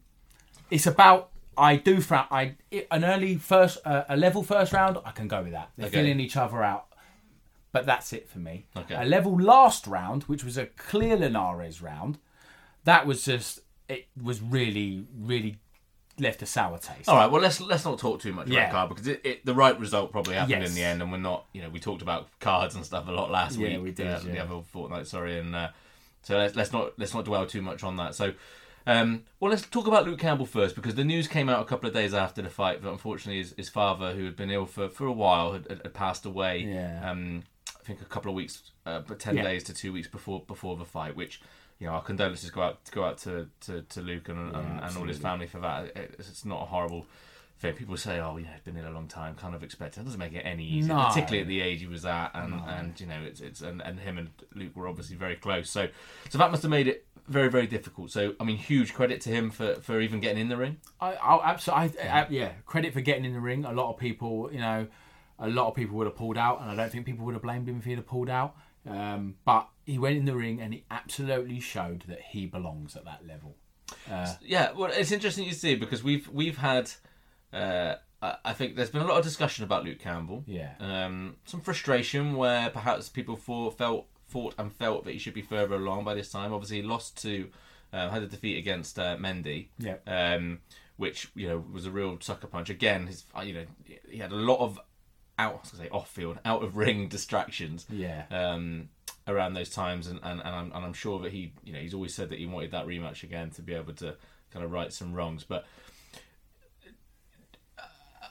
it's 0.69 0.88
about. 0.88 1.29
I 1.58 1.75
do 1.75 1.99
frown. 1.99 2.25
I 2.32 2.55
an 2.89 3.03
early 3.03 3.36
first, 3.36 3.79
uh, 3.86 4.03
a 4.08 4.15
level 4.15 4.43
first 4.43 4.71
round. 4.71 4.97
I 5.03 5.12
can 5.12 5.27
go 5.27 5.41
with 5.43 5.51
that. 5.51 5.71
They're 5.75 5.88
Okay. 5.88 5.97
filling 5.97 6.19
each 6.21 6.38
other 6.38 6.63
out, 6.63 6.88
but 7.73 7.86
that's 7.86 8.13
it 8.13 8.29
for 8.29 8.39
me. 8.39 8.65
Okay. 8.77 8.95
A 8.95 9.03
level 9.03 9.38
last 9.39 9.86
round, 9.86 10.23
which 10.23 10.43
was 10.43 10.58
a 10.58 10.67
clear 10.67 11.17
Linares 11.17 11.82
round, 11.82 12.17
that 12.86 13.05
was 13.05 13.25
just. 13.25 13.60
It 13.89 14.08
was 14.21 14.39
really, 14.41 15.05
really 15.17 15.58
left 16.19 16.41
a 16.41 16.45
sour 16.45 16.77
taste. 16.77 17.10
All 17.10 17.15
right, 17.15 17.29
well 17.32 17.41
let's 17.41 17.60
let's 17.60 17.84
not 17.86 17.97
talk 17.97 18.21
too 18.21 18.32
much 18.32 18.47
Yeah. 18.47 18.69
about 18.69 18.71
card 18.71 18.89
because 18.89 19.08
it, 19.08 19.21
it, 19.25 19.45
the 19.45 19.53
right 19.55 19.77
result 19.79 20.12
probably 20.12 20.36
happened 20.36 20.62
Yes. 20.62 20.69
in 20.69 20.75
the 20.75 20.84
end, 20.84 21.01
and 21.01 21.12
we're 21.12 21.17
not. 21.17 21.45
You 21.53 21.63
know, 21.63 21.69
we 21.69 21.79
talked 21.79 22.01
about 22.03 22.29
cards 22.39 22.75
and 22.75 22.86
stuff 22.86 23.08
a 23.08 23.12
lot 23.12 23.32
last 23.32 23.58
week. 23.58 23.71
Yeah, 23.71 23.77
week. 23.77 23.84
we 23.84 23.91
did, 23.91 24.08
uh, 24.08 24.19
yeah. 24.25 24.32
The 24.34 24.39
other 24.43 24.62
fortnight, 24.71 25.08
sorry, 25.08 25.39
and 25.39 25.55
uh, 25.55 25.69
so 26.21 26.38
let's 26.38 26.55
let's 26.55 26.71
not 26.71 26.93
let's 26.99 27.13
not 27.13 27.25
dwell 27.25 27.45
too 27.47 27.62
much 27.63 27.84
on 27.84 27.97
that. 27.97 28.13
So, 28.15 28.34
um, 28.88 29.24
well, 29.39 29.52
let's 29.52 29.65
talk 29.65 29.88
about 29.88 30.06
Luke 30.06 30.20
Campbell 30.20 30.46
first 30.46 30.76
because 30.76 30.96
the 30.96 31.04
news 31.04 31.28
came 31.28 31.50
out 31.50 31.62
a 31.62 31.65
couple 31.65 31.88
of 31.88 31.94
days 31.94 32.13
after 32.13 32.42
the 32.42 32.50
fight 32.50 32.82
that 32.82 32.89
unfortunately 32.89 33.39
his, 33.39 33.54
his 33.58 33.70
father, 33.70 34.13
who 34.13 34.26
had 34.26 34.36
been 34.36 34.50
ill 34.50 34.65
for, 34.65 34.89
for 34.89 35.06
a 35.06 35.12
while, 35.12 35.54
had, 35.54 35.68
had, 35.68 35.94
passed 35.94 36.26
away. 36.26 36.60
Yeah. 36.60 37.10
Um, 37.10 37.44
I 37.80 37.84
think 37.84 38.02
a 38.02 38.06
couple 38.06 38.30
of 38.30 38.36
weeks, 38.36 38.72
uh, 38.86 39.02
but 39.08 39.20
ten 39.20 39.38
Yeah. 39.38 39.44
days 39.44 39.63
to 39.65 39.74
two 39.74 39.94
weeks 39.94 40.08
before 40.08 40.44
before 40.48 40.76
the 40.78 40.86
fight, 40.86 41.15
which. 41.15 41.42
You 41.82 41.88
know, 41.88 41.94
our 41.94 42.02
condolences 42.02 42.52
go 42.52 42.62
out 42.62 42.80
go 42.92 43.06
out 43.06 43.20
to, 43.20 43.48
to, 43.62 43.84
to 43.84 44.02
Luke 44.02 44.28
and, 44.28 44.54
and, 44.54 44.82
and 44.84 44.98
all 44.98 45.06
his 45.06 45.18
family 45.18 45.48
for 45.48 45.60
that. 45.60 45.96
It's, 45.96 46.28
it's 46.28 46.44
not 46.44 46.62
a 46.62 46.65
horrible 46.65 47.06
thing. 47.60 47.74
People 47.74 47.96
say, 47.96 48.20
"Oh, 48.20 48.36
you 48.36 48.44
know, 48.44 48.52
he's 48.52 48.62
been 48.62 48.76
ill 48.76 48.89
a 48.89 48.92
long 48.92 49.08
time." 49.08 49.36
Kind 49.36 49.56
of 49.56 49.63
expect 49.63 49.98
it. 49.98 50.04
Doesn't 50.04 50.20
make 50.20 50.34
it 50.34 50.42
any 50.42 50.65
easier, 50.65 50.96
No. 50.96 51.06
particularly 51.06 51.39
at 51.39 51.48
the 51.48 51.62
age 51.62 51.80
he 51.80 51.88
was 51.88 52.06
at, 52.06 52.32
and 52.34 52.54
and 52.68 53.00
you 53.00 53.08
know, 53.08 53.22
it's 53.26 53.39
it's 53.39 53.62
and, 53.62 53.82
and 53.82 53.98
him 53.98 54.18
and 54.18 54.30
Luke 54.56 54.76
were 54.76 54.89
obviously 54.89 55.15
very 55.15 55.38
close. 55.38 55.70
So 55.70 55.88
so 56.30 56.38
that 56.38 56.52
must 56.52 56.63
have 56.63 56.72
made 56.72 56.88
it 56.89 57.06
very 57.30 57.50
very 57.50 57.68
difficult. 57.68 58.12
So 58.12 58.34
I 58.39 58.44
mean, 58.44 58.58
huge 58.58 58.94
credit 58.94 59.22
to 59.22 59.30
him 59.30 59.52
for 59.52 59.76
for 59.76 60.02
even 60.02 60.20
getting 60.20 60.42
in 60.42 60.50
the 60.50 60.58
ring. 60.58 60.78
I, 61.00 61.13
I'll 61.15 61.42
absolutely, 61.44 62.02
I, 62.02 62.22
I, 62.22 62.28
yeah. 62.30 62.52
Credit 62.65 62.94
for 62.94 63.02
getting 63.02 63.26
in 63.26 63.34
the 63.34 63.39
ring. 63.39 63.65
A 63.65 63.72
lot 63.74 63.92
of 63.92 63.98
people, 63.98 64.50
you 64.52 64.60
know, 64.60 64.88
a 65.38 65.48
lot 65.48 65.68
of 65.68 65.76
people 65.76 65.96
would 65.98 66.08
have 66.08 66.15
pulled 66.15 66.38
out, 66.38 66.62
and 66.62 66.70
I 66.70 66.76
don't 66.76 66.92
think 66.92 67.06
people 67.06 67.26
would 67.26 67.36
have 67.36 67.44
blamed 67.44 67.70
him 67.70 67.78
if 67.78 67.86
he'd 67.86 67.98
have 67.98 68.08
pulled 68.08 68.30
out. 68.30 68.56
Um, 68.89 69.36
but 69.46 69.68
he 69.86 69.98
went 69.98 70.18
in 70.18 70.26
the 70.26 70.36
ring, 70.36 70.60
and 70.62 70.74
he 70.74 70.86
absolutely 70.89 71.60
showed 71.60 72.04
that 72.08 72.22
he 72.22 72.46
belongs 72.46 72.96
at 72.96 73.06
that 73.06 73.26
level. 73.28 73.56
Yeah, 74.42 74.72
well, 74.72 74.92
it's 74.94 75.12
interesting 75.12 75.46
you 75.46 75.54
see 75.54 75.76
because 75.76 76.04
we've 76.04 76.28
we've 76.30 76.58
had. 76.58 76.92
Uh, 77.54 77.96
I 78.22 78.36
I 78.46 78.54
think 78.54 78.76
there's 78.76 78.89
been 78.89 79.02
a 79.02 79.08
lot 79.08 79.18
of 79.18 79.24
discussion 79.24 79.63
about 79.63 79.84
Luke 79.84 80.00
Campbell. 80.00 80.44
Yeah. 80.48 80.74
Um, 80.80 81.38
some 81.46 81.62
frustration 81.62 82.36
where 82.36 82.70
perhaps 82.70 83.10
people 83.10 83.36
thought, 83.36 83.78
felt 83.78 84.08
thought 84.30 84.56
and 84.58 84.72
felt 84.74 85.06
that 85.06 85.12
he 85.12 85.18
should 85.20 85.34
be 85.34 85.42
further 85.42 85.76
along 85.76 86.04
by 86.04 86.13
this 86.13 86.32
time. 86.32 86.54
Obviously, 86.54 86.78
he 86.78 86.84
lost 86.84 87.22
to 87.24 87.50
uh, 87.92 88.10
had 88.10 88.24
a 88.24 88.28
defeat 88.28 88.58
against 88.58 89.00
uh, 89.00 89.18
Mendy. 89.18 89.68
Yeah. 89.78 89.96
Um, 90.08 90.60
which 90.98 91.30
you 91.34 91.48
know 91.48 91.63
was 91.72 91.86
a 91.86 91.92
real 91.92 92.18
sucker 92.20 92.48
punch. 92.48 92.70
Again, 92.70 93.08
his 93.08 93.24
uh, 93.38 93.42
you 93.42 93.54
know 93.54 93.63
he 94.10 94.18
had 94.18 94.32
a 94.32 94.36
lot 94.36 94.60
of 94.60 94.80
out 95.38 95.70
I 95.74 95.78
say 95.84 95.89
off 95.89 96.10
field, 96.10 96.38
out 96.46 96.62
of 96.63 96.76
ring 96.76 97.08
distractions 97.08 97.86
Yeah. 97.89 98.26
um, 98.30 98.89
around 99.26 99.54
those 99.54 99.70
times, 99.70 100.08
and, 100.08 100.20
and, 100.24 100.39
and, 100.42 100.50
I'm, 100.50 100.72
and 100.74 100.84
I'm 100.86 100.92
sure 100.94 101.20
that 101.20 101.32
he, 101.32 101.54
you 101.63 101.72
know, 101.72 101.80
he's 101.80 101.94
always 101.94 102.13
said 102.13 102.30
that 102.30 102.39
he 102.39 102.46
wanted 102.46 102.72
that 102.72 102.86
rematch 102.88 103.24
again 103.24 103.50
to 103.52 103.62
be 103.62 103.74
able 103.74 103.94
to 103.94 104.15
kind 104.52 104.65
of 104.65 104.72
right 104.74 104.92
some 104.92 105.13
wrongs. 105.13 105.46
But 105.46 105.65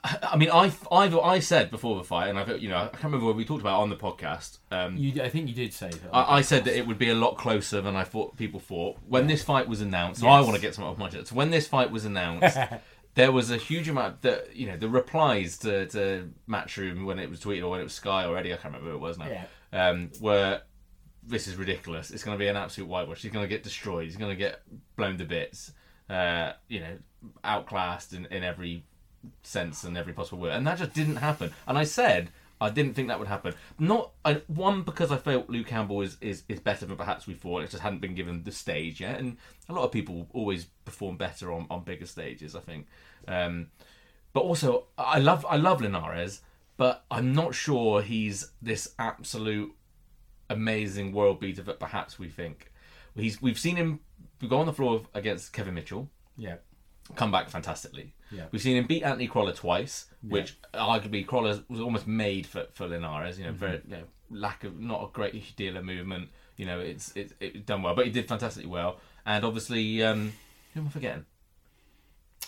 I 0.04 0.36
mean, 0.36 0.50
I, 0.50 0.72
I've, 0.92 1.16
I 1.16 1.38
said 1.40 1.70
before 1.70 1.96
the 1.96 2.04
fight, 2.04 2.28
and 2.28 2.38
I've, 2.38 2.62
you 2.62 2.68
know, 2.68 2.76
I 2.76 2.86
can't 2.88 3.04
remember 3.04 3.26
what 3.26 3.36
we 3.36 3.44
talked 3.44 3.60
about 3.60 3.80
on 3.80 3.90
the 3.90 3.96
podcast. 3.96 4.58
Um, 4.70 4.96
You, 4.96 5.22
I 5.22 5.28
think 5.28 5.48
you 5.48 5.54
did 5.54 5.72
say 5.72 5.90
that. 5.90 6.10
I, 6.12 6.38
I 6.38 6.40
said 6.42 6.64
that 6.64 6.76
it 6.76 6.86
would 6.86 6.98
be 6.98 7.10
a 7.10 7.14
lot 7.14 7.36
closer 7.36 7.80
than 7.80 7.96
I 7.96 8.04
thought 8.04 8.36
people 8.36 8.60
thought 8.60 8.98
when 9.06 9.26
this 9.26 9.42
fight 9.42 9.68
was 9.68 9.80
announced. 9.80 10.20
So 10.20 10.28
I 10.28 10.40
want 10.40 10.54
to 10.56 10.60
get 10.60 10.74
some 10.74 10.84
off 10.84 10.98
my 10.98 11.08
chest. 11.08 11.32
When 11.32 11.50
this 11.50 11.66
fight 11.66 11.90
was 11.90 12.04
announced, 12.04 12.56
there 13.14 13.32
was 13.32 13.50
a 13.50 13.56
huge 13.56 13.88
amount 13.88 14.22
that 14.22 14.54
you 14.54 14.66
know 14.66 14.76
the 14.76 14.88
replies 14.88 15.58
to, 15.58 15.86
to 15.88 16.30
Matchroom 16.48 17.04
when 17.04 17.18
it 17.18 17.28
was 17.28 17.40
tweeted 17.40 17.62
or 17.64 17.68
when 17.70 17.80
it 17.80 17.84
was 17.84 17.94
Sky 17.94 18.24
already. 18.24 18.52
I 18.52 18.56
can't 18.56 18.74
remember 18.74 18.90
who 18.90 18.96
it 18.96 19.00
was 19.00 19.18
now. 19.18 19.26
Yeah. 19.28 19.88
Um, 19.88 20.10
were 20.20 20.62
this 21.26 21.46
is 21.46 21.56
ridiculous. 21.56 22.10
It's 22.10 22.24
going 22.24 22.36
to 22.36 22.42
be 22.42 22.48
an 22.48 22.56
absolute 22.56 22.88
whitewash. 22.88 23.22
He's 23.22 23.32
going 23.32 23.44
to 23.44 23.48
get 23.48 23.62
destroyed. 23.62 24.04
He's 24.04 24.16
going 24.16 24.30
to 24.30 24.36
get 24.36 24.62
blown 24.96 25.18
to 25.18 25.24
bits. 25.24 25.72
Uh, 26.08 26.52
you 26.68 26.80
know, 26.80 26.96
outclassed 27.44 28.14
in, 28.14 28.24
in 28.26 28.42
every 28.42 28.84
sense 29.42 29.84
and 29.84 29.96
every 29.96 30.12
possible 30.12 30.38
word. 30.38 30.52
and 30.52 30.66
that 30.66 30.78
just 30.78 30.94
didn't 30.94 31.16
happen. 31.16 31.52
And 31.66 31.76
I 31.78 31.84
said 31.84 32.30
I 32.60 32.70
didn't 32.70 32.94
think 32.94 33.08
that 33.08 33.18
would 33.18 33.28
happen. 33.28 33.54
Not 33.78 34.10
I, 34.24 34.42
one 34.48 34.82
because 34.82 35.12
I 35.12 35.16
felt 35.16 35.48
Luke 35.48 35.66
Campbell 35.68 36.00
is, 36.02 36.16
is 36.20 36.42
is 36.48 36.58
better 36.60 36.86
than 36.86 36.96
perhaps 36.96 37.26
we 37.26 37.34
thought. 37.34 37.62
It 37.62 37.70
just 37.70 37.82
hadn't 37.82 38.00
been 38.00 38.14
given 38.14 38.42
the 38.42 38.52
stage 38.52 39.00
yet, 39.00 39.20
and 39.20 39.36
a 39.68 39.72
lot 39.72 39.84
of 39.84 39.92
people 39.92 40.26
always 40.32 40.64
perform 40.84 41.16
better 41.16 41.52
on, 41.52 41.66
on 41.70 41.84
bigger 41.84 42.06
stages. 42.06 42.56
I 42.56 42.60
think, 42.60 42.86
um, 43.28 43.68
but 44.32 44.40
also 44.40 44.86
I 44.96 45.18
love 45.20 45.46
I 45.48 45.56
love 45.56 45.80
Linares, 45.80 46.40
but 46.76 47.04
I'm 47.10 47.32
not 47.32 47.54
sure 47.54 48.02
he's 48.02 48.50
this 48.60 48.92
absolute 48.98 49.72
amazing 50.50 51.12
world 51.12 51.38
beater 51.40 51.62
that 51.62 51.78
perhaps 51.78 52.18
we 52.18 52.28
think. 52.28 52.72
He's 53.14 53.40
we've 53.40 53.58
seen 53.58 53.76
him 53.76 54.00
go 54.48 54.58
on 54.58 54.66
the 54.66 54.72
floor 54.72 55.02
against 55.14 55.52
Kevin 55.52 55.74
Mitchell, 55.74 56.08
Yeah. 56.36 56.56
Come 57.16 57.30
back 57.32 57.48
fantastically. 57.48 58.12
Yeah. 58.30 58.44
We've 58.50 58.60
seen 58.62 58.76
him 58.76 58.86
beat 58.86 59.02
Anthony 59.02 59.26
Crolla 59.28 59.54
twice, 59.54 60.06
which 60.22 60.56
arguably 60.74 61.26
Crolla 61.26 61.62
was 61.68 61.80
almost 61.80 62.06
made 62.06 62.46
for, 62.46 62.66
for 62.74 62.86
Linares. 62.86 63.38
You 63.38 63.46
know, 63.46 63.52
Mm-hmm. 63.52 63.90
you 63.90 63.96
know, 63.98 64.02
lack 64.30 64.64
of 64.64 64.78
not 64.78 65.02
a 65.04 65.08
great 65.12 65.56
deal 65.56 65.76
of 65.76 65.84
movement. 65.84 66.28
You 66.56 66.66
know, 66.66 66.80
it's 66.80 67.12
it's 67.16 67.32
it 67.40 67.64
done 67.66 67.82
well, 67.82 67.94
but 67.94 68.04
he 68.04 68.10
did 68.12 68.28
fantastically 68.28 68.68
well. 68.68 68.98
And 69.24 69.44
obviously, 69.44 70.02
um, 70.02 70.32
who 70.74 70.80
am 70.80 70.86
I 70.88 70.90
forgetting? 70.90 71.24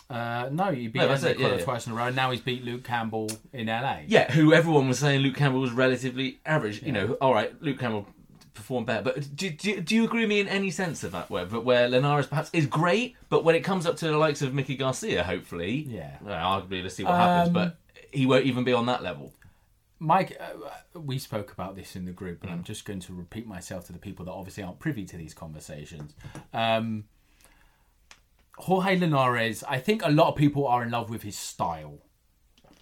Uh, 0.09 0.49
no, 0.51 0.73
he 0.73 0.89
beat 0.89 0.99
No, 0.99 1.09
Anthony 1.09 1.33
it, 1.33 1.39
yeah, 1.39 1.45
Crolla 1.47 1.59
yeah. 1.59 1.65
twice 1.65 1.87
in 1.87 1.93
a 1.93 1.95
row. 1.95 2.11
Now 2.11 2.31
he's 2.33 2.41
beat 2.41 2.65
Luke 2.65 2.83
Campbell 2.83 3.31
in 3.53 3.69
LA. 3.69 4.01
Yeah, 4.09 4.31
who 4.33 4.53
everyone 4.53 4.89
was 4.89 4.99
saying 4.99 5.21
Luke 5.21 5.37
Campbell 5.37 5.61
was 5.61 5.71
relatively 5.71 6.41
average. 6.45 6.83
You 6.83 6.91
know, 6.93 7.13
all 7.21 7.33
right, 7.33 7.55
Luke 7.63 7.79
Campbell 7.79 8.07
performed 8.61 8.87
better, 8.87 9.03
but 9.03 9.35
do, 9.37 9.51
do, 9.51 9.81
do 9.81 9.95
you 9.95 10.05
agree 10.05 10.21
with 10.21 10.29
me 10.29 10.41
in 10.41 10.49
any 10.49 10.71
sense 10.71 11.03
of 11.05 11.13
that? 11.13 11.29
Where 11.31 11.47
but 11.47 11.65
where 11.65 11.89
Linares 11.89 12.27
perhaps 12.27 12.51
is 12.53 12.67
great, 12.67 13.17
but 13.29 13.43
when 13.45 13.55
it 13.55 13.61
comes 13.61 13.87
up 13.87 13.97
to 13.99 14.07
the 14.09 14.17
likes 14.17 14.43
of 14.43 14.55
Mikey 14.55 14.77
Garcia, 14.77 15.25
hopefully, 15.25 15.87
Yeah. 15.89 16.17
well, 16.21 16.61
arguably 16.63 16.83
let's 16.83 16.95
see 16.95 17.05
what 17.05 17.15
happens, 17.15 17.49
Um, 17.49 17.55
but 17.55 17.77
he 18.13 18.27
won't 18.27 18.45
even 18.47 18.65
be 18.65 18.73
on 18.73 18.87
that 18.87 19.03
level. 19.03 19.33
Mike, 19.99 20.37
uh, 20.41 20.99
we 20.99 21.19
spoke 21.19 21.53
about 21.53 21.77
this 21.77 21.95
in 21.97 22.05
the 22.07 22.13
group, 22.13 22.41
Mm. 22.41 22.45
and 22.45 22.53
I'm 22.53 22.65
just 22.65 22.85
going 22.85 23.01
to 23.01 23.13
repeat 23.13 23.47
myself 23.47 23.87
to 23.89 23.93
the 23.93 23.99
people 23.99 24.25
that 24.27 24.33
obviously 24.33 24.63
aren't 24.63 24.79
privy 24.79 25.05
to 25.07 25.17
these 25.17 25.35
conversations. 25.35 26.15
Um, 26.55 27.05
Jorge 28.57 28.97
Linares, 28.99 29.65
I 29.65 29.79
think 29.79 30.03
a 30.05 30.11
lot 30.11 30.29
of 30.29 30.37
people 30.37 30.67
are 30.67 30.83
in 30.83 30.91
love 30.91 31.09
with 31.11 31.23
his 31.23 31.37
style. 31.37 31.99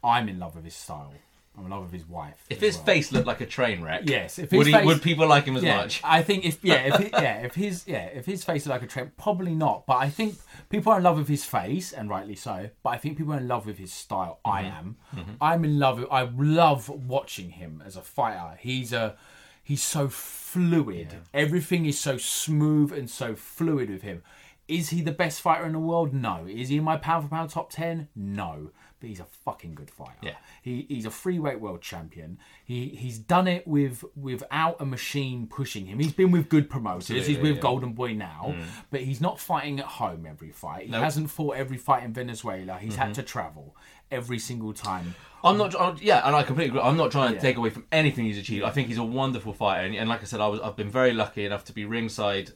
I'm 0.02 0.28
in 0.28 0.38
love 0.38 0.54
with 0.56 0.64
his 0.64 0.74
style. 0.74 1.14
I'm 1.58 1.64
in 1.64 1.70
love 1.70 1.82
with 1.82 1.92
his 1.92 2.08
wife. 2.08 2.44
If 2.48 2.60
his 2.60 2.76
well. 2.76 2.84
face 2.84 3.12
looked 3.12 3.26
like 3.26 3.40
a 3.40 3.46
train 3.46 3.82
wreck, 3.82 4.02
Yes, 4.04 4.38
if 4.38 4.52
would, 4.52 4.66
his 4.66 4.68
he, 4.68 4.72
face- 4.72 4.86
would 4.86 5.02
people 5.02 5.26
like 5.26 5.44
him 5.44 5.56
as 5.56 5.62
yeah, 5.62 5.76
much? 5.76 6.00
I 6.04 6.22
think 6.22 6.44
if 6.44 6.64
yeah, 6.64 6.94
if 6.94 6.96
he, 6.96 7.10
yeah, 7.10 7.40
if 7.40 7.54
his 7.54 7.84
yeah, 7.86 8.04
if 8.04 8.26
his 8.26 8.44
face 8.44 8.62
is 8.62 8.68
like 8.68 8.82
a 8.82 8.86
train, 8.86 9.10
probably 9.16 9.54
not. 9.54 9.86
But 9.86 9.96
I 9.96 10.08
think 10.08 10.36
people 10.70 10.92
are 10.92 10.98
in 10.98 11.04
love 11.04 11.18
with 11.18 11.28
his 11.28 11.44
face, 11.44 11.92
and 11.92 12.08
rightly 12.08 12.36
so. 12.36 12.70
But 12.82 12.90
I 12.90 12.98
think 12.98 13.18
people 13.18 13.34
are 13.34 13.38
in 13.38 13.48
love 13.48 13.66
with 13.66 13.78
his 13.78 13.92
style. 13.92 14.40
I 14.44 14.62
mm-hmm. 14.62 14.78
am. 14.78 14.96
Mm-hmm. 15.16 15.32
I'm 15.40 15.64
in 15.64 15.78
love. 15.78 15.98
With, 15.98 16.08
I 16.10 16.22
love 16.22 16.88
watching 16.88 17.50
him 17.50 17.82
as 17.84 17.96
a 17.96 18.02
fighter. 18.02 18.56
He's 18.60 18.92
a 18.92 19.16
he's 19.62 19.82
so 19.82 20.08
fluid. 20.08 21.14
Everything 21.34 21.86
is 21.86 21.98
so 21.98 22.16
smooth 22.16 22.92
and 22.92 23.10
so 23.10 23.34
fluid 23.34 23.90
with 23.90 24.02
him. 24.02 24.22
Is 24.68 24.90
he 24.90 25.00
the 25.00 25.12
best 25.12 25.40
fighter 25.40 25.64
in 25.64 25.72
the 25.72 25.78
world? 25.78 26.12
No. 26.12 26.46
Is 26.46 26.68
he 26.68 26.76
in 26.76 26.84
my 26.84 26.98
pound 26.98 27.24
for 27.24 27.30
pound 27.30 27.50
top 27.50 27.70
ten? 27.70 28.08
No. 28.14 28.70
But 29.00 29.08
he's 29.08 29.20
a 29.20 29.26
fucking 29.44 29.74
good 29.74 29.90
fighter. 29.90 30.18
Yeah. 30.22 30.36
He, 30.62 30.86
he's 30.88 31.06
a 31.06 31.10
free 31.10 31.38
weight 31.38 31.60
world 31.60 31.82
champion. 31.82 32.38
He 32.64 32.88
he's 32.88 33.18
done 33.18 33.46
it 33.46 33.66
with 33.66 34.04
without 34.16 34.76
a 34.80 34.86
machine 34.86 35.46
pushing 35.46 35.86
him. 35.86 36.00
He's 36.00 36.12
been 36.12 36.32
with 36.32 36.48
good 36.48 36.68
promoters. 36.68 37.08
he's 37.08 37.18
Absolutely, 37.20 37.50
with 37.50 37.56
yeah. 37.56 37.62
Golden 37.62 37.92
Boy 37.92 38.14
now, 38.14 38.54
mm. 38.56 38.64
but 38.90 39.02
he's 39.02 39.20
not 39.20 39.38
fighting 39.38 39.78
at 39.78 39.86
home 39.86 40.26
every 40.26 40.50
fight. 40.50 40.86
He 40.86 40.92
hasn't 40.92 41.30
fought 41.30 41.56
every 41.56 41.76
fight 41.76 42.02
in 42.02 42.12
Venezuela. 42.12 42.78
He's 42.78 42.96
had 42.96 43.06
mm-hmm. 43.06 43.12
to 43.14 43.22
travel 43.22 43.76
every 44.10 44.38
single 44.38 44.72
time. 44.72 45.14
I'm 45.44 45.56
not. 45.56 45.80
I'm, 45.80 45.96
yeah, 46.00 46.26
and 46.26 46.34
I 46.34 46.42
completely 46.42 46.70
agree. 46.70 46.80
I'm 46.80 46.96
not 46.96 47.12
trying 47.12 47.30
to 47.30 47.34
Yeah. 47.36 47.40
take 47.40 47.56
away 47.56 47.70
from 47.70 47.86
anything 47.92 48.24
he's 48.24 48.38
achieved. 48.38 48.64
I 48.64 48.70
think 48.70 48.88
he's 48.88 48.98
a 48.98 49.04
wonderful 49.04 49.52
fighter, 49.52 49.86
and, 49.86 49.94
and 49.94 50.08
like 50.08 50.22
I 50.22 50.24
said, 50.24 50.40
I 50.40 50.48
was. 50.48 50.60
I've 50.60 50.76
been 50.76 50.90
very 50.90 51.12
lucky 51.12 51.44
enough 51.44 51.64
to 51.66 51.72
be 51.72 51.84
ringside 51.84 52.52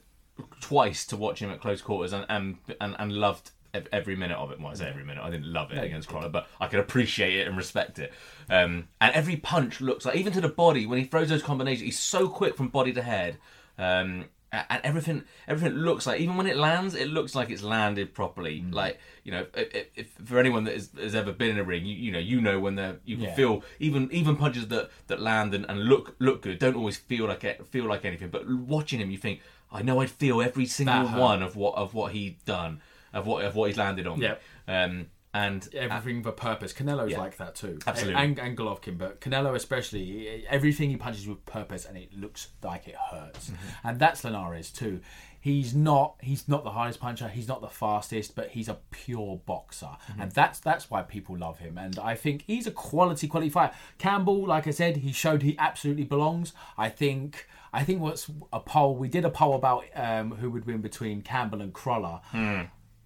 twice 0.59 1.05
to 1.07 1.17
watch 1.17 1.39
him 1.39 1.49
at 1.49 1.61
close 1.61 1.81
quarters, 1.81 2.11
and 2.11 2.25
and 2.27 2.57
and, 2.81 2.95
and 2.99 3.13
loved 3.13 3.51
every 3.91 4.15
minute 4.15 4.37
of 4.37 4.51
it. 4.51 4.59
Well, 4.59 4.71
I 4.71 4.75
say 4.75 4.87
every 4.87 5.03
minute. 5.03 5.23
I 5.23 5.29
didn't 5.29 5.51
love 5.51 5.71
it 5.71 5.83
against 5.83 6.07
Crolla, 6.09 6.29
but 6.29 6.47
I 6.59 6.67
can 6.67 6.79
appreciate 6.79 7.35
it 7.35 7.47
and 7.47 7.57
respect 7.57 7.99
it. 7.99 8.11
Um, 8.49 8.87
and 9.01 9.13
every 9.15 9.35
punch 9.37 9.81
looks 9.81 10.05
like, 10.05 10.15
even 10.15 10.33
to 10.33 10.41
the 10.41 10.49
body, 10.49 10.85
when 10.85 10.99
he 10.99 11.05
throws 11.05 11.29
those 11.29 11.43
combinations, 11.43 11.81
he's 11.85 11.99
so 11.99 12.27
quick 12.27 12.55
from 12.55 12.67
body 12.69 12.93
to 12.93 13.01
head. 13.01 13.37
Um, 13.77 14.25
and 14.51 14.81
everything, 14.83 15.23
everything 15.47 15.79
looks 15.79 16.05
like, 16.05 16.21
even 16.21 16.37
when 16.37 16.45
it 16.45 16.55
lands, 16.55 16.93
it 16.93 17.07
looks 17.07 17.33
like 17.33 17.49
it's 17.49 17.63
landed 17.63 18.13
properly. 18.13 18.63
Like 18.69 18.99
you 19.23 19.31
know, 19.31 19.47
if, 19.55 19.87
if, 19.95 20.11
for 20.25 20.37
anyone 20.37 20.65
that 20.65 20.75
has, 20.75 20.91
has 20.95 21.15
ever 21.15 21.31
been 21.31 21.49
in 21.49 21.57
a 21.57 21.63
ring, 21.63 21.87
you, 21.87 21.95
you 21.95 22.11
know, 22.11 22.19
you 22.19 22.39
know 22.39 22.59
when 22.59 22.75
they're, 22.75 22.97
you 23.03 23.15
can 23.15 23.25
Yeah. 23.25 23.33
feel 23.33 23.63
even 23.79 24.09
even 24.11 24.35
punches 24.35 24.67
that 24.67 24.91
that 25.07 25.19
land 25.19 25.55
and, 25.55 25.65
and 25.67 25.85
look 25.85 26.15
look 26.19 26.43
good 26.43 26.59
don't 26.59 26.75
always 26.75 26.97
feel 26.97 27.25
like 27.25 27.43
it, 27.43 27.65
feel 27.65 27.85
like 27.85 28.05
anything. 28.05 28.29
But 28.29 28.47
watching 28.47 28.99
him, 28.99 29.09
you 29.09 29.17
think, 29.17 29.39
I 29.71 29.81
know 29.81 30.01
I'd 30.01 30.11
feel 30.11 30.39
every 30.39 30.67
single 30.67 31.07
one 31.07 31.41
of 31.41 31.55
what 31.55 31.73
of 31.73 31.95
what 31.95 32.11
he'd 32.11 32.45
done, 32.45 32.79
of 33.13 33.27
what 33.27 33.45
of 33.45 33.55
what 33.55 33.69
he's 33.69 33.77
landed 33.77 34.07
on. 34.07 34.19
Yep. 34.19 34.41
Um, 34.67 35.07
and 35.35 35.67
Everything 35.73 36.21
for 36.21 36.31
purpose. 36.31 36.73
Canelo's 36.73 37.11
Yeah. 37.11 37.17
like 37.17 37.37
that 37.37 37.55
too. 37.55 37.79
Absolutely. 37.87 38.21
And, 38.21 38.37
and 38.37 38.55
Golovkin, 38.55 38.99
but 38.99 39.19
Canelo 39.19 39.55
especially, 39.55 40.45
everything 40.47 40.91
he 40.91 40.97
punches 40.97 41.27
with 41.27 41.43
purpose 41.47 41.85
and 41.85 41.97
it 41.97 42.13
looks 42.13 42.49
like 42.61 42.87
it 42.87 42.95
hurts. 43.09 43.49
Mm-hmm. 43.49 43.87
And 43.87 43.99
that's 43.99 44.23
Linares 44.23 44.69
too. 44.69 44.99
He's 45.41 45.73
not 45.75 46.15
he's 46.21 46.47
not 46.47 46.63
the 46.63 46.69
hardest 46.69 46.99
puncher, 46.99 47.27
he's 47.27 47.47
not 47.47 47.61
the 47.61 47.67
fastest, 47.67 48.35
but 48.35 48.49
he's 48.51 48.69
a 48.69 48.77
pure 48.91 49.41
boxer. 49.45 49.87
Mm-hmm. 49.87 50.21
And 50.21 50.31
that's 50.31 50.59
that's 50.59 50.89
why 50.91 51.01
people 51.01 51.35
love 51.37 51.57
him. 51.57 51.77
And 51.79 51.97
I 51.97 52.13
think 52.15 52.43
he's 52.45 52.67
a 52.67 52.71
quality, 52.71 53.27
quality 53.27 53.49
fighter. 53.49 53.73
Campbell, 53.97 54.45
like 54.45 54.67
I 54.67 54.71
said, 54.71 54.97
he 54.97 55.11
showed 55.11 55.41
he 55.41 55.57
absolutely 55.57 56.05
belongs. 56.05 56.53
I 56.77 56.89
think 56.89 57.47
I 57.73 57.83
think 57.83 58.01
what's 58.01 58.29
a 58.53 58.59
poll 58.59 58.95
we 58.95 59.07
did 59.09 59.25
a 59.25 59.31
poll 59.31 59.55
about 59.55 59.85
um, 59.95 60.31
who 60.35 60.51
would 60.51 60.65
win 60.65 60.81
between 60.81 61.23
Campbell 61.23 61.59
and 61.61 61.73
Crolla. 61.73 62.21
Hmm. 62.27 62.61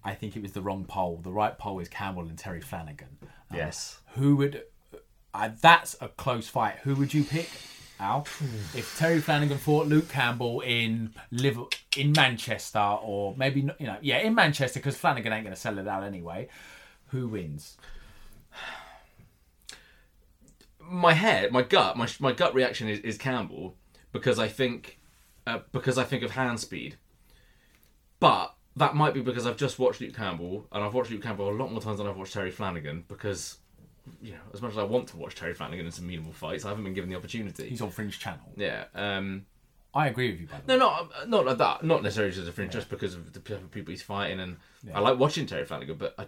I 0.08 0.14
think 0.14 0.36
it 0.36 0.42
was 0.42 0.52
the 0.52 0.62
wrong 0.62 0.86
poll. 0.86 1.20
The 1.22 1.30
right 1.30 1.56
poll 1.58 1.80
is 1.80 1.88
Campbell 1.88 2.22
and 2.22 2.38
Terry 2.38 2.62
Flanagan. 2.62 3.18
Um, 3.22 3.56
yes, 3.56 4.00
Who 4.14 4.36
would? 4.36 4.62
Uh, 5.34 5.50
that's 5.60 5.96
a 6.00 6.08
close 6.08 6.48
fight. 6.48 6.76
Who 6.84 6.94
would 6.94 7.12
you 7.12 7.24
pick, 7.24 7.50
Al? 8.00 8.26
if 8.74 8.96
Terry 8.98 9.20
Flanagan 9.20 9.58
fought 9.58 9.86
Luke 9.86 10.08
Campbell 10.08 10.60
in 10.60 11.12
Liver- 11.30 11.66
in 11.94 12.12
Manchester, 12.12 12.78
or 12.78 13.34
maybe 13.36 13.60
you 13.78 13.86
know, 13.86 13.98
yeah, 14.00 14.18
in 14.18 14.34
Manchester, 14.34 14.80
because 14.80 14.96
Flanagan 14.96 15.32
ain't 15.32 15.44
going 15.44 15.54
to 15.54 15.60
sell 15.60 15.78
it 15.78 15.86
out 15.86 16.02
anyway. 16.02 16.48
Who 17.08 17.28
wins? 17.28 17.76
my 20.80 21.12
head, 21.12 21.52
my 21.52 21.62
gut, 21.62 21.96
my 21.98 22.08
my 22.18 22.32
gut 22.32 22.54
reaction 22.54 22.88
is, 22.88 23.00
is 23.00 23.18
Campbell 23.18 23.76
because 24.12 24.38
I 24.38 24.48
think 24.48 24.98
uh, 25.46 25.58
because 25.72 25.98
I 25.98 26.04
think 26.04 26.22
of 26.22 26.30
hand 26.30 26.60
speed. 26.60 26.96
But 28.20 28.54
that 28.78 28.94
might 28.94 29.14
be 29.14 29.20
because 29.20 29.46
I've 29.46 29.56
just 29.56 29.78
watched 29.78 30.00
Luke 30.00 30.14
Campbell 30.16 30.66
and 30.72 30.82
I've 30.84 30.94
watched 30.94 31.10
Luke 31.10 31.22
Campbell 31.22 31.48
a 31.50 31.52
lot 31.52 31.70
more 31.70 31.80
times 31.80 31.98
than 31.98 32.06
I've 32.06 32.16
watched 32.16 32.32
Terry 32.34 32.50
Flanagan 32.50 33.04
because 33.08 33.58
you 34.22 34.32
know 34.32 34.38
as 34.54 34.62
much 34.62 34.72
as 34.72 34.78
I 34.78 34.82
want 34.84 35.08
to 35.08 35.16
watch 35.16 35.34
Terry 35.34 35.54
Flanagan 35.54 35.86
in 35.86 35.92
some 35.92 36.06
meaningful 36.06 36.32
fights, 36.32 36.64
I 36.64 36.68
haven't 36.70 36.84
been 36.84 36.94
given 36.94 37.10
the 37.10 37.16
opportunity. 37.16 37.68
He's 37.68 37.82
on 37.82 37.90
Fringe 37.90 38.18
Channel. 38.18 38.52
yeah. 38.56 38.84
Um, 38.94 39.46
I 39.94 40.08
agree 40.08 40.30
with 40.30 40.40
you, 40.42 40.46
by 40.46 40.60
the 40.64 40.76
no, 40.76 40.86
way. 40.88 40.94
not 41.18 41.28
not 41.28 41.46
like 41.46 41.58
that. 41.58 41.82
Not 41.84 42.02
necessarily 42.02 42.32
just 42.32 42.46
a 42.48 42.52
friend, 42.52 42.70
just 42.70 42.88
because 42.90 43.14
of 43.14 43.32
the 43.32 43.40
people 43.40 43.90
he's 43.90 44.02
fighting, 44.02 44.38
and 44.38 44.56
I 44.94 45.00
like 45.00 45.18
watching 45.18 45.46
Terry 45.46 45.64
Flanagan. 45.64 45.96
But 45.96 46.14
I, 46.18 46.26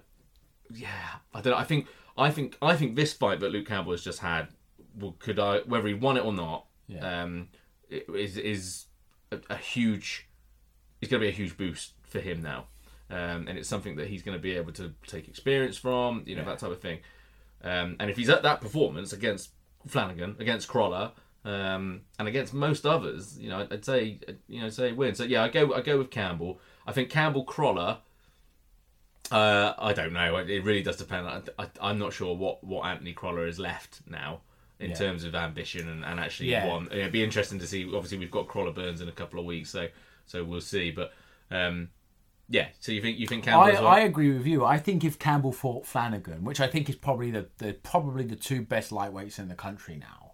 yeah, 0.72 0.88
I 1.34 1.40
don't. 1.42 1.52
know. 1.52 1.58
I 1.58 1.64
think 1.64 1.86
I 2.16 2.30
think 2.30 2.56
I 2.62 2.74
think 2.74 2.96
this 2.96 3.12
fight 3.12 3.40
that 3.40 3.50
Luke 3.52 3.66
Campbell 3.66 3.92
has 3.92 4.02
just 4.02 4.20
had, 4.20 4.48
well, 4.98 5.14
could 5.18 5.38
I 5.38 5.58
whether 5.60 5.86
he 5.88 5.94
won 5.94 6.16
it 6.16 6.24
or 6.24 6.32
not, 6.32 6.66
Yeah. 6.88 7.22
um, 7.22 7.48
is 7.90 8.36
is 8.38 8.86
a, 9.30 9.38
a 9.50 9.56
huge. 9.56 10.26
It's 11.00 11.10
going 11.10 11.20
to 11.20 11.24
be 11.26 11.28
a 11.30 11.34
huge 11.34 11.56
boost 11.56 11.92
for 12.10 12.20
him 12.20 12.42
now, 12.42 12.66
um, 13.10 13.46
and 13.48 13.58
it's 13.58 13.68
something 13.68 13.96
that 13.96 14.08
he's 14.08 14.22
going 14.22 14.36
to 14.36 14.42
be 14.42 14.56
able 14.56 14.72
to 14.72 14.92
take 15.06 15.26
experience 15.28 15.76
from. 15.76 16.22
You 16.26 16.36
know 16.36 16.44
that 16.44 16.58
type 16.58 16.70
of 16.70 16.80
thing. 16.80 16.98
Um, 17.62 17.96
and 18.00 18.10
if 18.10 18.16
he's 18.16 18.28
at 18.30 18.42
that 18.42 18.60
performance 18.60 19.12
against 19.12 19.50
Flanagan, 19.86 20.36
against 20.38 20.68
Crolla, 20.68 21.12
um, 21.44 22.02
and 22.18 22.26
against 22.28 22.52
most 22.54 22.84
others, 22.86 23.38
you 23.38 23.48
know, 23.50 23.60
I'd, 23.60 23.72
I'd 23.72 23.84
say, 23.84 24.18
you 24.48 24.60
know, 24.62 24.68
say 24.70 24.92
win. 24.92 25.14
So 25.14 25.24
yeah, 25.24 25.42
I 25.44 25.48
go, 25.48 25.72
I 25.74 25.80
go 25.82 25.98
with 25.98 26.10
Campbell. 26.10 26.58
I 26.86 26.92
think 26.92 27.10
Campbell 27.10 27.44
Crolla. 27.44 28.00
Uh, 29.30 29.74
I 29.78 29.92
don't 29.92 30.12
know. 30.12 30.36
It 30.38 30.64
really 30.64 30.82
does 30.82 30.96
depend. 30.96 31.26
I, 31.28 31.42
I, 31.58 31.66
I'm 31.80 31.98
not 31.98 32.12
sure 32.12 32.34
what 32.36 32.64
what 32.64 32.84
Anthony 32.86 33.12
Crolla 33.12 33.42
is 33.42 33.58
left 33.60 34.00
now 34.08 34.40
in 34.80 34.90
Yeah. 34.90 34.96
terms 34.96 35.24
of 35.24 35.34
ambition 35.34 35.88
and, 35.88 36.04
and 36.04 36.18
actually 36.18 36.50
Yeah. 36.50 36.66
won. 36.66 36.88
It'd 36.90 37.12
be 37.12 37.22
interesting 37.22 37.58
to 37.60 37.66
see. 37.66 37.84
Obviously, 37.84 38.18
we've 38.18 38.30
got 38.30 38.48
Crolla 38.48 38.72
Burns 38.72 39.00
in 39.00 39.08
a 39.08 39.12
couple 39.12 39.38
of 39.38 39.44
weeks, 39.46 39.70
so 39.70 39.86
so 40.26 40.42
we'll 40.42 40.60
see. 40.60 40.90
But 40.90 41.12
um, 41.50 41.90
yeah, 42.50 42.68
so 42.80 42.92
you 42.92 43.00
think 43.00 43.18
you 43.18 43.26
think 43.26 43.44
Campbell? 43.44 43.62
I, 43.62 43.72
well? 43.72 43.86
I 43.86 44.00
agree 44.00 44.32
with 44.36 44.46
you. 44.46 44.64
I 44.64 44.76
think 44.78 45.04
if 45.04 45.18
Campbell 45.18 45.52
fought 45.52 45.86
Flanagan, 45.86 46.44
which 46.44 46.60
I 46.60 46.66
think 46.66 46.90
is 46.90 46.96
probably 46.96 47.30
the, 47.30 47.46
the 47.58 47.72
probably 47.74 48.24
the 48.24 48.36
two 48.36 48.60
best 48.62 48.90
lightweights 48.90 49.38
in 49.38 49.48
the 49.48 49.54
country 49.54 49.96
now, 49.96 50.32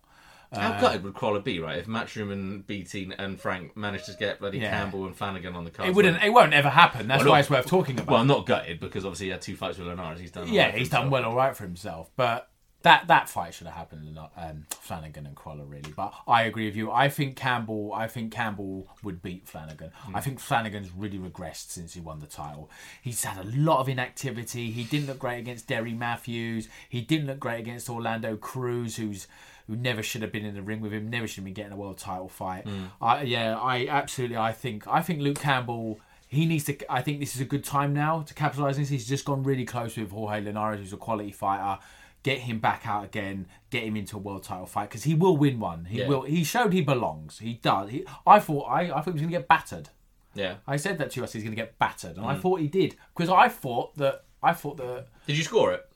How 0.53 0.73
uh, 0.73 0.81
gutted 0.81 1.05
would 1.05 1.15
Crolla 1.15 1.41
be, 1.41 1.61
right? 1.61 1.77
If 1.79 1.87
Matchroom 1.87 2.33
and 2.33 2.67
BT 2.67 3.13
and 3.19 3.39
Frank 3.41 3.77
managed 3.77 4.07
to 4.07 4.15
get 4.15 4.41
bloody 4.41 4.59
Yeah. 4.59 4.71
Campbell 4.71 5.05
and 5.07 5.15
Flanagan 5.15 5.55
on 5.55 5.65
the 5.65 5.71
card. 5.71 5.89
It 5.91 5.95
wouldn't. 5.95 6.23
It 6.23 6.31
won't 6.33 6.55
ever 6.55 6.71
happen. 6.71 7.07
That's 7.07 7.23
Well, 7.23 7.33
why 7.33 7.41
it's 7.41 7.51
worth 7.51 7.67
talking 7.67 7.97
about. 8.01 8.09
Well, 8.13 8.21
I'm 8.23 8.27
not 8.27 8.47
gutted 8.47 8.81
because 8.81 9.05
obviously 9.05 9.27
he 9.27 9.33
had 9.33 9.43
two 9.43 9.55
fights 9.57 9.77
with 9.79 9.87
Linares. 9.89 10.19
He's 10.19 10.31
done. 10.31 10.49
yeah, 10.49 10.67
right 10.67 10.75
he's 10.79 10.89
done 10.89 11.11
well, 11.11 11.25
all 11.25 11.35
right 11.37 11.55
for 11.55 11.65
himself. 11.65 12.11
But 12.17 12.49
that 12.87 13.09
that 13.09 13.29
fight 13.29 13.53
should 13.53 13.67
have 13.67 13.75
happened. 13.75 14.17
Um, 14.37 14.67
Flanagan 14.71 15.27
and 15.27 15.35
Crolla 15.35 15.65
really. 15.65 15.91
But 15.91 16.15
I 16.29 16.45
agree 16.45 16.67
with 16.67 16.77
you. 16.77 16.93
I 16.93 17.09
think 17.09 17.37
Campbell. 17.37 17.93
I 17.93 18.07
think 18.07 18.33
Campbell 18.33 18.87
would 19.03 19.21
beat 19.23 19.49
Flanagan. 19.49 19.91
Hmm. 19.93 20.15
I 20.15 20.21
think 20.21 20.39
Flanagan's 20.39 20.93
really 20.97 21.19
regressed 21.19 21.71
since 21.71 21.95
he 21.95 22.01
won 22.01 22.21
the 22.21 22.27
title. 22.27 22.71
He's 23.03 23.25
had 23.25 23.45
a 23.45 23.49
lot 23.49 23.81
of 23.81 23.89
inactivity. 23.89 24.71
He 24.71 24.85
didn't 24.85 25.09
look 25.09 25.19
great 25.19 25.39
against 25.39 25.67
Derry 25.67 25.95
Matthews. 25.95 26.69
He 26.89 27.01
didn't 27.01 27.27
look 27.27 27.41
great 27.41 27.59
against 27.59 27.91
Orlando 27.91 28.37
Cruz, 28.37 28.97
who's 28.97 29.27
who 29.67 29.75
never 29.75 30.01
should 30.01 30.23
have 30.23 30.31
been 30.31 30.45
in 30.45 30.55
the 30.55 30.63
ring 30.63 30.81
with 30.81 30.93
him. 30.93 31.11
Never 31.11 31.27
should 31.27 31.39
have 31.39 31.45
been 31.45 31.55
getting 31.55 31.73
a 31.73 31.77
world 31.77 31.99
title 31.99 32.29
fight. 32.29 32.69
Hmm. 32.69 32.85
I, 33.03 33.23
yeah, 33.23 33.59
I 33.59 33.89
absolutely. 33.89 34.37
I 34.37 34.53
think. 34.53 34.87
I 34.87 35.03
think 35.03 35.21
Luke 35.21 35.41
Campbell 35.41 35.99
he 36.29 36.45
needs 36.47 36.65
to. 36.65 36.93
I 36.93 37.03
think 37.03 37.21
this 37.21 37.35
is 37.35 37.41
a 37.41 37.45
good 37.45 37.65
time 37.65 37.95
now 37.95 38.23
to 38.23 38.35
capitalise 38.35 38.77
on 38.77 38.83
this. 38.83 38.89
He's 38.89 39.09
just 39.09 39.25
gone 39.25 39.43
really 39.43 39.65
close 39.65 39.97
with 39.97 40.11
Jorge 40.11 40.41
Linares, 40.41 40.81
who's 40.81 40.93
a 40.93 40.97
quality 40.97 41.31
fighter. 41.31 41.81
Get 42.27 42.39
him 42.41 42.59
back 42.59 42.87
out 42.87 43.05
again. 43.05 43.47
Get 43.71 43.85
him 43.85 43.97
into 43.97 44.17
a 44.17 44.19
world 44.19 44.43
title 44.43 44.67
fight 44.67 44.89
because 44.91 45.05
he 45.05 45.15
will 45.15 45.37
win 45.37 45.61
one. 45.61 45.85
He 45.85 45.99
Yeah. 46.01 46.09
will. 46.09 46.23
He 46.23 46.43
showed 46.43 46.73
he 46.73 46.81
belongs. 46.83 47.39
He 47.39 47.55
does. 47.55 47.91
He, 47.91 48.05
I 48.27 48.41
thought. 48.41 48.65
I, 48.65 48.81
I 48.83 49.01
thought 49.01 49.05
he 49.05 49.11
was 49.13 49.21
going 49.23 49.33
to 49.33 49.39
get 49.39 49.47
battered. 49.49 49.89
Yeah. 50.35 50.57
I 50.67 50.77
said 50.77 50.99
that 50.99 51.11
to 51.13 51.23
us. 51.25 51.33
He's 51.33 51.45
going 51.45 51.55
to 51.57 51.63
get 51.65 51.79
battered, 51.79 52.17
and 52.17 52.27
Mm. 52.27 52.31
I 52.31 52.37
thought 52.37 52.61
he 52.61 52.67
did 52.69 52.97
because 53.15 53.31
I 53.31 53.49
thought 53.49 53.97
that. 53.97 54.25
I 54.43 54.53
thought 54.53 54.77
that. 54.79 55.07
Did 55.29 55.39
you 55.39 55.45
score 55.45 55.73
it? 55.73 55.89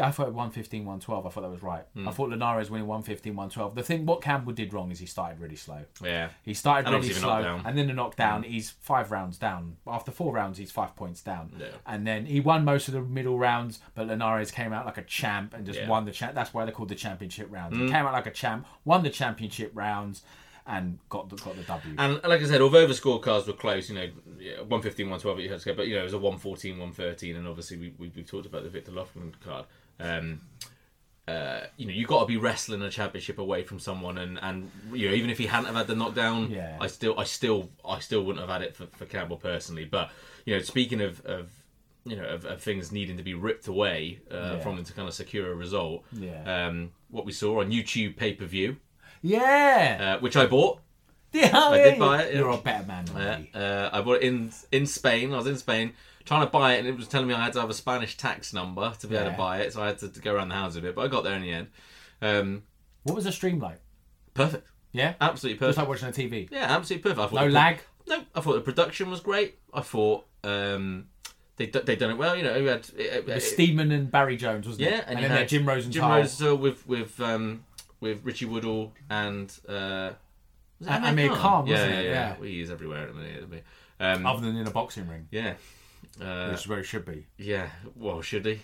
I 0.00 0.10
thought 0.10 0.26
115, 0.28 0.80
112. 0.84 1.26
I 1.26 1.30
thought 1.30 1.40
that 1.42 1.50
was 1.50 1.62
right. 1.62 1.84
Hmm. 1.94 2.08
I 2.08 2.10
thought 2.12 2.30
Linares 2.30 2.70
winning 2.70 2.86
115, 2.86 3.34
112. 3.34 3.74
The 3.74 3.82
thing, 3.82 4.06
what 4.06 4.22
Campbell 4.22 4.52
did 4.52 4.72
wrong 4.72 4.90
is 4.90 4.98
he 4.98 5.06
started 5.06 5.40
really 5.40 5.56
slow. 5.56 5.84
Yeah. 6.02 6.28
He 6.42 6.54
started 6.54 6.86
And 6.86 6.96
really 6.96 7.12
slow, 7.12 7.60
and 7.64 7.76
then 7.78 7.86
the 7.86 7.92
knockdown. 7.92 8.42
He's 8.42 8.70
five 8.80 9.10
rounds 9.10 9.38
down. 9.38 9.76
After 9.86 10.10
four 10.10 10.32
rounds, 10.32 10.58
he's 10.58 10.70
five 10.70 10.94
points 10.96 11.20
down. 11.22 11.52
Yeah. 11.58 11.66
And 11.86 12.06
then 12.06 12.26
he 12.26 12.40
won 12.40 12.64
most 12.64 12.88
of 12.88 12.94
the 12.94 13.02
middle 13.02 13.38
rounds, 13.38 13.80
but 13.94 14.06
Linares 14.06 14.50
came 14.50 14.72
out 14.72 14.86
like 14.86 14.98
a 14.98 15.02
champ 15.04 15.54
and 15.54 15.64
just 15.66 15.78
Yeah. 15.80 15.88
won 15.88 16.04
the 16.04 16.12
champ. 16.12 16.34
That's 16.34 16.52
why 16.52 16.64
they're 16.64 16.74
called 16.74 16.88
the 16.88 16.94
championship 16.94 17.48
rounds. 17.50 17.76
Mm. 17.76 17.82
He 17.82 17.86
came 17.88 18.06
out 18.06 18.12
like 18.12 18.26
a 18.26 18.30
champ, 18.32 18.66
won 18.84 19.02
the 19.02 19.10
championship 19.10 19.70
rounds, 19.74 20.22
and 20.66 20.98
got 21.10 21.28
the 21.28 21.36
got 21.36 21.56
the 21.56 21.62
W. 21.62 21.94
And 21.98 22.20
like 22.24 22.40
I 22.40 22.46
said, 22.46 22.62
although 22.62 22.86
the 22.86 22.94
scorecards 22.94 23.46
were 23.46 23.52
close, 23.52 23.90
you 23.90 23.94
know, 23.96 24.08
yeah, 24.38 24.56
115, 24.60 25.06
112 25.10 25.40
you 25.40 25.48
had 25.50 25.60
to 25.60 25.66
go, 25.66 25.74
but 25.74 25.86
you 25.88 25.94
know, 25.94 26.00
it 26.00 26.04
was 26.04 26.14
a 26.14 26.18
114, 26.18 26.78
113, 26.78 27.36
and 27.36 27.46
obviously 27.46 27.76
we, 27.76 27.92
we, 27.98 28.10
we 28.16 28.22
talked 28.22 28.46
about 28.46 28.62
the 28.62 28.70
Victor 28.70 28.92
Loughlin 28.92 29.34
card. 29.44 29.66
Um, 30.00 30.40
uh, 31.26 31.60
you 31.78 31.86
know, 31.86 31.92
you 31.92 32.06
got 32.06 32.20
to 32.20 32.26
be 32.26 32.36
wrestling 32.36 32.82
a 32.82 32.90
championship 32.90 33.38
away 33.38 33.62
from 33.62 33.78
someone, 33.78 34.18
and, 34.18 34.38
and 34.42 34.70
you 34.92 35.08
know, 35.08 35.14
even 35.14 35.30
if 35.30 35.38
he 35.38 35.46
hadn't 35.46 35.66
have 35.66 35.74
had 35.74 35.86
the 35.86 35.94
knockdown, 35.96 36.50
Yeah. 36.50 36.76
I 36.80 36.86
still, 36.88 37.18
I 37.18 37.24
still, 37.24 37.70
I 37.84 37.98
still 38.00 38.22
wouldn't 38.24 38.40
have 38.46 38.50
had 38.50 38.60
it 38.62 38.76
for, 38.76 38.86
for 38.88 39.06
Campbell 39.06 39.38
personally. 39.38 39.86
But 39.86 40.10
you 40.44 40.54
know, 40.54 40.60
speaking 40.62 41.00
of, 41.00 41.24
of 41.24 41.50
you 42.04 42.16
know, 42.16 42.24
of, 42.26 42.44
of 42.44 42.60
things 42.60 42.92
needing 42.92 43.16
to 43.16 43.22
be 43.22 43.32
ripped 43.32 43.66
away 43.68 44.20
uh, 44.30 44.34
Yeah. 44.34 44.58
from 44.60 44.76
them 44.76 44.84
to 44.84 44.92
kind 44.92 45.08
of 45.08 45.14
secure 45.14 45.50
a 45.50 45.54
result, 45.54 46.04
Yeah. 46.12 46.66
um, 46.66 46.90
what 47.10 47.24
we 47.24 47.32
saw 47.32 47.60
on 47.60 47.70
YouTube 47.70 48.16
pay 48.16 48.34
per 48.34 48.44
view, 48.44 48.76
yeah, 49.22 50.16
uh, 50.16 50.20
which 50.20 50.36
I 50.36 50.44
bought. 50.46 50.80
yeah, 51.32 51.50
I 51.58 51.78
did 51.78 51.98
buy 51.98 52.22
it. 52.24 52.34
You're 52.34 52.50
a 52.50 52.58
better 52.58 52.86
man 52.86 53.06
than 53.06 53.16
Uh, 53.16 53.38
me. 53.38 53.50
uh, 53.54 53.88
I 53.92 54.02
bought 54.02 54.16
it 54.16 54.22
in 54.24 54.52
in 54.70 54.86
Spain. 54.86 55.32
I 55.32 55.38
was 55.38 55.46
in 55.46 55.56
Spain 55.56 55.94
trying 56.24 56.46
to 56.46 56.50
buy 56.50 56.74
it, 56.74 56.78
and 56.80 56.88
it 56.88 56.96
was 56.96 57.06
telling 57.08 57.26
me 57.28 57.34
I 57.34 57.44
had 57.44 57.52
to 57.54 57.60
have 57.60 57.70
a 57.70 57.74
Spanish 57.74 58.16
tax 58.16 58.52
number 58.52 58.92
to 59.00 59.06
be 59.06 59.16
able 59.16 59.30
to 59.30 59.36
buy 59.36 59.60
it. 59.60 59.72
So 59.72 59.82
I 59.82 59.88
had 59.88 59.98
to, 59.98 60.08
to 60.08 60.20
go 60.20 60.34
around 60.34 60.48
the 60.48 60.54
house 60.54 60.76
a 60.76 60.80
bit, 60.80 60.94
but 60.94 61.02
I 61.02 61.08
got 61.08 61.24
there 61.24 61.34
in 61.34 61.42
the 61.42 61.52
end. 61.52 61.68
Um, 62.22 62.62
What 63.02 63.14
was 63.16 63.24
the 63.24 63.32
stream 63.32 63.58
like? 63.60 63.80
perfect, 64.34 64.66
Yeah, 64.92 65.14
absolutely 65.20 65.58
perfect. 65.58 65.76
just 65.76 65.78
like 65.78 65.88
watching 65.88 66.08
a 66.08 66.12
TV. 66.28 66.48
yeah, 66.50 66.66
absolutely 66.74 67.10
perfect. 67.12 67.32
No 67.34 67.46
the- 67.46 67.52
lag. 67.52 67.80
No, 68.06 68.22
I 68.34 68.40
thought 68.40 68.54
the 68.54 68.60
production 68.60 69.10
was 69.10 69.20
great. 69.20 69.58
I 69.72 69.80
thought 69.80 70.26
um, 70.42 71.06
they 71.56 71.66
they 71.66 71.96
done 71.96 72.10
it 72.10 72.18
well. 72.18 72.36
You 72.36 72.42
know, 72.42 72.60
we 72.60 72.66
had 72.66 72.86
it, 72.96 73.26
It 73.28 73.42
Steedman 73.42 73.92
and 73.94 74.10
Barry 74.10 74.36
Jones, 74.36 74.66
wasn't 74.66 74.90
yeah, 74.90 74.98
it? 74.98 75.04
and, 75.06 75.18
and 75.18 75.24
then 75.24 75.30
had 75.38 75.48
Jim 75.48 75.66
Rosenthal. 75.66 76.02
Jim 76.02 76.10
Rosenthal 76.10 76.56
with 76.58 76.86
with 76.86 77.18
um, 77.20 77.64
with 78.00 78.20
Richie 78.24 78.44
Woodall 78.46 78.92
and. 79.08 79.50
Uh, 79.66 80.10
was 80.80 80.88
Amir 80.88 81.30
Khan, 81.30 81.66
yeah, 81.66 81.72
wasn't 81.74 81.92
yeah, 81.92 81.98
it? 82.00 82.04
yeah, 82.04 82.36
Yeah. 82.38 82.44
He 82.46 82.60
is 82.60 82.70
everywhere 82.70 83.02
at 83.08 83.14
the 83.14 83.14
minute. 83.14 83.64
Um, 84.00 84.26
other 84.26 84.42
than 84.44 84.56
in 84.56 84.66
a 84.66 84.70
boxing 84.70 85.08
ring, 85.08 85.28
yeah. 85.30 85.54
Uh, 86.20 86.48
which 86.50 86.60
is 86.60 86.68
where 86.68 86.78
it 86.78 86.84
should 86.84 87.04
be. 87.04 87.26
yeah, 87.38 87.68
well, 87.96 88.20
should 88.22 88.46
he? 88.46 88.60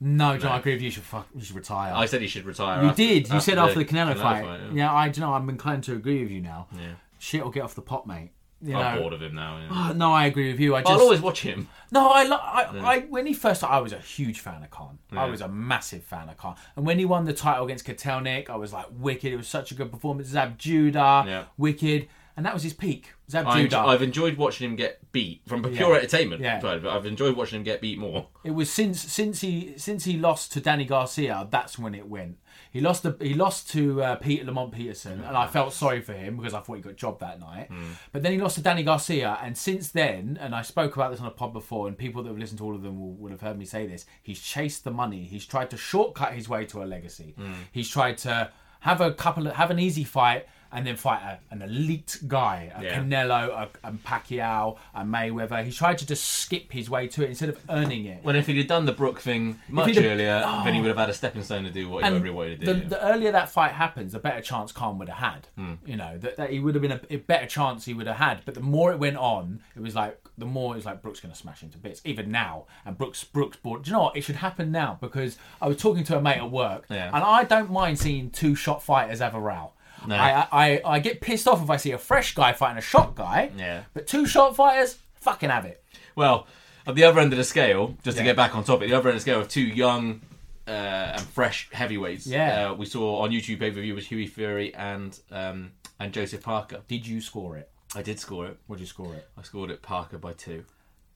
No, 0.00 0.36
John, 0.36 0.52
I 0.52 0.58
agree 0.58 0.72
with 0.72 0.80
you. 0.82 0.86
You 0.86 0.90
should 0.90 1.04
fuck, 1.04 1.28
you 1.34 1.42
should 1.44 1.54
retire. 1.56 1.92
I 1.94 2.06
said 2.06 2.20
he 2.22 2.26
should 2.26 2.44
retire. 2.44 2.82
you 2.82 2.88
after- 2.88 3.02
did. 3.02 3.28
You 3.30 3.40
said 3.40 3.58
after 3.58 3.78
the 3.78 3.84
Canelo, 3.84 4.16
fight. 4.16 4.44
yeah. 4.44 4.70
yeah. 4.72 4.92
I 4.92 5.08
don't 5.08 5.20
know. 5.20 5.32
I'm 5.34 5.48
inclined 5.48 5.84
to 5.84 5.92
agree 5.94 6.22
with 6.22 6.30
you 6.32 6.40
now. 6.40 6.66
Yeah. 6.72 6.94
Shit 7.20 7.44
will 7.44 7.52
get 7.52 7.62
off 7.62 7.76
the 7.76 7.82
pot, 7.82 8.06
mate. 8.06 8.32
You 8.64 8.76
I'm 8.76 8.96
know. 8.96 9.00
bored 9.02 9.12
of 9.12 9.22
him 9.22 9.34
now. 9.36 9.58
Yeah. 9.58 9.68
Oh, 9.90 9.92
no, 9.92 10.12
I 10.12 10.26
agree 10.26 10.50
with 10.50 10.58
you. 10.60 10.74
I 10.74 10.80
just 10.82 10.92
I'll 10.92 11.00
always 11.00 11.20
watch 11.20 11.42
him. 11.42 11.68
no, 11.92 12.08
I, 12.10 12.22
lo- 12.24 12.36
I, 12.40 12.62
I 12.96 12.98
when 13.10 13.26
he 13.26 13.32
first 13.32 13.62
I 13.64 13.78
was 13.80 13.92
a 13.92 13.98
huge 13.98 14.40
fan 14.40 14.62
of 14.62 14.70
Khan. 14.70 14.98
I 15.12 15.26
was 15.26 15.40
a 15.40 15.48
massive 15.48 16.02
fan 16.04 16.28
of 16.28 16.36
Khan. 16.36 16.56
And 16.76 16.84
when 16.86 16.98
he 16.98 17.04
won 17.04 17.24
the 17.24 17.32
title 17.32 17.64
against 17.64 17.84
Kotelnik, 17.86 18.50
I 18.50 18.56
was 18.56 18.72
like 18.72 18.86
wicked. 18.90 19.32
It 19.32 19.36
was 19.36 19.48
such 19.48 19.70
a 19.70 19.74
good 19.74 19.90
performance. 19.92 20.28
Zab 20.28 20.58
Judah, 20.58 21.24
Yeah. 21.26 21.44
wicked, 21.56 22.08
and 22.36 22.44
that 22.46 22.54
was 22.54 22.62
his 22.64 22.72
peak. 22.72 23.12
I 23.34 23.62
Judah. 23.62 23.82
have 23.82 24.02
enjoyed 24.02 24.36
watching 24.36 24.70
him 24.70 24.76
get 24.76 25.12
beat 25.12 25.42
from 25.46 25.62
pure 25.62 25.90
Yeah. 25.90 25.96
entertainment. 25.96 26.42
Yeah. 26.42 26.60
side, 26.60 26.82
but 26.82 26.94
I've 26.96 27.06
enjoyed 27.06 27.36
watching 27.36 27.58
him 27.58 27.62
get 27.64 27.80
beat 27.80 27.98
more. 27.98 28.28
It 28.44 28.52
was 28.52 28.70
since 28.70 29.00
since 29.00 29.40
he 29.40 29.74
since 29.76 30.04
he 30.04 30.16
lost 30.18 30.52
to 30.52 30.60
Danny 30.60 30.84
Garcia. 30.84 31.48
That's 31.50 31.78
when 31.78 31.94
it 31.94 32.08
went. 32.08 32.38
He 32.70 32.80
lost 32.80 33.02
the 33.02 33.16
he 33.20 33.34
lost 33.34 33.70
to 33.72 34.02
uh, 34.02 34.16
Peter 34.16 34.44
Lamont 34.44 34.72
Peterson, 34.72 35.22
and 35.22 35.36
I 35.36 35.46
mm. 35.46 35.50
felt 35.50 35.72
sorry 35.72 36.00
for 36.00 36.14
him 36.14 36.36
because 36.36 36.54
I 36.54 36.60
thought 36.60 36.74
he 36.74 36.82
got 36.82 36.96
jobbed 36.96 37.20
that 37.20 37.38
night. 37.38 37.70
Mm. 37.70 37.96
But 38.12 38.22
then 38.22 38.32
he 38.32 38.38
lost 38.38 38.56
to 38.56 38.62
Danny 38.62 38.82
Garcia, 38.82 39.38
and 39.42 39.56
since 39.56 39.90
then, 39.90 40.38
and 40.40 40.54
I 40.54 40.62
spoke 40.62 40.96
about 40.96 41.10
this 41.10 41.20
on 41.20 41.26
a 41.26 41.30
pod 41.30 41.52
before, 41.52 41.86
and 41.86 41.96
people 41.96 42.22
that 42.22 42.30
have 42.30 42.38
listened 42.38 42.58
to 42.58 42.64
all 42.64 42.74
of 42.74 42.82
them 42.82 42.98
will, 42.98 43.14
will 43.14 43.30
have 43.30 43.42
heard 43.42 43.58
me 43.58 43.64
say 43.64 43.86
this. 43.86 44.06
He's 44.22 44.40
chased 44.40 44.84
the 44.84 44.90
money. 44.90 45.24
He's 45.24 45.46
tried 45.46 45.70
to 45.70 45.76
shortcut 45.76 46.32
his 46.32 46.48
way 46.48 46.64
to 46.66 46.82
a 46.82 46.84
legacy. 46.84 47.34
Mm. 47.38 47.54
He's 47.72 47.88
tried 47.88 48.18
to 48.18 48.50
have 48.80 49.00
a 49.00 49.12
couple 49.12 49.46
of 49.46 49.54
have 49.54 49.70
an 49.70 49.78
easy 49.78 50.04
fight. 50.04 50.46
And 50.74 50.86
then 50.86 50.96
fight 50.96 51.20
a, 51.22 51.38
an 51.52 51.60
elite 51.60 52.18
guy, 52.26 52.72
a 52.74 52.82
Yeah. 52.82 52.98
Canelo, 52.98 53.48
a, 53.50 53.68
a 53.88 53.92
Pacquiao, 53.92 54.78
a 54.94 55.02
Mayweather. 55.02 55.62
He 55.64 55.70
tried 55.72 55.98
to 55.98 56.06
just 56.06 56.24
skip 56.24 56.72
his 56.72 56.88
way 56.88 57.08
to 57.08 57.22
it 57.22 57.28
instead 57.28 57.50
of 57.50 57.58
earning 57.68 58.06
it. 58.06 58.24
When 58.24 58.36
if 58.36 58.46
he'd 58.46 58.56
have 58.56 58.66
done 58.68 58.86
the 58.86 58.92
Brook 58.92 59.20
thing 59.20 59.60
much 59.68 59.96
earlier, 59.98 60.40
then 60.64 60.72
he 60.74 60.80
would 60.80 60.88
have 60.88 60.96
had 60.96 61.10
a 61.10 61.14
stepping 61.14 61.42
stone 61.42 61.64
to 61.64 61.70
do 61.70 61.88
what 61.90 62.04
And 62.04 62.14
he 62.16 62.20
really 62.22 62.34
wanted 62.34 62.60
to 62.60 62.66
do. 62.74 62.80
yeah. 62.80 62.88
the 62.88 63.06
earlier 63.06 63.32
that 63.32 63.50
fight 63.50 63.72
happens, 63.72 64.12
the 64.12 64.18
better 64.18 64.40
chance 64.40 64.72
Khan 64.72 64.98
would 64.98 65.08
have 65.10 65.18
had. 65.18 65.48
Hmm. 65.56 65.74
You 65.84 65.96
know 65.96 66.16
that, 66.18 66.36
that 66.38 66.50
he 66.50 66.58
would 66.58 66.74
have 66.74 66.82
been 66.82 66.92
a, 66.92 67.00
a 67.10 67.16
better 67.16 67.46
chance 67.46 67.84
he 67.84 67.92
would 67.94 68.06
have 68.06 68.16
had. 68.16 68.40
But 68.46 68.54
the 68.54 68.60
more 68.60 68.92
it 68.92 68.98
went 68.98 69.16
on, 69.18 69.60
it 69.76 69.80
was 69.82 69.94
like 69.94 70.18
the 70.38 70.46
more 70.46 70.72
it 70.72 70.76
was 70.76 70.86
like 70.86 71.02
Brooks 71.02 71.20
going 71.20 71.32
to 71.34 71.38
smash 71.38 71.62
into 71.62 71.76
bits. 71.76 72.00
Even 72.06 72.30
now, 72.30 72.64
and 72.86 72.96
Brooks 72.96 73.22
Brooks 73.24 73.58
bought. 73.58 73.82
Do 73.82 73.90
you 73.90 73.96
know 73.96 74.04
what? 74.04 74.16
It 74.16 74.22
should 74.22 74.36
happen 74.36 74.72
now 74.72 74.96
because 75.02 75.36
I 75.60 75.68
was 75.68 75.76
talking 75.76 76.04
to 76.04 76.16
a 76.16 76.22
mate 76.22 76.38
at 76.38 76.50
work, 76.50 76.86
Yeah. 76.88 77.10
and 77.12 77.22
I 77.22 77.44
don't 77.44 77.70
mind 77.70 77.98
seeing 77.98 78.30
two 78.30 78.54
shot 78.54 78.82
fighters 78.82 79.18
have 79.20 79.34
a 79.34 79.40
row. 79.40 79.72
No. 80.06 80.16
I, 80.16 80.46
I 80.52 80.80
I 80.84 80.98
get 81.00 81.20
pissed 81.20 81.46
off 81.48 81.62
if 81.62 81.70
I 81.70 81.76
see 81.76 81.92
a 81.92 81.98
fresh 81.98 82.34
guy 82.34 82.52
fighting 82.52 82.78
a 82.78 82.82
shot 82.82 83.14
guy. 83.14 83.50
Yeah. 83.56 83.82
But 83.94 84.06
two 84.06 84.26
shot 84.26 84.56
fighters, 84.56 84.98
fucking 85.20 85.50
have 85.50 85.64
it. 85.64 85.82
Well, 86.16 86.46
at 86.86 86.94
the 86.94 87.04
other 87.04 87.20
end 87.20 87.32
of 87.32 87.36
the 87.36 87.44
scale, 87.44 87.96
just 88.02 88.16
to 88.16 88.22
Yeah. 88.22 88.30
get 88.30 88.36
back 88.36 88.56
on 88.56 88.64
topic, 88.64 88.88
the 88.88 88.94
other 88.96 89.08
end 89.08 89.16
of 89.16 89.24
the 89.24 89.30
scale 89.30 89.40
of 89.40 89.48
two 89.48 89.60
young 89.62 90.20
uh, 90.66 90.70
and 90.70 91.20
fresh 91.22 91.68
heavyweights. 91.72 92.26
Yeah. 92.26 92.70
uh, 92.70 92.74
we 92.74 92.86
saw 92.86 93.20
on 93.20 93.30
YouTube 93.30 93.58
pay 93.60 93.70
per 93.70 93.80
view 93.80 93.94
was 93.94 94.06
Hughie 94.06 94.26
Fury 94.28 94.74
and 94.74 95.18
um, 95.30 95.72
and 96.00 96.12
Joseph 96.12 96.42
Parker. 96.42 96.80
Did 96.88 97.06
you 97.06 97.20
score 97.20 97.56
it? 97.56 97.68
I 97.94 98.02
did 98.02 98.18
score 98.18 98.46
it. 98.46 98.56
What 98.66 98.76
did 98.76 98.82
you 98.82 98.86
score 98.88 99.14
it? 99.14 99.28
I 99.38 99.42
scored 99.42 99.70
it 99.70 99.82
Parker 99.82 100.18
by 100.18 100.32
two. 100.32 100.64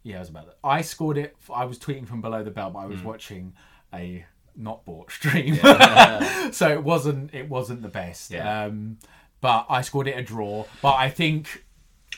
Yeah, 0.02 0.16
I 0.16 0.20
was 0.20 0.28
about 0.28 0.46
that. 0.46 0.58
I 0.62 0.82
scored 0.82 1.18
it. 1.18 1.34
I 1.52 1.64
was 1.64 1.78
tweeting 1.78 2.06
from 2.06 2.20
below 2.20 2.44
the 2.44 2.50
belt, 2.50 2.74
but 2.74 2.80
I 2.80 2.86
was 2.86 3.02
watching 3.02 3.54
a 3.92 4.24
not 4.56 4.84
bought 4.84 5.10
stream, 5.10 5.56
so 6.52 6.68
it 6.70 6.82
wasn't. 6.82 7.34
It 7.34 7.48
wasn't 7.48 7.82
the 7.82 7.88
best. 7.88 8.30
Yeah. 8.30 8.64
Um, 8.64 8.98
but 9.40 9.66
I 9.68 9.82
scored 9.82 10.08
it 10.08 10.16
a 10.16 10.22
draw. 10.22 10.64
But 10.82 10.94
I 10.94 11.10
think 11.10 11.64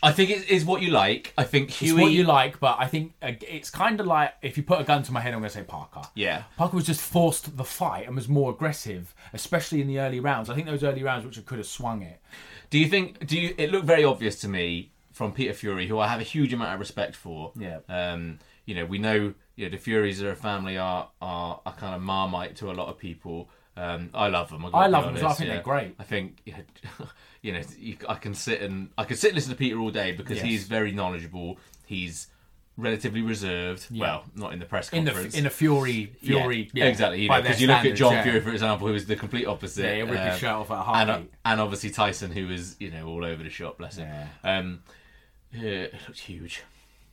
I 0.02 0.12
think 0.12 0.30
it 0.30 0.48
is 0.48 0.64
what 0.64 0.82
you 0.82 0.90
like. 0.90 1.32
I 1.36 1.44
think 1.44 1.82
it's 1.82 1.92
what 1.92 2.12
you 2.12 2.24
like. 2.24 2.60
But 2.60 2.76
I 2.78 2.86
think 2.86 3.14
uh, 3.22 3.32
it's 3.40 3.70
kind 3.70 3.98
of 4.00 4.06
like 4.06 4.34
if 4.42 4.56
you 4.56 4.62
put 4.62 4.80
a 4.80 4.84
gun 4.84 5.02
to 5.04 5.12
my 5.12 5.20
head, 5.20 5.34
I'm 5.34 5.40
going 5.40 5.50
to 5.50 5.54
say 5.56 5.64
Parker. 5.64 6.02
Yeah. 6.14 6.44
Parker 6.56 6.76
was 6.76 6.86
just 6.86 7.00
forced 7.00 7.56
the 7.56 7.64
fight 7.64 8.06
and 8.06 8.14
was 8.14 8.28
more 8.28 8.50
aggressive, 8.50 9.14
especially 9.32 9.80
in 9.80 9.88
the 9.88 10.00
early 10.00 10.20
rounds. 10.20 10.48
I 10.50 10.54
think 10.54 10.66
those 10.66 10.84
early 10.84 11.02
rounds, 11.02 11.24
which 11.24 11.44
could 11.46 11.58
have 11.58 11.66
swung 11.66 12.02
it. 12.02 12.20
Do 12.70 12.78
you 12.78 12.88
think? 12.88 13.26
Do 13.26 13.38
you? 13.38 13.54
It 13.58 13.72
looked 13.72 13.86
very 13.86 14.04
obvious 14.04 14.40
to 14.40 14.48
me 14.48 14.92
from 15.12 15.32
Peter 15.32 15.52
Fury, 15.52 15.88
who 15.88 15.98
I 15.98 16.06
have 16.06 16.20
a 16.20 16.24
huge 16.24 16.52
amount 16.52 16.74
of 16.74 16.80
respect 16.80 17.16
for. 17.16 17.52
Yeah. 17.56 17.78
Um, 17.88 18.38
you 18.66 18.74
know, 18.74 18.84
we 18.84 18.98
know, 18.98 19.34
you 19.58 19.64
know, 19.64 19.70
the 19.70 19.76
Furies 19.76 20.22
are 20.22 20.30
a 20.30 20.36
family 20.36 20.78
are 20.78 21.08
are 21.20 21.60
a 21.66 21.72
kind 21.72 21.92
of 21.92 22.00
marmite 22.00 22.54
to 22.56 22.70
a 22.70 22.74
lot 22.74 22.88
of 22.88 22.96
people. 22.96 23.50
Um, 23.76 24.10
I 24.14 24.28
love 24.28 24.50
them. 24.50 24.64
I 24.72 24.86
love 24.86 25.04
them 25.04 25.16
as 25.16 25.22
well. 25.22 25.32
I 25.32 25.34
think 25.34 25.48
yeah. 25.48 25.54
they're 25.54 25.62
great. 25.62 25.96
I 25.98 26.04
think, 26.04 26.38
you 26.44 26.52
know, 27.00 27.06
you 27.42 27.52
know, 27.52 27.60
you, 27.76 27.96
I 28.08 28.14
can 28.14 28.34
sit 28.34 28.62
and 28.62 28.90
I 28.96 29.02
can 29.02 29.16
sit 29.16 29.30
and 29.30 29.34
listen 29.34 29.50
to 29.50 29.56
Peter 29.56 29.78
all 29.80 29.90
day 29.90 30.12
because 30.12 30.36
Yes. 30.36 30.46
he's 30.46 30.64
very 30.64 30.92
knowledgeable. 30.92 31.58
He's 31.86 32.28
relatively 32.76 33.20
reserved. 33.20 33.88
Well, 33.92 34.24
not 34.36 34.52
in 34.52 34.60
the 34.60 34.64
press 34.64 34.90
in 34.90 35.04
the 35.04 35.10
conference. 35.10 35.36
in 35.36 35.44
a 35.44 35.50
Fury 35.50 36.12
Fury 36.22 36.70
yeah, 36.72 36.84
exactly. 36.84 37.22
You 37.22 37.28
know, 37.28 37.42
because 37.42 37.60
you 37.60 37.66
look 37.66 37.84
at 37.84 37.96
John 37.96 38.12
yeah. 38.12 38.22
Fury, 38.22 38.40
for 38.40 38.50
example, 38.50 38.86
who 38.86 38.94
is 38.94 39.06
the 39.06 39.16
complete 39.16 39.46
opposite. 39.48 39.82
Yeah, 39.84 40.04
he'll 40.04 40.16
um, 40.16 40.38
shirt 40.38 40.50
off 40.50 40.70
at 40.70 40.78
a 40.78 41.12
and, 41.12 41.28
and 41.44 41.60
obviously 41.60 41.90
Tyson, 41.90 42.30
who 42.30 42.48
is 42.48 42.76
you 42.78 42.92
know 42.92 43.08
all 43.08 43.24
over 43.24 43.42
the 43.42 43.50
shop. 43.50 43.78
Bless 43.78 43.96
him. 43.96 44.08
Yeah. 44.08 44.58
Um, 44.58 44.82
yeah, 45.52 45.70
it 45.70 45.94
looks 46.06 46.20
huge. 46.20 46.62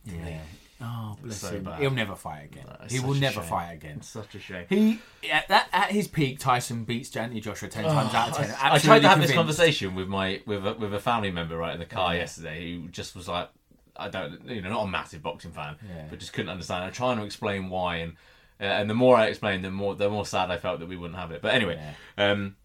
Yeah. 0.04 0.38
Oh, 0.80 1.16
bless 1.22 1.38
So 1.38 1.50
him. 1.50 1.64
bad. 1.64 1.80
He'll 1.80 1.90
never 1.90 2.14
fight 2.14 2.44
again. 2.44 2.66
it's 2.82 2.92
he 2.92 3.00
will 3.00 3.14
never 3.14 3.40
shame. 3.40 3.48
fight 3.48 3.72
again. 3.72 3.96
It's 3.98 4.08
such 4.08 4.34
a 4.34 4.38
shame. 4.38 4.66
He 4.68 5.00
at, 5.32 5.48
that, 5.48 5.68
at 5.72 5.90
his 5.90 6.06
peak, 6.06 6.38
Tyson 6.38 6.84
beats 6.84 7.16
Anthony 7.16 7.40
Joshua 7.40 7.68
ten 7.68 7.84
times 7.84 8.12
out 8.14 8.30
of 8.30 8.36
ten. 8.36 8.54
I 8.60 8.78
tried 8.78 9.00
to 9.02 9.08
have 9.08 9.20
this 9.20 9.32
conversation 9.32 9.94
with 9.94 10.08
my 10.08 10.42
with 10.44 10.66
a, 10.66 10.74
with 10.74 10.92
a 10.92 11.00
family 11.00 11.30
member 11.30 11.56
right 11.56 11.72
in 11.72 11.80
the 11.80 11.86
car 11.86 12.14
yesterday 12.14 12.74
who 12.74 12.88
just 12.88 13.16
was 13.16 13.26
like, 13.26 13.48
I 13.96 14.08
don't, 14.10 14.46
you 14.46 14.60
know, 14.60 14.68
not 14.68 14.82
a 14.84 14.88
massive 14.88 15.22
boxing 15.22 15.52
fan, 15.52 15.76
Yeah. 15.88 16.04
but 16.10 16.18
just 16.18 16.34
couldn't 16.34 16.50
understand. 16.50 16.84
I'm 16.84 16.92
trying 16.92 17.16
to 17.16 17.24
explain 17.24 17.70
why, 17.70 17.96
and 17.96 18.12
uh, 18.60 18.64
and 18.64 18.90
the 18.90 18.94
more 18.94 19.16
I 19.16 19.26
explained, 19.28 19.64
the 19.64 19.70
more 19.70 19.94
the 19.94 20.10
more 20.10 20.26
sad 20.26 20.50
I 20.50 20.58
felt 20.58 20.80
that 20.80 20.88
we 20.88 20.96
wouldn't 20.98 21.18
have 21.18 21.30
it. 21.30 21.40
But 21.40 21.54
anyway, 21.54 21.80
um, 22.18 22.56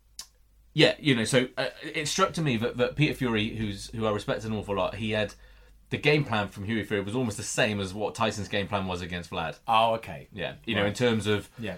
yeah, 0.73 0.95
you 0.99 1.15
know, 1.15 1.23
so 1.23 1.47
uh, 1.57 1.67
it 1.81 2.09
struck 2.09 2.33
to 2.33 2.41
me 2.41 2.57
that, 2.57 2.75
that 2.75 2.97
Peter 2.97 3.13
Fury, 3.13 3.55
who's 3.55 3.89
who 3.91 4.05
I 4.05 4.11
respect 4.11 4.43
an 4.43 4.51
awful 4.51 4.75
lot, 4.75 4.95
he 4.95 5.11
had 5.11 5.33
the 5.91 5.97
game 5.97 6.23
plan 6.25 6.47
from 6.49 6.65
Hughie 6.65 6.83
Fury 6.83 7.03
was 7.03 7.15
almost 7.15 7.37
the 7.37 7.43
same 7.43 7.79
as 7.79 7.93
what 7.93 8.15
Tyson's 8.15 8.47
game 8.47 8.67
plan 8.67 8.87
was 8.87 9.01
against 9.01 9.29
Vlad. 9.29 9.59
Oh, 9.67 9.93
okay. 9.95 10.27
Yeah, 10.33 10.55
you 10.65 10.73
know, 10.75 10.85
in 10.85 10.93
terms 10.93 11.27
of 11.27 11.49
Yeah. 11.59 11.75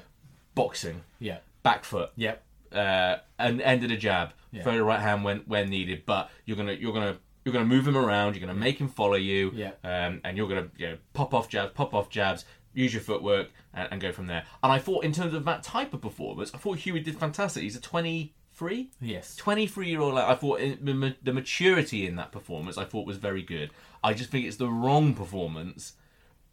boxing, 0.55 1.01
Yeah. 1.20 1.39
back 1.64 1.84
foot, 1.84 2.11
Yep. 2.16 2.43
uh, 2.72 3.18
and 3.38 3.61
ended 3.61 3.91
a 3.91 3.97
jab, 3.97 4.34
Yeah. 4.51 4.64
throw 4.64 4.74
the 4.78 4.84
right 4.84 4.99
hand 5.01 5.24
when 5.24 5.39
when 5.39 5.70
needed. 5.70 6.05
But 6.05 6.30
you're 6.45 6.57
gonna 6.57 6.74
you're 6.74 6.93
gonna 6.93 7.18
you're 7.43 7.51
gonna 7.53 7.66
move 7.66 7.86
him 7.88 7.97
around. 7.97 8.36
You're 8.36 8.47
gonna 8.47 8.57
make 8.59 8.80
him 8.80 8.88
follow 8.88 9.16
you, 9.16 9.51
Yeah. 9.53 9.72
um, 9.84 10.22
and 10.24 10.38
you're 10.38 10.47
gonna 10.47 10.70
you 10.78 10.88
know, 10.89 10.97
pop 11.14 11.34
off 11.34 11.49
jabs, 11.49 11.74
pop 11.74 11.93
off 11.93 12.09
jabs, 12.09 12.45
use 12.74 12.93
your 12.93 13.01
footwork, 13.01 13.49
and, 13.74 13.88
and 13.91 13.99
go 14.01 14.11
from 14.14 14.28
there. 14.28 14.45
And 14.64 14.72
I 14.72 14.80
thought 14.80 15.03
in 15.03 15.11
terms 15.11 15.34
of 15.34 15.43
that 15.45 15.61
type 15.64 15.93
of 15.93 16.01
performance, 16.01 16.51
I 16.53 16.57
thought 16.57 16.78
Hughie 16.78 17.01
did 17.01 17.18
fantastic. 17.20 17.64
He's 17.64 17.76
a 17.76 17.82
23. 17.82 18.91
Yes. 19.01 19.36
23 19.36 19.89
year 19.89 19.99
old. 20.01 20.18
I 20.18 20.36
thought 20.36 20.59
in, 20.59 20.78
the, 20.86 20.93
ma- 20.93 21.09
the 21.22 21.34
maturity 21.34 22.05
in 22.07 22.16
that 22.16 22.32
performance, 22.32 22.78
I 22.78 22.86
thought 22.86 23.05
was 23.05 23.18
very 23.18 23.41
good. 23.41 23.72
I 24.04 24.14
just 24.14 24.30
think 24.30 24.45
it's 24.45 24.58
the 24.58 24.70
wrong 24.70 25.14
performance 25.14 25.93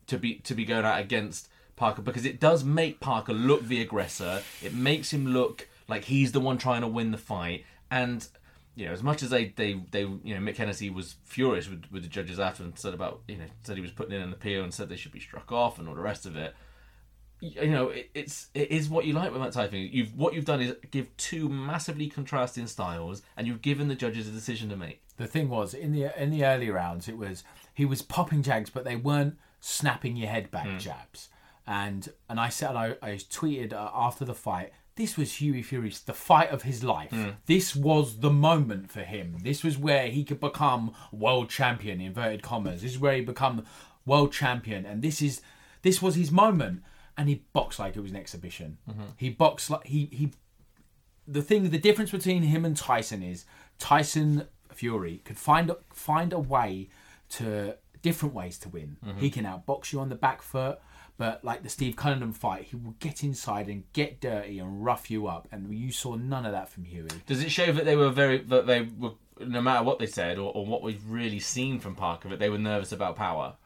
to 0.07 0.19
be 0.19 0.37
to 0.37 0.55
be 0.55 0.65
going 0.65 0.85
out 0.85 1.01
against 1.01 1.49
Parker 1.77 2.03
because 2.03 2.25
it 2.25 2.41
does 2.41 2.63
make 2.63 3.01
Parker 3.01 3.33
look 3.33 3.67
the 3.67 3.81
aggressor. 3.81 4.43
It 4.63 4.75
makes 4.75 5.13
him 5.13 5.27
look 5.27 5.69
like 5.89 6.05
he's 6.05 6.33
the 6.33 6.41
one 6.41 6.59
trying 6.59 6.83
to 6.83 6.89
win 6.89 7.11
the 7.11 7.19
fight. 7.19 7.65
And 7.91 8.27
you 8.77 8.87
know, 8.87 8.93
as 8.93 9.03
much 9.03 9.23
as 9.23 9.31
they 9.31 9.47
they, 9.57 9.81
they 9.91 10.03
you 10.03 10.35
know 10.35 10.41
Mick 10.41 10.57
Hennessy 10.57 10.91
was 10.91 11.17
furious 11.25 11.69
with, 11.69 11.85
with 11.91 12.03
the 12.03 12.09
judges 12.09 12.39
after 12.39 12.63
and 12.63 12.79
said 12.79 12.95
about 12.95 13.21
you 13.27 13.37
know 13.37 13.45
said 13.63 13.77
he 13.77 13.83
was 13.83 13.91
putting 13.91 14.15
in 14.15 14.23
an 14.23 14.33
appeal 14.33 14.63
and 14.63 14.73
said 14.73 14.89
they 14.89 14.97
should 14.97 15.13
be 15.13 15.21
struck 15.21 15.51
off 15.51 15.79
and 15.79 15.89
all 15.89 15.95
the 15.95 16.01
rest 16.01 16.27
of 16.27 16.37
it. 16.37 16.55
You 17.41 17.71
know, 17.71 17.89
it, 17.89 18.11
it's 18.15 18.49
it 18.55 18.71
is 18.71 18.89
what 18.89 19.07
you 19.07 19.15
like 19.15 19.33
with 19.33 19.43
that 19.43 19.53
type 19.53 19.67
of 19.67 19.71
thing. 19.71 19.89
You've 19.93 20.15
what 20.15 20.35
you've 20.35 20.45
done 20.45 20.61
is 20.61 20.75
give 20.91 21.17
two 21.17 21.49
massively 21.49 22.07
contrasting 22.09 22.67
styles, 22.67 23.23
and 23.37 23.47
you've 23.47 23.63
given 23.63 23.89
the 23.89 23.95
judges 23.95 24.29
a 24.29 24.31
decision 24.31 24.69
to 24.69 24.77
make. 24.77 25.03
The 25.17 25.27
thing 25.27 25.49
was 25.49 25.75
in 25.75 25.93
the 25.93 26.11
in 26.21 26.31
the 26.31 26.45
early 26.45 26.71
rounds, 26.71 27.09
it 27.09 27.17
was 27.17 27.45
he 27.75 27.85
was 27.85 28.03
popping 28.03 28.43
jags, 28.43 28.71
but 28.71 28.85
they 28.85 28.97
weren't 28.97 29.39
snapping 29.61 30.17
your 30.17 30.29
head 30.29 30.51
back 30.51 30.79
jabs. 30.79 31.29
And 31.67 32.09
and 32.29 32.39
I 32.39 32.49
said 32.49 32.77
I, 32.77 32.97
I 33.03 33.11
tweeted 33.13 33.73
uh, 33.73 33.91
after 33.95 34.25
the 34.25 34.35
fight. 34.35 34.73
This 34.97 35.17
was 35.17 35.41
Hughie 35.41 35.63
Fury's 35.63 36.01
the 36.01 36.13
fight 36.13 36.51
of 36.51 36.63
his 36.63 36.85
life. 36.85 37.15
This 37.47 37.75
was 37.75 38.19
the 38.19 38.31
moment 38.31 38.91
for 38.91 39.01
him. 39.01 39.39
This 39.43 39.65
was 39.65 39.79
where 39.79 40.09
he 40.09 40.25
could 40.25 40.41
become 40.41 40.93
world 41.11 41.49
champion. 41.49 42.03
Inverted 42.03 42.43
commas. 42.43 42.83
This 42.83 42.93
is 42.93 42.99
where 42.99 43.15
he 43.15 43.23
become 43.23 43.65
world 44.05 44.33
champion, 44.33 44.85
and 44.85 45.01
this 45.01 45.23
is 45.23 45.41
this 45.83 46.03
was 46.03 46.17
his 46.17 46.31
moment. 46.31 46.83
And 47.21 47.29
he 47.29 47.43
boxed 47.53 47.79
like 47.79 47.97
it 47.97 48.01
was 48.01 48.11
an 48.13 48.17
exhibition. 48.17 48.79
He 49.17 49.29
boxed 49.29 49.69
like 49.69 49.87
he 49.87 50.09
he 50.11 50.31
the 51.29 51.43
thing, 51.43 51.69
the 51.71 51.79
difference 51.79 52.11
between 52.11 52.43
him 52.43 52.65
and 52.65 52.75
Tyson 52.77 53.23
is 53.23 53.45
Tyson 53.79 54.47
Fury 54.73 55.21
could 55.27 55.39
find 55.39 55.71
find 55.93 56.33
a 56.33 56.39
way 56.39 56.89
to 57.31 57.77
different 58.03 58.35
ways 58.35 58.59
to 58.61 58.69
win. 58.71 58.97
He 59.19 59.29
can 59.31 59.45
outbox 59.45 59.93
you 59.93 60.01
on 60.01 60.09
the 60.09 60.15
back 60.15 60.41
foot, 60.41 60.79
but 61.19 61.45
like 61.45 61.63
the 61.63 61.69
Steve 61.69 61.95
Cunningham 61.97 62.33
fight, 62.33 62.65
he 62.71 62.77
will 62.77 62.95
get 63.01 63.23
inside 63.23 63.69
and 63.69 63.85
get 63.93 64.21
dirty 64.21 64.59
and 64.59 64.83
rough 64.83 65.11
you 65.11 65.27
up, 65.27 65.47
and 65.53 65.73
you 65.75 65.93
saw 65.93 66.15
none 66.17 66.47
of 66.47 66.53
that 66.53 66.69
from 66.71 66.85
Hughie. 66.85 67.21
Does 67.27 67.43
it 67.45 67.51
show 67.51 67.71
that 67.73 67.85
they 67.85 67.97
were 67.97 68.09
very 68.11 68.39
that 68.39 68.67
they 68.67 68.89
were 68.99 69.13
no 69.39 69.61
matter 69.61 69.85
what 69.85 69.99
they 69.99 70.07
said 70.07 70.39
or, 70.39 70.51
or 70.55 70.65
what 70.65 70.83
we've 70.83 71.05
really 71.07 71.41
seen 71.41 71.79
from 71.81 71.95
Parker 71.95 72.31
that 72.31 72.39
they 72.39 72.49
were 72.49 72.59
nervous 72.59 72.93
about 72.93 73.17
power? 73.17 73.57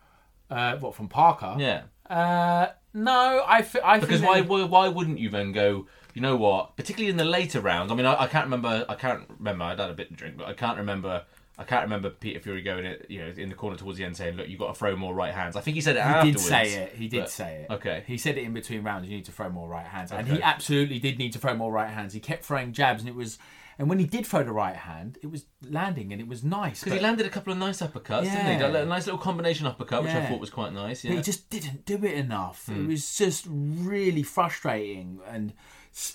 Uh, 0.51 0.77
what 0.79 0.95
from 0.95 1.09
Parker? 1.09 1.55
Yeah, 1.59 1.83
Uh, 2.11 2.67
no, 2.95 3.43
I, 3.47 3.59
f- 3.59 3.77
I 3.85 3.99
because 3.99 4.21
think 4.21 4.31
why, 4.31 4.41
they- 4.41 4.47
why 4.47 4.65
why 4.65 4.89
wouldn't 4.89 5.19
you 5.19 5.29
then 5.29 5.53
go? 5.53 5.87
You 6.15 6.23
know 6.23 6.37
what? 6.37 6.77
Particularly 6.77 7.11
in 7.11 7.17
the 7.17 7.25
later 7.25 7.61
rounds. 7.61 7.91
I 7.91 7.97
mean, 7.97 8.07
I, 8.07 8.15
I 8.23 8.27
can't 8.29 8.45
remember. 8.45 8.87
I 8.89 8.95
can't 8.95 9.25
remember. 9.39 9.65
I'd 9.65 9.81
had 9.81 9.91
a 9.91 9.95
bit 9.95 10.09
to 10.11 10.15
drink, 10.15 10.37
but 10.39 10.47
I 10.47 10.53
can't 10.55 10.79
remember. 10.79 11.25
I 11.57 11.63
can't 11.63 11.83
remember 11.85 12.11
Peter 12.11 12.41
Fury 12.41 12.63
going, 12.63 12.85
it, 12.85 13.07
you 13.09 13.21
know, 13.21 13.33
in 13.37 13.49
the 13.49 13.55
corner 13.55 13.77
towards 13.77 13.99
the 13.99 14.05
end 14.05 14.17
saying, 14.17 14.37
"Look, 14.37 14.49
you've 14.49 14.59
got 14.59 14.69
to 14.69 14.75
throw 14.79 14.97
more 14.97 15.15
right 15.15 15.33
hands." 15.35 15.55
I 15.57 15.61
think 15.61 15.75
he 15.77 15.81
said 15.81 15.97
it 15.97 16.03
He 16.03 16.09
afterwards. 16.09 16.43
did 16.43 16.49
say 16.49 16.73
it. 16.75 16.95
He 16.95 17.09
did 17.09 17.21
but- 17.23 17.31
say 17.31 17.67
it. 17.69 17.73
Okay. 17.73 18.05
He 18.07 18.17
said 18.17 18.37
it 18.39 18.43
in 18.45 18.53
between 18.55 18.83
rounds. 18.83 19.09
You 19.09 19.15
need 19.17 19.25
to 19.27 19.33
throw 19.33 19.49
more 19.51 19.69
right 19.69 19.87
hands, 19.87 20.11
and 20.13 20.27
he 20.29 20.41
absolutely 20.43 20.99
did 20.99 21.19
need 21.19 21.33
to 21.33 21.39
throw 21.39 21.55
more 21.55 21.71
right 21.73 21.91
hands. 21.91 22.13
He 22.13 22.21
kept 22.21 22.45
throwing 22.45 22.73
jabs, 22.73 23.03
and 23.03 23.09
it 23.09 23.15
was, 23.15 23.39
and 23.79 23.89
when 23.89 23.99
he 23.99 24.05
did 24.07 24.27
throw 24.27 24.43
the 24.43 24.53
right 24.53 24.77
hand, 24.77 25.19
it 25.23 25.29
was 25.29 25.47
landing, 25.69 26.13
and 26.13 26.21
it 26.21 26.29
was 26.29 26.45
nice. 26.45 26.81
Because 26.85 26.99
he 26.99 27.03
landed 27.03 27.27
a 27.27 27.31
couple 27.31 27.53
of 27.53 27.59
nice 27.59 27.81
uppercuts, 27.81 28.23
didn't 28.25 28.47
he? 28.47 28.53
Yeah. 28.53 28.83
A 28.83 28.87
nice 28.87 29.07
little 29.07 29.21
combination 29.21 29.67
uppercut, 29.67 30.03
which 30.03 30.13
I 30.13 30.27
thought 30.27 30.41
was 30.41 30.51
quite 30.51 30.73
nice. 30.73 31.03
but 31.03 31.13
he 31.13 31.23
just 31.23 31.51
didn't 31.51 31.85
do 31.85 31.97
it 31.97 32.15
enough. 32.15 32.67
Hmm. 32.67 32.85
It 32.85 32.89
was 32.89 33.17
just 33.17 33.47
really 33.49 34.23
frustrating, 34.23 35.21
and 35.27 35.53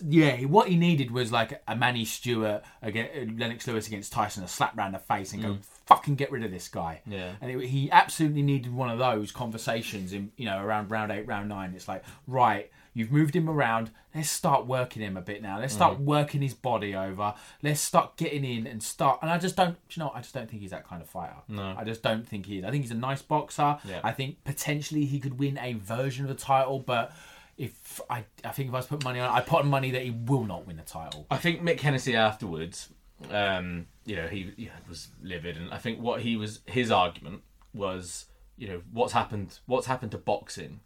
yeah, 0.05 0.41
what 0.41 0.67
he 0.67 0.75
needed 0.75 1.11
was 1.11 1.31
like 1.31 1.61
a 1.67 1.75
Manny 1.75 2.03
Steward 2.05 2.61
against 2.81 3.39
Lennox 3.39 3.65
Lewis 3.67 3.87
against 3.87 4.11
Tyson, 4.11 4.43
a 4.43 4.47
slap 4.47 4.77
round 4.77 4.93
the 4.93 4.99
face, 4.99 5.31
and 5.33 5.41
go 5.41 5.57
fucking 5.85 6.15
get 6.15 6.31
rid 6.31 6.43
of 6.43 6.51
this 6.51 6.67
guy. 6.67 7.01
Hmm. 7.05 7.11
Yeah. 7.13 7.31
and 7.41 7.51
it, 7.51 7.67
he 7.67 7.89
absolutely 7.91 8.41
needed 8.41 8.73
one 8.73 8.89
of 8.89 8.99
those 8.99 9.31
conversations 9.31 10.13
in 10.13 10.31
you 10.37 10.45
know 10.45 10.61
around 10.61 10.91
round 10.91 11.11
eight, 11.11 11.27
round 11.27 11.49
nine. 11.49 11.73
It's 11.75 11.87
like 11.87 12.03
right. 12.27 12.69
You've 12.99 13.11
moved 13.11 13.35
him 13.35 13.49
around. 13.49 13.91
Let's 14.13 14.29
start 14.29 14.67
working 14.67 15.01
him 15.01 15.17
a 15.17 15.21
bit 15.21 15.41
now. 15.41 15.59
Let's 15.59 15.73
start 15.73 15.99
working 15.99 16.41
his 16.41 16.53
body 16.53 16.95
over. 16.95 17.33
Let's 17.63 17.79
start 17.79 18.17
getting 18.17 18.43
in 18.43 18.67
and 18.67 18.83
start. 18.83 19.19
And 19.21 19.31
I 19.31 19.37
just 19.37 19.55
don't, 19.55 19.77
you 19.91 20.03
know. 20.03 20.11
I 20.13 20.21
just 20.21 20.33
don't 20.33 20.49
think 20.49 20.61
he's 20.61 20.71
that 20.71 20.87
kind 20.87 21.01
of 21.01 21.09
fighter. 21.09 21.37
No. 21.47 21.75
I 21.77 21.83
just 21.83 22.03
don't 22.03 22.27
think 22.27 22.45
he 22.45 22.59
is. 22.59 22.65
I 22.65 22.71
think 22.71 22.83
he's 22.83 22.91
a 22.91 22.95
nice 22.95 23.21
boxer. 23.21 23.77
Yeah. 23.85 24.01
I 24.03 24.11
think 24.11 24.43
potentially 24.43 25.05
he 25.05 25.19
could 25.19 25.39
win 25.39 25.57
a 25.59 25.73
version 25.73 26.25
of 26.25 26.29
the 26.29 26.43
title, 26.43 26.79
but 26.79 27.13
if 27.57 27.99
I, 28.09 28.23
I 28.43 28.51
think 28.51 28.69
if 28.69 28.73
I 28.73 28.77
was 28.77 28.87
put 28.87 29.03
money 29.03 29.19
on, 29.19 29.29
it, 29.29 29.33
I 29.33 29.41
put 29.41 29.59
on 29.59 29.67
money 29.67 29.91
that 29.91 30.01
he 30.01 30.11
will 30.11 30.45
not 30.45 30.65
win 30.65 30.77
the 30.77 30.83
title. 30.83 31.27
I 31.29 31.37
think 31.37 31.61
Mick 31.61 31.81
Hennessy 31.81 32.15
afterwards, 32.15 32.89
um, 33.31 33.87
you 34.05 34.15
know, 34.15 34.27
he, 34.27 34.53
he 34.55 34.69
was 34.87 35.09
livid, 35.21 35.57
and 35.57 35.71
I 35.71 35.77
think 35.77 35.99
what 35.99 36.21
he 36.21 36.37
was 36.37 36.61
his 36.65 36.89
argument 36.89 37.41
was, 37.73 38.25
you 38.57 38.69
know, 38.69 38.81
what's 38.91 39.11
happened, 39.11 39.59
what's 39.65 39.87
happened 39.87 40.11
to 40.11 40.17
boxing, 40.17 40.79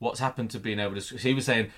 what's 0.00 0.18
happened 0.18 0.50
to 0.50 0.58
being 0.58 0.80
able 0.80 1.00
to. 1.00 1.16
He 1.16 1.32
was 1.34 1.44
saying. 1.44 1.70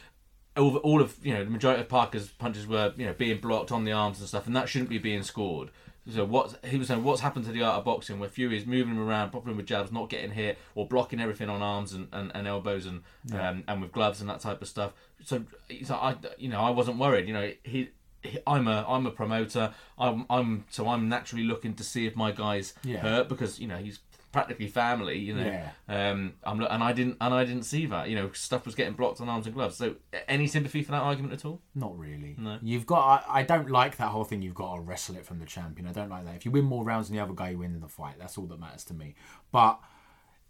All, 0.55 0.77
all 0.79 1.01
of 1.01 1.17
you 1.23 1.33
know 1.33 1.45
the 1.45 1.51
majority 1.51 1.81
of 1.81 1.89
Parker's 1.89 2.29
punches 2.29 2.67
were 2.67 2.93
you 2.99 3.07
know 3.07 3.15
being 3.15 3.41
blocked 3.41 3.73
on 3.73 3.85
the 3.85 3.93
arms 3.93 4.19
and 4.21 4.29
stuff, 4.29 4.47
and 4.47 4.55
that 4.55 4.69
shouldn't 4.69 4.91
be 4.91 4.99
being 4.99 5.23
scored. 5.23 5.71
So 6.11 6.27
what 6.27 6.59
he 6.63 6.77
was 6.77 6.89
saying, 6.89 7.05
what's 7.05 7.23
happened 7.23 7.47
to 7.47 7.53
the 7.53 7.63
art 7.63 7.77
of 7.79 7.85
boxing, 7.87 8.19
where 8.21 8.29
Fury's 8.29 8.67
moving 8.67 8.97
him 8.97 9.09
around, 9.09 9.31
popping 9.31 9.53
him 9.53 9.57
with 9.57 9.65
jabs, 9.65 9.91
not 9.91 10.11
getting 10.11 10.33
hit, 10.33 10.59
or 10.75 10.87
blocking 10.87 11.21
everything 11.21 11.49
on 11.49 11.63
arms 11.63 11.95
and, 11.95 12.09
and, 12.13 12.31
and 12.35 12.47
elbows 12.47 12.85
and 12.85 13.01
um, 13.33 13.65
and 13.67 13.81
with 13.81 13.93
gloves 13.93 14.21
and 14.21 14.29
that 14.29 14.41
type 14.41 14.61
of 14.61 14.69
stuff. 14.69 14.93
So, 15.25 15.45
so 15.85 15.95
I 15.95 16.17
you 16.37 16.51
know 16.51 16.61
I 16.61 16.69
wasn't 16.69 16.99
worried. 16.99 17.27
You 17.27 17.33
know 17.33 17.51
he, 17.63 17.89
he 18.23 18.39
I'm 18.47 18.69
a 18.69 18.85
I'm 18.87 19.07
a 19.07 19.11
promoter. 19.11 19.73
I'm 19.99 20.27
I'm 20.29 20.65
so 20.69 20.87
I'm 20.87 21.09
naturally 21.09 21.45
looking 21.45 21.73
to 21.77 21.83
see 21.83 22.05
if 22.05 22.15
my 22.15 22.31
guy's 22.31 22.75
Yeah. 22.85 22.99
hurt 22.99 23.31
because 23.31 23.59
you 23.59 23.69
know 23.69 23.79
he's 23.79 24.01
practically 24.33 24.67
family. 24.67 25.19
You 25.19 25.35
know, 25.35 25.45
Yeah. 25.45 25.71
um, 26.11 26.35
I'm 26.43 26.61
and 26.63 26.83
I 26.83 26.93
didn't 26.93 27.19
and 27.21 27.33
I 27.35 27.45
didn't 27.45 27.65
see 27.65 27.87
that. 27.87 28.09
You 28.09 28.17
know, 28.17 28.33
stuff 28.33 28.65
was 28.67 28.75
getting 28.75 28.95
blocked 28.95 29.21
on 29.21 29.29
arms 29.29 29.47
and 29.47 29.55
gloves. 29.55 29.77
So 29.77 29.97
any 30.27 30.47
sympathy 30.47 30.83
for 30.83 30.93
that 30.93 31.03
argument 31.03 31.35
at 31.35 31.45
all? 31.45 31.61
Not 31.75 31.97
really. 31.99 32.35
No. 32.39 32.59
You've 32.63 32.87
got. 32.87 33.25
I, 33.29 33.41
I 33.41 33.43
don't 33.43 33.71
like 33.71 33.97
that 33.99 34.09
whole 34.09 34.25
thing. 34.25 34.43
You've 34.43 34.55
got 34.55 34.75
to 34.77 34.81
wrestle 34.81 35.17
it 35.17 35.25
from 35.27 35.39
the 35.39 35.47
champion. 35.47 35.87
I 35.87 35.93
don't 35.93 36.09
like 36.09 36.25
that. 36.25 36.35
If 36.35 36.45
you 36.45 36.51
win 36.51 36.65
more 36.65 36.85
rounds 36.85 37.09
than 37.09 37.17
the 37.17 37.23
other 37.23 37.35
guy, 37.35 37.51
you 37.51 37.59
win 37.59 37.75
in 37.75 37.81
the 37.81 37.89
fight. 37.89 38.15
That's 38.19 38.37
all 38.39 38.47
that 38.47 38.59
matters 38.59 38.85
to 38.85 38.95
me. 38.95 39.15
But 39.53 39.79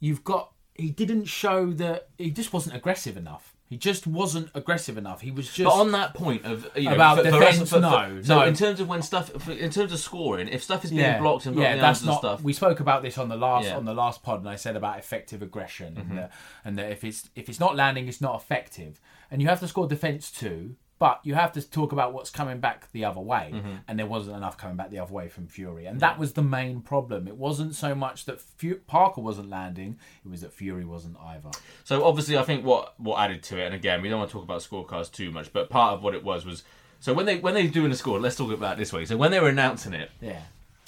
you've 0.01 0.25
got. 0.25 0.53
He 0.75 0.91
didn't 0.91 1.27
show 1.27 1.73
that. 1.75 2.09
He 2.17 2.31
just 2.31 2.53
wasn't 2.53 2.77
aggressive 2.77 3.17
enough. 3.17 3.52
He 3.73 3.79
just 3.79 4.07
wasn't 4.07 4.51
aggressive 4.55 4.99
enough. 4.99 5.23
He 5.23 5.31
was 5.31 5.47
just. 5.51 5.65
But 5.65 5.73
on 5.81 5.93
that 5.93 6.13
point 6.13 6.45
of 6.45 6.69
you 6.77 6.91
know, 6.91 6.95
About 6.95 7.25
for, 7.25 7.43
us- 7.43 7.59
for- 7.59 7.65
for- 7.65 7.81
no, 7.81 8.21
So 8.23 8.41
no. 8.41 8.45
in 8.45 8.53
terms 8.53 8.81
of 8.81 8.87
when 8.89 9.01
stuff, 9.01 9.49
in 9.49 9.71
terms 9.71 9.95
of 9.95 9.99
scoring, 9.99 10.49
if 10.49 10.63
stuff 10.63 10.85
is 10.85 10.91
being 10.91 11.19
blocked 11.23 11.47
and 11.47 11.57
yeah, 11.57 11.77
that's 11.77 12.05
not. 12.05 12.19
stuff, 12.19 12.43
We 12.43 12.53
spoke 12.53 12.81
about 12.81 13.03
this 13.03 13.17
on 13.17 13.31
the 13.31 13.37
last 13.39 13.65
Yeah. 13.65 13.71
Mm-hmm. 13.71 13.79
on 13.79 13.85
the 13.87 13.95
last 13.95 14.23
pod, 14.23 14.41
and 14.41 14.49
I 14.51 14.57
said 14.57 14.77
about 14.77 14.99
effective 14.99 15.41
aggression, 15.41 15.97
and, 15.97 16.19
that, 16.19 16.33
and 16.67 16.77
that 16.77 16.93
if 16.93 17.03
it's 17.03 17.31
if 17.35 17.49
it's 17.49 17.59
not 17.59 17.75
landing, 17.75 18.09
it's 18.09 18.21
not 18.21 18.35
effective, 18.43 19.01
and 19.31 19.41
you 19.41 19.49
have 19.49 19.61
to 19.61 19.69
score 19.69 19.87
defense 19.89 20.31
too. 20.31 20.77
But 21.03 21.19
you 21.25 21.35
have 21.35 21.51
to 21.55 21.63
talk 21.79 21.91
about 21.91 22.13
what's 22.13 22.31
coming 22.31 22.61
back 22.61 22.79
the 22.93 23.05
other 23.05 23.21
way, 23.21 23.51
Mm-hmm. 23.53 23.75
and 23.89 23.99
there 23.99 24.07
wasn't 24.07 24.37
enough 24.37 24.57
coming 24.57 24.77
back 24.77 24.91
the 24.91 25.01
other 25.01 25.13
way 25.13 25.27
from 25.29 25.49
Fury, 25.49 25.85
and 25.87 25.99
that 25.99 26.17
was 26.17 26.35
the 26.35 26.43
main 26.59 26.81
problem. 26.81 27.27
It 27.27 27.37
wasn't 27.37 27.75
so 27.75 27.95
much 27.95 28.25
that 28.27 28.41
Fu- 28.41 28.77
Parker 28.87 29.21
wasn't 29.21 29.51
landing; 29.51 29.99
it 30.25 30.31
was 30.31 30.43
that 30.43 30.53
Fury 30.53 30.85
wasn't 30.85 31.17
either. 31.21 31.51
So 31.83 32.05
obviously, 32.05 32.39
I 32.39 32.45
think 32.45 32.65
what 32.65 32.95
what 33.01 33.19
added 33.19 33.43
to 33.49 33.61
it, 33.61 33.67
and 33.67 33.75
again, 33.75 34.01
we 34.01 34.09
don't 34.11 34.21
want 34.21 34.31
to 34.31 34.35
talk 34.39 34.45
about 34.45 34.61
scorecards 34.61 35.11
too 35.11 35.33
much, 35.33 35.53
but 35.53 35.69
part 35.71 35.95
of 35.95 36.05
what 36.05 36.15
it 36.15 36.23
was 36.23 36.47
was 36.47 36.63
so 37.01 37.13
when 37.13 37.27
they 37.27 37.39
when 37.39 37.55
they 37.55 37.65
were 37.65 37.73
doing 37.73 37.91
the 37.91 37.97
score, 37.97 38.21
let's 38.21 38.37
talk 38.37 38.53
about 38.53 38.75
it 38.75 38.79
this 38.79 38.93
way. 38.93 39.05
So 39.05 39.17
when 39.17 39.33
they 39.33 39.41
were 39.41 39.49
announcing 39.49 39.95
it, 39.95 40.11
Yeah, 40.21 40.43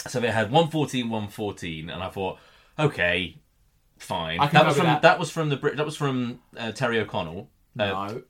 so 0.07 0.21
they 0.21 0.31
had 0.31 0.53
114, 0.53 1.11
114, 1.11 1.91
and 1.91 2.01
I 2.05 2.09
thought, 2.09 2.39
okay, 2.79 3.37
fine. 3.99 4.39
I 4.39 4.47
can 4.47 4.55
That 4.55 4.67
was 4.67 4.77
from 4.77 4.87
that. 4.87 5.03
that. 5.03 5.19
was 5.19 5.31
from 5.33 5.49
the 5.49 5.57
Brit. 5.57 5.77
That 5.77 5.87
was 5.87 5.97
from 5.97 6.39
uh, 6.57 6.71
Terry 6.71 7.01
O'Connell. 7.01 7.49
Uh, 7.77 7.85
no, 7.87 8.23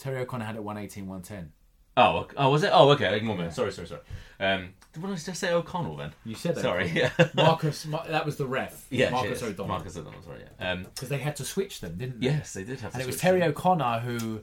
Terry 0.00 0.18
O'Connor 0.20 0.44
had 0.44 0.56
it 0.56 0.64
118, 0.64 1.06
110. 1.06 1.52
Oh, 1.96 2.26
oh, 2.36 2.50
was 2.50 2.62
it? 2.62 2.70
Oh, 2.72 2.88
okay. 2.90 3.14
Ignore 3.16 3.36
me. 3.36 3.50
Sorry, 3.50 3.70
sorry, 3.72 3.86
sorry. 3.86 4.00
Um, 4.38 4.70
did 4.92 5.04
I 5.04 5.14
just 5.14 5.34
say 5.36 5.52
O'Connell 5.52 5.96
then? 5.96 6.12
You 6.24 6.34
said 6.34 6.54
that. 6.54 6.62
Sorry. 6.62 6.88
Yeah. 6.88 7.10
Marcus, 7.34 7.84
Mar- 7.86 8.06
that 8.08 8.24
was 8.24 8.36
the 8.36 8.46
ref. 8.46 8.86
yeah. 8.90 9.10
Marcus 9.10 9.40
cheers. 9.40 9.52
O'Donnell. 9.52 9.68
Marcus 9.68 9.96
O'Donnell. 9.96 10.22
Sorry. 10.22 10.40
Yeah. 10.58 10.70
Um, 10.72 10.84
because 10.84 11.08
they 11.10 11.18
had 11.18 11.36
to 11.36 11.44
switch 11.44 11.80
them, 11.80 11.96
didn't 11.98 12.20
they? 12.20 12.26
yes, 12.26 12.54
they 12.54 12.64
did 12.64 12.80
have. 12.80 12.94
and 12.94 13.02
it 13.02 13.06
was 13.06 13.18
Terry 13.18 13.40
them. 13.40 13.50
O'Connor 13.50 14.00
who 14.00 14.40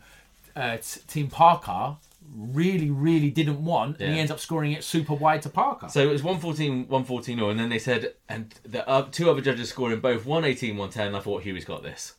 uh, 0.55 0.77
t- 0.77 1.01
Team 1.07 1.27
Parker 1.29 1.97
really, 2.35 2.91
really 2.91 3.31
didn't 3.31 3.63
want, 3.63 3.99
and 3.99 4.13
he 4.13 4.19
ends 4.19 4.31
up 4.31 4.39
scoring 4.39 4.73
it 4.73 4.83
super 4.83 5.13
wide 5.13 5.41
to 5.41 5.49
Parker. 5.49 5.87
So 5.89 6.01
it 6.01 6.11
was 6.11 6.21
114, 6.21 6.87
114 6.87 7.39
all, 7.39 7.49
and 7.49 7.59
then 7.59 7.69
they 7.69 7.79
said, 7.79 8.13
and 8.27 8.53
the 8.63 8.87
uh, 8.87 9.07
two 9.11 9.29
other 9.31 9.41
judges 9.41 9.69
scoring 9.69 9.99
both 9.99 10.25
118, 10.25 10.77
110. 10.77 11.15
I 11.15 11.19
thought 11.19 11.43
Hughie's 11.43 11.65
got 11.65 11.83
this 11.83 12.13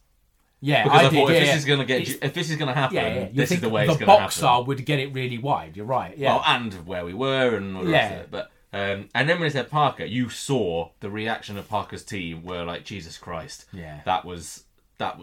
yeah, 0.61 0.85
because 0.85 0.99
I, 1.01 1.07
I, 1.07 1.09
did, 1.11 1.17
thought 1.17 1.29
yeah, 1.31 1.35
if 1.37 1.41
this 1.43 1.49
yeah. 1.49 1.57
is 1.57 1.65
gonna 1.65 1.85
get, 1.85 2.01
It's- 2.03 2.19
if 2.23 2.35
this 2.35 2.51
is 2.51 2.57
gonna 2.57 2.75
happen, 2.75 2.97
yeah, 2.97 3.15
yeah. 3.15 3.29
This 3.33 3.53
is 3.53 3.61
the 3.61 3.69
way 3.69 3.87
the 3.87 3.93
it's 3.93 4.01
gonna 4.01 4.13
happen. 4.13 4.25
The 4.37 4.43
boxer 4.43 4.67
would 4.67 4.85
get 4.85 4.99
it 4.99 5.13
really 5.13 5.39
wide. 5.39 5.77
You're 5.77 5.87
right. 5.87 6.17
Yeah, 6.17 6.35
Well, 6.35 6.45
and 6.47 6.75
where 6.87 7.05
we 7.05 7.15
were 7.15 7.57
and 7.57 7.77
all 7.77 7.85
the 7.85 7.91
rest 7.91 8.11
Yeah. 8.11 8.17
of 8.19 8.23
it. 8.25 8.31
But 8.31 8.51
um, 8.73 9.09
and 9.15 9.29
then 9.29 9.39
when 9.39 9.43
they 9.49 9.51
said 9.51 9.71
Parker, 9.71 10.05
you 10.05 10.29
saw 10.29 10.91
the 11.01 11.09
reaction 11.11 11.57
of 11.57 11.69
Parker's 11.69 12.05
team 12.05 12.45
were 12.45 12.65
like, 12.65 12.85
Jesus 12.85 13.17
Christ, 13.17 13.65
Yeah. 13.73 14.01
that 14.05 14.25
was 14.25 14.65
that. 14.99 15.19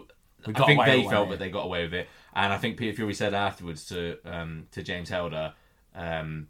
I 0.48 0.52
think 0.64 0.84
they 0.84 1.02
felt 1.08 1.30
that 1.30 1.38
they 1.40 1.50
got 1.50 1.64
away 1.64 1.82
with 1.84 1.94
it, 1.94 2.08
and 2.34 2.52
I 2.52 2.58
think 2.58 2.76
Peter 2.76 2.94
Fury 2.96 3.14
said 3.14 3.34
afterwards 3.34 3.86
to 3.86 4.18
um, 4.24 4.68
to 4.72 4.82
James 4.82 5.08
Helder 5.08 5.54
um, 5.94 6.48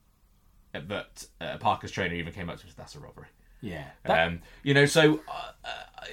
that 0.73 1.27
uh, 1.41 1.57
Parker's 1.59 1.91
trainer 1.91 2.15
even 2.15 2.33
came 2.33 2.51
up 2.51 2.59
to 2.61 2.67
us. 2.67 2.75
That's 2.75 2.95
a 2.95 3.01
robbery. 3.01 3.27
Yeah. 3.61 3.85
That- 4.05 4.27
Um, 4.29 4.41
you 4.63 4.75
know, 4.75 4.87
so 4.87 5.21
uh, 5.29 5.51
uh, 5.65 5.69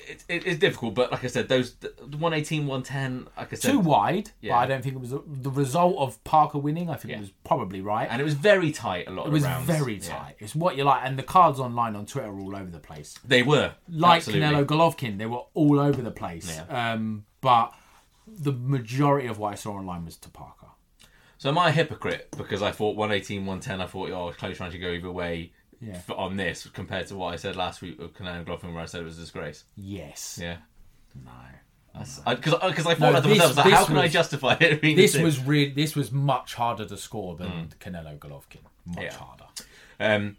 it, 0.10 0.24
it, 0.28 0.46
it's 0.48 0.60
difficult, 0.60 0.96
but 0.96 1.12
like 1.12 1.24
I 1.24 1.28
said, 1.28 1.48
those 1.48 1.76
the 1.76 1.90
118, 2.18 2.66
110, 2.68 3.28
like 3.38 3.54
I 3.54 3.56
said, 3.56 3.72
too 3.72 3.80
wide, 3.80 4.32
Yeah. 4.42 4.54
but 4.54 4.58
I 4.58 4.66
don't 4.68 4.82
think 4.82 4.96
it 4.96 5.02
was 5.02 5.12
the 5.12 5.50
result 5.52 5.98
of 5.98 6.24
Parker 6.24 6.58
winning. 6.58 6.90
I 6.90 6.96
think 6.96 7.12
Yeah. 7.12 7.18
it 7.18 7.22
was 7.22 7.32
probably 7.44 7.82
right. 7.82 8.08
and 8.10 8.20
it 8.22 8.24
was 8.24 8.34
very 8.34 8.72
tight. 8.72 9.08
A 9.08 9.12
lot 9.12 9.24
it 9.24 9.28
of 9.28 9.34
was 9.34 9.44
rounds. 9.44 9.66
very 9.68 9.96
Yeah. 9.96 10.08
tight. 10.18 10.36
It's 10.40 10.56
what 10.56 10.76
you 10.78 10.84
like, 10.84 11.02
and 11.04 11.18
the 11.18 11.24
cards 11.24 11.60
online 11.60 11.96
on 11.96 12.06
Twitter 12.06 12.28
are 12.30 12.40
all 12.40 12.56
over 12.56 12.70
the 12.72 12.80
place. 12.80 13.16
They 13.24 13.44
were 13.44 13.76
Like 13.88 14.18
absolutely. 14.18 14.48
Canelo 14.48 14.66
Golovkin, 14.66 15.18
they 15.18 15.26
were 15.28 15.44
all 15.54 15.80
over 15.80 16.02
the 16.02 16.12
place. 16.12 16.48
Yeah. 16.70 16.92
Um, 16.94 17.26
but 17.42 17.74
the 18.28 18.52
majority 18.54 19.28
of 19.28 19.38
what 19.38 19.52
I 19.54 19.56
saw 19.56 19.74
online 19.74 20.06
was 20.06 20.18
to 20.18 20.30
Parker. 20.30 20.68
So 21.38 21.50
am 21.50 21.58
I 21.58 21.70
a 21.70 21.72
hypocrite 21.74 22.30
because 22.38 22.62
I 22.62 22.72
thought 22.72 22.96
118, 22.96 23.46
110, 23.46 23.82
I 23.82 23.86
thought, 23.86 24.10
oh, 24.12 24.32
close 24.32 24.56
trying 24.58 24.72
to 24.72 24.80
go 24.80 24.88
either 24.92 25.12
way 25.12 25.52
Yeah. 25.86 26.00
for, 26.00 26.16
on 26.18 26.38
this 26.38 26.68
compared 26.68 27.08
to 27.08 27.16
what 27.16 27.34
I 27.34 27.36
said 27.36 27.56
last 27.56 27.82
week 27.82 28.00
with 28.00 28.14
Canelo 28.14 28.46
Golovkin 28.46 28.74
where 28.74 28.84
I 28.84 28.86
said 28.86 29.02
it 29.02 29.06
was 29.06 29.18
a 29.18 29.22
disgrace. 29.22 29.64
Yes. 29.76 30.40
Yeah. 30.42 30.58
No. 31.24 31.32
Because 31.94 32.22
I, 32.26 32.36
cause, 32.36 32.54
I- 32.56 32.72
'cause 32.74 32.88
I 32.88 32.96
thought 32.96 33.14
No, 33.14 33.22
that 33.22 33.24
this- 33.28 33.38
myself, 33.38 33.50
was 33.56 33.66
like, 33.66 33.74
how 33.74 33.86
can 33.86 33.98
I 33.98 34.08
justify 34.08 34.58
it? 34.60 34.82
This 34.82 35.18
was 35.18 35.40
really 35.40 35.72
this 35.74 35.96
was 35.96 36.12
much 36.12 36.54
harder 36.56 36.86
to 36.86 36.98
score 36.98 37.36
than 37.36 37.70
Canelo 37.80 38.18
Golovkin. 38.18 38.64
Much 38.86 38.98
Mm. 38.98 39.02
Yeah. 39.04 39.14
harder. 39.14 39.46
Um, 40.00 40.38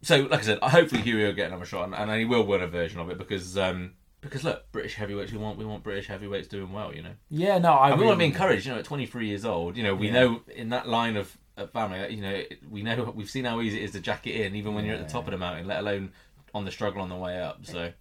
so, 0.00 0.22
like 0.22 0.40
I 0.40 0.42
said, 0.42 0.58
hopefully 0.62 1.02
Hughie 1.02 1.24
will 1.24 1.32
get 1.32 1.48
another 1.48 1.64
shot, 1.64 1.84
and, 1.84 1.94
and 1.94 2.10
he 2.18 2.24
will 2.24 2.44
win 2.44 2.60
a 2.62 2.66
version 2.66 2.98
of 2.98 3.08
it 3.10 3.18
because 3.18 3.56
um, 3.58 3.92
because 4.20 4.42
look, 4.44 4.70
British 4.72 4.94
heavyweights, 4.94 5.30
we 5.30 5.38
want 5.38 5.58
we 5.58 5.64
want 5.64 5.84
British 5.84 6.06
heavyweights 6.08 6.48
doing 6.48 6.72
well, 6.72 6.92
you 6.94 7.02
know. 7.02 7.12
Yeah, 7.30 7.58
no, 7.58 7.72
I 7.74 7.90
And 7.90 8.00
we 8.00 8.06
want 8.06 8.16
to 8.16 8.18
be 8.18 8.24
encouraged, 8.24 8.66
you 8.66 8.72
know, 8.72 8.78
at 8.78 8.84
23 8.84 9.28
years 9.28 9.44
old, 9.44 9.76
you 9.76 9.82
know, 9.84 9.94
we 9.94 10.06
Yeah. 10.06 10.12
know 10.14 10.42
in 10.48 10.70
that 10.70 10.88
line 10.88 11.16
of, 11.16 11.36
family, 11.72 12.00
uh, 12.00 12.08
you 12.08 12.22
know, 12.22 12.42
we 12.70 12.82
know 12.82 13.12
we've 13.16 13.30
seen 13.30 13.44
how 13.44 13.60
easy 13.60 13.80
it 13.80 13.84
is 13.84 13.90
to 13.92 14.00
jack 14.00 14.26
it 14.26 14.40
in, 14.40 14.54
even 14.56 14.74
when 14.74 14.84
you're 14.84 14.96
at 14.96 15.06
the 15.06 15.12
top 15.12 15.26
of 15.26 15.32
the 15.32 15.38
mountain, 15.38 15.66
let 15.66 15.80
alone 15.80 16.12
on 16.54 16.64
the 16.64 16.70
struggle 16.70 17.02
on 17.02 17.08
the 17.08 17.16
way 17.16 17.40
up. 17.40 17.64
So, 17.64 17.92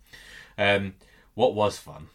um, 0.57 0.93
what 1.33 1.53
was 1.55 1.77
fun 1.77 2.07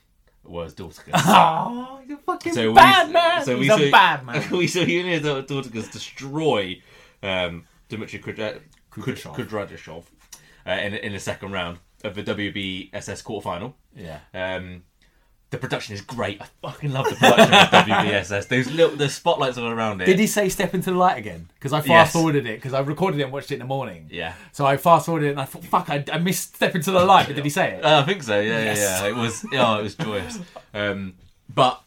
was 0.44 0.74
Dorticos. 0.74 1.12
Oh, 1.14 2.00
you're 2.08 2.18
fucking 2.18 2.52
so 2.52 2.72
bad 2.72 3.08
we, 3.08 3.12
man. 3.14 3.44
So 3.44 3.56
He's 3.56 3.68
we 3.68 3.84
a 3.86 3.86
saw, 3.86 3.90
bad 3.90 4.24
man. 4.26 4.50
we 4.50 4.66
saw 4.66 4.80
Yunier 4.80 5.20
Dorticos 5.20 5.90
destroy 5.90 6.80
um, 7.22 7.64
Dmitry 7.88 8.20
Kudra- 8.20 8.60
Kud- 8.90 9.04
Kudryashov. 9.16 9.34
Kudryashov 9.36 10.04
uh, 10.66 10.70
in 10.70 10.94
in 10.94 11.12
the 11.12 11.20
second 11.20 11.52
round 11.52 11.78
of 12.04 12.14
the 12.14 12.22
WBSS 12.22 13.22
quarterfinal. 13.24 13.74
Yeah. 13.94 14.20
Um, 14.34 14.82
the 15.50 15.58
production 15.58 15.94
is 15.94 16.00
great. 16.00 16.40
I 16.42 16.46
fucking 16.60 16.92
love 16.92 17.08
the 17.08 17.14
production 17.16 17.54
of 17.54 17.68
WBSS. 17.70 18.48
Those 18.48 18.70
little 18.72 18.96
the 18.96 19.08
spotlights 19.08 19.58
all 19.58 19.68
around 19.68 20.00
it. 20.02 20.06
Did 20.06 20.18
he 20.18 20.26
say 20.26 20.48
step 20.48 20.74
into 20.74 20.90
the 20.90 20.96
light 20.96 21.18
again? 21.18 21.48
Because 21.54 21.72
I 21.72 21.78
fast 21.80 21.88
Yes. 21.88 22.12
forwarded 22.12 22.46
it 22.46 22.56
because 22.56 22.74
I 22.74 22.80
recorded 22.80 23.20
it 23.20 23.24
and 23.24 23.32
watched 23.32 23.50
it 23.52 23.54
in 23.54 23.60
the 23.60 23.64
morning. 23.66 24.08
Yeah. 24.10 24.34
So 24.52 24.66
I 24.66 24.76
fast 24.76 25.06
forwarded 25.06 25.28
it 25.28 25.32
and 25.32 25.40
I 25.40 25.44
thought, 25.44 25.64
fuck, 25.64 25.88
I, 25.90 26.04
I 26.12 26.18
missed 26.18 26.56
step 26.56 26.74
into 26.74 26.90
the 26.90 27.04
light. 27.04 27.28
But 27.28 27.36
did 27.36 27.44
he 27.44 27.50
say 27.50 27.74
it? 27.74 27.84
Uh, 27.84 28.00
I 28.02 28.06
think 28.06 28.22
so. 28.24 28.40
Yeah, 28.40 28.64
Yes. 28.64 28.78
yeah, 28.80 29.02
yeah. 29.04 29.08
It 29.10 29.16
was. 29.16 29.46
Oh, 29.52 29.78
it 29.78 29.82
was 29.84 29.94
joyous. 29.94 30.38
Um, 30.74 31.14
but 31.54 31.80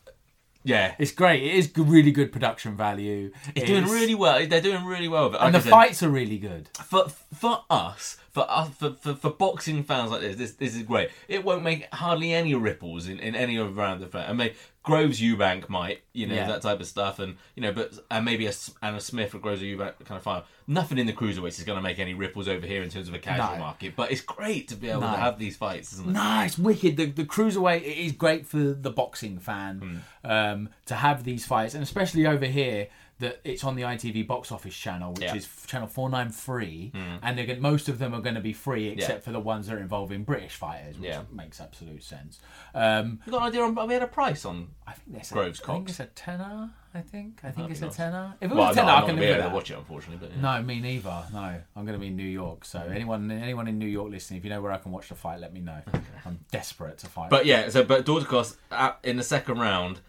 yeah, 0.63 0.95
It's 0.99 1.11
great. 1.11 1.41
It 1.43 1.55
is 1.55 1.71
really 1.75 2.11
good 2.11 2.31
production 2.31 2.75
value. 2.77 3.31
it's 3.55 3.65
doing 3.65 3.85
really 3.85 4.15
well. 4.15 4.45
They're 4.45 4.61
doing 4.61 4.85
really 4.85 5.07
well 5.07 5.33
and 5.35 5.53
the 5.55 5.61
said, 5.61 5.69
fights 5.69 6.01
are 6.03 6.09
really 6.09 6.37
good. 6.37 6.69
for 6.85 7.09
for 7.33 7.63
us, 7.69 8.17
for 8.31 8.45
us, 8.49 8.69
for, 8.69 8.91
for, 8.93 9.13
for 9.15 9.29
boxing 9.31 9.83
fans 9.83 10.11
like 10.11 10.21
this, 10.21 10.35
this 10.35 10.51
this 10.53 10.75
is 10.75 10.83
great. 10.83 11.09
It 11.27 11.43
won't 11.43 11.63
make 11.63 11.91
hardly 11.93 12.33
any 12.33 12.53
ripples 12.55 13.07
in, 13.07 13.19
in 13.19 13.35
any 13.35 13.57
of 13.57 13.75
round 13.77 14.01
the 14.01 14.07
fight. 14.07 14.29
I 14.29 14.33
mean, 14.33 14.51
Groves 14.83 15.19
Eubank 15.19 15.67
might, 15.69 16.01
you 16.13 16.25
know, 16.27 16.35
Yeah. 16.35 16.47
that 16.47 16.61
type 16.61 16.79
of 16.79 16.87
stuff, 16.87 17.19
and 17.19 17.35
you 17.55 17.61
know, 17.61 17.71
but 17.71 17.93
and 18.11 18.23
maybe 18.25 18.45
a 18.47 18.53
Anna 18.81 18.99
Smith 18.99 19.33
or 19.35 19.39
Groves 19.39 19.61
Eubank 19.61 19.93
kind 20.05 20.17
of 20.17 20.23
final. 20.23 20.43
Nothing 20.67 20.99
in 20.99 21.07
the 21.07 21.13
cruiserweights 21.13 21.57
is 21.57 21.63
going 21.63 21.77
to 21.77 21.81
make 21.81 21.97
any 21.97 22.13
ripples 22.13 22.47
over 22.47 22.65
here 22.67 22.83
in 22.83 22.89
terms 22.89 23.07
of 23.07 23.15
a 23.15 23.19
casual 23.19 23.53
No. 23.55 23.59
market. 23.59 23.95
But 23.95 24.11
it's 24.11 24.21
great 24.21 24.67
to 24.67 24.75
be 24.75 24.89
able 24.89 25.01
No. 25.01 25.11
to 25.11 25.17
have 25.17 25.39
these 25.39 25.57
fights, 25.57 25.93
isn't 25.93 26.07
it? 26.09 26.11
No, 26.13 26.41
it's 26.45 26.59
wicked. 26.59 26.95
The, 26.97 27.05
the 27.07 27.25
cruiserweight 27.25 27.81
it 27.81 27.97
is 27.97 28.11
great 28.11 28.45
for 28.45 28.59
the 28.59 28.91
boxing 28.91 29.39
fan 29.39 30.03
Hmm. 30.23 30.29
um, 30.31 30.69
to 30.85 30.95
have 30.95 31.23
these 31.23 31.45
fights, 31.45 31.73
and 31.73 31.81
especially 31.81 32.27
over 32.27 32.45
here 32.45 32.87
that 33.19 33.39
it's 33.43 33.63
on 33.63 33.75
the 33.75 33.81
ITV 33.83 34.25
box 34.27 34.51
office 34.51 34.75
channel, 34.75 35.13
which 35.13 35.23
Yeah. 35.23 35.35
Is 35.35 35.47
channel 35.67 35.87
four 35.87 36.09
nine 36.09 36.29
three, 36.29 36.91
and 37.21 37.37
they're 37.37 37.45
gonna, 37.45 37.59
most 37.59 37.89
of 37.89 37.99
them 37.99 38.13
are 38.13 38.21
going 38.21 38.35
to 38.35 38.41
be 38.41 38.53
free 38.53 38.87
except 38.87 39.19
Yeah. 39.19 39.23
for 39.23 39.31
the 39.31 39.39
ones 39.39 39.67
that 39.67 39.75
are 39.75 39.79
involving 39.79 40.23
British 40.23 40.55
fighters, 40.55 40.97
which 40.97 41.09
Yeah. 41.09 41.23
makes 41.31 41.59
absolute 41.61 42.03
sense. 42.03 42.39
Um, 42.73 43.19
You 43.25 43.31
got 43.33 43.41
an 43.41 43.47
idea 43.49 43.61
on? 43.63 43.87
We 43.87 43.93
had 43.93 44.03
a 44.03 44.07
price 44.07 44.45
on. 44.45 44.69
I 44.87 44.93
think 44.93 45.17
that's 45.17 45.31
Groves 45.31 45.59
a, 45.59 45.63
I 45.63 45.65
think 45.75 45.89
it's 45.89 45.99
a 45.99 46.05
tenner. 46.07 46.69
I 46.91 47.01
think. 47.01 47.41
I 47.43 47.51
think 47.51 47.69
it's 47.69 47.81
a 47.83 47.89
tenner. 47.89 48.33
If 48.41 48.49
it 48.51 48.55
was 48.55 48.65
no, 48.67 48.71
a 48.71 48.75
tenner, 48.75 48.87
I'm 48.89 48.95
I 48.95 48.99
not 49.01 49.05
can 49.07 49.15
going 49.17 49.27
to 49.27 49.33
be 49.35 49.39
able 49.39 49.49
to 49.49 49.55
watch 49.55 49.69
it, 49.71 49.77
unfortunately. 49.77 50.27
But 50.27 50.35
yeah. 50.35 50.41
No, 50.57 50.63
me 50.63 50.79
neither. 50.79 51.23
No, 51.31 51.39
I'm 51.75 51.85
going 51.85 51.93
to 51.93 51.99
be 51.99 52.07
in 52.07 52.15
New 52.15 52.23
York. 52.23 52.65
So 52.65 52.79
anyone, 52.79 53.29
anyone 53.29 53.67
in 53.67 53.77
New 53.77 53.85
York 53.85 54.09
listening, 54.09 54.39
if 54.39 54.43
you 54.43 54.49
know 54.49 54.61
where 54.61 54.71
I 54.71 54.77
can 54.77 54.91
watch 54.91 55.09
the 55.09 55.15
fight, 55.15 55.39
let 55.39 55.53
me 55.53 55.59
know. 55.59 55.79
I'm 56.25 56.39
desperate 56.51 56.97
to 56.99 57.07
fight. 57.07 57.29
But 57.29 57.45
yeah, 57.45 57.69
so 57.69 57.83
but 57.83 58.05
Dorticos 58.05 58.55
uh, 58.71 58.93
in 59.03 59.17
the 59.17 59.23
second 59.23 59.59
round 59.59 59.99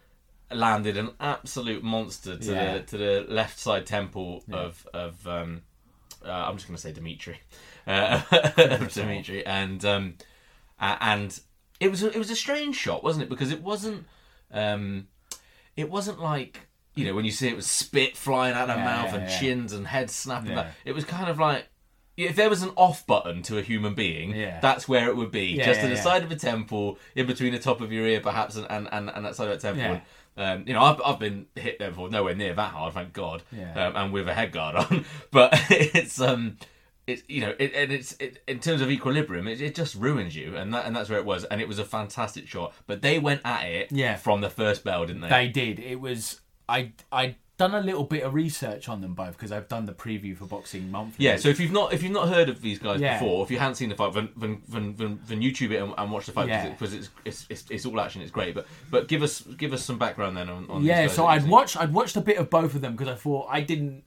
landed 0.52 0.96
an 0.96 1.10
absolute 1.20 1.82
monster 1.82 2.36
to 2.36 2.52
Yeah. 2.52 2.74
the 2.74 2.80
to 2.80 2.96
the 2.98 3.26
left 3.28 3.58
side 3.58 3.86
temple 3.86 4.42
of 4.52 4.86
of 4.92 5.26
um, 5.26 5.62
uh, 6.24 6.30
I'm 6.30 6.56
just 6.56 6.66
going 6.66 6.76
to 6.76 6.82
say 6.82 6.92
Dimitri, 6.92 7.38
uh, 7.86 8.20
Dimitri, 8.88 9.44
and 9.46 9.84
um, 9.84 10.14
uh, 10.80 10.96
and 11.00 11.38
it 11.78 11.90
was 11.90 12.02
a, 12.02 12.10
it 12.10 12.18
was 12.18 12.30
a 12.30 12.36
strange 12.36 12.76
shot, 12.76 13.02
wasn't 13.02 13.24
it? 13.24 13.28
Because 13.30 13.50
it 13.52 13.62
wasn't 13.62 14.04
um, 14.52 15.06
it 15.76 15.90
wasn't 15.90 16.20
like. 16.20 16.66
You 16.96 17.06
know, 17.06 17.14
when 17.14 17.24
you 17.24 17.30
see 17.30 17.48
it 17.48 17.54
was 17.56 17.68
spit 17.68 18.16
flying 18.16 18.52
out 18.54 18.68
of 18.68 18.76
Yeah, 18.76 18.84
mouth 18.84 19.12
yeah, 19.12 19.20
and 19.20 19.30
yeah. 19.30 19.38
chins 19.38 19.72
and 19.72 19.86
heads 19.86 20.12
snapping 20.12 20.50
Yeah. 20.50 20.72
It 20.84 20.92
was 20.92 21.04
kind 21.04 21.30
of 21.30 21.38
like 21.38 21.68
if 22.16 22.34
there 22.34 22.50
was 22.50 22.62
an 22.64 22.70
off 22.76 23.06
button 23.06 23.42
to 23.44 23.58
a 23.58 23.62
human 23.62 23.94
being, 23.94 24.34
Yeah. 24.34 24.58
that's 24.60 24.88
where 24.88 25.08
it 25.08 25.16
would 25.16 25.30
be. 25.30 25.46
Yeah, 25.46 25.66
just 25.66 25.78
yeah, 25.78 25.82
to 25.84 25.88
the 25.90 25.94
yeah. 25.94 26.02
side 26.02 26.22
of 26.24 26.30
a 26.32 26.36
temple, 26.36 26.98
in 27.14 27.26
between 27.26 27.52
the 27.52 27.60
top 27.60 27.80
of 27.80 27.92
your 27.92 28.04
ear, 28.06 28.20
perhaps, 28.20 28.56
and, 28.56 28.66
and, 28.68 28.88
and, 28.92 29.08
and 29.08 29.24
that 29.24 29.36
side 29.36 29.48
of 29.48 29.62
that 29.62 29.74
temple. 29.74 30.02
Um, 30.36 30.64
you 30.66 30.72
know, 30.74 30.82
I've, 30.82 31.00
I've 31.04 31.18
been 31.18 31.46
hit 31.54 31.78
there 31.78 31.90
before, 31.90 32.08
nowhere 32.08 32.34
near 32.34 32.54
that 32.54 32.72
hard, 32.72 32.94
thank 32.94 33.12
God, 33.12 33.42
Yeah. 33.52 33.88
um, 33.88 33.96
and 33.96 34.12
with 34.12 34.28
a 34.28 34.34
head 34.34 34.52
guard 34.52 34.76
on. 34.90 35.04
But 35.30 35.50
it's 35.70 36.20
um, 36.20 36.56
it's 37.06 37.22
you 37.28 37.40
know, 37.42 37.54
it, 37.58 37.72
and 37.74 37.92
it's 37.92 38.12
it, 38.20 38.42
in 38.46 38.60
terms 38.60 38.80
of 38.80 38.90
equilibrium, 38.90 39.48
it, 39.48 39.60
it 39.60 39.74
just 39.74 39.94
ruins 39.96 40.34
you, 40.36 40.56
and 40.56 40.72
that 40.72 40.86
and 40.86 40.94
that's 40.94 41.10
where 41.10 41.18
it 41.18 41.24
was, 41.24 41.44
and 41.44 41.60
it 41.60 41.68
was 41.68 41.78
a 41.78 41.84
fantastic 41.84 42.46
shot. 42.48 42.72
But 42.86 43.02
they 43.02 43.18
went 43.18 43.40
at 43.44 43.64
it 43.64 43.92
Yeah. 43.92 44.16
from 44.16 44.40
the 44.40 44.50
first 44.50 44.84
bell, 44.84 45.04
didn't 45.06 45.22
they? 45.22 45.28
They 45.28 45.48
did. 45.48 45.78
It 45.80 46.00
was 46.00 46.40
I 46.68 46.92
I 47.12 47.36
done 47.60 47.74
a 47.74 47.80
little 47.80 48.04
bit 48.04 48.22
of 48.24 48.34
research 48.34 48.88
on 48.88 49.00
them 49.00 49.14
both 49.14 49.32
because 49.36 49.52
I've 49.52 49.68
done 49.68 49.84
the 49.86 49.92
preview 49.92 50.36
for 50.36 50.46
Boxing 50.46 50.90
Monthly. 50.90 51.24
Yeah, 51.26 51.36
so 51.36 51.48
if 51.48 51.60
you've 51.60 51.70
not 51.72 51.92
if 51.92 52.02
you've 52.02 52.12
not 52.20 52.28
heard 52.28 52.48
of 52.48 52.60
these 52.62 52.78
guys 52.78 53.00
Yeah. 53.00 53.18
before, 53.18 53.44
if 53.44 53.50
you 53.50 53.58
haven't 53.58 53.76
seen 53.76 53.90
the 53.90 53.94
fight, 53.94 54.12
then 54.14 54.28
then, 54.36 54.62
then, 54.68 54.94
then, 54.96 55.20
then 55.28 55.40
YouTube 55.40 55.70
it 55.70 55.76
and, 55.82 55.92
and 55.98 56.10
watch 56.10 56.26
the 56.26 56.32
fight 56.32 56.48
Yeah. 56.48 56.70
because 56.70 56.92
it's, 56.94 57.08
it's, 57.24 57.46
it's 57.50 57.64
it's 57.70 57.86
all 57.86 58.00
action. 58.00 58.22
It's 58.22 58.30
great, 58.32 58.54
but 58.54 58.66
but 58.90 59.06
give 59.08 59.22
us 59.22 59.42
give 59.42 59.72
us 59.72 59.84
some 59.84 59.98
background 59.98 60.36
then 60.36 60.48
on. 60.48 60.66
on 60.70 60.82
yeah, 60.82 61.06
so 61.06 61.26
I'd 61.26 61.46
watched 61.48 61.76
I'd 61.76 61.92
watched 61.92 62.16
a 62.16 62.20
bit 62.20 62.38
of 62.38 62.48
both 62.50 62.74
of 62.74 62.80
them 62.80 62.92
because 62.96 63.08
I 63.08 63.16
thought 63.16 63.46
I 63.50 63.60
didn't 63.60 64.02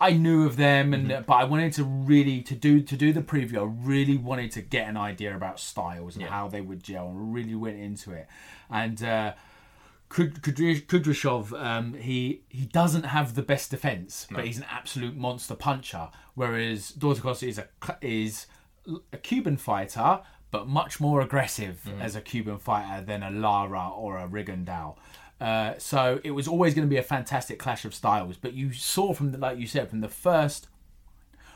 I 0.00 0.12
knew 0.12 0.46
of 0.46 0.56
them 0.56 0.94
and 0.94 1.08
Mm-hmm. 1.08 1.22
but 1.26 1.34
I 1.34 1.44
wanted 1.44 1.72
to 1.72 1.84
really 1.84 2.40
to 2.42 2.54
do 2.54 2.80
to 2.82 2.96
do 2.96 3.12
the 3.12 3.22
preview. 3.22 3.58
I 3.58 3.86
really 3.94 4.16
wanted 4.16 4.50
to 4.52 4.60
get 4.62 4.86
an 4.88 4.96
idea 4.96 5.34
about 5.34 5.58
styles 5.58 6.14
and 6.14 6.22
Yeah. 6.22 6.30
how 6.30 6.46
they 6.48 6.60
would 6.60 6.82
gel 6.84 7.08
and 7.08 7.34
really 7.34 7.56
went 7.56 7.78
into 7.78 8.12
it. 8.12 8.28
And 8.70 9.02
uh 9.02 9.32
Kudryashov, 10.10 11.52
um, 11.52 11.94
he 11.94 12.42
he 12.48 12.64
doesn't 12.66 13.04
have 13.04 13.34
the 13.34 13.42
best 13.42 13.70
defense, 13.70 14.26
but 14.30 14.46
he's 14.46 14.58
an 14.58 14.64
absolute 14.70 15.16
monster 15.16 15.54
puncher. 15.54 16.08
Whereas 16.34 16.92
Dorticos 16.92 17.46
is 17.46 17.58
a 17.58 17.68
is 18.00 18.46
a 19.12 19.18
Cuban 19.18 19.56
fighter, 19.58 20.20
but 20.50 20.66
much 20.66 20.98
more 20.98 21.20
aggressive 21.20 21.82
as 22.00 22.16
a 22.16 22.20
Cuban 22.20 22.58
fighter 22.58 23.04
than 23.04 23.22
a 23.22 23.30
Lara 23.30 23.90
or 23.90 24.18
a 24.18 24.26
Rigondeaux. 24.26 24.96
Uh, 25.40 25.74
so 25.78 26.20
it 26.24 26.32
was 26.32 26.48
always 26.48 26.74
going 26.74 26.86
to 26.86 26.90
be 26.90 26.96
a 26.96 27.02
fantastic 27.02 27.58
clash 27.58 27.84
of 27.84 27.94
styles. 27.94 28.36
But 28.36 28.54
you 28.54 28.72
saw 28.72 29.12
from 29.12 29.32
the, 29.32 29.38
like 29.38 29.58
you 29.58 29.66
said 29.66 29.90
from 29.90 30.00
the 30.00 30.08
first 30.08 30.68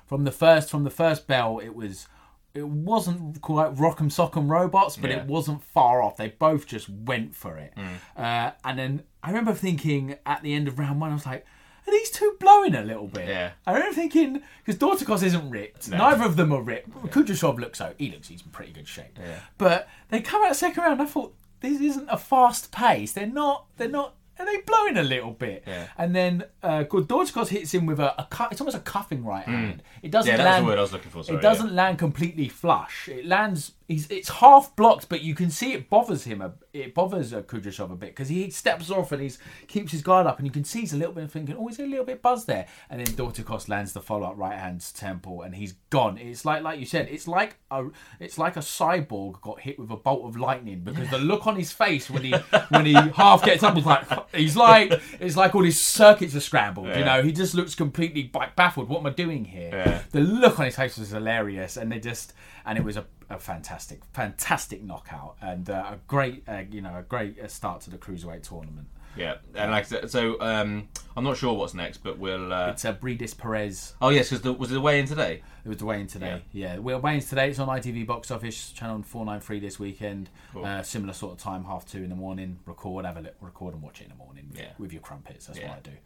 from 0.07 0.24
the 0.24 0.30
first 0.30 0.70
from 0.70 0.84
the 0.84 0.90
first 0.90 1.26
bell 1.26 1.59
it 1.59 1.74
was 1.74 2.07
it 2.55 2.66
wasn't 2.68 3.40
quite 3.40 3.74
rock'em 3.76 4.11
sock'em 4.11 4.48
robots 4.50 4.96
but 4.96 5.11
Yeah. 5.11 5.18
it 5.20 5.26
wasn't 5.26 5.62
far 5.64 6.03
off. 6.03 6.16
They 6.16 6.28
both 6.28 6.66
just 6.66 6.88
went 6.88 7.34
for 7.34 7.57
it. 7.59 7.72
Uh, 8.16 8.50
and 8.64 8.78
then 8.78 9.03
i 9.22 9.28
remember 9.28 9.53
thinking 9.55 10.16
at 10.26 10.42
the 10.42 10.53
end 10.53 10.66
of 10.68 10.78
round 10.78 11.00
one 11.00 11.11
i 11.11 11.14
was 11.14 11.24
like 11.26 11.46
are 11.86 11.90
these 11.90 12.11
two 12.11 12.36
blowing 12.38 12.74
a 12.76 12.82
little 12.82 13.09
bit? 13.09 13.26
Yeah. 13.28 13.53
i 13.66 13.72
remember 13.72 13.94
thinking 13.94 14.42
because 14.64 14.78
Dorticos 14.80 15.22
isn't 15.24 15.50
ripped. 15.50 15.88
Neither 15.88 16.24
of 16.24 16.36
them 16.36 16.53
are 16.53 16.62
ripped. 16.62 16.90
Kudryashov 17.11 17.59
looks 17.59 17.78
so 17.78 17.92
he 17.98 18.11
looks 18.11 18.28
he's 18.28 18.42
in 18.42 18.50
pretty 18.50 18.72
good 18.72 18.86
shape. 18.86 19.18
But 19.59 19.88
they 20.11 20.20
come 20.20 20.44
out 20.44 20.55
second 20.55 20.82
round 20.84 21.03
i 21.03 21.07
thought 21.07 21.34
this 21.61 21.80
isn't 21.80 22.09
a 22.09 22.16
fast 22.18 22.70
pace. 22.72 23.12
They're 23.12 23.26
not 23.26 23.66
they're 23.76 23.88
not 23.88 24.14
are 24.43 24.47
they 24.47 24.61
blowing 24.62 24.97
a 24.97 25.03
little 25.03 25.30
bit? 25.32 25.64
Yeah. 25.66 25.86
And 25.97 26.14
then 26.14 26.45
uh, 26.62 26.84
Dorticos 26.84 27.49
hits 27.49 27.72
him 27.72 27.86
with 27.86 28.01
a, 28.01 28.20
a 28.20 28.26
cu- 28.30 28.49
it's 28.51 28.61
almost 28.61 28.76
a 28.76 28.80
cuffing 28.80 29.24
right 29.24 29.45
hand. 29.45 29.82
It 30.03 30.11
doesn't 30.11 30.28
Mm. 30.32 30.32
Yeah, 30.32 30.36
that's 30.45 30.55
land, 30.55 30.64
the 30.64 30.68
word 30.68 30.78
I 30.78 30.82
was 30.82 30.93
looking 30.93 31.11
for, 31.11 31.22
sorry, 31.24 31.38
it 31.38 31.43
doesn't 31.43 31.68
yeah. 31.68 31.74
land 31.74 31.99
completely 31.99 32.49
flush. 32.49 33.09
It 33.09 33.26
lands. 33.26 33.72
He's 33.93 34.11
it's 34.11 34.30
half 34.30 34.74
blocked, 34.74 35.11
but 35.11 35.20
you 35.20 35.34
can 35.34 35.51
see 35.51 35.74
it 35.74 35.90
bothers 35.90 36.24
him. 36.24 36.40
A, 36.40 36.55
it 36.72 36.95
bothers 36.95 37.34
uh, 37.34 37.43
Kudryashov 37.43 37.93
a 37.93 37.95
bit 37.95 38.11
because 38.11 38.30
he 38.30 38.49
steps 38.49 38.90
off 38.90 39.12
and 39.12 39.20
he's 39.20 39.38
keeps 39.68 39.93
his 39.93 40.01
guard 40.01 40.26
up, 40.26 40.38
and 40.38 40.47
you 40.47 40.51
can 40.51 40.64
see 40.64 40.80
he's 40.80 40.95
a 40.95 40.97
little 40.97 41.12
bit 41.12 41.30
thinking, 41.30 41.57
oh, 41.59 41.66
he's 41.66 41.78
a 41.78 41.84
little 41.84 42.07
bit 42.07 42.22
buzzed 42.22 42.47
there. 42.47 42.66
And 42.88 43.05
then 43.05 43.14
Dorticos 43.14 43.68
lands 43.68 43.93
the 43.93 44.01
follow 44.01 44.28
up 44.28 44.38
right 44.38 44.59
hand 44.59 44.80
to 44.80 44.95
temple, 44.95 45.43
and 45.43 45.55
he's 45.55 45.74
gone. 45.90 46.16
It's 46.16 46.47
like 46.47 46.62
like 46.62 46.80
you 46.80 46.86
said, 46.86 47.09
it's 47.11 47.28
like 47.28 47.57
a 47.70 47.88
it's 48.18 48.38
like 48.38 48.57
a 48.57 48.61
cyborg 48.61 49.43
got 49.43 49.61
hit 49.61 49.78
with 49.78 49.90
a 49.90 49.97
bolt 49.97 50.24
of 50.24 50.38
lightning 50.38 50.80
because 50.80 51.11
the 51.11 51.18
look 51.18 51.47
on 51.47 51.57
his 51.57 51.70
face 51.70 52.09
when 52.09 52.24
he 52.24 52.32
when 52.70 52.86
he 52.86 52.95
half 53.14 53.45
gets 53.45 53.62
up 53.62 53.76
is 53.76 53.84
like 53.84 54.34
he's 54.34 54.57
like 54.57 54.99
it's 55.20 55.36
like 55.36 55.55
all 55.55 55.64
his 55.64 55.84
circuits 55.84 56.34
are 56.34 56.40
scrambled. 56.40 56.86
You 56.86 57.05
know, 57.05 57.22
he 57.22 57.32
just 57.32 57.55
looks 57.55 57.74
completely 57.74 58.32
baffled. 58.57 58.88
What 58.88 59.01
am 59.01 59.07
I 59.07 59.11
doing 59.11 59.45
here? 59.45 59.70
Yeah. 59.70 60.03
The 60.11 60.20
look 60.20 60.59
on 60.59 60.64
his 60.64 60.76
face 60.76 60.97
was 60.97 61.11
hilarious, 61.11 61.76
and 61.76 61.93
they 61.93 61.99
just 61.99 62.32
and 62.64 62.78
it 62.78 62.84
was 62.84 62.97
a, 62.97 63.05
a 63.33 63.39
fantastic, 63.39 64.01
fantastic 64.12 64.83
knockout, 64.83 65.37
and 65.41 65.68
uh, 65.70 65.85
a 65.93 65.99
great, 66.07 66.45
uh, 66.49 66.62
you 66.70 66.80
know, 66.80 66.97
a 66.99 67.03
great 67.03 67.39
uh, 67.41 67.49
start 67.49 67.80
to 67.83 67.91
the 67.91 67.99
cruiserweight 67.99 68.43
tournament. 68.49 68.89
Yeah, 69.14 69.35
and 69.55 69.70
like 69.70 69.85
so 70.09 70.41
um, 70.41 70.89
I'm 71.14 71.24
not 71.24 71.37
sure 71.37 71.53
what's 71.53 71.74
next, 71.74 71.99
but 71.99 72.18
we'll. 72.18 72.51
Uh, 72.51 72.68
It's 72.70 72.87
a 72.87 72.95
Briedis 72.95 73.37
Perez. 73.37 73.93
oh 74.01 74.09
yes, 74.09 74.30
because 74.30 74.57
was 74.59 74.70
it 74.70 74.74
the 74.74 74.80
weigh 74.80 75.01
in 75.01 75.07
today? 75.07 75.43
It 75.64 75.68
was 75.68 75.76
the 75.78 75.85
weigh-in 75.85 76.07
today. 76.09 76.43
Yeah, 76.53 76.78
we're 76.78 76.99
weighing 76.99 77.20
today. 77.20 77.51
It's 77.51 77.59
on 77.61 77.68
ITV 77.68 78.07
Box 78.07 78.30
Office 78.33 78.72
channel 78.72 79.03
four 79.03 79.24
nine 79.26 79.41
three 79.41 79.61
this 79.61 79.78
weekend. 79.78 80.30
Uh, 80.57 80.83
similar 80.83 81.12
sort 81.12 81.35
of 81.35 81.39
time, 81.39 81.64
half 81.64 81.87
two 81.87 82.03
in 82.03 82.09
the 82.09 82.16
morning. 82.16 82.59
Record, 82.66 83.05
have 83.05 83.16
a 83.18 83.20
look, 83.20 83.35
record 83.43 83.74
and 83.74 83.83
watch 83.83 84.01
it 84.01 84.05
in 84.05 84.11
the 84.11 84.16
morning. 84.16 84.47
With, 84.51 84.61
Yeah. 84.61 84.68
with 84.78 84.93
your 84.95 85.03
crumpets. 85.03 85.47
That's 85.47 85.59
Yeah. 85.59 85.68
what 85.68 85.78
I 85.78 85.80
do. 85.91 85.97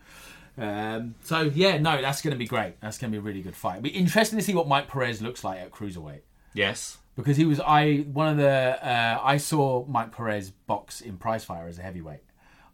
Um, 0.59 1.14
so 1.22 1.43
yeah, 1.43 1.79
no, 1.79 2.01
that's 2.03 2.22
going 2.22 2.33
to 2.33 2.39
be 2.39 2.47
great. 2.47 2.81
That's 2.81 2.99
going 2.99 3.12
to 3.12 3.16
be 3.16 3.18
a 3.18 3.22
really 3.22 3.41
good 3.43 3.55
fight. 3.57 3.74
It'll 3.74 3.83
be 3.85 3.91
interesting 3.91 4.39
to 4.39 4.45
see 4.45 4.55
what 4.55 4.66
Mike 4.66 4.89
Perez 4.89 5.22
looks 5.22 5.45
like 5.45 5.61
at 5.61 5.70
cruiserweight. 5.70 6.20
Yes. 6.55 6.99
Because 7.17 7.37
he 7.37 7.45
was 7.45 7.61
I 7.61 8.05
one 8.12 8.29
of 8.29 8.37
the 8.37 8.49
uh, 8.87 9.21
I 9.23 9.37
saw 9.39 9.85
Mike 9.87 10.12
Perez 10.12 10.51
box 10.51 11.01
in 11.01 11.17
Prizefighter 11.19 11.69
as 11.69 11.79
a 11.79 11.83
heavyweight. 11.83 12.21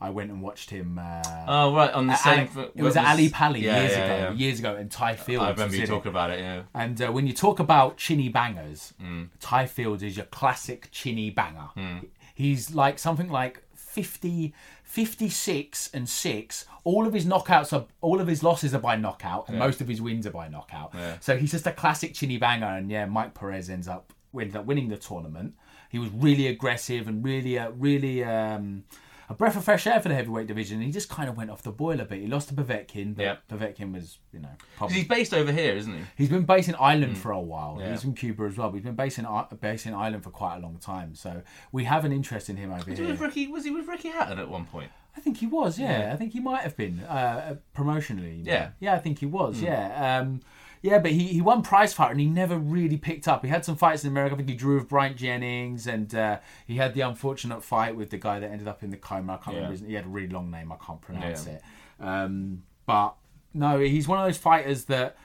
I 0.01 0.11
went 0.11 0.31
and 0.33 0.43
watched 0.43 0.71
him. 0.71 0.99
Uh, 0.99 1.23
Oh 1.47 1.77
right, 1.77 1.93
on 1.93 2.09
the 2.09 2.17
same. 2.17 2.49
Ali- 2.57 2.71
it 2.75 2.83
was 2.83 2.97
at 2.97 3.07
Ali 3.07 3.29
Pali 3.29 3.61
yeah, 3.61 3.81
years 3.83 3.93
yeah, 3.93 4.05
ago. 4.05 4.15
yeah. 4.17 4.33
Years 4.33 4.59
ago, 4.59 4.75
and 4.75 4.91
Ty 4.91 5.15
Fields. 5.15 5.45
I 5.45 5.51
remember 5.51 5.67
was 5.71 5.77
you 5.77 5.83
in 5.85 5.89
talking 5.89 6.11
about 6.11 6.31
it. 6.31 6.41
Yeah. 6.41 6.63
And 6.75 7.01
uh, 7.01 7.13
when 7.13 7.29
you 7.29 7.33
talk 7.33 7.61
about 7.61 7.99
chinny 7.99 8.29
bangers, 8.29 8.95
Mm. 9.01 9.29
Ty 9.39 9.67
Fields 9.67 10.03
is 10.03 10.17
your 10.17 10.27
classic 10.27 10.89
chinny 10.91 11.31
banger. 11.31 11.69
Mm. 11.77 12.07
He's 12.35 12.75
like 12.75 12.99
something 12.99 13.29
like 13.31 13.63
50, 13.77 14.53
56 14.83 15.91
and 15.95 16.09
6. 16.09 16.65
All 16.85 17.07
of 17.07 17.13
his 17.15 17.25
knockouts 17.25 17.73
are, 17.73 17.87
all 18.01 18.21
of 18.21 18.27
his 18.27 18.43
losses 18.43 18.75
are 18.75 18.81
by 18.81 18.97
knockout, 18.97 19.49
and 19.49 19.59
most 19.59 19.81
of 19.81 19.87
his 19.87 20.01
wins 20.03 20.27
are 20.27 20.31
by 20.33 20.49
knockout. 20.49 20.93
So 21.21 21.37
he's 21.37 21.53
just 21.53 21.67
a 21.67 21.73
classic 21.73 22.15
chinny 22.15 22.39
banger. 22.39 22.67
And 22.67 22.91
yeah, 22.91 23.07
Mike 23.07 23.35
Perez 23.35 23.71
ends 23.71 23.87
up, 23.87 24.13
ended 24.41 24.57
up 24.57 24.65
winning 24.67 24.89
the 24.89 24.97
tournament. 24.97 25.55
He 25.89 25.99
was 25.99 26.11
really 26.11 26.47
aggressive 26.47 27.07
and 27.09 27.25
really, 27.25 27.59
uh, 27.59 27.71
really. 27.71 28.25
Um, 28.25 28.85
a 29.29 29.35
breath 29.35 29.57
of 29.57 29.65
fresh 29.65 29.87
air 29.87 29.99
for 29.99 30.11
the 30.11 30.15
heavyweight 30.15 30.47
division. 30.47 30.83
He 30.83 30.91
just 30.91 31.09
kind 31.09 31.27
of 31.27 31.39
went 31.39 31.49
off 31.49 31.63
the 31.63 31.71
boil 31.73 32.01
a 32.01 32.05
bit. 32.05 32.21
He 32.21 32.27
lost 32.27 32.49
to 32.49 32.55
Povetkin, 32.55 33.15
but 33.15 33.23
Yeah. 33.23 33.37
Povetkin 33.51 33.91
was, 33.93 34.19
you 34.31 34.41
know, 34.41 34.51
probably 34.77 34.97
he's 34.97 35.09
based 35.09 35.33
over 35.33 35.51
here, 35.51 35.75
isn't 35.75 35.91
he? 35.91 36.01
He's 36.17 36.29
been 36.29 36.45
based 36.45 36.69
in 36.69 36.75
Ireland 36.75 37.17
for 37.17 37.31
a 37.31 37.41
while. 37.41 37.77
Mm. 37.77 37.81
Yeah. 37.81 37.91
He's 37.93 38.03
from 38.03 38.15
Cuba 38.15 38.43
as 38.45 38.59
well. 38.59 38.69
But 38.69 38.75
he's 38.77 38.85
been 38.85 38.95
based 38.97 39.19
in 39.19 39.27
based 39.61 39.87
in 39.87 39.95
Ireland 39.95 40.23
for 40.25 40.31
quite 40.31 40.57
a 40.57 40.59
long 40.61 40.77
time. 40.79 41.15
So 41.15 41.43
we 41.71 41.85
have 41.85 42.05
an 42.05 42.13
interest 42.13 42.51
in 42.51 42.57
him 42.59 42.73
over 42.73 42.91
Was 42.91 42.99
he 42.99 43.05
here. 43.05 43.13
with 43.13 43.21
Ricky? 43.23 43.47
Was 43.49 43.65
he 43.65 43.71
with 43.71 43.89
Ricky 43.89 44.09
Hatton 44.09 44.39
at 44.39 44.51
one 44.51 44.67
point? 44.67 44.91
I 45.17 45.21
think 45.21 45.39
he 45.39 45.47
was. 45.47 45.79
Yeah, 45.79 46.11
I 46.13 46.17
think 46.17 46.33
he 46.33 46.41
might 46.41 46.63
have 46.63 46.77
been 46.77 47.01
uh, 47.01 47.57
promotionally. 47.77 48.45
know. 48.45 48.53
Yeah. 48.53 48.71
yeah, 48.81 48.95
I 48.95 48.99
think 48.99 49.19
he 49.21 49.27
was. 49.27 49.61
Hmm. 49.61 49.65
Yeah, 49.67 50.19
um, 50.21 50.41
yeah. 50.83 50.99
But 50.99 51.13
he, 51.13 51.29
he 51.29 51.41
won 51.41 51.63
prize 51.63 51.95
fighter 51.95 52.11
and 52.13 52.21
he 52.21 52.27
never 52.27 52.59
really 52.59 52.97
picked 52.99 53.27
up. 53.27 53.43
He 53.45 53.49
had 53.49 53.65
some 53.65 53.77
fights 53.77 54.05
in 54.05 54.11
America. 54.11 54.35
I 54.35 54.37
think 54.39 54.49
he 54.51 54.55
drew 54.55 54.75
with 54.77 54.89
Bryant 54.89 55.17
Jennings 55.17 55.87
and 55.87 56.15
uh, 56.15 56.39
he 56.67 56.77
had 56.77 56.93
the 56.95 57.01
unfortunate 57.03 57.63
fight 57.65 57.97
with 57.97 58.11
the 58.11 58.19
guy 58.19 58.39
that 58.41 58.51
ended 58.51 58.69
up 58.69 58.83
in 58.83 58.91
the 58.91 58.97
coma. 58.97 59.35
I 59.35 59.37
can't 59.39 59.57
remember. 59.57 59.75
Yeah. 59.75 59.81
His, 59.81 59.89
he 59.89 59.95
had 59.95 60.05
a 60.05 60.09
really 60.09 60.29
long 60.29 60.51
name. 60.51 60.71
I 60.73 60.77
can't 60.85 61.01
pronounce 61.01 61.47
Yeah. 61.47 61.53
it. 61.55 61.63
Um, 62.01 62.65
but 62.85 63.15
no, 63.55 63.79
he's 63.79 64.09
one 64.09 64.19
of 64.19 64.27
those 64.27 64.39
fighters 64.39 64.85
that 64.87 65.17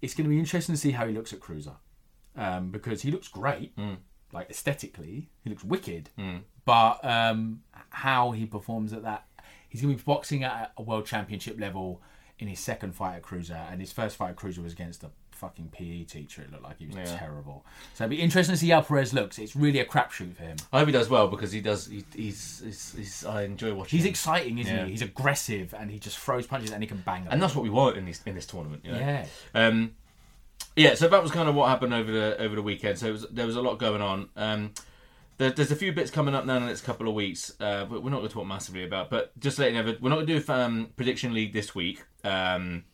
it's 0.00 0.14
going 0.14 0.24
to 0.24 0.30
be 0.30 0.38
interesting 0.38 0.74
to 0.74 0.80
see 0.80 0.90
how 0.92 1.06
he 1.06 1.12
looks 1.14 1.32
at 1.32 1.40
Cruiser 1.40 1.74
um, 2.36 2.70
because 2.70 3.02
he 3.02 3.10
looks 3.10 3.28
great, 3.28 3.72
Hmm. 3.76 3.94
like 4.32 4.48
aesthetically, 4.50 5.28
he 5.44 5.50
looks 5.50 5.62
wicked. 5.64 6.08
But 6.64 7.04
um, 7.04 7.62
how 7.90 8.30
he 8.30 8.46
performs 8.46 8.92
at 8.92 9.02
that, 9.02 9.26
he's 9.68 9.82
going 9.82 9.94
to 9.94 9.98
be 9.98 10.04
boxing 10.04 10.44
at 10.44 10.72
a 10.76 10.82
world 10.82 11.06
championship 11.06 11.58
level 11.60 12.00
in 12.42 12.48
his 12.48 12.60
second 12.60 12.94
fight 12.94 13.16
at 13.16 13.22
Cruiser, 13.22 13.58
and 13.70 13.80
his 13.80 13.92
first 13.92 14.16
fight 14.16 14.30
at 14.30 14.36
Cruiser 14.36 14.60
was 14.60 14.72
against 14.72 15.02
a 15.04 15.10
fucking 15.30 15.68
PE 15.72 16.04
teacher. 16.04 16.42
It 16.42 16.52
looked 16.52 16.62
like 16.64 16.78
he 16.78 16.86
was 16.86 16.96
Yeah. 16.96 17.16
terrible. 17.16 17.64
So 17.94 18.04
it'd 18.04 18.10
be 18.10 18.20
interesting 18.22 18.52
to 18.54 18.58
see 18.58 18.68
how 18.68 18.80
Perez 18.82 19.12
looks. 19.12 19.38
It's 19.38 19.56
really 19.56 19.78
a 19.80 19.84
crapshoot 19.84 20.36
for 20.36 20.42
him. 20.42 20.56
I 20.72 20.78
hope 20.80 20.86
he 20.88 20.92
does 20.92 21.08
well 21.08 21.26
because 21.28 21.50
he 21.52 21.60
does. 21.60 21.86
He, 21.86 22.04
he's, 22.14 22.60
he's, 22.64 22.94
he's. 22.96 23.24
I 23.24 23.42
enjoy 23.44 23.74
watching. 23.74 23.96
He's 23.98 24.06
him. 24.06 24.10
exciting, 24.10 24.58
isn't 24.58 24.74
Yeah. 24.76 24.84
he? 24.84 24.92
He's 24.92 25.02
aggressive 25.02 25.74
and 25.76 25.90
he 25.90 25.98
just 25.98 26.18
throws 26.18 26.46
punches 26.46 26.70
and 26.70 26.82
he 26.82 26.86
can 26.86 26.98
bang. 26.98 27.24
them. 27.24 27.32
and 27.32 27.42
that's 27.42 27.54
what 27.56 27.62
we 27.64 27.70
want 27.70 27.96
in 27.96 28.04
this 28.06 28.20
in 28.26 28.34
this 28.34 28.46
tournament. 28.46 28.84
You 28.84 28.92
know? 28.92 28.98
Yeah. 28.98 29.26
Um, 29.54 29.96
yeah. 30.76 30.94
So 30.94 31.08
that 31.08 31.22
was 31.22 31.32
kind 31.32 31.48
of 31.48 31.54
what 31.56 31.68
happened 31.68 31.92
over 31.94 32.12
the 32.12 32.40
over 32.40 32.54
the 32.54 32.62
weekend. 32.62 32.98
So 32.98 33.08
it 33.08 33.12
was, 33.12 33.26
there 33.30 33.46
was 33.46 33.56
a 33.56 33.62
lot 33.62 33.78
going 33.78 34.00
on. 34.02 34.28
Um, 34.36 34.72
there, 35.38 35.50
there's 35.50 35.72
a 35.72 35.76
few 35.76 35.92
bits 35.92 36.10
coming 36.10 36.34
up 36.36 36.44
now 36.46 36.56
in 36.56 36.62
the 36.62 36.68
next 36.68 36.82
couple 36.82 37.08
of 37.08 37.14
weeks, 37.14 37.52
uh, 37.58 37.84
but 37.86 38.02
we're 38.04 38.10
not 38.10 38.18
going 38.18 38.28
to 38.28 38.34
talk 38.34 38.46
massively 38.46 38.84
about. 38.84 39.10
But 39.10 39.36
just 39.40 39.58
letting 39.58 39.74
you 39.76 39.82
know, 39.82 39.96
we're 40.00 40.10
not 40.10 40.16
going 40.16 40.26
to 40.28 40.38
do 40.40 40.52
um, 40.52 40.90
prediction 40.94 41.34
league 41.34 41.52
this 41.52 41.74
week. 41.74 42.04
Um, 42.24 42.84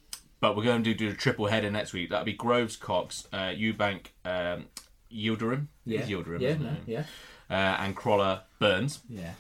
but 0.41 0.57
we're 0.57 0.65
going 0.65 0.83
to 0.85 0.95
do, 0.95 1.07
do 1.07 1.13
a 1.13 1.17
triple 1.17 1.47
header 1.47 1.71
next 1.71 1.93
week. 1.93 2.11
That'll 2.11 2.25
be 2.25 2.33
Groves, 2.33 2.77
Cox, 2.77 3.27
uh, 3.33 3.49
Eubank, 3.49 4.07
um, 4.25 4.67
Yildirim. 5.13 5.67
Yeah. 5.85 6.03
Yildirim, 6.03 6.41
Yeah, 6.41 6.49
isn't 6.51 6.63
no, 6.63 6.71
it? 6.71 6.77
yeah. 6.87 7.03
Uh, 7.51 7.77
and 7.83 7.97
Crolla, 7.97 8.43
Burns. 8.61 9.01
Yeah. 9.09 9.33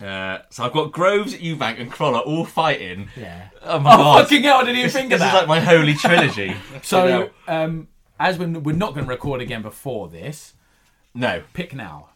Uh, 0.00 0.42
so 0.50 0.64
I've 0.64 0.72
got 0.72 0.92
Groves, 0.92 1.34
Eubank, 1.34 1.78
and 1.80 1.90
Crolla 1.90 2.20
all 2.20 2.44
fighting. 2.46 3.08
Yeah. 3.16 3.48
Oh 3.62 3.78
my 3.80 3.92
Oh, 3.94 3.96
god! 3.98 4.22
fucking 4.22 4.42
hell, 4.44 4.56
I 4.58 4.60
didn't 4.60 4.76
even 4.76 4.82
This- 4.84 4.92
think 4.94 5.06
of 5.12 5.18
this 5.18 5.20
that. 5.20 5.34
is 5.34 5.34
like 5.40 5.48
my 5.48 5.60
holy 5.60 5.94
trilogy. 5.94 6.54
So, 6.82 7.04
You 7.04 7.10
know? 7.10 7.30
um, 7.48 7.88
as 8.18 8.38
we're, 8.38 8.48
we're 8.60 8.74
not 8.76 8.94
going 8.94 9.04
to 9.04 9.10
record 9.10 9.40
again 9.42 9.62
before 9.62 10.08
this, 10.08 10.54
no. 11.12 11.42
pick 11.52 11.74
now. 11.74 12.08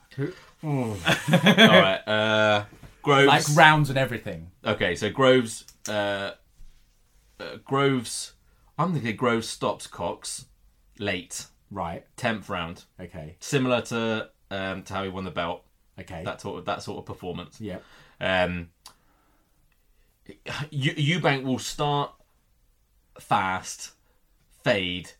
All 0.62 0.96
right. 1.42 2.00
Uh, 2.06 2.64
Groves. 3.02 3.26
Like 3.26 3.44
rounds 3.56 3.90
and 3.90 3.98
everything. 3.98 4.50
okay, 4.64 4.94
so 4.94 5.10
Groves. 5.10 5.64
Uh, 5.88 6.30
uh, 7.40 7.56
Groves. 7.64 8.32
I'm 8.78 8.92
thinking 8.92 9.16
Groves 9.16 9.48
stops 9.48 9.86
Cox 9.86 10.46
late, 10.98 11.46
Right. 11.70 12.04
tenth 12.16 12.48
round, 12.48 12.84
Okay. 13.00 13.36
similar 13.40 13.80
to 13.82 14.30
um, 14.50 14.82
to 14.84 14.94
how 14.94 15.02
he 15.04 15.08
won 15.08 15.24
the 15.24 15.30
belt. 15.30 15.64
Okay. 15.98 16.22
That 16.24 16.40
sort 16.40 16.58
of 16.58 16.64
that 16.66 16.82
sort 16.82 16.98
of 16.98 17.06
performance. 17.06 17.60
yeah. 17.60 17.78
Um, 18.20 18.70
Eu- 20.70 20.94
Eubank 21.20 21.44
will 21.44 21.58
start 21.58 22.12
fast, 23.20 23.92
fade, 24.62 25.10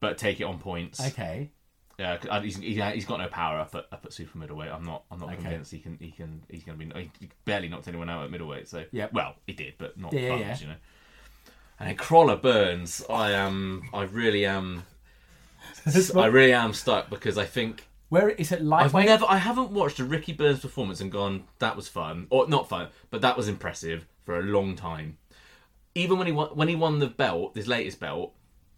but 0.00 0.18
take 0.18 0.40
it 0.40 0.44
on 0.44 0.58
points. 0.58 1.00
Okay. 1.00 1.50
Yeah, 1.98 2.16
'cause 2.16 2.28
I- 2.30 2.40
he's, 2.40 2.56
he- 2.56 2.80
he's 2.80 3.04
got 3.04 3.18
no 3.18 3.28
power 3.28 3.58
up 3.58 3.74
at, 3.74 3.86
up 3.92 4.04
at 4.04 4.12
super 4.12 4.38
middleweight. 4.38 4.70
I'm 4.70 4.84
not. 4.84 5.04
I'm 5.10 5.18
not 5.18 5.34
convinced 5.34 5.72
he 5.72 5.78
can. 5.80 5.96
He 6.00 6.10
can. 6.12 6.42
He's 6.48 6.62
to 6.64 6.72
be. 6.74 7.10
He 7.20 7.28
barely 7.44 7.68
knocked 7.68 7.88
anyone 7.88 8.08
out 8.08 8.24
at 8.24 8.30
middleweight. 8.30 8.68
So 8.68 8.84
Yep. 8.92 9.12
Well, 9.12 9.34
he 9.46 9.52
did, 9.52 9.74
but 9.78 9.98
not 9.98 10.12
Yeah, 10.12 10.20
yeah, 10.20 10.36
yeah. 10.36 10.58
you 10.58 10.66
know. 10.68 10.76
And 11.80 11.96
Crolla 11.96 12.36
Burns. 12.36 13.04
I 13.08 13.30
am. 13.32 13.84
I 13.92 14.02
really 14.02 14.44
am. 14.44 14.84
I 16.16 16.26
really 16.26 16.52
am 16.52 16.74
stuck 16.74 17.08
because 17.08 17.38
I 17.38 17.44
think 17.44 17.86
Where 18.08 18.30
is 18.30 18.52
it 18.52 18.60
I've 18.72 18.92
never. 18.94 19.24
I 19.28 19.38
haven't 19.38 19.70
watched 19.70 19.98
a 20.00 20.04
Ricky 20.04 20.32
Burns 20.32 20.60
performance 20.60 21.00
and 21.00 21.10
gone 21.10 21.44
that 21.60 21.76
was 21.76 21.88
fun 21.88 22.26
or 22.30 22.48
not 22.48 22.68
fun, 22.68 22.88
but 23.10 23.20
that 23.22 23.36
was 23.36 23.48
impressive 23.48 24.06
for 24.24 24.38
a 24.38 24.42
long 24.42 24.76
time. 24.76 25.18
Even 25.94 26.18
when 26.18 26.26
he 26.26 26.32
won, 26.32 26.48
when 26.48 26.68
he 26.68 26.76
won 26.76 26.98
the 26.98 27.06
belt, 27.06 27.56
his 27.56 27.66
latest 27.66 28.00
belt. 28.00 28.34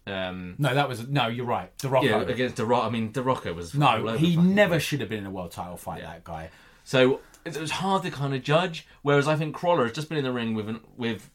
Um, 0.07 0.55
No, 0.57 0.73
that 0.73 0.87
was 0.89 1.07
no. 1.07 1.27
You're 1.27 1.45
right. 1.45 1.75
The 1.79 1.89
Rocco. 1.89 2.07
yeah, 2.07 2.21
against 2.21 2.55
the 2.55 2.65
I 2.65 2.89
mean, 2.89 3.11
the 3.11 3.21
Rocco 3.23 3.53
was 3.53 3.75
no, 3.75 4.15
he 4.15 4.35
never 4.35 4.75
place. 4.75 4.83
should 4.83 4.99
have 5.01 5.09
been 5.09 5.19
in 5.19 5.25
a 5.25 5.31
world 5.31 5.51
title 5.51 5.77
fight. 5.77 6.01
That 6.01 6.23
guy. 6.23 6.49
So 6.83 7.19
it 7.45 7.57
was 7.57 7.71
hard 7.71 8.03
to 8.03 8.11
kind 8.11 8.33
of 8.33 8.43
judge. 8.43 8.87
Whereas 9.01 9.27
I 9.27 9.35
think 9.35 9.55
Crolla 9.55 9.83
has 9.83 9.91
just 9.91 10.09
been 10.09 10.17
in 10.17 10.23
the 10.23 10.31
ring 10.31 10.53
with 10.55 10.69
an, 10.69 10.79
with. 10.97 11.29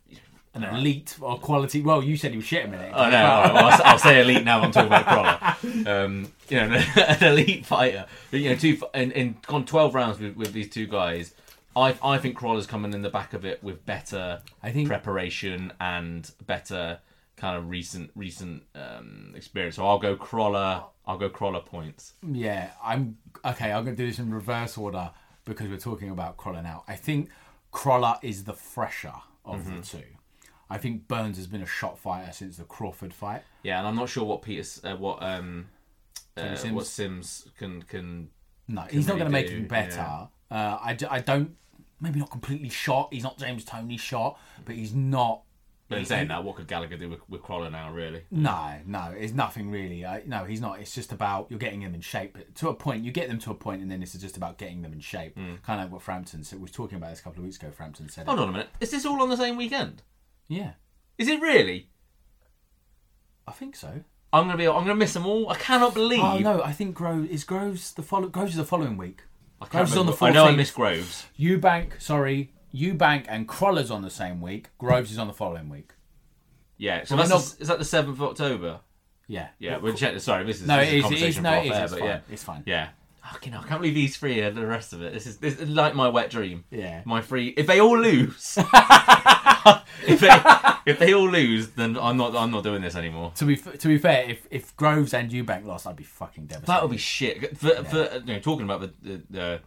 An 0.56 0.64
elite 0.74 1.16
or 1.20 1.38
quality. 1.38 1.82
Well, 1.82 2.02
you 2.02 2.16
said 2.16 2.30
he 2.32 2.36
was 2.38 2.46
shit 2.46 2.64
a 2.64 2.68
minute. 2.68 2.92
Oh 2.94 3.04
no, 3.10 3.10
right, 3.10 3.52
well, 3.54 3.64
I'll, 3.66 3.82
I'll 3.84 3.98
say 3.98 4.20
elite 4.20 4.44
now. 4.44 4.60
I'm 4.62 4.72
talking 4.72 4.88
about 4.88 5.06
Crolla. 5.06 5.56
Um, 6.04 6.32
you 6.48 6.56
know, 6.58 6.74
an 6.96 7.22
elite 7.24 7.66
fighter. 7.66 8.06
But, 8.30 8.40
you 8.40 8.50
know, 8.50 8.56
two 8.56 8.78
in, 8.94 9.12
in 9.12 9.36
gone 9.46 9.64
12 9.64 9.94
rounds 9.94 10.18
with, 10.18 10.36
with 10.36 10.52
these 10.52 10.68
two 10.70 10.86
guys. 10.86 11.34
I 11.76 11.94
I 12.02 12.18
think 12.18 12.36
Crolla's 12.36 12.66
coming 12.66 12.92
in 12.94 13.02
the 13.02 13.10
back 13.10 13.34
of 13.34 13.44
it 13.44 13.62
with 13.62 13.84
better 13.86 14.40
I 14.62 14.70
think- 14.72 14.88
preparation 14.88 15.72
and 15.80 16.30
better 16.46 17.00
kind 17.36 17.58
of 17.58 17.68
recent 17.68 18.10
recent 18.14 18.62
um, 18.74 19.32
experience. 19.36 19.76
So 19.76 19.86
I'll 19.86 19.98
go 19.98 20.16
Crolla. 20.16 20.86
I'll 21.06 21.18
go 21.18 21.28
Crolla 21.28 21.60
points. 21.60 22.14
Yeah, 22.26 22.70
I'm 22.82 23.18
okay. 23.44 23.72
I'm 23.72 23.84
going 23.84 23.94
to 23.96 24.02
do 24.02 24.08
this 24.08 24.18
in 24.18 24.32
reverse 24.32 24.78
order 24.78 25.10
because 25.44 25.68
we're 25.68 25.76
talking 25.76 26.10
about 26.10 26.36
Crolla 26.38 26.62
now. 26.62 26.82
I 26.88 26.96
think 26.96 27.28
Crolla 27.72 28.18
is 28.22 28.44
the 28.44 28.54
fresher 28.54 29.12
of 29.44 29.60
Mm-hmm. 29.60 29.76
the 29.76 29.82
two. 29.82 30.02
I 30.68 30.78
think 30.78 31.06
Burns 31.06 31.36
has 31.36 31.46
been 31.46 31.62
a 31.62 31.66
shot 31.66 31.98
fighter 31.98 32.32
since 32.32 32.56
the 32.56 32.64
Crawford 32.64 33.14
fight. 33.14 33.42
Yeah, 33.62 33.78
and 33.78 33.86
I'm 33.86 33.96
not 33.96 34.08
sure 34.08 34.24
what 34.24 34.42
Peters, 34.42 34.80
uh, 34.84 34.96
what 34.96 35.22
um, 35.22 35.66
uh, 36.36 36.54
Sims? 36.56 36.72
what 36.74 36.86
Sims 36.86 37.48
can 37.58 37.82
can. 37.82 38.30
No, 38.68 38.82
he's 38.82 39.06
not 39.06 39.14
really 39.14 39.18
going 39.20 39.32
to 39.32 39.32
make 39.32 39.48
do, 39.48 39.56
him 39.56 39.68
better. 39.68 39.96
yeah. 39.96 40.26
Uh, 40.50 40.78
I, 40.82 40.96
I 41.08 41.20
don't. 41.20 41.56
Maybe 42.00 42.18
not 42.18 42.30
completely 42.30 42.68
shot. 42.68 43.08
He's 43.12 43.22
not 43.22 43.38
James 43.38 43.64
Toney 43.64 43.96
shot, 43.96 44.38
but 44.64 44.74
he's 44.74 44.94
not. 44.94 45.42
But 45.88 45.98
in 45.98 46.04
saying 46.04 46.28
that, 46.28 46.42
what 46.42 46.56
could 46.56 46.66
Gallagher 46.66 46.96
do 46.96 47.08
with, 47.08 47.20
with 47.28 47.42
Crolla 47.42 47.70
now? 47.70 47.92
Really? 47.92 48.24
No, 48.32 48.74
no, 48.86 49.14
it's 49.16 49.32
nothing 49.32 49.70
really. 49.70 50.04
I, 50.04 50.22
no, 50.26 50.44
he's 50.44 50.60
not. 50.60 50.80
It's 50.80 50.92
just 50.92 51.12
about 51.12 51.46
you're 51.48 51.60
getting 51.60 51.80
them 51.80 51.94
in 51.94 52.00
shape 52.00 52.36
to 52.56 52.68
a 52.70 52.74
point. 52.74 53.04
You 53.04 53.12
get 53.12 53.28
them 53.28 53.38
to 53.38 53.52
a 53.52 53.54
point, 53.54 53.82
and 53.82 53.90
then 53.90 54.02
it's 54.02 54.12
just 54.14 54.36
about 54.36 54.58
getting 54.58 54.82
them 54.82 54.92
in 54.92 54.98
shape. 54.98 55.36
Mm. 55.36 55.62
Kind 55.62 55.80
of 55.80 55.86
like 55.86 55.92
what 55.92 56.02
Frampton 56.02 56.42
said. 56.42 56.58
We 56.58 56.62
was 56.62 56.72
talking 56.72 56.96
about 56.96 57.10
this 57.10 57.20
a 57.20 57.22
couple 57.22 57.38
of 57.38 57.44
weeks 57.44 57.56
ago. 57.56 57.70
Frampton 57.70 58.08
said, 58.08 58.26
Hold 58.26 58.40
it. 58.40 58.42
on 58.42 58.48
a 58.48 58.52
minute. 58.52 58.68
Is 58.80 58.90
this 58.90 59.06
all 59.06 59.22
on 59.22 59.28
the 59.28 59.36
same 59.36 59.56
weekend? 59.56 60.02
Yeah, 60.48 60.72
Is 61.18 61.28
it 61.28 61.40
really? 61.40 61.88
I 63.46 63.52
think 63.52 63.76
so. 63.76 64.02
I'm 64.32 64.46
gonna 64.46 64.56
be. 64.58 64.66
I'm 64.66 64.74
gonna 64.82 64.94
miss 64.96 65.12
them 65.14 65.24
all. 65.26 65.48
I 65.48 65.54
cannot 65.56 65.94
believe. 65.94 66.20
Oh 66.22 66.38
no, 66.38 66.62
I 66.62 66.72
think 66.72 66.94
Groves 66.94 67.30
is 67.30 67.44
Groves 67.44 67.92
the 67.94 68.02
follow 68.02 68.28
Groves 68.28 68.50
is 68.52 68.56
the 68.56 68.64
following 68.64 68.96
week. 68.96 69.22
I, 69.60 69.66
Groves 69.66 69.92
is 69.92 69.96
on 69.96 70.06
the 70.06 70.12
remember. 70.12 70.26
14th. 70.26 70.42
I 70.42 70.44
know 70.46 70.52
I 70.52 70.56
missed 70.56 70.74
Groves. 70.74 71.26
Eubank, 71.38 72.00
sorry, 72.02 72.52
Eubank 72.74 73.26
and 73.28 73.48
Crolla's 73.48 73.90
on 73.90 74.02
the 74.02 74.10
same 74.10 74.40
week. 74.40 74.68
Groves 74.78 75.10
is 75.12 75.18
on 75.18 75.26
the 75.28 75.32
following 75.32 75.68
week. 75.68 75.92
Yeah. 76.76 77.04
So 77.04 77.16
Well, 77.16 77.26
that's 77.26 77.52
we're 77.52 77.56
the- 77.56 77.62
is 77.62 77.68
that 77.68 77.78
the 77.78 77.84
seventh 77.84 78.18
of 78.18 78.22
October? 78.24 78.80
Yeah, 79.28 79.48
Yeah. 79.58 79.78
We'll 79.78 79.94
check. 79.94 80.18
Sorry, 80.20 80.44
this 80.44 80.60
is 80.60 80.66
No, 80.68 80.78
this 80.78 80.88
it 80.92 80.94
is 80.98 81.04
is- 81.04 81.10
a 81.10 81.14
it 81.14 81.22
is- 81.28 81.40
no, 81.40 81.52
it 81.54 81.66
is, 81.66 81.72
air, 81.72 81.82
it's 81.84 81.92
but 81.92 81.98
fine, 82.00 82.08
yeah, 82.08 82.20
it's 82.30 82.44
fine. 82.44 82.62
Yeah. 82.66 82.88
Fucking 83.32 83.52
hell, 83.52 83.62
I 83.64 83.68
can't 83.68 83.80
believe 83.80 83.94
these 83.94 84.16
three 84.16 84.40
are 84.42 84.50
the 84.52 84.64
rest 84.66 84.92
of 84.92 85.02
it. 85.02 85.12
This 85.12 85.26
is 85.26 85.38
this 85.38 85.58
is 85.58 85.68
like 85.70 85.94
my 85.96 86.08
wet 86.08 86.30
dream. 86.30 86.64
Yeah. 86.70 87.02
My 87.04 87.22
free. 87.22 87.48
If 87.48 87.66
they 87.66 87.80
all 87.80 87.98
lose, 87.98 88.56
if 90.06 90.20
they 90.20 90.90
if 90.92 90.98
they 90.98 91.14
all 91.14 91.28
lose, 91.28 91.68
then 91.70 91.96
I'm 91.98 92.16
not 92.16 92.34
I'm 92.36 92.50
not 92.50 92.64
doing 92.64 92.82
this 92.82 92.94
anymore. 92.96 93.32
To 93.36 93.44
be 93.44 93.54
f- 93.54 93.78
to 93.78 93.88
be 93.88 93.98
fair, 93.98 94.28
if 94.28 94.46
if 94.50 94.76
Groves 94.76 95.14
and 95.14 95.30
Eubank 95.30 95.64
lost, 95.64 95.86
I'd 95.86 95.96
be 95.96 96.04
fucking 96.04 96.46
devastated. 96.46 96.66
That 96.72 96.82
would 96.82 96.90
be 96.90 96.96
shit. 96.98 97.56
For, 97.58 97.70
for 97.84 98.22
you 98.24 98.34
know, 98.34 98.40
talking 98.40 98.64
about 98.64 98.80
the 98.80 98.92
the, 99.02 99.22
the 99.30 99.60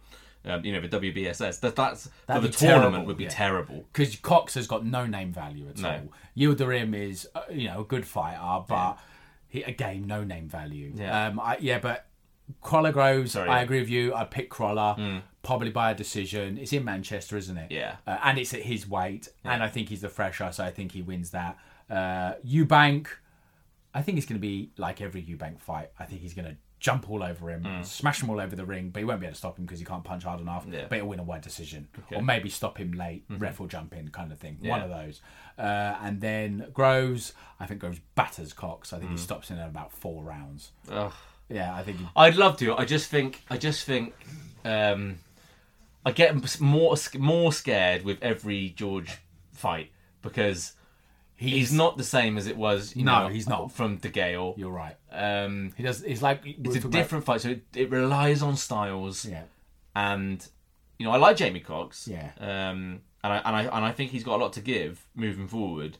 um, 0.54 0.64
you 0.64 0.72
know 0.72 0.80
the 0.80 0.88
WBSS, 1.00 1.60
that 1.60 1.76
that's 1.76 2.04
the 2.26 2.34
tournament 2.48 2.56
terrible, 2.56 3.04
would 3.04 3.16
be 3.18 3.24
yeah. 3.24 3.30
terrible. 3.30 3.84
because 3.92 4.16
Cox 4.16 4.54
has 4.54 4.66
got 4.66 4.84
no 4.86 5.06
name 5.06 5.32
value 5.32 5.68
at 5.68 5.78
No. 5.78 5.90
all. 5.90 6.12
Yildirim 6.36 6.94
is 6.94 7.28
uh, 7.34 7.42
you 7.50 7.68
know 7.68 7.80
a 7.80 7.84
good 7.84 8.06
fighter, 8.06 8.64
but 8.66 8.98
he 9.48 9.62
again 9.62 10.06
no 10.06 10.24
name 10.24 10.48
value. 10.48 10.92
Yeah. 10.94 11.26
um, 11.26 11.38
I, 11.40 11.58
yeah, 11.60 11.78
but 11.78 12.06
Crolla 12.62 12.90
Groves, 12.92 13.32
Sorry, 13.32 13.48
I. 13.50 13.60
Mm. 13.60 13.62
agree 13.64 13.80
with 13.80 13.90
you. 13.90 14.14
I 14.14 14.24
pick 14.24 14.48
Crolla 14.48 15.22
probably 15.42 15.70
by 15.70 15.90
a 15.90 15.94
decision. 15.94 16.58
It's 16.58 16.72
in 16.72 16.84
Manchester, 16.84 17.36
isn't 17.36 17.56
it? 17.56 17.70
Yeah. 17.70 17.96
uh, 18.06 18.18
and 18.24 18.38
it's 18.38 18.52
at 18.54 18.62
his 18.62 18.88
weight, 18.88 19.28
and 19.44 19.62
I 19.62 19.68
think 19.68 19.88
he's 19.88 20.00
the 20.02 20.08
fresher, 20.08 20.50
so 20.52 20.64
I 20.64 20.70
think 20.70 20.92
he 20.92 21.02
wins 21.02 21.30
that. 21.30 21.56
Uh, 21.88 22.34
Eubank, 22.46 23.08
I 23.94 24.02
think 24.02 24.18
it's 24.18 24.26
going 24.26 24.38
to 24.40 24.46
be 24.46 24.70
like 24.76 25.00
every 25.00 25.22
Eubank 25.22 25.60
fight. 25.60 25.90
I 25.98 26.04
think 26.04 26.20
he's 26.20 26.34
going 26.34 26.46
to 26.48 26.56
jump 26.78 27.10
all 27.10 27.22
over 27.22 27.50
him, 27.50 27.66
smash 27.82 28.22
him 28.22 28.30
all 28.30 28.40
over 28.40 28.56
the 28.56 28.64
ring, 28.64 28.88
but 28.90 29.00
he 29.00 29.04
won't 29.04 29.20
be 29.20 29.26
able 29.26 29.34
to 29.34 29.38
stop 29.38 29.58
him 29.58 29.66
because 29.66 29.78
he 29.80 29.84
can't 29.84 30.02
punch 30.04 30.24
hard 30.24 30.40
enough. 30.40 30.66
Mm. 30.66 30.72
Yeah. 30.72 30.86
But 30.88 30.96
he'll 30.96 31.08
win 31.08 31.18
a 31.18 31.22
wide 31.22 31.42
decision, 31.42 31.88
or 32.12 32.22
maybe 32.22 32.48
stop 32.48 32.78
him 32.78 32.92
late, 32.92 33.24
ref 33.28 33.60
will 33.60 33.66
jump 33.66 33.94
in, 33.94 34.08
kind 34.08 34.32
of 34.32 34.38
thing. 34.38 34.58
One 34.62 34.80
of 34.80 34.88
those. 34.88 35.20
Uh, 35.58 35.96
and 36.02 36.20
then 36.20 36.68
Groves, 36.72 37.34
I 37.58 37.66
think 37.66 37.80
Groves 37.80 38.00
batters 38.14 38.52
Cox. 38.52 38.92
I 38.92 38.98
think 38.98 39.10
he 39.10 39.16
stops 39.18 39.50
in 39.50 39.58
at 39.58 39.68
about 39.68 39.92
four 39.92 40.22
rounds. 40.22 40.72
Ugh. 40.90 41.12
Yeah, 41.50 41.74
I 41.74 41.82
think. 41.82 41.98
He, 41.98 42.06
I'd 42.14 42.36
love 42.36 42.56
to. 42.58 42.76
I 42.76 42.84
just 42.84 43.10
think. 43.10 43.42
I 43.50 43.56
just 43.58 43.84
think. 43.84 44.14
Um, 44.64 45.16
I 46.04 46.12
get 46.12 46.60
more 46.60 46.96
more 47.18 47.52
scared 47.52 48.04
with 48.04 48.22
every 48.22 48.70
George 48.70 49.18
fight 49.52 49.90
because 50.22 50.72
he's, 51.36 51.72
not 51.72 51.96
the 51.98 52.04
same 52.04 52.38
as 52.38 52.46
it 52.46 52.56
was. 52.56 52.94
You 52.96 53.04
No, 53.04 53.24
know, 53.24 53.28
he's 53.28 53.48
not. 53.48 53.72
from 53.72 53.98
DeGale. 53.98 54.56
You're 54.58 54.70
right. 54.70 54.96
Um, 55.10 55.72
He 55.76 55.82
does. 55.82 56.02
It's 56.02 56.22
like 56.22 56.42
it's 56.44 56.76
a 56.76 56.78
about- 56.78 56.90
different 56.92 57.24
fight, 57.24 57.40
so 57.42 57.50
it, 57.50 57.64
it 57.74 57.90
relies 57.90 58.42
on 58.42 58.56
styles. 58.56 59.24
Yeah. 59.24 59.42
and 59.94 60.46
you 60.98 61.04
know 61.06 61.12
I 61.12 61.16
like 61.16 61.36
Jamie 61.36 61.60
Cox. 61.60 62.06
Yeah. 62.08 62.30
Um, 62.38 63.00
and 63.24 63.32
I 63.34 63.36
and 63.44 63.56
I 63.56 63.62
and 63.64 63.84
I 63.84 63.92
think 63.92 64.10
he's 64.12 64.24
got 64.24 64.36
a 64.36 64.42
lot 64.42 64.52
to 64.54 64.60
give 64.60 65.06
moving 65.14 65.48
forward. 65.48 65.98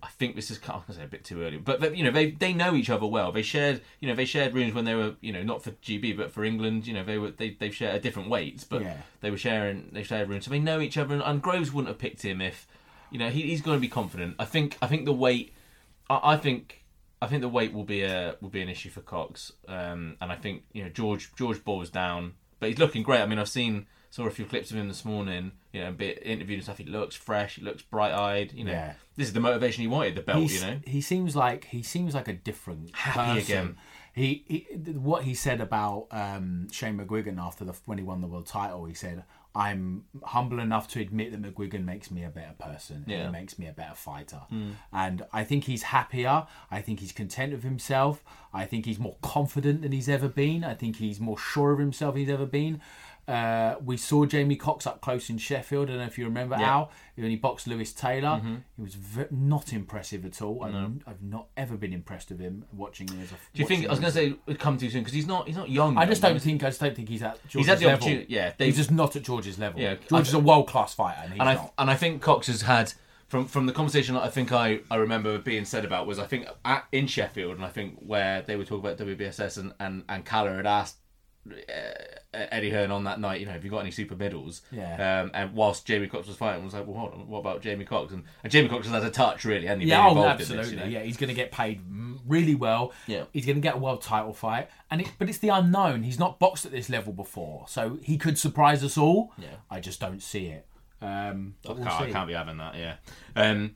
I 0.00 0.08
think 0.08 0.36
this 0.36 0.50
is 0.50 0.60
of 0.68 0.84
say 0.94 1.02
a 1.02 1.06
bit 1.08 1.24
too 1.24 1.42
early, 1.42 1.56
but, 1.56 1.80
but 1.80 1.96
you 1.96 2.04
know 2.04 2.12
they 2.12 2.30
they 2.30 2.52
know 2.52 2.74
each 2.74 2.88
other 2.88 3.06
well. 3.06 3.32
They 3.32 3.42
shared 3.42 3.80
you 4.00 4.08
know 4.08 4.14
they 4.14 4.24
shared 4.24 4.54
rooms 4.54 4.72
when 4.72 4.84
they 4.84 4.94
were 4.94 5.14
you 5.20 5.32
know 5.32 5.42
not 5.42 5.62
for 5.64 5.72
GB 5.72 6.16
but 6.16 6.30
for 6.30 6.44
England. 6.44 6.86
You 6.86 6.94
know 6.94 7.02
they 7.02 7.18
were 7.18 7.32
they 7.32 7.50
they've 7.50 7.74
shared 7.74 8.02
different 8.02 8.28
weights, 8.30 8.62
but 8.62 8.82
Yeah. 8.82 8.96
they 9.22 9.30
were 9.30 9.36
sharing 9.36 9.90
they 9.92 10.04
shared 10.04 10.28
rooms, 10.28 10.44
so 10.44 10.50
they 10.52 10.60
know 10.60 10.80
each 10.80 10.96
other. 10.96 11.14
And, 11.14 11.22
and 11.22 11.42
Groves 11.42 11.72
wouldn't 11.72 11.88
have 11.88 11.98
picked 11.98 12.22
him 12.22 12.40
if 12.40 12.66
you 13.10 13.18
know 13.18 13.28
he, 13.28 13.42
he's 13.42 13.60
going 13.60 13.76
to 13.76 13.80
be 13.80 13.88
confident. 13.88 14.36
I 14.38 14.44
think 14.44 14.78
I 14.80 14.86
think 14.86 15.04
the 15.04 15.12
weight 15.12 15.52
I, 16.08 16.20
I 16.34 16.36
think 16.36 16.84
I 17.20 17.26
think 17.26 17.42
the 17.42 17.48
weight 17.48 17.72
will 17.72 17.82
be 17.84 18.02
a 18.02 18.36
will 18.40 18.50
be 18.50 18.62
an 18.62 18.68
issue 18.68 18.90
for 18.90 19.00
Cox, 19.00 19.52
um, 19.66 20.16
and 20.20 20.30
I 20.30 20.36
think 20.36 20.62
you 20.72 20.84
know 20.84 20.90
George 20.90 21.32
George 21.34 21.64
Ball's 21.64 21.90
down, 21.90 22.34
but 22.60 22.68
he's 22.68 22.78
looking 22.78 23.02
great. 23.02 23.20
I 23.20 23.26
mean, 23.26 23.40
I've 23.40 23.48
seen 23.48 23.86
saw 24.10 24.26
a 24.26 24.30
few 24.30 24.44
clips 24.44 24.70
of 24.70 24.76
him 24.76 24.88
this 24.88 25.04
morning, 25.04 25.52
you 25.72 25.80
know, 25.80 25.88
a 25.90 25.92
bit 25.92 26.22
interviewed 26.24 26.58
and 26.58 26.64
stuff. 26.64 26.78
He 26.78 26.84
looks 26.84 27.14
fresh, 27.14 27.56
he 27.56 27.62
looks 27.62 27.82
bright 27.82 28.12
eyed. 28.12 28.52
You 28.52 28.64
know, 28.64 28.72
Yeah. 28.72 28.94
this 29.16 29.28
is 29.28 29.32
the 29.34 29.40
motivation 29.40 29.82
he 29.82 29.86
wanted. 29.88 30.14
The 30.14 30.22
belt, 30.22 30.38
He's- 30.38 30.54
you 30.62 30.66
know. 30.70 30.80
he 30.86 31.00
seems 31.00 31.36
like 31.36 31.66
he 31.66 31.82
seems 31.82 32.14
like 32.14 32.28
a 32.28 32.32
different 32.34 32.94
Happy 32.94 33.40
person. 33.40 33.52
again. 33.58 33.76
He, 34.14 34.44
he 34.48 34.66
what 34.92 35.22
he 35.24 35.34
said 35.34 35.60
about 35.60 36.08
um, 36.10 36.68
Shane 36.72 36.98
McGuigan 36.98 37.38
after 37.38 37.64
the 37.64 37.74
when 37.84 37.98
he 37.98 38.04
won 38.04 38.20
the 38.20 38.26
world 38.26 38.46
title. 38.46 38.84
He 38.86 38.94
said, 38.94 39.22
"I'm 39.54 40.06
humble 40.24 40.58
enough 40.58 40.88
to 40.88 41.00
admit 41.00 41.30
that 41.30 41.40
McGuigan 41.40 41.84
makes 41.84 42.10
me 42.10 42.24
a 42.24 42.28
better 42.28 42.54
person. 42.58 43.04
Yeah. 43.06 43.26
he 43.26 43.30
makes 43.32 43.60
me 43.60 43.68
a 43.68 43.72
better 43.72 43.94
fighter." 43.94 44.40
And 44.92 45.24
I 45.32 45.44
think 45.44 45.64
he's 45.64 45.84
happier. 45.84 46.48
I 46.68 46.80
think 46.80 46.98
he's 46.98 47.12
content 47.12 47.52
with 47.52 47.62
himself. 47.62 48.24
I 48.52 48.64
think 48.64 48.86
he's 48.86 48.98
more 48.98 49.16
confident 49.22 49.82
than 49.82 49.92
he's 49.92 50.08
ever 50.08 50.28
been. 50.28 50.64
I 50.64 50.74
think 50.74 50.96
he's 50.96 51.20
more 51.20 51.38
sure 51.38 51.70
of 51.72 51.78
himself 51.78 52.14
than 52.14 52.22
he's 52.22 52.30
ever 52.32 52.46
been. 52.46 52.80
Uh, 53.28 53.76
we 53.84 53.96
saw 53.98 54.24
Jamie 54.24 54.56
Cox 54.56 54.86
up 54.86 55.00
close 55.02 55.28
in 55.28 55.36
Sheffield. 55.36 55.88
I 55.88 55.92
don't 55.92 55.98
know 56.00 56.06
if 56.06 56.16
you 56.16 56.24
remember 56.24 56.56
Yeah. 56.58 56.70
Al 56.70 56.90
when 57.16 57.28
he 57.30 57.36
boxed 57.36 57.66
Lewis 57.66 57.92
Taylor. 57.92 58.40
He 58.76 58.82
was 58.82 58.94
v- 58.94 59.24
not 59.30 59.72
impressive 59.72 60.24
at 60.24 60.40
all. 60.40 60.64
I've, 60.64 60.74
I've 61.06 61.22
not 61.22 61.48
ever 61.56 61.76
been 61.76 61.92
impressed 61.92 62.30
with 62.30 62.40
him 62.40 62.64
watching 62.72 63.06
him 63.08 63.20
as 63.20 63.30
a. 63.32 63.34
Do 63.52 63.62
you 63.62 63.66
think 63.66 63.86
I 63.86 63.90
was 63.90 64.00
going 64.00 64.12
to 64.12 64.18
say 64.18 64.34
it'd 64.46 64.58
come 64.58 64.78
too 64.78 64.88
soon 64.88 65.02
because 65.02 65.12
he's 65.12 65.26
not 65.26 65.46
he's 65.46 65.56
not 65.58 65.68
young. 65.68 65.98
I 65.98 66.06
just 66.06 66.22
don't 66.22 66.40
think. 66.40 66.64
I 66.64 66.68
just 66.68 66.80
don't 66.80 66.96
think 66.96 67.08
he's 67.10 67.22
at. 67.22 67.38
George's 67.48 67.68
He's 67.68 67.78
the 67.80 67.86
level. 67.86 67.90
opportunity. 68.02 68.26
Yeah, 68.32 68.52
he's 68.58 68.76
just 68.76 68.90
not 68.90 69.14
at 69.14 69.22
George's 69.24 69.58
level. 69.58 69.80
Yeah, 69.80 69.96
George 70.08 70.24
I- 70.26 70.28
is 70.28 70.34
a 70.34 70.38
world 70.38 70.66
class 70.66 70.94
fighter, 70.94 71.20
and 71.24 71.32
and 71.34 71.42
I 71.48 71.70
and 71.76 71.90
I 71.90 71.96
think 71.96 72.22
Cox 72.22 72.46
has 72.46 72.62
had 72.62 72.94
from 73.26 73.44
from 73.44 73.66
the 73.66 73.72
conversation 73.72 74.14
that 74.14 74.22
I 74.22 74.30
think 74.30 74.52
I, 74.52 74.80
I 74.90 74.96
remember 74.96 75.36
being 75.38 75.66
said 75.66 75.84
about 75.84 76.06
was 76.06 76.18
I 76.18 76.26
think 76.26 76.46
at, 76.64 76.86
in 76.92 77.06
Sheffield 77.06 77.56
and 77.56 77.64
I 77.64 77.68
think 77.68 77.98
where 77.98 78.40
they 78.40 78.56
were 78.56 78.64
talking 78.64 78.86
about 78.90 78.96
WBSS 78.96 79.58
and 79.58 79.74
and 79.78 80.04
and 80.08 80.24
Caller 80.24 80.56
had 80.56 80.66
asked 80.66 80.96
Eddie 82.32 82.70
Hearn 82.70 82.90
on 82.90 83.04
that 83.04 83.20
night, 83.20 83.40
you 83.40 83.46
know, 83.46 83.52
have 83.52 83.64
you 83.64 83.70
got 83.70 83.80
any 83.80 83.90
super 83.90 84.14
middles? 84.14 84.62
Yeah. 84.70 85.22
Um, 85.22 85.30
and 85.34 85.54
whilst 85.54 85.86
Jamie 85.86 86.08
Cox 86.08 86.26
was 86.28 86.36
fighting, 86.36 86.62
I 86.62 86.64
was 86.64 86.74
like, 86.74 86.86
well, 86.86 86.98
hold 86.98 87.14
on, 87.14 87.28
what 87.28 87.38
about 87.38 87.62
Jamie 87.62 87.84
Cox? 87.84 88.12
And, 88.12 88.24
and 88.42 88.52
Jamie 88.52 88.68
Cox 88.68 88.86
has 88.86 88.94
had 88.94 89.04
a 89.04 89.10
touch, 89.10 89.44
really, 89.44 89.66
hasn't 89.66 89.82
he? 89.82 89.88
Yeah, 89.88 90.06
oh, 90.06 90.24
absolutely. 90.24 90.64
This, 90.64 90.72
you 90.72 90.78
know? 90.78 90.86
Yeah, 90.86 91.02
he's 91.02 91.16
going 91.16 91.28
to 91.28 91.34
get 91.34 91.50
paid 91.50 91.80
really 92.26 92.54
well. 92.54 92.92
Yeah. 93.06 93.24
he's 93.32 93.46
going 93.46 93.56
to 93.56 93.62
get 93.62 93.76
a 93.76 93.78
world 93.78 94.02
title 94.02 94.32
fight, 94.32 94.68
and 94.90 95.00
it, 95.00 95.12
but 95.18 95.28
it's 95.28 95.38
the 95.38 95.48
unknown. 95.48 96.02
He's 96.02 96.18
not 96.18 96.38
boxed 96.38 96.66
at 96.66 96.72
this 96.72 96.88
level 96.88 97.12
before, 97.12 97.64
so 97.68 97.98
he 98.02 98.18
could 98.18 98.38
surprise 98.38 98.84
us 98.84 98.98
all. 98.98 99.32
Yeah. 99.38 99.48
I 99.70 99.80
just 99.80 100.00
don't 100.00 100.22
see 100.22 100.46
it. 100.46 100.66
Um, 101.00 101.54
I 101.64 101.68
but 101.68 101.76
we'll 101.76 101.86
can't, 101.86 102.02
I 102.02 102.10
can't 102.10 102.28
be 102.28 102.34
having 102.34 102.58
that, 102.58 102.74
yeah. 102.76 102.96
Um, 103.36 103.74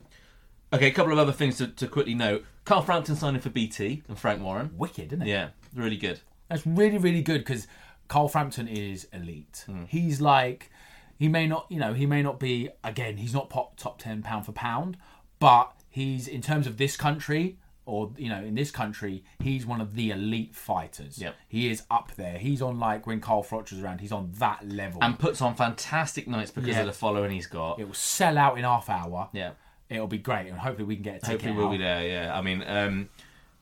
okay, 0.73 0.89
a 0.89 0.93
couple 0.93 1.13
of 1.13 1.19
other 1.19 1.33
things 1.33 1.59
to, 1.59 1.69
to 1.69 1.87
quickly 1.87 2.15
note. 2.15 2.45
Carl 2.65 2.83
Frampton 2.83 3.17
signing 3.17 3.41
for 3.41 3.51
BT 3.51 4.03
and 4.09 4.19
Frank 4.19 4.43
Warren. 4.43 4.71
Wicked, 4.77 5.13
isn't 5.13 5.23
it? 5.23 5.29
Yeah, 5.29 5.49
really 5.75 5.97
good. 5.97 6.21
That's 6.53 6.67
really, 6.67 6.99
really 6.99 7.23
good 7.23 7.39
because 7.39 7.67
Carl 8.09 8.29
Frampton 8.29 8.69
is 8.69 9.09
elite. 9.11 9.65
Mm. 9.67 9.89
He's 9.89 10.21
like, 10.21 10.71
he 11.17 11.27
may 11.27 11.47
not, 11.47 11.65
you 11.71 11.79
know, 11.81 11.95
he 11.95 12.05
may 12.05 12.23
not 12.23 12.39
be, 12.39 12.69
again, 12.85 13.17
he's 13.17 13.33
not 13.33 13.49
pop 13.49 13.77
top 13.79 13.99
10 13.99 14.23
pound 14.23 14.45
for 14.45 14.53
pound, 14.53 14.99
but 15.39 15.73
he's, 15.89 16.29
in 16.29 16.43
terms 16.43 16.67
of 16.67 16.77
this 16.77 16.95
country, 16.95 17.57
or, 17.87 18.13
you 18.19 18.29
know, 18.29 18.45
in 18.45 18.55
this 18.55 18.71
country, 18.71 19.25
he's 19.41 19.65
one 19.65 19.81
of 19.81 19.95
the 19.95 20.11
elite 20.11 20.55
fighters. 20.55 21.19
Yep. 21.19 21.35
He 21.49 21.71
is 21.71 21.85
up 21.91 22.13
there. 22.17 22.37
He's 22.37 22.61
on, 22.61 22.79
like, 22.79 23.07
when 23.07 23.19
Carl 23.23 23.43
Froch 23.43 23.71
was 23.71 23.81
around, 23.83 24.03
he's 24.03 24.13
on 24.13 24.31
that 24.39 24.69
level. 24.69 25.03
And 25.03 25.19
puts 25.19 25.41
on 25.41 25.55
fantastic 25.55 26.29
nights 26.29 26.51
because 26.51 26.69
Yeah. 26.69 26.81
of 26.81 26.87
the 26.87 26.93
following 26.93 27.31
he's 27.31 27.47
got. 27.47 27.81
it 27.81 27.87
will 27.87 27.95
sell 27.95 28.37
out 28.37 28.59
in 28.59 28.65
half 28.65 28.91
hour. 28.91 29.31
Yeah. 29.33 29.53
It'll 29.89 30.07
be 30.07 30.19
great, 30.19 30.49
and 30.49 30.59
hopefully 30.59 30.85
we 30.85 30.97
can 30.97 31.03
get 31.03 31.17
a 31.17 31.21
ticket 31.21 31.31
Hopefully 31.33 31.53
we'll 31.57 31.67
out. 31.69 31.73
be 31.73 31.79
there, 31.79 32.07
yeah. 32.07 32.37
I 32.39 32.43
mean, 32.43 32.63
um, 32.67 33.09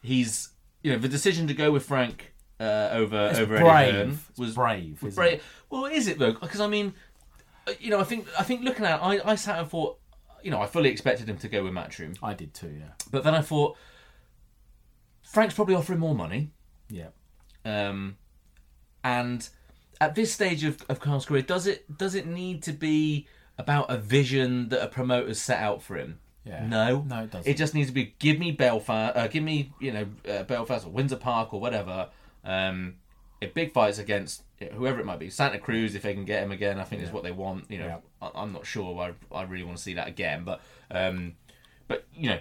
he's, 0.02 0.48
you 0.82 0.90
know, 0.92 0.98
the 0.98 1.08
decision 1.08 1.46
to 1.46 1.54
go 1.54 1.70
with 1.70 1.84
Frank 1.84 2.32
uh, 2.60 2.90
over 2.92 3.28
It's 3.28 3.38
over 3.38 3.58
brave. 3.58 3.66
Eddie 3.66 3.96
Hearn 3.96 4.18
was 4.36 4.54
brave, 4.54 5.02
was 5.02 5.14
brave. 5.14 5.34
it? 5.34 5.42
Well, 5.70 5.86
is 5.86 6.06
it 6.06 6.18
though? 6.18 6.32
Because 6.32 6.60
I 6.60 6.66
mean, 6.66 6.94
uh, 7.66 7.72
you 7.80 7.90
know, 7.90 7.98
I 7.98 8.04
think 8.04 8.26
I 8.38 8.42
think 8.42 8.62
looking 8.62 8.84
at, 8.84 9.00
it, 9.00 9.02
I 9.02 9.32
I 9.32 9.34
sat 9.34 9.58
and 9.58 9.68
thought, 9.68 9.98
you 10.42 10.50
know, 10.50 10.60
I 10.60 10.66
fully 10.66 10.90
expected 10.90 11.28
him 11.28 11.38
to 11.38 11.48
go 11.48 11.64
with 11.64 11.72
Matchroom, 11.72 12.16
I 12.22 12.34
did 12.34 12.54
too, 12.54 12.74
yeah. 12.78 12.92
but 13.10 13.24
then 13.24 13.34
I 13.34 13.40
thought, 13.40 13.76
Frank's 15.22 15.54
probably 15.54 15.74
offering 15.74 15.98
more 15.98 16.14
money. 16.14 16.50
Yeah. 16.88 17.08
Um, 17.64 18.16
and 19.04 19.48
at 20.00 20.14
this 20.14 20.32
stage 20.32 20.64
of, 20.64 20.84
of 20.88 21.00
Carl's 21.00 21.26
career, 21.26 21.42
does 21.42 21.66
it 21.66 21.96
does 21.96 22.14
it 22.14 22.26
need 22.26 22.62
to 22.64 22.72
be 22.72 23.26
about 23.58 23.90
a 23.90 23.96
vision 23.96 24.68
that 24.70 24.82
a 24.82 24.88
promoter's 24.88 25.40
set 25.40 25.60
out 25.60 25.82
for 25.82 25.96
him? 25.96 26.18
Yeah. 26.44 26.66
No, 26.66 27.02
No, 27.02 27.24
it 27.24 27.30
doesn't. 27.30 27.50
It 27.50 27.56
just 27.56 27.74
needs 27.74 27.88
to 27.88 27.94
be 27.94 28.14
give 28.18 28.38
me 28.38 28.50
Belfast, 28.50 29.16
uh, 29.16 29.28
give 29.28 29.44
me 29.44 29.72
you 29.78 29.92
know 29.92 30.06
uh, 30.28 30.42
Belfast 30.44 30.86
or 30.86 30.90
Windsor 30.90 31.16
Park 31.16 31.52
or 31.52 31.60
whatever. 31.60 32.08
Um, 32.44 32.96
if 33.40 33.54
big 33.54 33.72
fights 33.72 33.98
against 33.98 34.42
whoever 34.74 35.00
it 35.00 35.06
might 35.06 35.18
be, 35.18 35.30
Santa 35.30 35.58
Cruz, 35.58 35.94
if 35.94 36.02
they 36.02 36.12
can 36.14 36.24
get 36.26 36.42
him 36.42 36.52
again, 36.52 36.78
I 36.78 36.84
think 36.84 37.02
is 37.02 37.10
what 37.10 37.22
they 37.22 37.30
want. 37.32 37.70
You 37.70 37.78
know, 37.78 37.86
Yeah. 37.86 37.98
I, 38.20 38.30
I'm 38.42 38.52
not 38.52 38.66
sure. 38.66 38.98
I, 39.00 39.34
I 39.34 39.42
really 39.44 39.64
want 39.64 39.78
to 39.78 39.82
see 39.82 39.94
that 39.94 40.08
again, 40.08 40.44
but 40.44 40.60
um, 40.90 41.34
but 41.88 42.04
you 42.14 42.30
know. 42.30 42.38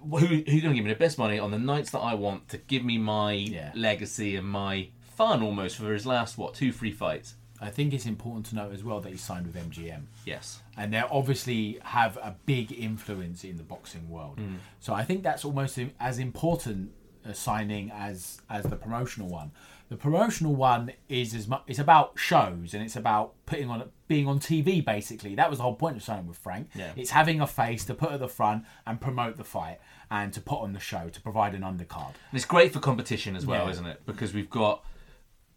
Who, 0.00 0.16
who's 0.18 0.44
going 0.44 0.46
to 0.70 0.74
give 0.74 0.84
me 0.84 0.92
the 0.92 0.98
best 0.98 1.18
money 1.18 1.38
on 1.40 1.50
the 1.50 1.58
nights 1.58 1.90
that 1.90 1.98
I 1.98 2.14
want 2.14 2.48
to 2.50 2.56
give 2.58 2.84
me 2.84 2.98
my 2.98 3.32
Yeah. 3.32 3.72
legacy 3.74 4.36
and 4.36 4.46
my 4.46 4.88
fun 5.16 5.42
almost 5.42 5.76
for 5.76 5.92
his 5.92 6.06
last 6.06 6.38
what 6.38 6.54
two 6.54 6.72
three 6.72 6.92
fights? 6.92 7.34
I 7.60 7.68
think 7.68 7.92
it's 7.92 8.06
important 8.06 8.46
to 8.46 8.54
note 8.54 8.72
as 8.72 8.82
well 8.84 9.00
that 9.00 9.10
he 9.10 9.18
signed 9.18 9.44
with 9.46 9.56
MGM. 9.56 10.02
Yes, 10.24 10.62
and 10.76 10.92
they 10.94 10.98
obviously 11.00 11.78
have 11.82 12.16
a 12.18 12.36
big 12.46 12.72
influence 12.72 13.42
in 13.44 13.56
the 13.56 13.64
boxing 13.64 14.08
world. 14.08 14.38
So 14.80 14.94
I 14.94 15.04
think 15.04 15.24
that's 15.24 15.44
almost 15.44 15.78
as 16.00 16.18
important 16.20 16.92
Uh, 17.28 17.32
signing 17.32 17.90
as 17.92 18.40
as 18.50 18.64
the 18.64 18.76
promotional 18.76 19.28
one. 19.28 19.52
The 19.88 19.96
promotional 19.96 20.54
one 20.56 20.90
is 21.08 21.34
as 21.34 21.46
much 21.46 21.62
it's 21.68 21.78
about 21.78 22.18
shows 22.18 22.74
and 22.74 22.82
it's 22.82 22.96
about 22.96 23.34
putting 23.46 23.68
on 23.70 23.90
being 24.08 24.26
on 24.26 24.40
TV 24.40 24.84
basically. 24.84 25.34
That 25.36 25.48
was 25.48 25.58
the 25.58 25.62
whole 25.62 25.74
point 25.76 25.96
of 25.96 26.02
signing 26.02 26.26
with 26.26 26.38
Frank. 26.38 26.70
Yeah. 26.74 26.92
It's 26.96 27.10
having 27.10 27.40
a 27.40 27.46
face 27.46 27.84
to 27.84 27.94
put 27.94 28.10
at 28.10 28.18
the 28.20 28.28
front 28.28 28.64
and 28.86 29.00
promote 29.00 29.36
the 29.36 29.44
fight 29.44 29.78
and 30.10 30.32
to 30.32 30.40
put 30.40 30.60
on 30.60 30.72
the 30.72 30.80
show 30.80 31.10
to 31.10 31.20
provide 31.20 31.54
an 31.54 31.62
undercard. 31.62 32.08
and 32.30 32.34
it's 32.34 32.44
great 32.44 32.72
for 32.72 32.80
competition 32.80 33.36
as 33.36 33.46
well, 33.46 33.66
Yeah. 33.66 33.70
isn't 33.70 33.86
it? 33.86 34.02
Because 34.06 34.34
we've 34.34 34.50
got 34.50 34.84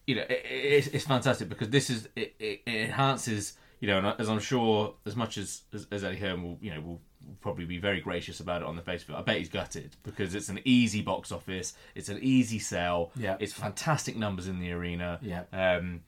you 0.06 0.16
know 0.16 0.22
it, 0.24 0.32
it, 0.46 0.74
it's, 0.74 0.88
it's 0.88 1.06
fantastic 1.06 1.50
because 1.50 1.70
this 1.72 1.90
is 1.90 2.08
it, 2.16 2.36
it, 2.40 2.62
it 2.68 2.76
enhances 2.90 3.54
you 3.80 3.88
know 3.88 3.98
and 3.98 4.08
as 4.20 4.30
I'm 4.30 4.40
sure 4.40 4.94
as 5.08 5.16
much 5.16 5.38
as 5.40 5.62
as, 5.74 5.88
as 5.92 6.04
Eddie 6.04 6.18
Hearn 6.18 6.44
will 6.44 6.58
you 6.62 6.72
know 6.74 6.82
will 6.82 7.02
probably 7.42 7.66
be 7.66 7.78
very 7.78 8.02
gracious 8.02 8.40
about 8.40 8.62
it 8.62 8.68
on 8.68 8.76
the 8.76 8.82
face 8.82 9.04
of 9.04 9.10
it. 9.12 9.16
I 9.16 9.22
bet 9.22 9.38
he's 9.38 9.50
gutted 9.50 9.96
because 10.04 10.36
it's 10.36 10.50
an 10.50 10.60
easy 10.66 11.02
box 11.02 11.32
office, 11.32 11.74
it's 11.96 12.10
an 12.10 12.20
easy 12.22 12.60
sell, 12.60 13.12
Yeah. 13.16 13.38
it's 13.40 13.54
fantastic 13.54 14.16
numbers 14.16 14.48
in 14.48 14.60
the 14.60 14.72
arena, 14.72 15.20
Yeah. 15.22 15.44
Um, 15.54 16.02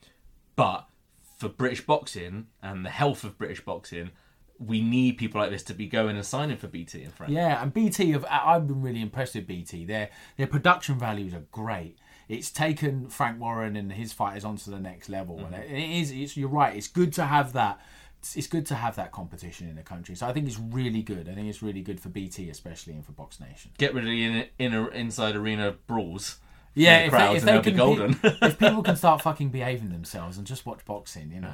but 0.56 0.88
for 1.38 1.50
British 1.50 1.86
boxing 1.86 2.48
and 2.62 2.86
the 2.86 2.90
health 2.90 3.24
of 3.24 3.38
British 3.38 3.64
boxing, 3.64 4.12
we 4.60 4.82
need 4.82 5.18
people 5.20 5.40
like 5.40 5.52
this 5.52 5.62
to 5.64 5.74
be 5.76 5.86
going 5.88 6.16
and 6.16 6.26
signing 6.26 6.58
for 6.58 6.68
BT 6.68 7.04
and 7.04 7.14
Frank. 7.14 7.32
Yeah, 7.32 7.62
and 7.62 7.72
BT 7.72 8.12
have 8.14 8.26
I've 8.26 8.66
been 8.68 8.82
really 8.82 9.02
impressed 9.02 9.36
with 9.36 9.46
BT. 9.46 9.86
Their 9.86 10.10
their 10.36 10.48
production 10.48 10.98
values 10.98 11.34
are 11.36 11.44
great. 11.52 11.98
It's 12.28 12.50
taken 12.50 13.08
Frank 13.08 13.40
Warren 13.40 13.76
and 13.76 13.94
his 13.94 14.12
fighters 14.14 14.44
onto 14.44 14.72
the 14.72 14.80
next 14.80 15.10
level, 15.10 15.38
and 15.46 15.54
it 15.54 15.70
it 15.70 15.90
is. 16.02 16.12
It's, 16.12 16.36
you're 16.36 16.50
right. 16.50 16.76
It's 16.76 16.88
good 16.88 17.14
to 17.14 17.26
have 17.28 17.54
that. 17.54 17.80
It's, 18.28 18.36
it's 18.36 18.48
good 18.48 18.66
to 18.68 18.76
have 18.76 18.96
that 18.98 19.12
competition 19.14 19.70
in 19.70 19.76
the 19.76 19.84
country. 19.84 20.16
So 20.16 20.28
I 20.28 20.34
think 20.34 20.48
it's 20.48 20.60
really 20.60 21.02
good. 21.02 21.30
I 21.30 21.34
think 21.34 21.48
it's 21.48 21.62
really 21.62 21.82
good 21.82 22.00
for 22.00 22.10
BT, 22.10 22.50
especially 22.50 22.94
and 22.94 23.06
for 23.06 23.14
Box 23.14 23.40
Nation. 23.40 23.72
Get 23.78 23.94
rid 23.94 24.04
of 24.04 24.10
the 24.10 24.24
in, 24.24 24.46
inner 24.60 24.92
inside 24.92 25.36
arena 25.36 25.76
brawls. 25.88 26.38
Yeah, 26.74 27.00
if 27.06 27.10
crowds 27.12 27.44
they, 27.44 27.56
if 27.56 27.58
and 27.58 27.66
they 27.66 27.72
they'll 27.72 27.98
can 27.98 28.20
be 28.20 28.24
golden. 28.24 28.40
if 28.42 28.60
people 28.60 28.84
can 28.84 28.96
start 28.98 29.22
fucking 29.22 29.50
behaving 29.50 29.90
themselves 29.90 30.38
and 30.38 30.46
just 30.46 30.66
watch 30.66 30.84
boxing, 30.86 31.32
you 31.32 31.40
know. 31.42 31.54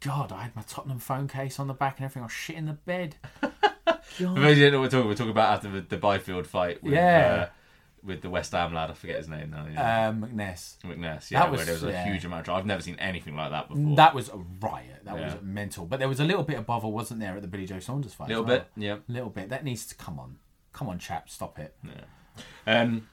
God, 0.00 0.32
I 0.32 0.42
had 0.44 0.54
my 0.56 0.62
Tottenham 0.62 0.98
phone 1.00 1.28
case 1.28 1.58
on 1.58 1.66
the 1.66 1.74
back 1.74 1.98
and 1.98 2.04
everything. 2.04 2.22
I 2.22 2.26
was 2.26 2.32
shit 2.32 2.56
in 2.56 2.66
the 2.66 2.72
bed. 2.74 3.16
For 3.40 4.24
those 4.24 4.56
who 4.56 4.62
don't 4.62 4.72
know 4.72 4.80
what 4.80 4.84
we're 4.84 4.88
talking, 4.90 5.08
we're 5.08 5.14
talking 5.14 5.30
about 5.30 5.54
after 5.54 5.70
the, 5.70 5.80
the 5.80 5.96
Byfield 5.96 6.46
fight 6.46 6.82
with, 6.82 6.92
Yeah. 6.94 7.48
uh, 7.48 7.52
with 8.04 8.20
the 8.20 8.30
West 8.30 8.52
Ham 8.52 8.74
lad. 8.74 8.90
I 8.90 8.94
forget 8.94 9.16
his 9.16 9.28
name 9.28 9.50
now. 9.50 9.66
Yeah. 9.72 10.08
Um, 10.08 10.22
McNess. 10.22 10.76
McNess. 10.84 11.30
Yeah, 11.30 11.40
that 11.40 11.50
was- 11.50 11.58
where 11.58 11.64
there 11.66 11.74
was 11.74 11.82
a 11.84 11.90
yeah. 11.90 12.04
huge 12.04 12.24
amount. 12.24 12.48
Of, 12.48 12.54
I've 12.54 12.66
never 12.66 12.82
seen 12.82 12.96
anything 12.98 13.34
like 13.36 13.50
that 13.50 13.68
before. 13.68 13.96
That 13.96 14.14
was 14.14 14.28
a 14.28 14.36
riot. 14.60 15.00
That 15.04 15.18
Yeah. 15.18 15.34
was 15.34 15.42
mental. 15.42 15.86
But 15.86 15.98
there 15.98 16.08
was 16.08 16.20
a 16.20 16.24
little 16.24 16.42
bit 16.44 16.58
of 16.58 16.66
bother, 16.66 16.88
wasn't 16.88 17.20
there, 17.20 17.34
at 17.34 17.42
the 17.42 17.48
Billy 17.48 17.66
Joe 17.66 17.78
Saunders 17.80 18.14
fight? 18.14 18.28
little 18.28 18.44
well? 18.44 18.58
bit. 18.58 18.66
Yeah. 18.76 18.96
A 19.08 19.12
little 19.12 19.30
bit. 19.30 19.48
That 19.48 19.64
needs 19.64 19.86
to 19.86 19.94
come 19.94 20.18
on. 20.18 20.36
Come 20.72 20.88
on, 20.88 20.98
chap, 20.98 21.30
stop 21.30 21.58
it. 21.58 21.76
Yeah. 21.84 22.80
Um, 22.80 23.08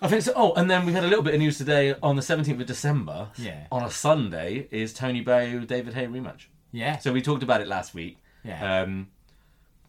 I 0.00 0.08
think 0.08 0.22
so. 0.22 0.32
Oh, 0.36 0.52
and 0.54 0.70
then 0.70 0.86
we 0.86 0.92
had 0.92 1.04
a 1.04 1.08
little 1.08 1.24
bit 1.24 1.34
of 1.34 1.40
news 1.40 1.58
today 1.58 1.94
on 2.02 2.16
the 2.16 2.22
17th 2.22 2.60
of 2.60 2.66
December. 2.66 3.28
Yeah. 3.36 3.66
On 3.72 3.82
a 3.82 3.90
Sunday 3.90 4.68
is 4.70 4.94
Tony 4.94 5.20
Bellew 5.20 5.66
David 5.66 5.94
Haye 5.94 6.06
rematch. 6.06 6.46
Yeah. 6.72 6.98
So 6.98 7.12
we 7.12 7.20
talked 7.20 7.42
about 7.42 7.60
it 7.60 7.66
last 7.68 7.94
week. 7.94 8.18
Yeah. 8.44 8.82
Um, 8.82 9.08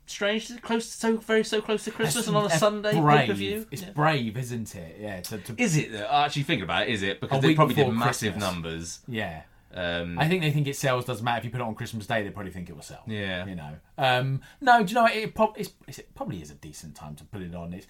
strange, 0.10 0.62
close, 0.62 0.86
so 0.86 1.18
very 1.18 1.44
so 1.44 1.62
close 1.62 1.84
to 1.86 1.92
Christmas, 1.92 2.28
and 2.28 2.36
on 2.36 2.46
a 2.46 2.50
Sunday 2.50 3.00
brave. 3.00 3.20
pay 3.20 3.28
per 3.28 3.34
view. 3.34 3.68
It's 3.72 3.84
brave, 3.84 4.38
isn't 4.38 4.76
it? 4.76 4.98
Yeah. 5.00 5.22
To, 5.22 5.38
to, 5.38 5.56
Is 5.58 5.78
it? 5.78 5.92
though? 5.92 6.08
Actually, 6.10 6.44
think 6.44 6.64
about 6.64 6.84
it, 6.88 6.90
is 6.90 7.04
it? 7.04 7.22
Because 7.22 7.44
A 7.44 7.48
they 7.48 7.56
probably 7.56 7.76
did 7.76 7.90
massive 7.92 8.34
Christmas. 8.34 8.54
numbers. 8.54 9.00
yeah. 9.08 9.42
Um, 9.72 10.18
I 10.18 10.28
think 10.28 10.42
they 10.42 10.50
think 10.52 10.66
it 10.66 10.76
sells. 10.76 11.06
Doesn't 11.06 11.24
matter 11.24 11.38
if 11.38 11.46
you 11.46 11.52
put 11.52 11.62
it 11.62 11.64
on 11.64 11.76
Christmas 11.76 12.08
Day. 12.08 12.24
They 12.24 12.32
probably 12.32 12.52
think 12.52 12.70
it 12.70 12.74
will 12.74 12.82
sell. 12.82 13.04
Yeah. 13.06 13.46
You 13.46 13.56
know. 13.56 13.76
Um, 14.00 14.42
no, 14.62 14.82
do 14.84 14.90
you 14.90 14.96
know 14.96 15.04
what? 15.04 15.16
It, 15.16 15.36
prob- 15.36 15.54
it's, 15.58 15.70
it's, 15.88 16.00
it 16.00 16.16
probably 16.16 16.42
is 16.42 16.50
a 16.50 16.56
decent 16.56 16.96
time 16.96 17.14
to 17.18 17.24
put 17.24 17.44
it 17.44 17.54
on. 17.54 17.74
It's, 17.74 17.86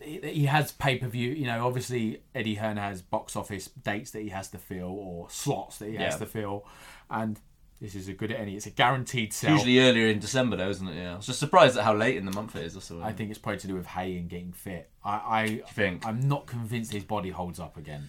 it, 0.00 0.24
he 0.24 0.44
has 0.46 0.70
pay 0.70 0.96
per 0.96 1.08
view. 1.08 1.30
You 1.32 1.46
know, 1.46 1.66
obviously 1.66 2.22
Eddie 2.36 2.54
Hearn 2.54 2.76
has 2.76 3.02
box 3.02 3.34
office 3.34 3.66
dates 3.66 4.12
that 4.12 4.22
he 4.22 4.28
has 4.28 4.48
to 4.50 4.58
fill 4.58 4.90
or 4.92 5.28
slots 5.28 5.78
that 5.78 5.88
he 5.88 5.96
has 5.96 6.18
to 6.18 6.26
fill, 6.26 6.66
and 7.10 7.40
this 7.84 7.94
is 7.94 8.08
a 8.08 8.14
good 8.14 8.32
at 8.32 8.40
any. 8.40 8.56
It's 8.56 8.64
a 8.64 8.70
guaranteed 8.70 9.34
sell. 9.34 9.52
Usually 9.52 9.78
earlier 9.78 10.06
in 10.06 10.18
December, 10.18 10.56
though, 10.56 10.70
isn't 10.70 10.88
it? 10.88 10.96
Yeah. 10.96 11.12
I 11.12 11.16
was 11.16 11.26
just 11.26 11.38
surprised 11.38 11.76
at 11.76 11.84
how 11.84 11.94
late 11.94 12.16
in 12.16 12.24
the 12.24 12.32
month 12.32 12.56
it 12.56 12.64
is. 12.64 12.74
Also, 12.74 13.02
I 13.02 13.12
think 13.12 13.28
it's 13.28 13.38
probably 13.38 13.58
to 13.60 13.66
do 13.66 13.74
with 13.74 13.84
Haye 13.84 14.16
and 14.16 14.26
getting 14.26 14.52
fit. 14.52 14.88
I, 15.04 15.12
I 15.12 15.62
think? 15.72 16.06
I'm 16.06 16.26
not 16.26 16.46
convinced 16.46 16.92
his 16.92 17.04
body 17.04 17.28
holds 17.28 17.60
up 17.60 17.76
again. 17.76 18.08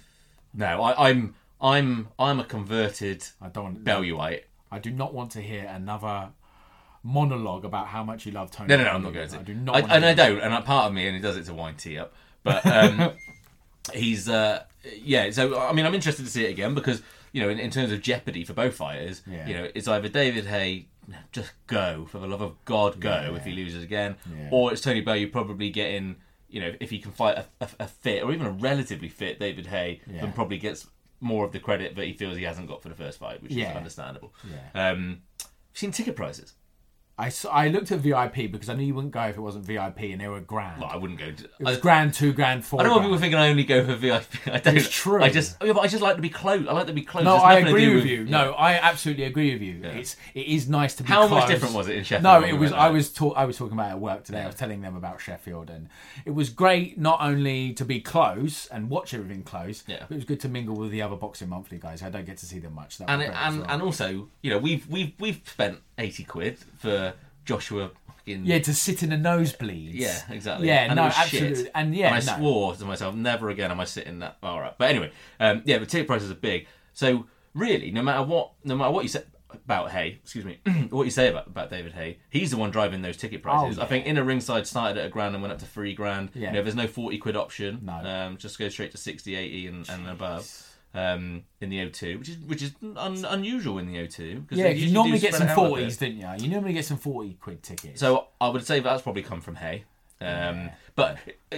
no, 0.53 0.81
I, 0.81 1.09
I'm, 1.09 1.35
I'm, 1.59 2.07
I'm 2.17 2.39
a 2.39 2.45
converted 2.45 3.25
I 3.41 3.49
don't 3.49 3.63
want 3.65 3.83
Bellewite. 3.83 4.43
I 4.71 4.79
do 4.79 4.91
not 4.91 5.13
want 5.13 5.31
to 5.31 5.41
hear 5.41 5.65
another 5.65 6.29
monologue 7.03 7.65
about 7.65 7.87
how 7.87 8.05
much 8.05 8.25
you 8.25 8.31
love 8.31 8.51
Tony. 8.51 8.69
No, 8.69 8.77
no, 8.77 8.83
no, 8.85 8.89
I'm 8.91 9.03
not 9.03 9.13
going 9.13 9.27
to. 9.27 9.39
I 9.39 9.43
do 9.43 9.53
not. 9.55 9.75
I, 9.75 9.95
and 9.95 10.05
I 10.05 10.13
don't, 10.13 10.39
and 10.39 10.53
a 10.53 10.61
part 10.61 10.87
of 10.87 10.93
me, 10.93 11.05
and 11.05 11.17
he 11.17 11.21
does 11.21 11.35
it 11.35 11.47
to 11.47 11.53
wind 11.53 11.79
tea 11.79 11.99
up. 11.99 12.13
But 12.43 12.65
um, 12.65 13.11
he's, 13.93 14.29
uh, 14.29 14.63
yeah. 15.01 15.29
So 15.31 15.59
I 15.59 15.73
mean, 15.73 15.85
I'm 15.85 15.93
interested 15.93 16.23
to 16.23 16.31
see 16.31 16.45
it 16.45 16.51
again 16.51 16.75
because 16.75 17.01
you 17.35 17.41
know, 17.41 17.49
in, 17.49 17.59
in 17.59 17.69
terms 17.69 17.91
of 17.91 18.01
jeopardy 18.01 18.43
for 18.45 18.53
both 18.53 18.75
fighters, 18.75 19.21
Yeah. 19.29 19.45
you 19.47 19.53
know, 19.55 19.67
it's 19.75 19.87
either 19.89 20.07
David 20.07 20.45
Haye, 20.45 20.87
just 21.33 21.51
go 21.67 22.05
for 22.09 22.19
the 22.19 22.27
love 22.27 22.41
of 22.41 22.53
God, 22.63 22.99
go 23.01 23.09
Yeah. 23.09 23.35
if 23.35 23.43
he 23.43 23.51
loses 23.51 23.83
again, 23.83 24.15
Yeah. 24.33 24.47
or 24.51 24.71
it's 24.71 24.81
Tony 24.81 25.01
Bellew 25.01 25.27
probably 25.27 25.69
getting, 25.69 26.15
you 26.47 26.61
know, 26.61 26.73
if 26.79 26.89
he 26.91 26.99
can 26.99 27.11
fight 27.11 27.37
a, 27.37 27.45
a, 27.59 27.67
a 27.81 27.87
fit 27.87 28.23
or 28.23 28.31
even 28.31 28.47
a 28.47 28.51
relatively 28.51 29.09
fit 29.09 29.37
David 29.39 29.65
Haye, 29.67 29.99
then 30.07 30.31
probably 30.31 30.57
gets 30.57 30.87
more 31.19 31.43
of 31.45 31.51
the 31.51 31.59
credit 31.59 31.95
that 31.97 32.05
he 32.05 32.13
feels 32.13 32.37
he 32.37 32.43
hasn't 32.43 32.67
got 32.69 32.81
for 32.81 32.87
the 32.89 32.95
first 32.95 33.19
fight, 33.19 33.43
which 33.43 33.51
is 33.51 33.67
understandable. 33.75 34.33
Um, 34.73 35.21
you've 35.39 35.49
seen 35.73 35.91
ticket 35.91 36.15
prices. 36.15 36.53
I, 37.17 37.27
s- 37.27 37.45
I 37.49 37.69
looked 37.69 37.93
at 37.93 37.99
VIP 37.99 38.51
because 38.51 38.67
I 38.67 38.73
knew 38.73 38.85
you 38.85 38.93
wouldn't 38.93 39.13
go 39.13 39.21
if 39.23 39.37
it 39.37 39.39
wasn't 39.39 39.63
VIP 39.63 39.99
and 39.99 40.19
they 40.19 40.27
were 40.27 40.41
grand. 40.41 40.81
Well, 40.81 40.89
I 40.91 40.97
wouldn't 40.97 41.17
go. 41.17 41.31
To, 41.31 41.43
it 41.45 41.49
was 41.61 41.77
I, 41.77 41.79
grand, 41.79 42.13
two 42.13 42.33
grand, 42.33 42.65
four. 42.65 42.81
I 42.81 42.83
don't 42.83 42.89
know 42.89 42.95
want 42.97 43.05
people 43.07 43.19
thinking 43.19 43.39
I 43.39 43.47
only 43.49 43.63
go 43.63 43.85
for 43.85 43.95
VIP. 43.95 44.25
I 44.47 44.59
don't. 44.59 44.75
It's 44.75 44.89
true. 44.89 45.23
I 45.23 45.29
just, 45.29 45.55
yeah, 45.63 45.71
but 45.71 45.79
I 45.79 45.87
just 45.87 46.03
like 46.03 46.17
to 46.17 46.21
be 46.21 46.29
close. 46.29 46.67
I 46.67 46.73
like 46.73 46.87
to 46.87 46.93
be 46.93 47.03
close. 47.03 47.23
No, 47.23 47.35
It's 47.35 47.43
I 47.45 47.59
agree 47.59 47.95
with 47.95 48.05
you. 48.05 48.25
No, 48.25 48.51
I 48.51 48.73
absolutely 48.73 49.23
agree 49.23 49.53
with 49.53 49.61
you. 49.61 49.79
It's 49.83 50.17
it 50.33 50.45
is 50.47 50.67
nice 50.67 50.93
to 50.95 51.03
be. 51.03 51.07
How 51.07 51.25
much 51.27 51.45
close. 51.45 51.49
different 51.51 51.73
was 51.75 51.87
it 51.87 51.95
in 51.95 52.03
Sheffield 52.03 52.23
No, 52.23 52.43
it 52.45 52.53
was. 52.59 52.73
I 52.73 52.89
was 52.89 53.13
talk, 53.13 53.33
I 53.37 53.45
was 53.45 53.55
talking 53.57 53.73
about 53.73 53.91
it 53.91 53.93
at 53.93 53.99
work 54.01 54.25
today. 54.25 54.41
I 54.41 54.47
was 54.47 54.55
telling 54.55 54.81
them 54.81 54.97
about 54.97 55.21
Sheffield, 55.21 55.69
and 55.69 55.87
it 56.25 56.31
was 56.31 56.49
great 56.49 56.97
not 56.99 57.19
only 57.21 57.71
to 57.73 57.85
be 57.85 58.01
close 58.01 58.67
and 58.67 58.89
watch 58.89 59.13
everything 59.13 59.43
close, 59.43 59.85
Yeah. 59.87 59.99
but 60.01 60.11
it 60.11 60.15
was 60.15 60.25
good 60.25 60.41
to 60.41 60.49
mingle 60.49 60.75
with 60.75 60.91
the 60.91 61.01
other 61.01 61.15
boxing 61.15 61.47
monthly 61.47 61.77
guys. 61.77 62.03
I 62.03 62.09
don't 62.09 62.25
get 62.25 62.39
to 62.39 62.45
see 62.45 62.59
them 62.59 62.73
much. 62.75 62.97
That 62.97 63.09
and 63.09 63.21
it, 63.21 63.31
and 63.33 63.59
well. 63.61 63.67
and 63.69 63.81
also, 63.81 64.27
you 64.41 64.49
know, 64.49 64.57
we've 64.57 64.85
we've 64.89 65.13
we've 65.17 65.39
spent 65.45 65.79
eighty 65.97 66.23
quid 66.23 66.57
for 66.77 67.13
Joshua. 67.45 67.91
fucking- 68.07 68.45
yeah, 68.45 68.59
to 68.59 68.73
sit 68.73 69.03
in 69.03 69.09
the 69.09 69.17
nosebleed. 69.17 69.93
Yeah, 69.93 70.19
exactly. 70.29 70.67
Yeah, 70.67 70.85
and 70.85 70.95
no, 70.95 71.03
was 71.05 71.15
shit. 71.27 71.71
And 71.75 71.95
yeah, 71.95 72.15
and 72.15 72.29
I 72.29 72.33
no. 72.33 72.37
swore 72.39 72.75
to 72.75 72.85
myself, 72.85 73.15
never 73.15 73.49
again 73.49 73.71
am 73.71 73.79
I 73.79 73.85
sitting 73.85 74.19
that 74.19 74.39
far 74.41 74.65
up. 74.65 74.77
But 74.77 74.89
anyway, 74.89 75.11
um, 75.39 75.61
yeah, 75.65 75.77
but 75.77 75.89
ticket 75.89 76.07
prices 76.07 76.31
are 76.31 76.35
big. 76.35 76.67
So 76.93 77.27
really, 77.53 77.91
no 77.91 78.01
matter 78.01 78.23
what, 78.23 78.51
no 78.63 78.75
matter 78.75 78.91
what 78.91 79.03
you 79.03 79.09
say 79.09 79.23
about 79.53 79.91
Haye, 79.91 80.19
excuse 80.21 80.43
me, 80.43 80.59
what 80.89 81.03
you 81.03 81.11
say 81.11 81.29
about, 81.29 81.47
about 81.47 81.69
David 81.69 81.93
Haye, 81.93 82.17
he's 82.29 82.51
the 82.51 82.57
one 82.57 82.71
driving 82.71 83.01
those 83.01 83.15
ticket 83.15 83.41
prices. 83.41 83.77
Oh, 83.77 83.81
I 83.81 83.85
yeah. 83.85 83.89
think 83.89 84.05
Inner 84.07 84.23
Ringside 84.23 84.67
started 84.67 84.97
at 84.99 85.05
a 85.05 85.09
grand 85.09 85.33
and 85.35 85.41
went 85.41 85.53
up 85.53 85.59
to 85.59 85.65
three 85.65 85.93
grand. 85.93 86.29
Yeah. 86.33 86.47
You 86.49 86.53
know, 86.55 86.63
there's 86.63 86.75
no 86.75 86.87
forty 86.87 87.17
quid 87.17 87.35
option. 87.35 87.81
No. 87.83 87.93
um, 87.93 88.37
just 88.37 88.59
go 88.59 88.69
straight 88.69 88.91
to 88.91 88.97
60, 88.97 89.35
80 89.35 89.67
and, 89.67 89.89
and 89.89 90.07
above. 90.07 90.64
Um, 90.95 91.43
in 91.59 91.69
the 91.69 91.79
O2, 91.79 92.17
which 92.19 92.29
is 92.29 92.37
which 92.37 92.61
is 92.61 92.71
un- 92.95 93.25
unusual 93.25 93.79
in 93.79 93.87
the 93.87 93.97
O2. 93.97 94.47
'cause 94.47 94.57
Yeah, 94.57 94.63
they 94.65 94.69
'cause 94.73 94.81
usually 94.81 94.87
you 94.87 94.93
normally 94.93 95.19
get 95.19 95.33
some 95.33 95.47
it 95.47 95.51
out 95.51 95.57
a 95.57 95.61
bit. 95.61 95.67
forties, 95.69 95.97
didn't 95.97 96.17
you? 96.19 96.45
You 96.45 96.47
normally 96.51 96.73
get 96.73 96.85
some 96.85 96.97
forty 96.97 97.33
quid 97.33 97.61
tickets. 97.63 97.99
So 97.99 98.27
I 98.39 98.47
would 98.47 98.65
say 98.65 98.79
that's 98.79 99.01
probably 99.01 99.21
come 99.23 99.41
from 99.41 99.55
Haye. 99.55 99.83
Um, 100.21 100.69
But 100.95 101.17
uh, 101.51 101.57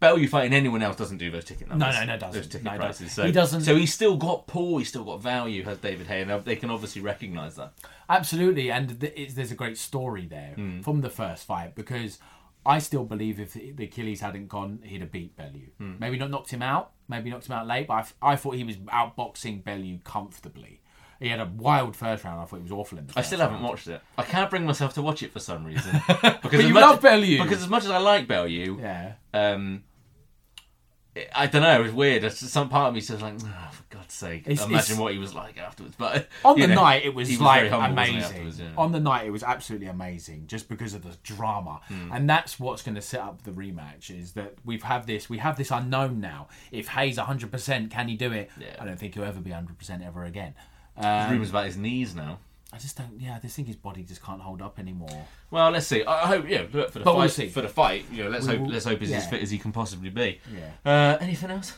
Bellew 0.00 0.26
fighting 0.28 0.54
anyone 0.54 0.80
else 0.82 0.96
doesn't 0.96 1.18
do 1.18 1.30
those 1.30 1.44
ticket 1.44 1.68
numbers. 1.68 1.94
No, 1.94 2.00
no, 2.00 2.06
no, 2.06 2.16
doesn't. 2.18 2.40
Those 2.40 2.46
ticket 2.48 2.64
No, 2.64 2.76
prices. 2.76 2.98
doesn't. 3.00 3.08
So 3.10 3.26
He 3.26 3.32
doesn't- 3.32 3.60
So 3.62 3.76
he's 3.76 3.92
still 3.92 4.16
got 4.16 4.46
pull. 4.46 4.78
He's 4.78 4.88
still 4.88 5.04
got 5.04 5.20
value. 5.20 5.64
Has 5.64 5.78
David 5.78 6.06
Haye, 6.06 6.22
and 6.22 6.44
they 6.44 6.56
can 6.56 6.70
obviously 6.70 7.02
recognise 7.02 7.56
that. 7.56 7.72
Absolutely, 8.08 8.70
and 8.70 8.90
there's 8.90 9.50
a 9.50 9.54
great 9.56 9.76
story 9.76 10.24
there 10.26 10.52
Hmm. 10.54 10.80
from 10.82 11.00
the 11.00 11.10
first 11.10 11.44
fight 11.44 11.74
because 11.74 12.18
I 12.64 12.78
still 12.78 13.04
believe 13.04 13.40
if 13.40 13.54
the 13.54 13.84
Achilles 13.84 14.20
hadn't 14.20 14.46
gone, 14.48 14.80
he'd 14.84 15.00
have 15.00 15.10
beat 15.10 15.36
Bellew. 15.36 15.66
Hmm. 15.78 15.94
Maybe 15.98 16.16
not 16.18 16.30
knocked 16.30 16.50
him 16.50 16.62
out, 16.62 16.92
maybe 17.08 17.28
knocked 17.30 17.46
him 17.46 17.52
out 17.52 17.66
late, 17.66 17.88
but 17.88 17.94
I, 17.94 18.00
f- 18.00 18.14
I 18.22 18.36
thought 18.36 18.54
he 18.54 18.64
was 18.64 18.76
outboxing 18.76 19.64
Bellew 19.64 19.98
comfortably. 20.04 20.80
He 21.18 21.28
had 21.28 21.40
a 21.40 21.44
wild 21.56 21.94
first 21.96 22.24
round. 22.24 22.40
I 22.40 22.44
thought 22.46 22.56
he 22.56 22.62
was 22.62 22.72
awful 22.72 22.98
in 22.98 23.06
the 23.06 23.12
I 23.16 23.22
still 23.22 23.38
haven't 23.40 23.56
round. 23.56 23.66
watched 23.68 23.86
it. 23.88 24.00
I 24.18 24.22
can't 24.24 24.50
bring 24.50 24.64
myself 24.66 24.94
to 24.94 25.02
watch 25.02 25.22
it 25.22 25.32
for 25.32 25.38
some 25.40 25.64
reason. 25.64 25.92
Because 26.08 26.40
But 26.42 26.64
you 26.64 26.74
much- 26.74 26.82
love 26.82 27.00
Bellew. 27.00 27.42
Because 27.42 27.62
as 27.62 27.68
much 27.68 27.84
as 27.84 27.90
I 27.90 27.98
like 27.98 28.26
Bellew, 28.28 28.78
Yeah. 28.80 29.12
um, 29.34 29.84
I 31.34 31.46
don't 31.46 31.62
know. 31.62 31.80
It 31.80 31.82
was 31.84 31.92
weird. 31.92 32.32
Some 32.32 32.68
part 32.70 32.88
of 32.88 32.94
me 32.94 33.00
says 33.00 33.20
like, 33.20 33.34
oh, 33.44 33.70
sake, 34.26 34.42
It's- 34.46 34.58
imagine 34.66 34.74
it's- 34.76 34.98
what 34.98 35.12
he 35.12 35.18
was 35.18 35.34
like 35.34 35.58
afterwards. 35.58 35.94
But 35.98 36.28
On 36.44 36.58
the 36.58 36.66
know, 36.66 36.74
night, 36.76 37.04
it 37.04 37.14
was, 37.14 37.28
he 37.28 37.36
like 37.36 37.70
humble, 37.70 37.92
amazing. 38.02 38.52
yeah. 38.56 38.70
On 38.76 38.92
the 38.92 39.00
night, 39.00 39.26
it 39.26 39.30
was 39.30 39.42
absolutely 39.42 39.88
amazing, 39.88 40.46
just 40.46 40.68
because 40.68 40.94
of 40.94 41.02
the 41.02 41.16
drama, 41.22 41.80
Hmm. 41.88 42.10
and 42.12 42.28
that's 42.30 42.58
what's 42.60 42.82
going 42.82 42.94
to 42.96 43.02
set 43.02 43.20
up 43.20 43.42
the 43.44 43.50
rematch. 43.50 44.10
Is 44.10 44.32
that 44.32 44.54
we've 44.64 44.82
had 44.82 45.06
this, 45.06 45.28
we 45.28 45.38
have 45.38 45.56
this 45.56 45.70
unknown 45.70 46.20
now. 46.20 46.48
If 46.70 46.88
Haye's 46.88 47.18
100, 47.18 47.50
percent 47.50 47.90
can 47.90 48.08
he 48.08 48.16
do 48.16 48.32
it? 48.32 48.50
Yeah. 48.58 48.76
I 48.80 48.84
don't 48.84 48.98
think 48.98 49.14
he'll 49.14 49.24
ever 49.24 49.40
be 49.40 49.50
100 49.50 49.78
percent 49.78 50.02
ever 50.02 50.24
again. 50.24 50.54
Um, 50.96 51.30
rumours 51.32 51.50
about 51.50 51.66
his 51.66 51.76
knees 51.76 52.14
now. 52.14 52.38
I 52.74 52.78
just 52.78 52.96
don't. 52.96 53.20
Yeah, 53.20 53.36
I 53.36 53.38
just 53.38 53.54
think 53.54 53.68
his 53.68 53.76
body 53.76 54.02
just 54.02 54.22
can't 54.22 54.40
hold 54.40 54.62
up 54.62 54.78
anymore. 54.78 55.26
Well, 55.50 55.70
let's 55.70 55.86
see. 55.86 56.04
I 56.06 56.26
hope, 56.26 56.48
yeah, 56.48 56.64
for 56.64 56.78
the 56.78 56.82
But 57.00 57.04
fight. 57.04 57.38
we'll. 57.38 57.48
For 57.50 57.60
the 57.60 57.68
fight, 57.68 58.06
you 58.10 58.24
know, 58.24 58.30
let's 58.30 58.46
We 58.46 58.52
hope. 58.54 58.60
will- 58.62 58.70
let's 58.72 58.86
hope 58.86 59.00
he's 59.00 59.12
as 59.12 59.26
fit 59.26 59.42
as 59.42 59.50
he 59.50 59.58
can 59.58 59.72
possibly 59.72 60.08
be. 60.08 60.40
Yeah. 60.50 60.70
Uh, 60.90 61.18
anything 61.20 61.50
else? 61.50 61.76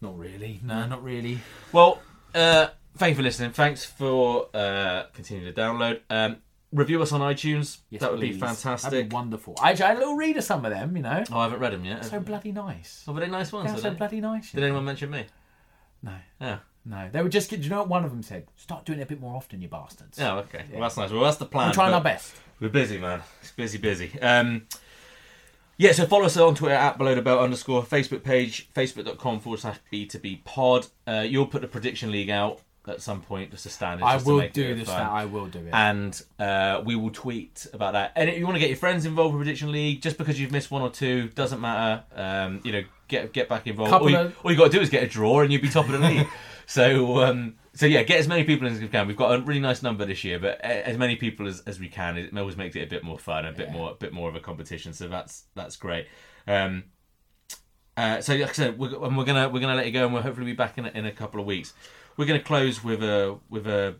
Not 0.00 0.18
really. 0.18 0.60
No, 0.62 0.86
not 0.86 1.02
really. 1.02 1.38
Well, 1.72 2.00
uh, 2.34 2.68
thank 2.96 3.10
you 3.10 3.16
for 3.16 3.22
listening. 3.22 3.52
Thanks 3.52 3.84
for 3.84 4.48
uh, 4.54 5.04
continuing 5.14 5.52
to 5.52 5.58
download. 5.58 6.00
Um, 6.10 6.36
review 6.72 7.00
us 7.02 7.12
on 7.12 7.20
iTunes. 7.20 7.78
Yes, 7.90 8.02
that 8.02 8.10
would 8.10 8.20
be 8.20 8.32
fantastic. 8.32 8.90
That'd 8.90 9.08
be 9.08 9.14
wonderful. 9.14 9.56
I, 9.60 9.70
I 9.70 9.74
had 9.74 9.96
a 9.96 9.98
little 10.00 10.16
read 10.16 10.36
of 10.36 10.44
some 10.44 10.64
of 10.64 10.70
them. 10.70 10.96
You 10.96 11.02
know, 11.02 11.24
oh, 11.32 11.38
I 11.38 11.44
haven't 11.44 11.60
read 11.60 11.72
them 11.72 11.84
yet. 11.84 12.04
so 12.04 12.20
bloody 12.20 12.52
nice. 12.52 13.04
Oh, 13.08 13.12
were 13.12 13.20
they 13.20 13.28
nice 13.28 13.52
ones? 13.52 13.72
They're 13.72 13.78
so 13.80 13.90
they? 13.90 13.96
bloody 13.96 14.20
nice. 14.20 14.52
Did 14.52 14.60
know. 14.60 14.66
anyone 14.66 14.84
mention 14.84 15.10
me? 15.10 15.24
No. 16.02 16.14
Yeah. 16.40 16.58
No, 16.84 17.08
they 17.10 17.20
were 17.20 17.28
just. 17.28 17.50
Do 17.50 17.56
you 17.56 17.68
know 17.68 17.78
what 17.78 17.88
one 17.88 18.04
of 18.04 18.12
them 18.12 18.22
said? 18.22 18.46
Start 18.54 18.84
doing 18.84 19.00
it 19.00 19.02
a 19.02 19.06
bit 19.06 19.20
more 19.20 19.34
often, 19.34 19.60
you 19.60 19.68
bastards. 19.68 20.20
Oh, 20.20 20.38
okay. 20.38 20.64
Well, 20.70 20.82
that's 20.82 20.96
nice. 20.96 21.10
Well, 21.10 21.24
that's 21.24 21.36
the 21.36 21.46
plan. 21.46 21.68
We're 21.68 21.74
trying 21.74 21.94
our 21.94 22.00
best. 22.00 22.36
We're 22.60 22.68
busy, 22.68 22.98
man. 22.98 23.22
It's 23.42 23.50
busy, 23.50 23.78
busy. 23.78 24.20
Um, 24.20 24.68
yeah, 25.78 25.92
so 25.92 26.06
follow 26.06 26.24
us 26.24 26.36
on 26.36 26.54
Twitter 26.54 26.74
at 26.74 26.98
below 26.98 27.14
the 27.14 27.22
belt 27.22 27.40
underscore 27.40 27.82
Facebook 27.82 28.22
page, 28.22 28.68
facebook.com 28.74 29.40
forward 29.40 29.60
slash 29.60 29.76
B2B 29.92 30.44
pod. 30.44 30.86
Uh, 31.06 31.24
you'll 31.26 31.46
put 31.46 31.62
the 31.62 31.68
prediction 31.68 32.10
league 32.10 32.30
out 32.30 32.60
at 32.88 33.02
some 33.02 33.20
point, 33.20 33.50
just 33.50 33.66
a 33.66 33.68
standard. 33.68 34.04
I 34.04 34.16
will 34.18 34.38
make 34.38 34.52
do 34.52 34.74
this. 34.74 34.86
That 34.86 35.10
I 35.10 35.24
will 35.24 35.46
do 35.46 35.58
it. 35.58 35.70
and 35.72 36.22
uh, 36.38 36.82
we 36.84 36.94
will 36.94 37.10
tweet 37.10 37.66
about 37.72 37.94
that. 37.94 38.12
And 38.14 38.30
if 38.30 38.38
you 38.38 38.44
want 38.44 38.54
to 38.56 38.60
get 38.60 38.68
your 38.68 38.78
friends 38.78 39.04
involved 39.04 39.34
with 39.34 39.40
Prediction 39.44 39.72
League, 39.72 40.00
just 40.00 40.18
because 40.18 40.38
you've 40.38 40.52
missed 40.52 40.70
one 40.70 40.82
or 40.82 40.90
two 40.90 41.28
doesn't 41.30 41.60
matter. 41.60 42.04
Um, 42.14 42.60
you 42.64 42.70
know, 42.72 42.84
get 43.08 43.32
get 43.32 43.48
back 43.48 43.66
involved. 43.66 43.92
All 43.92 44.08
you, 44.08 44.16
of- 44.16 44.36
all 44.44 44.50
you 44.52 44.56
got 44.56 44.70
to 44.70 44.78
do 44.78 44.80
is 44.80 44.88
get 44.88 45.02
a 45.02 45.08
draw, 45.08 45.40
and 45.40 45.52
you'll 45.52 45.62
be 45.62 45.68
top 45.68 45.86
of 45.86 45.92
the 45.92 45.98
league. 45.98 46.26
So, 46.68 47.22
um, 47.22 47.54
so 47.76 47.84
yeah, 47.84 48.02
get 48.02 48.18
as 48.18 48.26
many 48.26 48.44
people 48.44 48.66
in 48.66 48.72
as 48.72 48.80
we 48.80 48.88
can. 48.88 49.06
We've 49.06 49.16
got 49.16 49.38
a 49.38 49.42
really 49.42 49.60
nice 49.60 49.82
number 49.82 50.06
this 50.06 50.24
year, 50.24 50.38
but 50.38 50.60
as 50.62 50.96
many 50.96 51.16
people 51.16 51.46
as, 51.46 51.60
as 51.66 51.78
we 51.78 51.88
can. 51.88 52.16
It 52.16 52.36
always 52.36 52.56
makes 52.56 52.74
it 52.74 52.80
a 52.80 52.86
bit 52.86 53.04
more 53.04 53.18
fun, 53.18 53.44
a 53.44 53.52
bit 53.52 53.70
more, 53.70 53.90
a 53.90 53.94
bit 53.94 54.12
more 54.12 54.28
of 54.28 54.34
a 54.34 54.40
competition. 54.40 54.94
So 54.94 55.08
that's 55.08 55.44
that's 55.54 55.76
great. 55.76 56.06
Um, 56.46 56.84
uh, 57.96 58.20
so 58.22 58.34
like 58.34 58.50
I 58.50 58.52
said, 58.52 58.78
we're, 58.78 59.04
and 59.04 59.16
we're 59.16 59.24
gonna 59.24 59.48
we're 59.50 59.60
gonna 59.60 59.74
let 59.74 59.86
you 59.86 59.92
go, 59.92 60.04
and 60.04 60.14
we'll 60.14 60.22
hopefully 60.22 60.46
be 60.46 60.54
back 60.54 60.78
in 60.78 60.86
a, 60.86 60.88
in 60.90 61.04
a 61.04 61.12
couple 61.12 61.38
of 61.38 61.46
weeks. 61.46 61.74
We're 62.16 62.26
gonna 62.26 62.40
close 62.40 62.82
with 62.82 63.02
a 63.02 63.38
with 63.50 63.66
a 63.66 63.96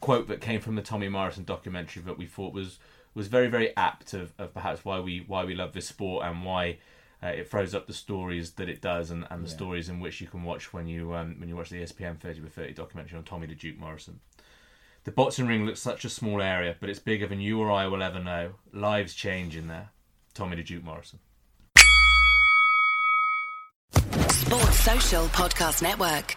quote 0.00 0.28
that 0.28 0.40
came 0.40 0.60
from 0.60 0.76
the 0.76 0.82
Tommy 0.82 1.08
Morrison 1.08 1.44
documentary 1.44 2.02
that 2.04 2.16
we 2.16 2.24
thought 2.24 2.54
was 2.54 2.78
was 3.14 3.28
very 3.28 3.48
very 3.48 3.76
apt 3.76 4.14
of, 4.14 4.32
of 4.38 4.54
perhaps 4.54 4.84
why 4.84 4.98
we 5.00 5.24
why 5.26 5.44
we 5.44 5.54
love 5.54 5.72
this 5.72 5.86
sport 5.86 6.24
and 6.24 6.44
why 6.44 6.78
uh, 7.22 7.28
it 7.28 7.50
throws 7.50 7.74
up 7.74 7.86
the 7.86 7.92
stories 7.92 8.52
that 8.52 8.68
it 8.68 8.80
does 8.80 9.10
and, 9.10 9.26
and 9.30 9.44
the 9.44 9.48
stories 9.50 9.88
in 9.88 10.00
which 10.00 10.20
you 10.20 10.26
can 10.26 10.42
watch 10.42 10.72
when 10.72 10.86
you 10.86 11.14
um, 11.14 11.36
when 11.38 11.48
you 11.48 11.56
watch 11.56 11.70
the 11.70 11.82
ESPN 11.82 12.18
30 12.18 12.40
by 12.40 12.48
30 12.48 12.72
documentary 12.74 13.18
on 13.18 13.24
Tommy 13.24 13.46
the 13.46 13.54
Duke 13.54 13.78
Morrison. 13.78 14.20
The 15.04 15.12
boxing 15.12 15.46
ring 15.46 15.64
looks 15.64 15.80
such 15.80 16.04
a 16.04 16.10
small 16.10 16.42
area, 16.42 16.76
but 16.78 16.90
it's 16.90 16.98
bigger 16.98 17.26
than 17.26 17.40
you 17.40 17.58
or 17.60 17.70
I 17.70 17.86
will 17.86 18.02
ever 18.02 18.18
know. 18.22 18.54
Lives 18.72 19.14
change 19.14 19.56
in 19.56 19.66
there. 19.68 19.90
Tommy 20.34 20.56
the 20.56 20.62
Duke 20.62 20.84
Morrison. 20.84 21.18
Sports 24.28 24.80
Social 24.80 25.24
Podcast 25.26 25.82
Network. 25.82 26.36